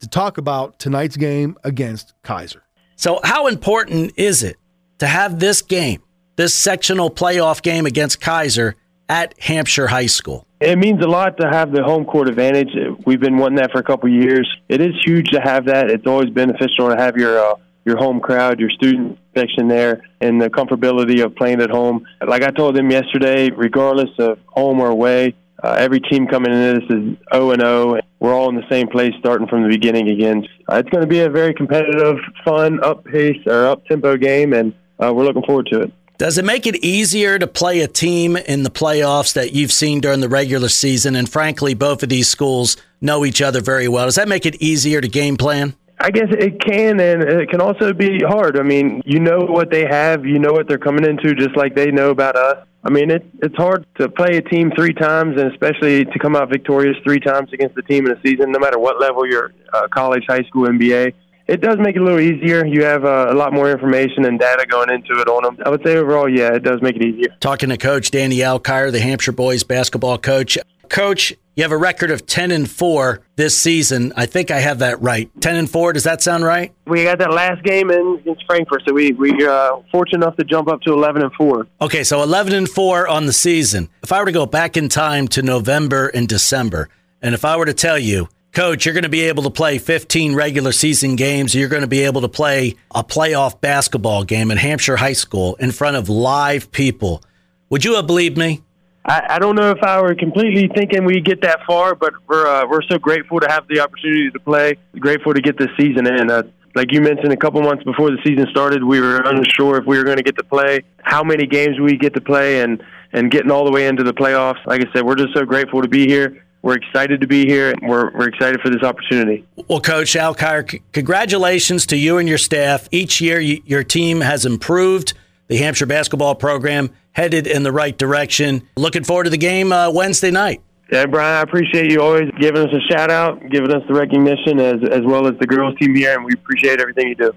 to 0.00 0.08
talk 0.08 0.38
about 0.38 0.78
tonight's 0.78 1.16
game 1.16 1.56
against 1.62 2.14
Keyser. 2.24 2.62
So, 2.96 3.20
how 3.22 3.46
important 3.46 4.12
is 4.16 4.42
it 4.42 4.56
to 4.98 5.06
have 5.06 5.38
this 5.38 5.62
game, 5.62 6.02
this 6.40 6.54
sectional 6.54 7.10
playoff 7.10 7.60
game 7.60 7.84
against 7.84 8.18
Keyser 8.18 8.72
at 9.10 9.38
Hampshire 9.38 9.88
High 9.88 10.06
School? 10.06 10.46
It 10.60 10.78
means 10.78 11.04
a 11.04 11.06
lot 11.06 11.36
to 11.38 11.46
have 11.46 11.70
the 11.70 11.82
home 11.82 12.06
court 12.06 12.28
advantage. 12.28 12.70
We've 13.04 13.20
been 13.20 13.36
wanting 13.36 13.56
that 13.56 13.72
for 13.72 13.78
a 13.78 13.82
couple 13.82 14.08
years. 14.08 14.50
It 14.68 14.80
is 14.80 14.94
huge 15.04 15.28
to 15.32 15.40
have 15.40 15.66
that. 15.66 15.90
It's 15.90 16.06
always 16.06 16.30
beneficial 16.30 16.88
to 16.88 16.96
have 16.96 17.16
your 17.18 17.38
uh, 17.38 17.56
your 17.84 17.98
home 17.98 18.20
crowd, 18.20 18.58
your 18.58 18.70
student 18.70 19.18
section 19.36 19.68
there, 19.68 20.02
and 20.20 20.40
the 20.40 20.48
comfortability 20.48 21.22
of 21.22 21.34
playing 21.36 21.60
at 21.60 21.70
home. 21.70 22.06
Like 22.26 22.42
I 22.42 22.50
told 22.50 22.74
them 22.74 22.90
yesterday, 22.90 23.50
regardless 23.50 24.10
of 24.18 24.38
home 24.46 24.80
or 24.80 24.88
away, 24.88 25.34
uh, 25.62 25.76
every 25.78 26.00
team 26.00 26.26
coming 26.26 26.52
into 26.52 26.80
this 26.80 26.90
is 26.90 27.16
0 27.34 27.50
and 27.50 27.60
0. 27.60 28.00
We're 28.18 28.34
all 28.34 28.48
in 28.48 28.56
the 28.56 28.68
same 28.70 28.88
place, 28.88 29.12
starting 29.18 29.46
from 29.46 29.62
the 29.62 29.68
beginning 29.68 30.08
again. 30.10 30.46
Uh, 30.70 30.76
it's 30.76 30.88
going 30.88 31.02
to 31.02 31.08
be 31.08 31.20
a 31.20 31.28
very 31.28 31.52
competitive, 31.52 32.16
fun, 32.44 32.82
up 32.82 33.04
pace 33.04 33.46
or 33.46 33.66
up 33.66 33.84
tempo 33.86 34.16
game, 34.16 34.52
and 34.52 34.74
uh, 34.98 35.12
we're 35.12 35.24
looking 35.24 35.42
forward 35.42 35.66
to 35.72 35.80
it. 35.80 35.92
Does 36.20 36.36
it 36.36 36.44
make 36.44 36.66
it 36.66 36.76
easier 36.84 37.38
to 37.38 37.46
play 37.46 37.80
a 37.80 37.88
team 37.88 38.36
in 38.36 38.62
the 38.62 38.68
playoffs 38.68 39.32
that 39.32 39.54
you've 39.54 39.72
seen 39.72 40.00
during 40.02 40.20
the 40.20 40.28
regular 40.28 40.68
season? 40.68 41.16
And 41.16 41.26
frankly, 41.26 41.72
both 41.72 42.02
of 42.02 42.10
these 42.10 42.28
schools 42.28 42.76
know 43.00 43.24
each 43.24 43.40
other 43.40 43.62
very 43.62 43.88
well. 43.88 44.04
Does 44.04 44.16
that 44.16 44.28
make 44.28 44.44
it 44.44 44.56
easier 44.56 45.00
to 45.00 45.08
game 45.08 45.38
plan? 45.38 45.74
I 45.98 46.10
guess 46.10 46.26
it 46.28 46.60
can, 46.60 47.00
and 47.00 47.22
it 47.22 47.48
can 47.48 47.62
also 47.62 47.94
be 47.94 48.20
hard. 48.20 48.58
I 48.58 48.62
mean, 48.62 49.00
you 49.06 49.18
know 49.18 49.38
what 49.38 49.70
they 49.70 49.86
have, 49.86 50.26
you 50.26 50.38
know 50.38 50.52
what 50.52 50.68
they're 50.68 50.76
coming 50.76 51.06
into, 51.06 51.34
just 51.34 51.56
like 51.56 51.74
they 51.74 51.90
know 51.90 52.10
about 52.10 52.36
us. 52.36 52.66
I 52.84 52.90
mean, 52.90 53.10
it, 53.10 53.24
it's 53.42 53.56
hard 53.56 53.86
to 53.98 54.10
play 54.10 54.36
a 54.36 54.42
team 54.42 54.72
three 54.76 54.92
times, 54.92 55.40
and 55.40 55.50
especially 55.50 56.04
to 56.04 56.18
come 56.18 56.36
out 56.36 56.50
victorious 56.50 56.98
three 57.02 57.20
times 57.20 57.50
against 57.54 57.76
the 57.76 57.82
team 57.82 58.04
in 58.04 58.12
a 58.12 58.20
season, 58.20 58.52
no 58.52 58.58
matter 58.58 58.78
what 58.78 59.00
level 59.00 59.26
you're 59.26 59.52
uh, 59.72 59.88
college, 59.88 60.24
high 60.28 60.42
school, 60.42 60.68
NBA. 60.68 61.14
It 61.50 61.60
does 61.60 61.78
make 61.80 61.96
it 61.96 61.98
a 62.00 62.04
little 62.04 62.20
easier. 62.20 62.64
You 62.64 62.84
have 62.84 63.04
uh, 63.04 63.26
a 63.28 63.34
lot 63.34 63.52
more 63.52 63.72
information 63.72 64.24
and 64.24 64.38
data 64.38 64.64
going 64.66 64.88
into 64.88 65.20
it 65.20 65.26
on 65.26 65.42
them. 65.42 65.58
I 65.66 65.68
would 65.68 65.82
say 65.84 65.96
overall, 65.96 66.28
yeah, 66.28 66.54
it 66.54 66.62
does 66.62 66.80
make 66.80 66.94
it 66.94 67.04
easier. 67.04 67.34
Talking 67.40 67.70
to 67.70 67.76
Coach 67.76 68.12
Danny 68.12 68.36
Alkire, 68.36 68.92
the 68.92 69.00
Hampshire 69.00 69.32
boys 69.32 69.64
basketball 69.64 70.16
coach. 70.16 70.56
Coach, 70.88 71.34
you 71.56 71.64
have 71.64 71.72
a 71.72 71.76
record 71.76 72.12
of 72.12 72.24
10 72.24 72.52
and 72.52 72.70
4 72.70 73.22
this 73.34 73.58
season. 73.58 74.12
I 74.16 74.26
think 74.26 74.52
I 74.52 74.60
have 74.60 74.78
that 74.78 75.02
right. 75.02 75.28
10 75.40 75.56
and 75.56 75.68
4, 75.68 75.92
does 75.92 76.04
that 76.04 76.22
sound 76.22 76.44
right? 76.44 76.72
We 76.86 77.02
got 77.02 77.18
that 77.18 77.32
last 77.32 77.64
game 77.64 77.90
in 77.90 78.18
against 78.20 78.44
Frankfort, 78.46 78.82
so 78.86 78.94
we 78.94 79.10
we 79.12 79.44
uh 79.44 79.78
fortunate 79.90 80.22
enough 80.24 80.36
to 80.36 80.44
jump 80.44 80.68
up 80.68 80.82
to 80.82 80.92
11 80.92 81.22
and 81.22 81.32
4. 81.32 81.66
Okay, 81.80 82.04
so 82.04 82.22
11 82.22 82.54
and 82.54 82.68
4 82.68 83.08
on 83.08 83.26
the 83.26 83.32
season. 83.32 83.88
If 84.04 84.12
I 84.12 84.20
were 84.20 84.26
to 84.26 84.32
go 84.32 84.46
back 84.46 84.76
in 84.76 84.88
time 84.88 85.26
to 85.28 85.42
November 85.42 86.06
and 86.06 86.28
December, 86.28 86.88
and 87.20 87.34
if 87.34 87.44
I 87.44 87.56
were 87.56 87.66
to 87.66 87.74
tell 87.74 87.98
you, 87.98 88.28
Coach, 88.52 88.84
you're 88.84 88.94
going 88.94 89.04
to 89.04 89.08
be 89.08 89.22
able 89.22 89.44
to 89.44 89.50
play 89.50 89.78
15 89.78 90.34
regular 90.34 90.72
season 90.72 91.14
games. 91.14 91.54
You're 91.54 91.68
going 91.68 91.82
to 91.82 91.88
be 91.88 92.00
able 92.00 92.22
to 92.22 92.28
play 92.28 92.74
a 92.92 93.04
playoff 93.04 93.60
basketball 93.60 94.24
game 94.24 94.50
at 94.50 94.58
Hampshire 94.58 94.96
High 94.96 95.12
School 95.12 95.54
in 95.56 95.70
front 95.70 95.96
of 95.96 96.08
live 96.08 96.72
people. 96.72 97.22
Would 97.68 97.84
you 97.84 97.94
have 97.94 98.08
believed 98.08 98.36
me? 98.36 98.62
I, 99.04 99.36
I 99.36 99.38
don't 99.38 99.54
know 99.54 99.70
if 99.70 99.82
I 99.84 100.00
were 100.02 100.16
completely 100.16 100.68
thinking 100.74 101.04
we'd 101.04 101.24
get 101.24 101.42
that 101.42 101.60
far, 101.64 101.94
but 101.94 102.12
we're 102.26 102.46
uh, 102.46 102.66
we're 102.66 102.82
so 102.82 102.98
grateful 102.98 103.38
to 103.38 103.48
have 103.48 103.68
the 103.68 103.78
opportunity 103.78 104.30
to 104.32 104.40
play. 104.40 104.74
Grateful 104.98 105.32
to 105.32 105.40
get 105.40 105.56
this 105.56 105.70
season 105.78 106.08
in. 106.08 106.28
Uh, 106.28 106.42
like 106.74 106.92
you 106.92 107.00
mentioned, 107.00 107.32
a 107.32 107.36
couple 107.36 107.62
months 107.62 107.84
before 107.84 108.10
the 108.10 108.18
season 108.24 108.46
started, 108.50 108.82
we 108.82 109.00
were 109.00 109.18
unsure 109.24 109.78
if 109.78 109.86
we 109.86 109.96
were 109.96 110.04
going 110.04 110.18
to 110.18 110.22
get 110.22 110.36
to 110.36 110.44
play, 110.44 110.80
how 111.02 111.22
many 111.22 111.46
games 111.46 111.78
we 111.78 111.96
get 111.96 112.14
to 112.14 112.20
play, 112.20 112.62
and 112.62 112.82
and 113.12 113.30
getting 113.30 113.52
all 113.52 113.64
the 113.64 113.72
way 113.72 113.86
into 113.86 114.02
the 114.02 114.12
playoffs. 114.12 114.64
Like 114.66 114.80
I 114.80 114.92
said, 114.92 115.04
we're 115.04 115.14
just 115.14 115.34
so 115.34 115.44
grateful 115.44 115.82
to 115.82 115.88
be 115.88 116.08
here. 116.08 116.44
We're 116.62 116.76
excited 116.76 117.20
to 117.22 117.26
be 117.26 117.46
here. 117.46 117.74
We're, 117.82 118.10
we're 118.12 118.28
excited 118.28 118.60
for 118.60 118.68
this 118.70 118.82
opportunity. 118.82 119.46
Well, 119.68 119.80
Coach 119.80 120.14
Alkire, 120.14 120.70
c- 120.70 120.82
congratulations 120.92 121.86
to 121.86 121.96
you 121.96 122.18
and 122.18 122.28
your 122.28 122.38
staff. 122.38 122.86
Each 122.90 123.20
year, 123.20 123.38
y- 123.38 123.60
your 123.64 123.82
team 123.82 124.20
has 124.20 124.44
improved. 124.44 125.14
The 125.48 125.56
Hampshire 125.56 125.86
basketball 125.86 126.34
program 126.34 126.90
headed 127.12 127.46
in 127.46 127.62
the 127.62 127.72
right 127.72 127.96
direction. 127.96 128.68
Looking 128.76 129.04
forward 129.04 129.24
to 129.24 129.30
the 129.30 129.38
game 129.38 129.72
uh, 129.72 129.90
Wednesday 129.90 130.30
night. 130.30 130.60
Yeah, 130.92 131.06
Brian, 131.06 131.38
I 131.38 131.42
appreciate 131.42 131.90
you 131.90 132.02
always 132.02 132.30
giving 132.38 132.62
us 132.62 132.72
a 132.74 132.80
shout 132.92 133.10
out, 133.10 133.40
giving 133.50 133.72
us 133.72 133.82
the 133.88 133.94
recognition 133.94 134.58
as 134.60 134.80
as 134.90 135.02
well 135.04 135.26
as 135.28 135.38
the 135.38 135.46
girls 135.46 135.76
team 135.78 135.94
here, 135.94 136.14
and 136.16 136.24
we 136.24 136.32
appreciate 136.34 136.80
everything 136.80 137.08
you 137.08 137.14
do. 137.14 137.32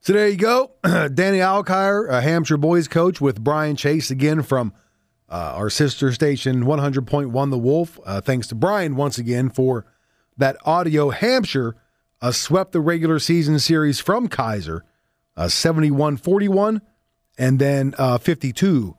So 0.00 0.12
there 0.12 0.28
you 0.28 0.36
go. 0.36 0.72
Danny 0.82 1.38
Alkire, 1.38 2.08
a 2.08 2.20
Hampshire 2.20 2.56
boys 2.58 2.88
coach, 2.88 3.20
with 3.20 3.42
Brian 3.42 3.76
Chase 3.76 4.10
again 4.10 4.42
from 4.42 4.72
uh, 5.32 5.54
our 5.56 5.70
sister 5.70 6.12
station 6.12 6.64
100.1 6.64 7.50
The 7.50 7.58
Wolf. 7.58 7.98
Uh, 8.04 8.20
thanks 8.20 8.46
to 8.48 8.54
Brian 8.54 8.96
once 8.96 9.16
again 9.16 9.48
for 9.48 9.86
that 10.36 10.58
audio. 10.66 11.08
Hampshire 11.08 11.74
uh, 12.20 12.32
swept 12.32 12.72
the 12.72 12.80
regular 12.80 13.18
season 13.18 13.58
series 13.58 13.98
from 13.98 14.28
Keyser 14.28 14.82
uh, 15.36 15.48
71 15.48 16.18
41 16.18 16.82
and 17.38 17.58
then 17.58 17.94
uh, 17.96 18.18
52 18.18 18.94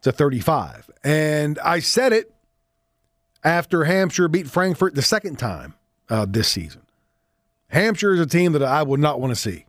to 0.00 0.12
35. 0.12 0.90
And 1.04 1.58
I 1.58 1.80
said 1.80 2.14
it 2.14 2.32
after 3.44 3.84
Hampshire 3.84 4.28
beat 4.28 4.48
Frankfort 4.48 4.94
the 4.94 5.02
second 5.02 5.38
time 5.38 5.74
uh, 6.08 6.26
this 6.26 6.48
season. 6.48 6.82
Hampshire 7.68 8.14
is 8.14 8.20
a 8.20 8.26
team 8.26 8.52
that 8.52 8.62
I 8.62 8.82
would 8.82 9.00
not 9.00 9.20
want 9.20 9.32
to 9.32 9.36
see 9.36 9.66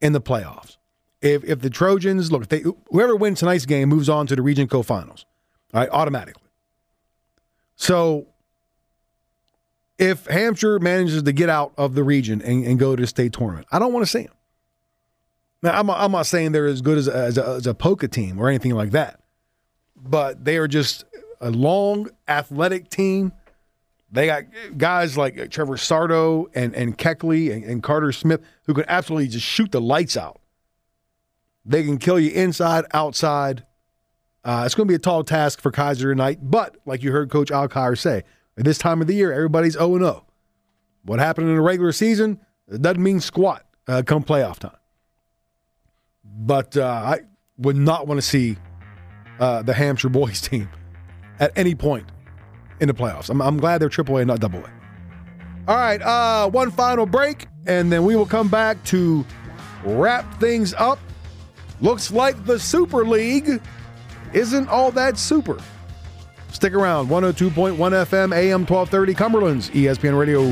in 0.00 0.12
the 0.12 0.20
playoffs. 0.20 0.77
If 1.20 1.44
if 1.44 1.60
the 1.60 1.70
Trojans 1.70 2.30
look, 2.30 2.42
if 2.42 2.48
they 2.48 2.64
whoever 2.90 3.16
wins 3.16 3.40
tonight's 3.40 3.66
game 3.66 3.88
moves 3.88 4.08
on 4.08 4.26
to 4.28 4.36
the 4.36 4.42
region 4.42 4.68
co-finals, 4.68 5.26
all 5.74 5.80
right, 5.80 5.90
automatically. 5.90 6.42
So 7.74 8.26
if 9.98 10.26
Hampshire 10.26 10.78
manages 10.78 11.22
to 11.24 11.32
get 11.32 11.48
out 11.48 11.72
of 11.76 11.94
the 11.94 12.04
region 12.04 12.40
and, 12.42 12.64
and 12.64 12.78
go 12.78 12.94
to 12.94 13.00
the 13.00 13.06
state 13.06 13.32
tournament, 13.32 13.66
I 13.72 13.78
don't 13.78 13.92
want 13.92 14.06
to 14.06 14.10
see 14.10 14.22
them. 14.22 14.34
Now, 15.60 15.78
I'm, 15.78 15.90
I'm 15.90 16.12
not 16.12 16.26
saying 16.26 16.52
they're 16.52 16.66
as 16.66 16.82
good 16.82 16.98
as, 16.98 17.08
as, 17.08 17.36
a, 17.36 17.44
as 17.56 17.66
a 17.66 17.74
Poca 17.74 18.06
team 18.06 18.38
or 18.38 18.48
anything 18.48 18.74
like 18.74 18.92
that, 18.92 19.20
but 19.96 20.44
they 20.44 20.56
are 20.56 20.68
just 20.68 21.04
a 21.40 21.50
long, 21.50 22.10
athletic 22.28 22.90
team. 22.90 23.32
They 24.10 24.26
got 24.26 24.44
guys 24.76 25.18
like 25.18 25.50
Trevor 25.50 25.76
Sardo 25.76 26.46
and, 26.54 26.74
and 26.74 26.96
Keckley 26.96 27.52
and, 27.52 27.64
and 27.64 27.82
Carter 27.82 28.12
Smith 28.12 28.40
who 28.66 28.74
can 28.74 28.84
absolutely 28.86 29.28
just 29.28 29.44
shoot 29.44 29.72
the 29.72 29.80
lights 29.80 30.16
out. 30.16 30.40
They 31.64 31.82
can 31.82 31.98
kill 31.98 32.18
you 32.18 32.30
inside, 32.30 32.84
outside. 32.92 33.64
Uh, 34.44 34.62
it's 34.64 34.74
going 34.74 34.86
to 34.86 34.90
be 34.90 34.94
a 34.94 34.98
tall 34.98 35.24
task 35.24 35.60
for 35.60 35.70
Keyser 35.70 36.10
tonight, 36.10 36.38
but 36.42 36.76
like 36.86 37.02
you 37.02 37.12
heard 37.12 37.30
Coach 37.30 37.50
Alkire 37.50 37.98
say, 37.98 38.22
at 38.56 38.64
this 38.64 38.78
time 38.78 39.00
of 39.00 39.06
the 39.06 39.14
year, 39.14 39.32
everybody's 39.32 39.74
0 39.74 39.98
0. 39.98 40.26
What 41.04 41.18
happened 41.20 41.48
in 41.48 41.54
the 41.54 41.60
regular 41.60 41.92
season 41.92 42.40
doesn't 42.68 43.02
mean 43.02 43.20
squat 43.20 43.64
uh, 43.86 44.02
come 44.04 44.24
playoff 44.24 44.58
time. 44.58 44.76
But 46.24 46.76
uh, 46.76 46.86
I 46.86 47.20
would 47.58 47.76
not 47.76 48.06
want 48.06 48.18
to 48.18 48.26
see 48.26 48.56
uh, 49.38 49.62
the 49.62 49.74
Hampshire 49.74 50.08
boys 50.10 50.40
team 50.40 50.68
at 51.40 51.52
any 51.56 51.74
point 51.74 52.06
in 52.80 52.88
the 52.88 52.94
playoffs. 52.94 53.30
I'm, 53.30 53.40
I'm 53.40 53.58
glad 53.58 53.78
they're 53.80 53.88
AAA, 53.88 54.26
not 54.26 54.40
Double 54.40 54.60
A. 54.60 54.72
All 55.68 55.76
right, 55.76 56.00
uh, 56.00 56.48
one 56.48 56.70
final 56.70 57.04
break, 57.04 57.46
and 57.66 57.92
then 57.92 58.04
we 58.04 58.16
will 58.16 58.26
come 58.26 58.48
back 58.48 58.82
to 58.84 59.24
wrap 59.84 60.40
things 60.40 60.72
up 60.74 60.98
looks 61.80 62.10
like 62.10 62.44
the 62.44 62.58
Super 62.58 63.04
League 63.04 63.60
isn't 64.32 64.68
all 64.68 64.90
that 64.92 65.18
super. 65.18 65.58
Stick 66.50 66.72
around 66.72 67.08
102.1 67.08 67.76
FM, 67.76 68.34
AM 68.34 68.66
1230, 68.66 69.14
Cumberland's 69.14 69.70
ESPN 69.70 70.18
Radio. 70.18 70.42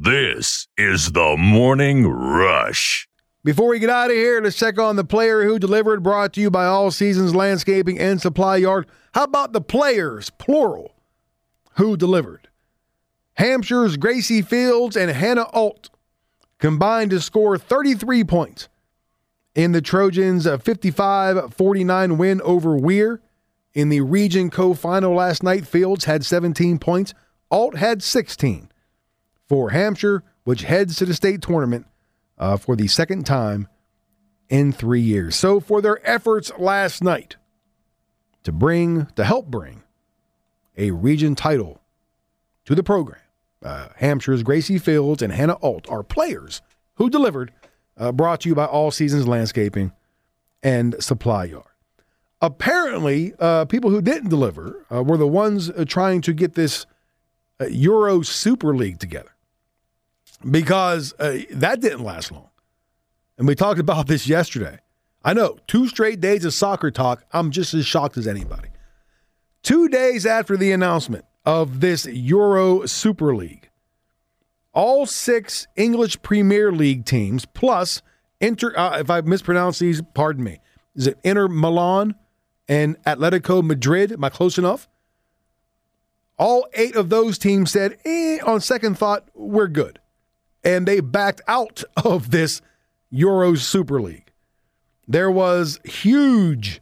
This 0.00 0.68
is 0.78 1.12
the 1.12 1.36
Morning 1.36 2.06
Rush. 2.06 3.08
Before 3.44 3.68
we 3.68 3.78
get 3.78 3.90
out 3.90 4.10
of 4.10 4.16
here, 4.16 4.40
let's 4.40 4.56
check 4.56 4.78
on 4.78 4.96
the 4.96 5.04
player 5.04 5.44
who 5.44 5.58
delivered, 5.58 6.02
brought 6.02 6.32
to 6.34 6.40
you 6.40 6.50
by 6.50 6.66
All 6.66 6.90
Seasons 6.90 7.34
Landscaping 7.34 7.98
and 7.98 8.20
Supply 8.20 8.56
Yard. 8.56 8.86
How 9.14 9.24
about 9.24 9.52
the 9.52 9.60
players, 9.60 10.30
plural, 10.30 10.94
who 11.78 11.96
delivered? 11.96 12.48
Hampshire's 13.34 13.96
Gracie 13.96 14.42
Fields 14.42 14.96
and 14.96 15.10
Hannah 15.10 15.46
Alt 15.52 15.90
combined 16.58 17.10
to 17.12 17.20
score 17.20 17.56
33 17.56 18.24
points 18.24 18.68
in 19.54 19.70
the 19.70 19.80
Trojans' 19.80 20.46
55 20.46 21.54
49 21.54 22.18
win 22.18 22.42
over 22.42 22.76
Weir. 22.76 23.20
In 23.74 23.90
the 23.90 24.00
region 24.00 24.50
co 24.50 24.74
final 24.74 25.14
last 25.14 25.44
night, 25.44 25.66
Fields 25.66 26.06
had 26.06 26.24
17 26.24 26.80
points, 26.80 27.14
Alt 27.48 27.76
had 27.76 28.02
16 28.02 28.72
for 29.48 29.70
Hampshire, 29.70 30.24
which 30.42 30.62
heads 30.62 30.96
to 30.96 31.06
the 31.06 31.14
state 31.14 31.42
tournament 31.42 31.86
uh, 32.38 32.56
for 32.56 32.74
the 32.74 32.88
second 32.88 33.24
time 33.24 33.68
in 34.48 34.72
three 34.72 35.00
years. 35.00 35.36
So, 35.36 35.60
for 35.60 35.80
their 35.80 36.04
efforts 36.08 36.50
last 36.58 37.04
night 37.04 37.36
to 38.42 38.50
bring, 38.50 39.06
to 39.14 39.24
help 39.24 39.46
bring 39.46 39.84
a 40.78 40.92
region 40.92 41.34
title 41.34 41.80
to 42.64 42.74
the 42.74 42.82
program, 42.82 43.20
uh, 43.62 43.88
Hampshire's 44.00 44.42
Gracie 44.42 44.78
Fields 44.78 45.20
and 45.20 45.32
Hannah 45.32 45.58
Alt 45.60 45.86
are 45.90 46.02
players 46.02 46.62
who 46.94 47.10
delivered, 47.10 47.52
uh, 47.96 48.12
brought 48.12 48.40
to 48.42 48.48
you 48.48 48.54
by 48.54 48.64
All 48.64 48.90
Seasons 48.90 49.26
Landscaping 49.26 49.92
and 50.62 50.94
Supply 51.02 51.44
Yard. 51.46 51.64
Apparently, 52.40 53.34
uh, 53.40 53.64
people 53.64 53.90
who 53.90 54.00
didn't 54.00 54.28
deliver 54.28 54.86
uh, 54.92 55.02
were 55.02 55.16
the 55.16 55.26
ones 55.26 55.70
uh, 55.70 55.84
trying 55.84 56.20
to 56.20 56.32
get 56.32 56.54
this 56.54 56.86
uh, 57.60 57.66
Euro 57.66 58.22
Super 58.22 58.76
League 58.76 59.00
together 59.00 59.34
because 60.48 61.12
that 61.18 61.80
didn't 61.80 62.04
last 62.04 62.30
long. 62.30 62.48
And 63.36 63.48
we 63.48 63.56
talked 63.56 63.80
about 63.80 64.06
this 64.06 64.28
yesterday. 64.28 64.78
I 65.24 65.32
know, 65.32 65.58
two 65.66 65.88
straight 65.88 66.20
days 66.20 66.44
of 66.44 66.54
soccer 66.54 66.92
talk. 66.92 67.24
I'm 67.32 67.50
just 67.50 67.74
as 67.74 67.84
shocked 67.84 68.16
as 68.16 68.28
anybody. 68.28 68.68
Two 69.68 69.90
days 69.90 70.24
after 70.24 70.56
the 70.56 70.72
announcement 70.72 71.26
of 71.44 71.80
this 71.80 72.06
Euro 72.06 72.86
Super 72.86 73.36
League, 73.36 73.68
all 74.72 75.04
six 75.04 75.66
English 75.76 76.22
Premier 76.22 76.72
League 76.72 77.04
teams, 77.04 77.44
plus 77.44 78.00
Inter, 78.40 78.72
uh, 78.74 78.98
if 79.00 79.10
I 79.10 79.20
mispronounce 79.20 79.78
these, 79.78 80.00
pardon 80.14 80.42
me, 80.42 80.60
is 80.96 81.06
it 81.06 81.18
Inter 81.22 81.48
Milan 81.48 82.14
and 82.66 82.96
Atletico 83.04 83.62
Madrid? 83.62 84.10
Am 84.10 84.24
I 84.24 84.30
close 84.30 84.56
enough? 84.56 84.88
All 86.38 86.66
eight 86.72 86.96
of 86.96 87.10
those 87.10 87.36
teams 87.36 87.70
said, 87.70 87.98
eh, 88.06 88.38
on 88.46 88.62
second 88.62 88.96
thought, 88.96 89.28
we're 89.34 89.68
good 89.68 90.00
and 90.64 90.88
they 90.88 91.00
backed 91.00 91.42
out 91.46 91.84
of 92.06 92.30
this 92.30 92.62
Euro 93.10 93.54
Super 93.54 94.00
League. 94.00 94.32
There 95.06 95.30
was 95.30 95.78
huge 95.84 96.80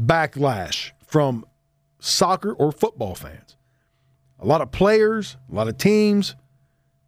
backlash 0.00 0.92
from 1.06 1.44
soccer 2.02 2.52
or 2.52 2.72
football 2.72 3.14
fans. 3.14 3.56
A 4.38 4.46
lot 4.46 4.60
of 4.60 4.72
players, 4.72 5.36
a 5.50 5.54
lot 5.54 5.68
of 5.68 5.78
teams. 5.78 6.34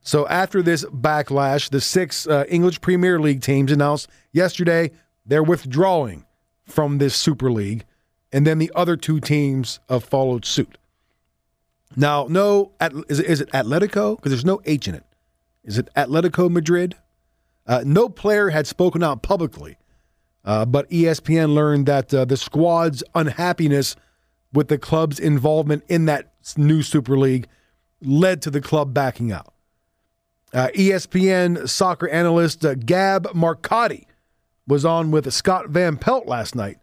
So 0.00 0.26
after 0.28 0.62
this 0.62 0.84
backlash, 0.84 1.70
the 1.70 1.80
six 1.80 2.26
uh, 2.28 2.44
English 2.48 2.80
Premier 2.80 3.18
League 3.18 3.42
teams 3.42 3.72
announced 3.72 4.08
yesterday 4.32 4.92
they're 5.26 5.42
withdrawing 5.42 6.26
from 6.64 6.98
this 6.98 7.16
Super 7.16 7.50
League, 7.50 7.84
and 8.32 8.46
then 8.46 8.58
the 8.58 8.70
other 8.74 8.96
two 8.96 9.18
teams 9.18 9.80
have 9.88 10.04
followed 10.04 10.44
suit. 10.44 10.78
Now, 11.96 12.26
no, 12.28 12.72
is 13.08 13.18
it, 13.18 13.26
is 13.26 13.40
it 13.40 13.50
Atletico? 13.52 14.16
Because 14.16 14.30
there's 14.30 14.44
no 14.44 14.60
H 14.64 14.88
in 14.88 14.94
it. 14.94 15.04
Is 15.64 15.78
it 15.78 15.88
Atletico 15.96 16.50
Madrid? 16.50 16.96
Uh, 17.66 17.82
no 17.84 18.08
player 18.08 18.50
had 18.50 18.66
spoken 18.66 19.02
out 19.02 19.22
publicly, 19.22 19.78
uh, 20.44 20.66
but 20.66 20.88
ESPN 20.90 21.54
learned 21.54 21.86
that 21.86 22.12
uh, 22.12 22.24
the 22.24 22.36
squad's 22.36 23.02
unhappiness 23.14 23.96
with 24.54 24.68
the 24.68 24.78
club's 24.78 25.18
involvement 25.18 25.84
in 25.88 26.06
that 26.06 26.32
new 26.56 26.82
Super 26.82 27.18
League 27.18 27.46
led 28.00 28.40
to 28.42 28.50
the 28.50 28.60
club 28.60 28.94
backing 28.94 29.32
out. 29.32 29.52
Uh, 30.52 30.68
ESPN 30.74 31.68
soccer 31.68 32.08
analyst 32.08 32.64
uh, 32.64 32.74
Gab 32.74 33.26
Marcotti 33.34 34.04
was 34.66 34.84
on 34.84 35.10
with 35.10 35.30
Scott 35.32 35.68
Van 35.68 35.96
Pelt 35.96 36.26
last 36.26 36.54
night 36.54 36.78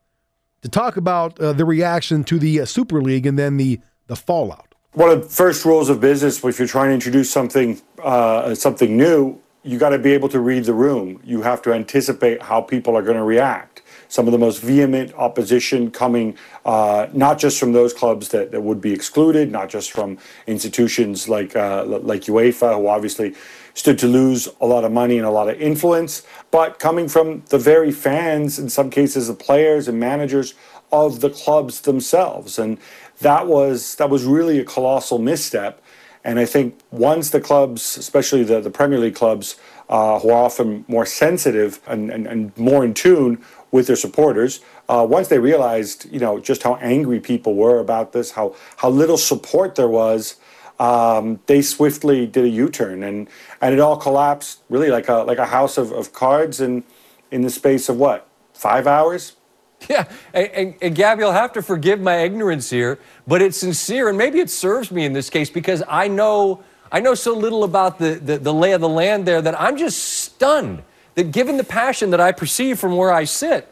to 0.61 0.69
talk 0.69 0.97
about 0.97 1.39
uh, 1.39 1.53
the 1.53 1.65
reaction 1.65 2.23
to 2.25 2.37
the 2.37 2.65
Super 2.65 3.01
League 3.01 3.25
and 3.25 3.39
then 3.39 3.57
the 3.57 3.79
the 4.07 4.15
fallout. 4.15 4.75
One 4.93 5.09
of 5.09 5.23
the 5.23 5.29
first 5.29 5.63
rules 5.63 5.87
of 5.87 6.01
business 6.01 6.43
if 6.43 6.59
you're 6.59 6.67
trying 6.67 6.89
to 6.89 6.93
introduce 6.93 7.31
something 7.31 7.81
uh, 8.03 8.53
something 8.55 8.97
new 8.97 9.41
you 9.63 9.77
got 9.77 9.89
to 9.89 9.99
be 9.99 10.11
able 10.11 10.29
to 10.29 10.39
read 10.39 10.65
the 10.65 10.73
room. 10.73 11.21
You 11.23 11.43
have 11.43 11.61
to 11.63 11.73
anticipate 11.73 12.41
how 12.41 12.61
people 12.61 12.97
are 12.97 13.03
going 13.03 13.17
to 13.17 13.23
react 13.23 13.70
some 14.11 14.27
of 14.27 14.33
the 14.33 14.37
most 14.37 14.61
vehement 14.61 15.13
opposition 15.13 15.89
coming 15.89 16.35
uh, 16.65 17.07
not 17.13 17.39
just 17.39 17.57
from 17.57 17.71
those 17.71 17.93
clubs 17.93 18.27
that, 18.27 18.51
that 18.51 18.59
would 18.59 18.81
be 18.81 18.91
excluded 18.91 19.49
not 19.51 19.69
just 19.69 19.91
from 19.91 20.17
institutions 20.47 21.29
like 21.29 21.55
uh, 21.55 21.85
like 21.85 22.23
UEFA 22.23 22.75
who 22.75 22.87
obviously 22.87 23.33
stood 23.73 23.97
to 23.97 24.07
lose 24.07 24.49
a 24.59 24.65
lot 24.65 24.83
of 24.83 24.91
money 24.91 25.17
and 25.17 25.25
a 25.25 25.31
lot 25.31 25.47
of 25.49 25.59
influence 25.61 26.23
but 26.51 26.77
coming 26.77 27.07
from 27.07 27.41
the 27.47 27.57
very 27.57 27.91
fans 27.91 28.59
in 28.59 28.67
some 28.69 28.89
cases 28.89 29.29
the 29.29 29.33
players 29.33 29.87
and 29.87 29.97
managers 29.97 30.55
of 30.91 31.21
the 31.21 31.29
clubs 31.29 31.81
themselves 31.81 32.59
and 32.59 32.77
that 33.21 33.47
was 33.47 33.95
that 33.95 34.09
was 34.09 34.25
really 34.25 34.59
a 34.59 34.65
colossal 34.65 35.19
misstep. 35.19 35.80
And 36.23 36.39
I 36.39 36.45
think 36.45 36.79
once 36.91 37.31
the 37.31 37.41
clubs, 37.41 37.97
especially 37.97 38.43
the, 38.43 38.61
the 38.61 38.69
Premier 38.69 38.99
League 38.99 39.15
clubs, 39.15 39.55
uh, 39.89 40.19
who 40.19 40.29
are 40.29 40.43
often 40.45 40.85
more 40.87 41.05
sensitive 41.05 41.79
and, 41.87 42.09
and, 42.11 42.25
and, 42.27 42.57
more 42.57 42.85
in 42.85 42.93
tune 42.93 43.43
with 43.71 43.87
their 43.87 43.95
supporters, 43.95 44.61
uh, 44.87 45.05
once 45.09 45.27
they 45.27 45.39
realized, 45.39 46.09
you 46.11 46.19
know, 46.19 46.39
just 46.39 46.63
how 46.63 46.75
angry 46.75 47.19
people 47.19 47.55
were 47.55 47.79
about 47.79 48.13
this, 48.13 48.31
how 48.31 48.55
how 48.77 48.89
little 48.89 49.17
support 49.17 49.75
there 49.75 49.89
was, 49.89 50.37
um, 50.79 51.39
they 51.47 51.61
swiftly 51.61 52.25
did 52.25 52.45
a 52.45 52.49
U-turn, 52.49 53.03
and 53.03 53.27
and 53.59 53.73
it 53.73 53.79
all 53.79 53.97
collapsed 53.97 54.61
really 54.69 54.89
like 54.89 55.09
a 55.09 55.15
like 55.15 55.39
a 55.39 55.47
house 55.47 55.77
of, 55.77 55.91
of 55.91 56.13
cards, 56.13 56.61
and 56.61 56.83
in 57.29 57.41
the 57.41 57.49
space 57.49 57.89
of 57.89 57.97
what 57.97 58.27
five 58.53 58.87
hours, 58.87 59.33
yeah, 59.89 60.05
and, 60.33 60.47
and, 60.47 60.75
and, 60.81 60.95
Gab, 60.95 61.19
you'll 61.19 61.31
have 61.31 61.53
to 61.53 61.61
forgive 61.61 61.99
my 61.99 62.17
ignorance 62.17 62.69
here, 62.69 62.99
but 63.25 63.41
it's 63.41 63.57
sincere, 63.57 64.09
and 64.09 64.17
maybe 64.17 64.39
it 64.39 64.49
serves 64.49 64.91
me 64.91 65.05
in 65.05 65.13
this 65.13 65.29
case 65.29 65.49
because 65.49 65.81
I 65.87 66.07
know 66.07 66.63
I 66.91 66.99
know 66.99 67.13
so 67.13 67.33
little 67.33 67.63
about 67.63 67.97
the, 67.99 68.15
the, 68.15 68.37
the 68.37 68.53
lay 68.53 68.73
of 68.73 68.81
the 68.81 68.89
land 68.89 69.25
there 69.25 69.41
that 69.41 69.59
I'm 69.59 69.77
just 69.77 70.03
stunned 70.03 70.83
that 71.15 71.31
given 71.31 71.57
the 71.57 71.63
passion 71.63 72.09
that 72.09 72.19
I 72.19 72.31
perceive 72.31 72.79
from 72.79 72.97
where 72.97 73.13
I 73.13 73.23
sit, 73.23 73.67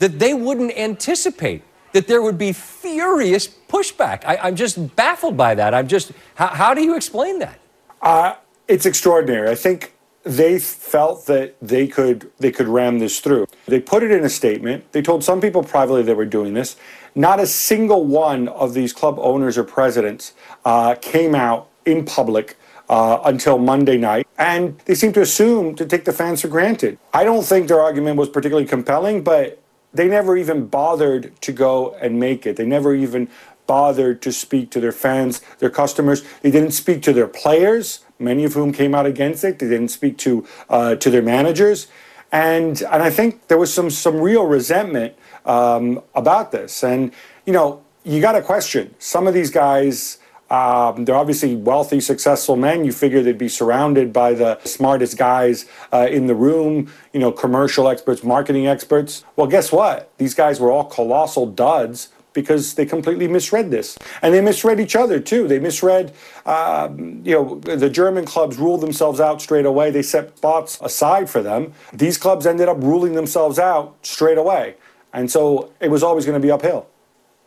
that 0.00 0.18
they 0.18 0.34
wouldn't 0.34 0.76
anticipate 0.76 1.62
that 1.92 2.08
there 2.08 2.20
would 2.20 2.36
be 2.36 2.52
furious 2.52 3.46
pushback. 3.46 4.24
I, 4.24 4.48
am 4.48 4.56
just 4.56 4.96
baffled 4.96 5.36
by 5.36 5.54
that. 5.54 5.72
I'm 5.72 5.86
just, 5.86 6.10
how, 6.34 6.48
how 6.48 6.74
do 6.74 6.82
you 6.82 6.96
explain 6.96 7.38
that? 7.38 7.60
Uh, 8.02 8.34
it's 8.66 8.86
extraordinary. 8.86 9.48
I 9.48 9.54
think 9.54 9.93
they 10.24 10.58
felt 10.58 11.26
that 11.26 11.54
they 11.60 11.86
could 11.86 12.30
they 12.38 12.50
could 12.50 12.66
ram 12.66 12.98
this 12.98 13.20
through. 13.20 13.46
They 13.66 13.80
put 13.80 14.02
it 14.02 14.10
in 14.10 14.24
a 14.24 14.28
statement. 14.28 14.90
They 14.92 15.02
told 15.02 15.22
some 15.22 15.40
people 15.40 15.62
privately 15.62 16.02
they 16.02 16.14
were 16.14 16.24
doing 16.24 16.54
this. 16.54 16.76
Not 17.14 17.38
a 17.38 17.46
single 17.46 18.04
one 18.04 18.48
of 18.48 18.74
these 18.74 18.92
club 18.92 19.18
owners 19.18 19.56
or 19.56 19.64
presidents 19.64 20.32
uh, 20.64 20.96
came 20.96 21.34
out 21.34 21.68
in 21.84 22.04
public 22.04 22.56
uh, 22.88 23.20
until 23.24 23.58
Monday 23.58 23.96
night, 23.96 24.26
and 24.38 24.78
they 24.86 24.94
seem 24.94 25.12
to 25.12 25.20
assume 25.20 25.74
to 25.76 25.86
take 25.86 26.04
the 26.04 26.12
fans 26.12 26.40
for 26.40 26.48
granted. 26.48 26.98
I 27.12 27.24
don't 27.24 27.44
think 27.44 27.68
their 27.68 27.80
argument 27.80 28.16
was 28.16 28.28
particularly 28.28 28.66
compelling, 28.66 29.22
but 29.22 29.60
they 29.92 30.08
never 30.08 30.36
even 30.36 30.66
bothered 30.66 31.40
to 31.42 31.52
go 31.52 31.94
and 32.00 32.18
make 32.18 32.46
it. 32.46 32.56
They 32.56 32.66
never 32.66 32.94
even 32.94 33.28
bothered 33.66 34.20
to 34.22 34.32
speak 34.32 34.70
to 34.72 34.80
their 34.80 34.92
fans, 34.92 35.40
their 35.58 35.70
customers. 35.70 36.24
They 36.42 36.50
didn't 36.50 36.72
speak 36.72 37.02
to 37.02 37.12
their 37.12 37.28
players 37.28 38.04
many 38.24 38.44
of 38.44 38.54
whom 38.54 38.72
came 38.72 38.94
out 38.94 39.06
against 39.06 39.44
it. 39.44 39.58
They 39.58 39.68
didn't 39.68 39.88
speak 39.88 40.18
to 40.18 40.46
uh, 40.68 40.96
to 40.96 41.10
their 41.10 41.22
managers, 41.22 41.86
and 42.32 42.80
and 42.82 43.02
I 43.02 43.10
think 43.10 43.48
there 43.48 43.58
was 43.58 43.72
some 43.72 43.90
some 43.90 44.20
real 44.20 44.46
resentment 44.46 45.14
um, 45.44 46.02
about 46.14 46.52
this. 46.52 46.82
And 46.82 47.12
you 47.46 47.52
know, 47.52 47.82
you 48.04 48.20
got 48.20 48.32
to 48.32 48.42
question 48.42 48.94
some 48.98 49.26
of 49.26 49.34
these 49.34 49.50
guys. 49.50 50.18
Um, 50.50 51.04
they're 51.04 51.16
obviously 51.16 51.56
wealthy, 51.56 52.00
successful 52.00 52.54
men. 52.54 52.84
You 52.84 52.92
figure 52.92 53.22
they'd 53.22 53.38
be 53.38 53.48
surrounded 53.48 54.12
by 54.12 54.34
the 54.34 54.60
smartest 54.64 55.16
guys 55.16 55.64
uh, 55.92 56.06
in 56.10 56.26
the 56.26 56.34
room, 56.34 56.92
you 57.12 57.18
know, 57.18 57.32
commercial 57.32 57.88
experts, 57.88 58.22
marketing 58.22 58.66
experts. 58.66 59.24
Well, 59.36 59.46
guess 59.46 59.72
what? 59.72 60.10
These 60.18 60.34
guys 60.34 60.60
were 60.60 60.70
all 60.70 60.84
colossal 60.84 61.46
duds 61.46 62.10
because 62.34 62.74
they 62.74 62.84
completely 62.84 63.26
misread 63.26 63.70
this. 63.70 63.96
And 64.20 64.34
they 64.34 64.42
misread 64.42 64.78
each 64.78 64.94
other 64.94 65.18
too. 65.18 65.48
They 65.48 65.58
misread, 65.58 66.12
um, 66.44 67.22
you 67.24 67.32
know, 67.32 67.60
the 67.60 67.88
German 67.88 68.26
clubs 68.26 68.58
ruled 68.58 68.82
themselves 68.82 69.20
out 69.20 69.40
straight 69.40 69.64
away. 69.64 69.90
They 69.90 70.02
set 70.02 70.36
spots 70.36 70.78
aside 70.82 71.30
for 71.30 71.42
them. 71.42 71.72
These 71.94 72.18
clubs 72.18 72.46
ended 72.46 72.68
up 72.68 72.82
ruling 72.82 73.14
themselves 73.14 73.58
out 73.58 73.96
straight 74.02 74.36
away. 74.36 74.74
And 75.14 75.30
so 75.30 75.72
it 75.80 75.90
was 75.90 76.02
always 76.02 76.26
going 76.26 76.40
to 76.40 76.44
be 76.44 76.50
uphill. 76.50 76.88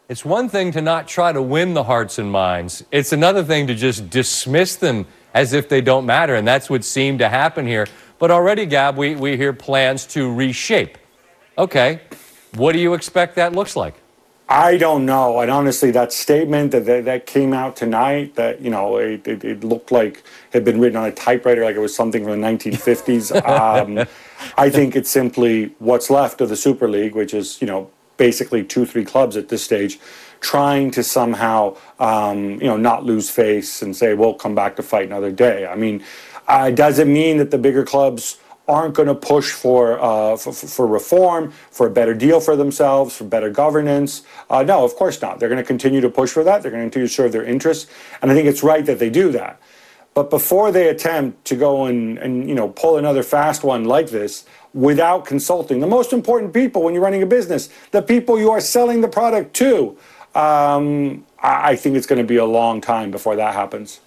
It's 0.09 0.23
one 0.23 0.47
thing 0.47 0.71
to 0.71 0.81
not 0.81 1.05
try 1.05 1.33
to 1.33 1.41
win 1.41 1.73
the 1.73 1.83
hearts 1.83 2.17
and 2.17 2.31
minds. 2.31 2.83
It's 2.91 3.11
another 3.11 3.43
thing 3.43 3.67
to 3.67 3.75
just 3.75 4.09
dismiss 4.09 4.77
them 4.77 5.05
as 5.33 5.51
if 5.51 5.67
they 5.67 5.81
don't 5.81 6.05
matter. 6.05 6.35
And 6.35 6.47
that's 6.47 6.69
what 6.69 6.85
seemed 6.85 7.19
to 7.19 7.27
happen 7.27 7.67
here. 7.67 7.87
But 8.17 8.31
already, 8.31 8.65
Gab, 8.65 8.95
we, 8.95 9.15
we 9.15 9.35
hear 9.35 9.51
plans 9.51 10.05
to 10.07 10.33
reshape. 10.33 10.97
Okay, 11.57 12.01
what 12.55 12.71
do 12.71 12.79
you 12.79 12.93
expect 12.93 13.35
that 13.35 13.53
looks 13.53 13.75
like? 13.75 13.95
I 14.49 14.77
don't 14.77 15.05
know. 15.05 15.41
And 15.41 15.51
honestly, 15.51 15.91
that 15.91 16.13
statement 16.13 16.71
that, 16.71 16.85
that, 16.85 17.03
that 17.05 17.25
came 17.25 17.53
out 17.53 17.75
tonight, 17.75 18.35
that, 18.35 18.61
you 18.61 18.69
know, 18.69 18.95
it, 18.95 19.27
it, 19.27 19.43
it, 19.43 19.63
looked 19.63 19.91
like 19.91 20.23
had 20.53 20.63
been 20.63 20.79
written 20.79 20.95
on 20.95 21.05
a 21.05 21.11
typewriter, 21.11 21.65
like 21.65 21.75
it 21.75 21.79
was 21.79 21.93
something 21.93 22.23
from 22.23 22.39
the 22.39 22.47
1950s. 22.47 23.45
um, 23.99 24.07
I 24.57 24.69
think 24.69 24.95
it's 24.95 25.09
simply 25.09 25.75
what's 25.79 26.09
left 26.09 26.39
of 26.39 26.47
the 26.47 26.55
Super 26.55 26.87
League, 26.87 27.13
which 27.13 27.33
is, 27.33 27.59
you 27.59 27.67
know, 27.67 27.91
basically 28.15 28.63
two, 28.63 28.85
three 28.85 29.03
clubs 29.03 29.35
at 29.35 29.49
this 29.49 29.63
stage, 29.63 29.99
trying 30.39 30.91
to 30.91 31.03
somehow, 31.03 31.75
um, 31.99 32.51
you 32.51 32.67
know, 32.67 32.77
not 32.77 33.03
lose 33.03 33.29
face 33.29 33.81
and 33.81 33.95
say, 33.95 34.13
we'll 34.13 34.33
come 34.33 34.55
back 34.55 34.77
to 34.77 34.83
fight 34.83 35.07
another 35.07 35.31
day. 35.31 35.67
I 35.67 35.75
mean, 35.75 36.03
uh, 36.47 36.71
does 36.71 36.99
it 36.99 37.07
mean 37.07 37.37
that 37.37 37.51
the 37.51 37.57
bigger 37.57 37.83
clubs 37.83 38.37
aren't 38.67 38.93
going 38.93 39.07
to 39.07 39.15
push 39.15 39.51
for, 39.51 39.99
uh, 39.99 40.35
for, 40.35 40.51
for 40.51 40.85
reform, 40.85 41.51
for 41.71 41.87
a 41.87 41.89
better 41.89 42.13
deal 42.13 42.39
for 42.39 42.55
themselves, 42.55 43.15
for 43.15 43.23
better 43.23 43.49
governance. 43.49 44.23
Uh, 44.49 44.63
no, 44.63 44.83
of 44.83 44.95
course 44.95 45.21
not. 45.21 45.39
They're 45.39 45.49
going 45.49 45.61
to 45.61 45.67
continue 45.67 46.01
to 46.01 46.09
push 46.09 46.31
for 46.31 46.43
that. 46.43 46.61
They're 46.61 46.71
going 46.71 46.83
to 46.83 46.89
continue 46.89 47.07
to 47.07 47.13
serve 47.13 47.31
their 47.31 47.45
interests, 47.45 47.89
and 48.21 48.31
I 48.31 48.33
think 48.33 48.47
it's 48.47 48.63
right 48.63 48.85
that 48.85 48.99
they 48.99 49.09
do 49.09 49.31
that. 49.31 49.61
But 50.13 50.31
before 50.31 50.71
they 50.71 50.89
attempt 50.89 51.45
to 51.45 51.55
go 51.55 51.85
and, 51.85 52.17
and 52.17 52.49
you 52.49 52.55
know 52.55 52.69
pull 52.69 52.97
another 52.97 53.21
fast 53.21 53.63
one 53.63 53.85
like 53.85 54.09
this 54.09 54.45
without 54.73 55.25
consulting 55.25 55.79
the 55.79 55.87
most 55.87 56.11
important 56.11 56.53
people 56.53 56.81
when 56.83 56.93
you're 56.93 57.03
running 57.03 57.21
a 57.21 57.27
business, 57.27 57.69
the 57.91 58.01
people 58.01 58.39
you 58.39 58.49
are 58.51 58.59
selling 58.59 59.01
the 59.01 59.07
product 59.07 59.53
to, 59.55 59.97
um, 60.35 61.23
I, 61.39 61.71
I 61.71 61.75
think 61.75 61.95
it's 61.95 62.07
going 62.07 62.21
to 62.21 62.27
be 62.27 62.37
a 62.37 62.45
long 62.45 62.81
time 62.81 63.11
before 63.11 63.35
that 63.35 63.53
happens. 63.53 63.99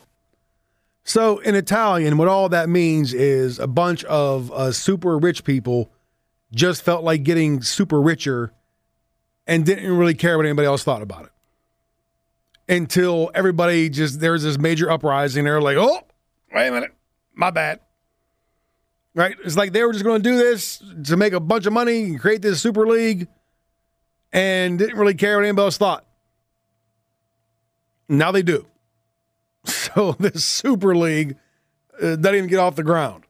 So 1.04 1.38
in 1.38 1.54
Italian, 1.54 2.18
what 2.18 2.28
all 2.28 2.48
that 2.50 2.68
means 2.68 3.14
is 3.14 3.58
a 3.58 3.66
bunch 3.66 4.04
of 4.04 4.52
uh, 4.52 4.72
super 4.72 5.18
rich 5.18 5.44
people 5.44 5.90
just 6.52 6.82
felt 6.82 7.04
like 7.04 7.22
getting 7.22 7.62
super 7.62 8.00
richer 8.00 8.52
and 9.46 9.64
didn't 9.64 9.96
really 9.96 10.14
care 10.14 10.36
what 10.36 10.46
anybody 10.46 10.66
else 10.66 10.84
thought 10.84 11.02
about 11.02 11.24
it. 11.24 11.30
Until 12.72 13.30
everybody 13.34 13.88
just 13.88 14.20
there's 14.20 14.44
this 14.44 14.58
major 14.58 14.90
uprising, 14.90 15.44
they're 15.44 15.60
like, 15.60 15.76
"Oh, 15.76 16.02
wait 16.54 16.68
a 16.68 16.70
minute, 16.70 16.92
my 17.34 17.50
bad." 17.50 17.80
Right? 19.12 19.34
It's 19.44 19.56
like 19.56 19.72
they 19.72 19.82
were 19.82 19.92
just 19.92 20.04
going 20.04 20.22
to 20.22 20.30
do 20.30 20.38
this 20.38 20.80
to 21.06 21.16
make 21.16 21.32
a 21.32 21.40
bunch 21.40 21.66
of 21.66 21.72
money 21.72 22.04
and 22.04 22.20
create 22.20 22.42
this 22.42 22.60
super 22.60 22.86
league, 22.86 23.26
and 24.32 24.78
didn't 24.78 24.96
really 24.96 25.14
care 25.14 25.36
what 25.36 25.44
anybody 25.44 25.64
else 25.64 25.78
thought. 25.78 26.04
Now 28.08 28.30
they 28.30 28.42
do. 28.42 28.66
So 29.94 30.12
this 30.18 30.44
Super 30.44 30.94
League 30.94 31.36
uh, 32.00 32.16
doesn't 32.16 32.34
even 32.34 32.48
get 32.48 32.58
off 32.58 32.76
the 32.76 32.84
ground. 32.84 33.24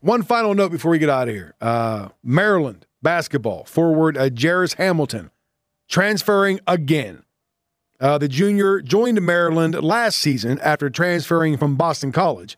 One 0.00 0.22
final 0.22 0.54
note 0.54 0.72
before 0.72 0.90
we 0.90 0.98
get 0.98 1.10
out 1.10 1.28
of 1.28 1.34
here 1.34 1.54
uh, 1.60 2.08
Maryland 2.22 2.86
basketball 3.02 3.64
forward 3.64 4.16
uh, 4.16 4.30
Hamilton 4.78 5.30
transferring 5.88 6.60
again. 6.66 7.22
Uh, 8.00 8.18
the 8.18 8.26
junior 8.26 8.80
joined 8.80 9.20
Maryland 9.20 9.80
last 9.80 10.18
season 10.18 10.58
after 10.60 10.90
transferring 10.90 11.56
from 11.56 11.76
Boston 11.76 12.10
College. 12.10 12.56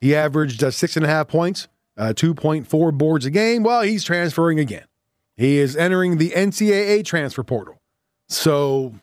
He 0.00 0.14
averaged 0.14 0.62
uh, 0.62 0.70
six 0.70 0.96
and 0.96 1.04
a 1.04 1.08
half 1.08 1.26
points, 1.26 1.66
uh, 1.96 2.12
2.4 2.14 2.96
boards 2.96 3.26
a 3.26 3.30
game. 3.30 3.64
Well, 3.64 3.82
he's 3.82 4.04
transferring 4.04 4.60
again. 4.60 4.84
He 5.36 5.58
is 5.58 5.76
entering 5.76 6.18
the 6.18 6.30
NCAA 6.30 7.04
transfer 7.04 7.42
portal. 7.42 7.80
So 8.28 8.94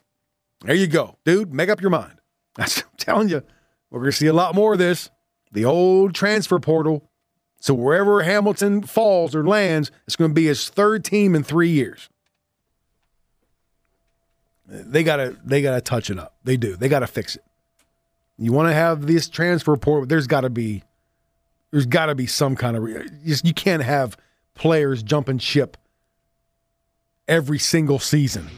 there 0.62 0.74
you 0.74 0.86
go, 0.86 1.16
dude. 1.26 1.52
Make 1.52 1.68
up 1.68 1.82
your 1.82 1.90
mind. 1.90 2.21
I'm 2.58 2.68
telling 2.96 3.28
you, 3.28 3.42
we're 3.90 4.00
going 4.00 4.10
to 4.10 4.16
see 4.16 4.26
a 4.26 4.32
lot 4.32 4.54
more 4.54 4.74
of 4.74 4.78
this. 4.78 5.10
The 5.52 5.64
old 5.64 6.14
transfer 6.14 6.58
portal. 6.58 7.08
So 7.60 7.74
wherever 7.74 8.22
Hamilton 8.22 8.82
falls 8.82 9.34
or 9.34 9.46
lands, 9.46 9.90
it's 10.06 10.16
going 10.16 10.30
to 10.30 10.34
be 10.34 10.46
his 10.46 10.68
third 10.68 11.04
team 11.04 11.34
in 11.34 11.44
three 11.44 11.70
years. 11.70 12.08
They 14.66 15.02
gotta 15.02 15.36
they 15.44 15.60
gotta 15.60 15.82
touch 15.82 16.08
it 16.08 16.18
up. 16.18 16.36
They 16.44 16.56
do. 16.56 16.76
They 16.76 16.88
gotta 16.88 17.06
fix 17.06 17.36
it. 17.36 17.44
You 18.38 18.52
want 18.52 18.68
to 18.70 18.74
have 18.74 19.06
this 19.06 19.28
transfer 19.28 19.76
portal? 19.76 20.06
There's 20.06 20.26
got 20.26 20.42
to 20.42 20.50
be 20.50 20.82
there's 21.70 21.86
got 21.86 22.06
to 22.06 22.14
be 22.14 22.26
some 22.26 22.56
kind 22.56 22.76
of 22.76 22.88
you 23.22 23.54
can't 23.54 23.82
have 23.82 24.16
players 24.54 25.02
jumping 25.02 25.38
ship 25.38 25.76
every 27.28 27.58
single 27.58 27.98
season 27.98 28.48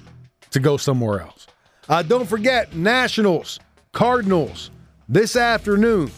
to 0.51 0.61
go 0.61 0.77
somewhere 0.77 1.21
else. 1.21 1.47
Uh, 1.89 2.03
don't 2.03 2.29
forget 2.29 2.75
Nationals 2.75 3.59
Cardinals 3.95 4.71
this 5.09 5.37
afternoon. 5.37 6.11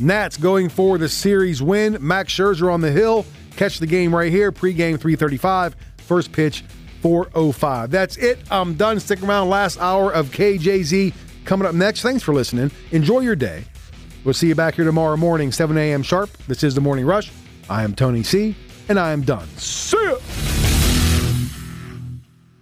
Nats 0.00 0.36
going 0.38 0.70
for 0.70 0.98
the 0.98 1.08
series 1.08 1.62
win. 1.62 1.98
Max 2.00 2.32
Scherzer 2.32 2.72
on 2.72 2.80
the 2.80 2.90
hill. 2.90 3.26
Catch 3.56 3.78
the 3.78 3.86
game 3.86 4.14
right 4.14 4.32
here. 4.32 4.50
Pregame 4.50 4.98
335. 4.98 5.76
First 5.98 6.32
pitch 6.32 6.64
405. 7.02 7.90
That's 7.90 8.16
it. 8.16 8.38
I'm 8.50 8.74
done. 8.74 8.98
Stick 8.98 9.22
around. 9.22 9.50
Last 9.50 9.78
hour 9.78 10.10
of 10.10 10.30
KJZ 10.30 11.12
coming 11.44 11.68
up 11.68 11.74
next. 11.74 12.00
Thanks 12.00 12.22
for 12.22 12.32
listening. 12.32 12.70
Enjoy 12.92 13.20
your 13.20 13.36
day. 13.36 13.64
We'll 14.24 14.34
see 14.34 14.48
you 14.48 14.54
back 14.54 14.74
here 14.74 14.84
tomorrow 14.84 15.16
morning, 15.16 15.52
7 15.52 15.76
a.m. 15.76 16.02
sharp. 16.02 16.30
This 16.46 16.62
is 16.62 16.74
the 16.74 16.80
Morning 16.80 17.06
Rush. 17.06 17.30
I 17.70 17.84
am 17.84 17.94
Tony 17.94 18.22
C, 18.22 18.54
and 18.88 18.98
I 18.98 19.12
am 19.12 19.22
done. 19.22 19.46
See 19.56 19.96
ya. 20.02 20.16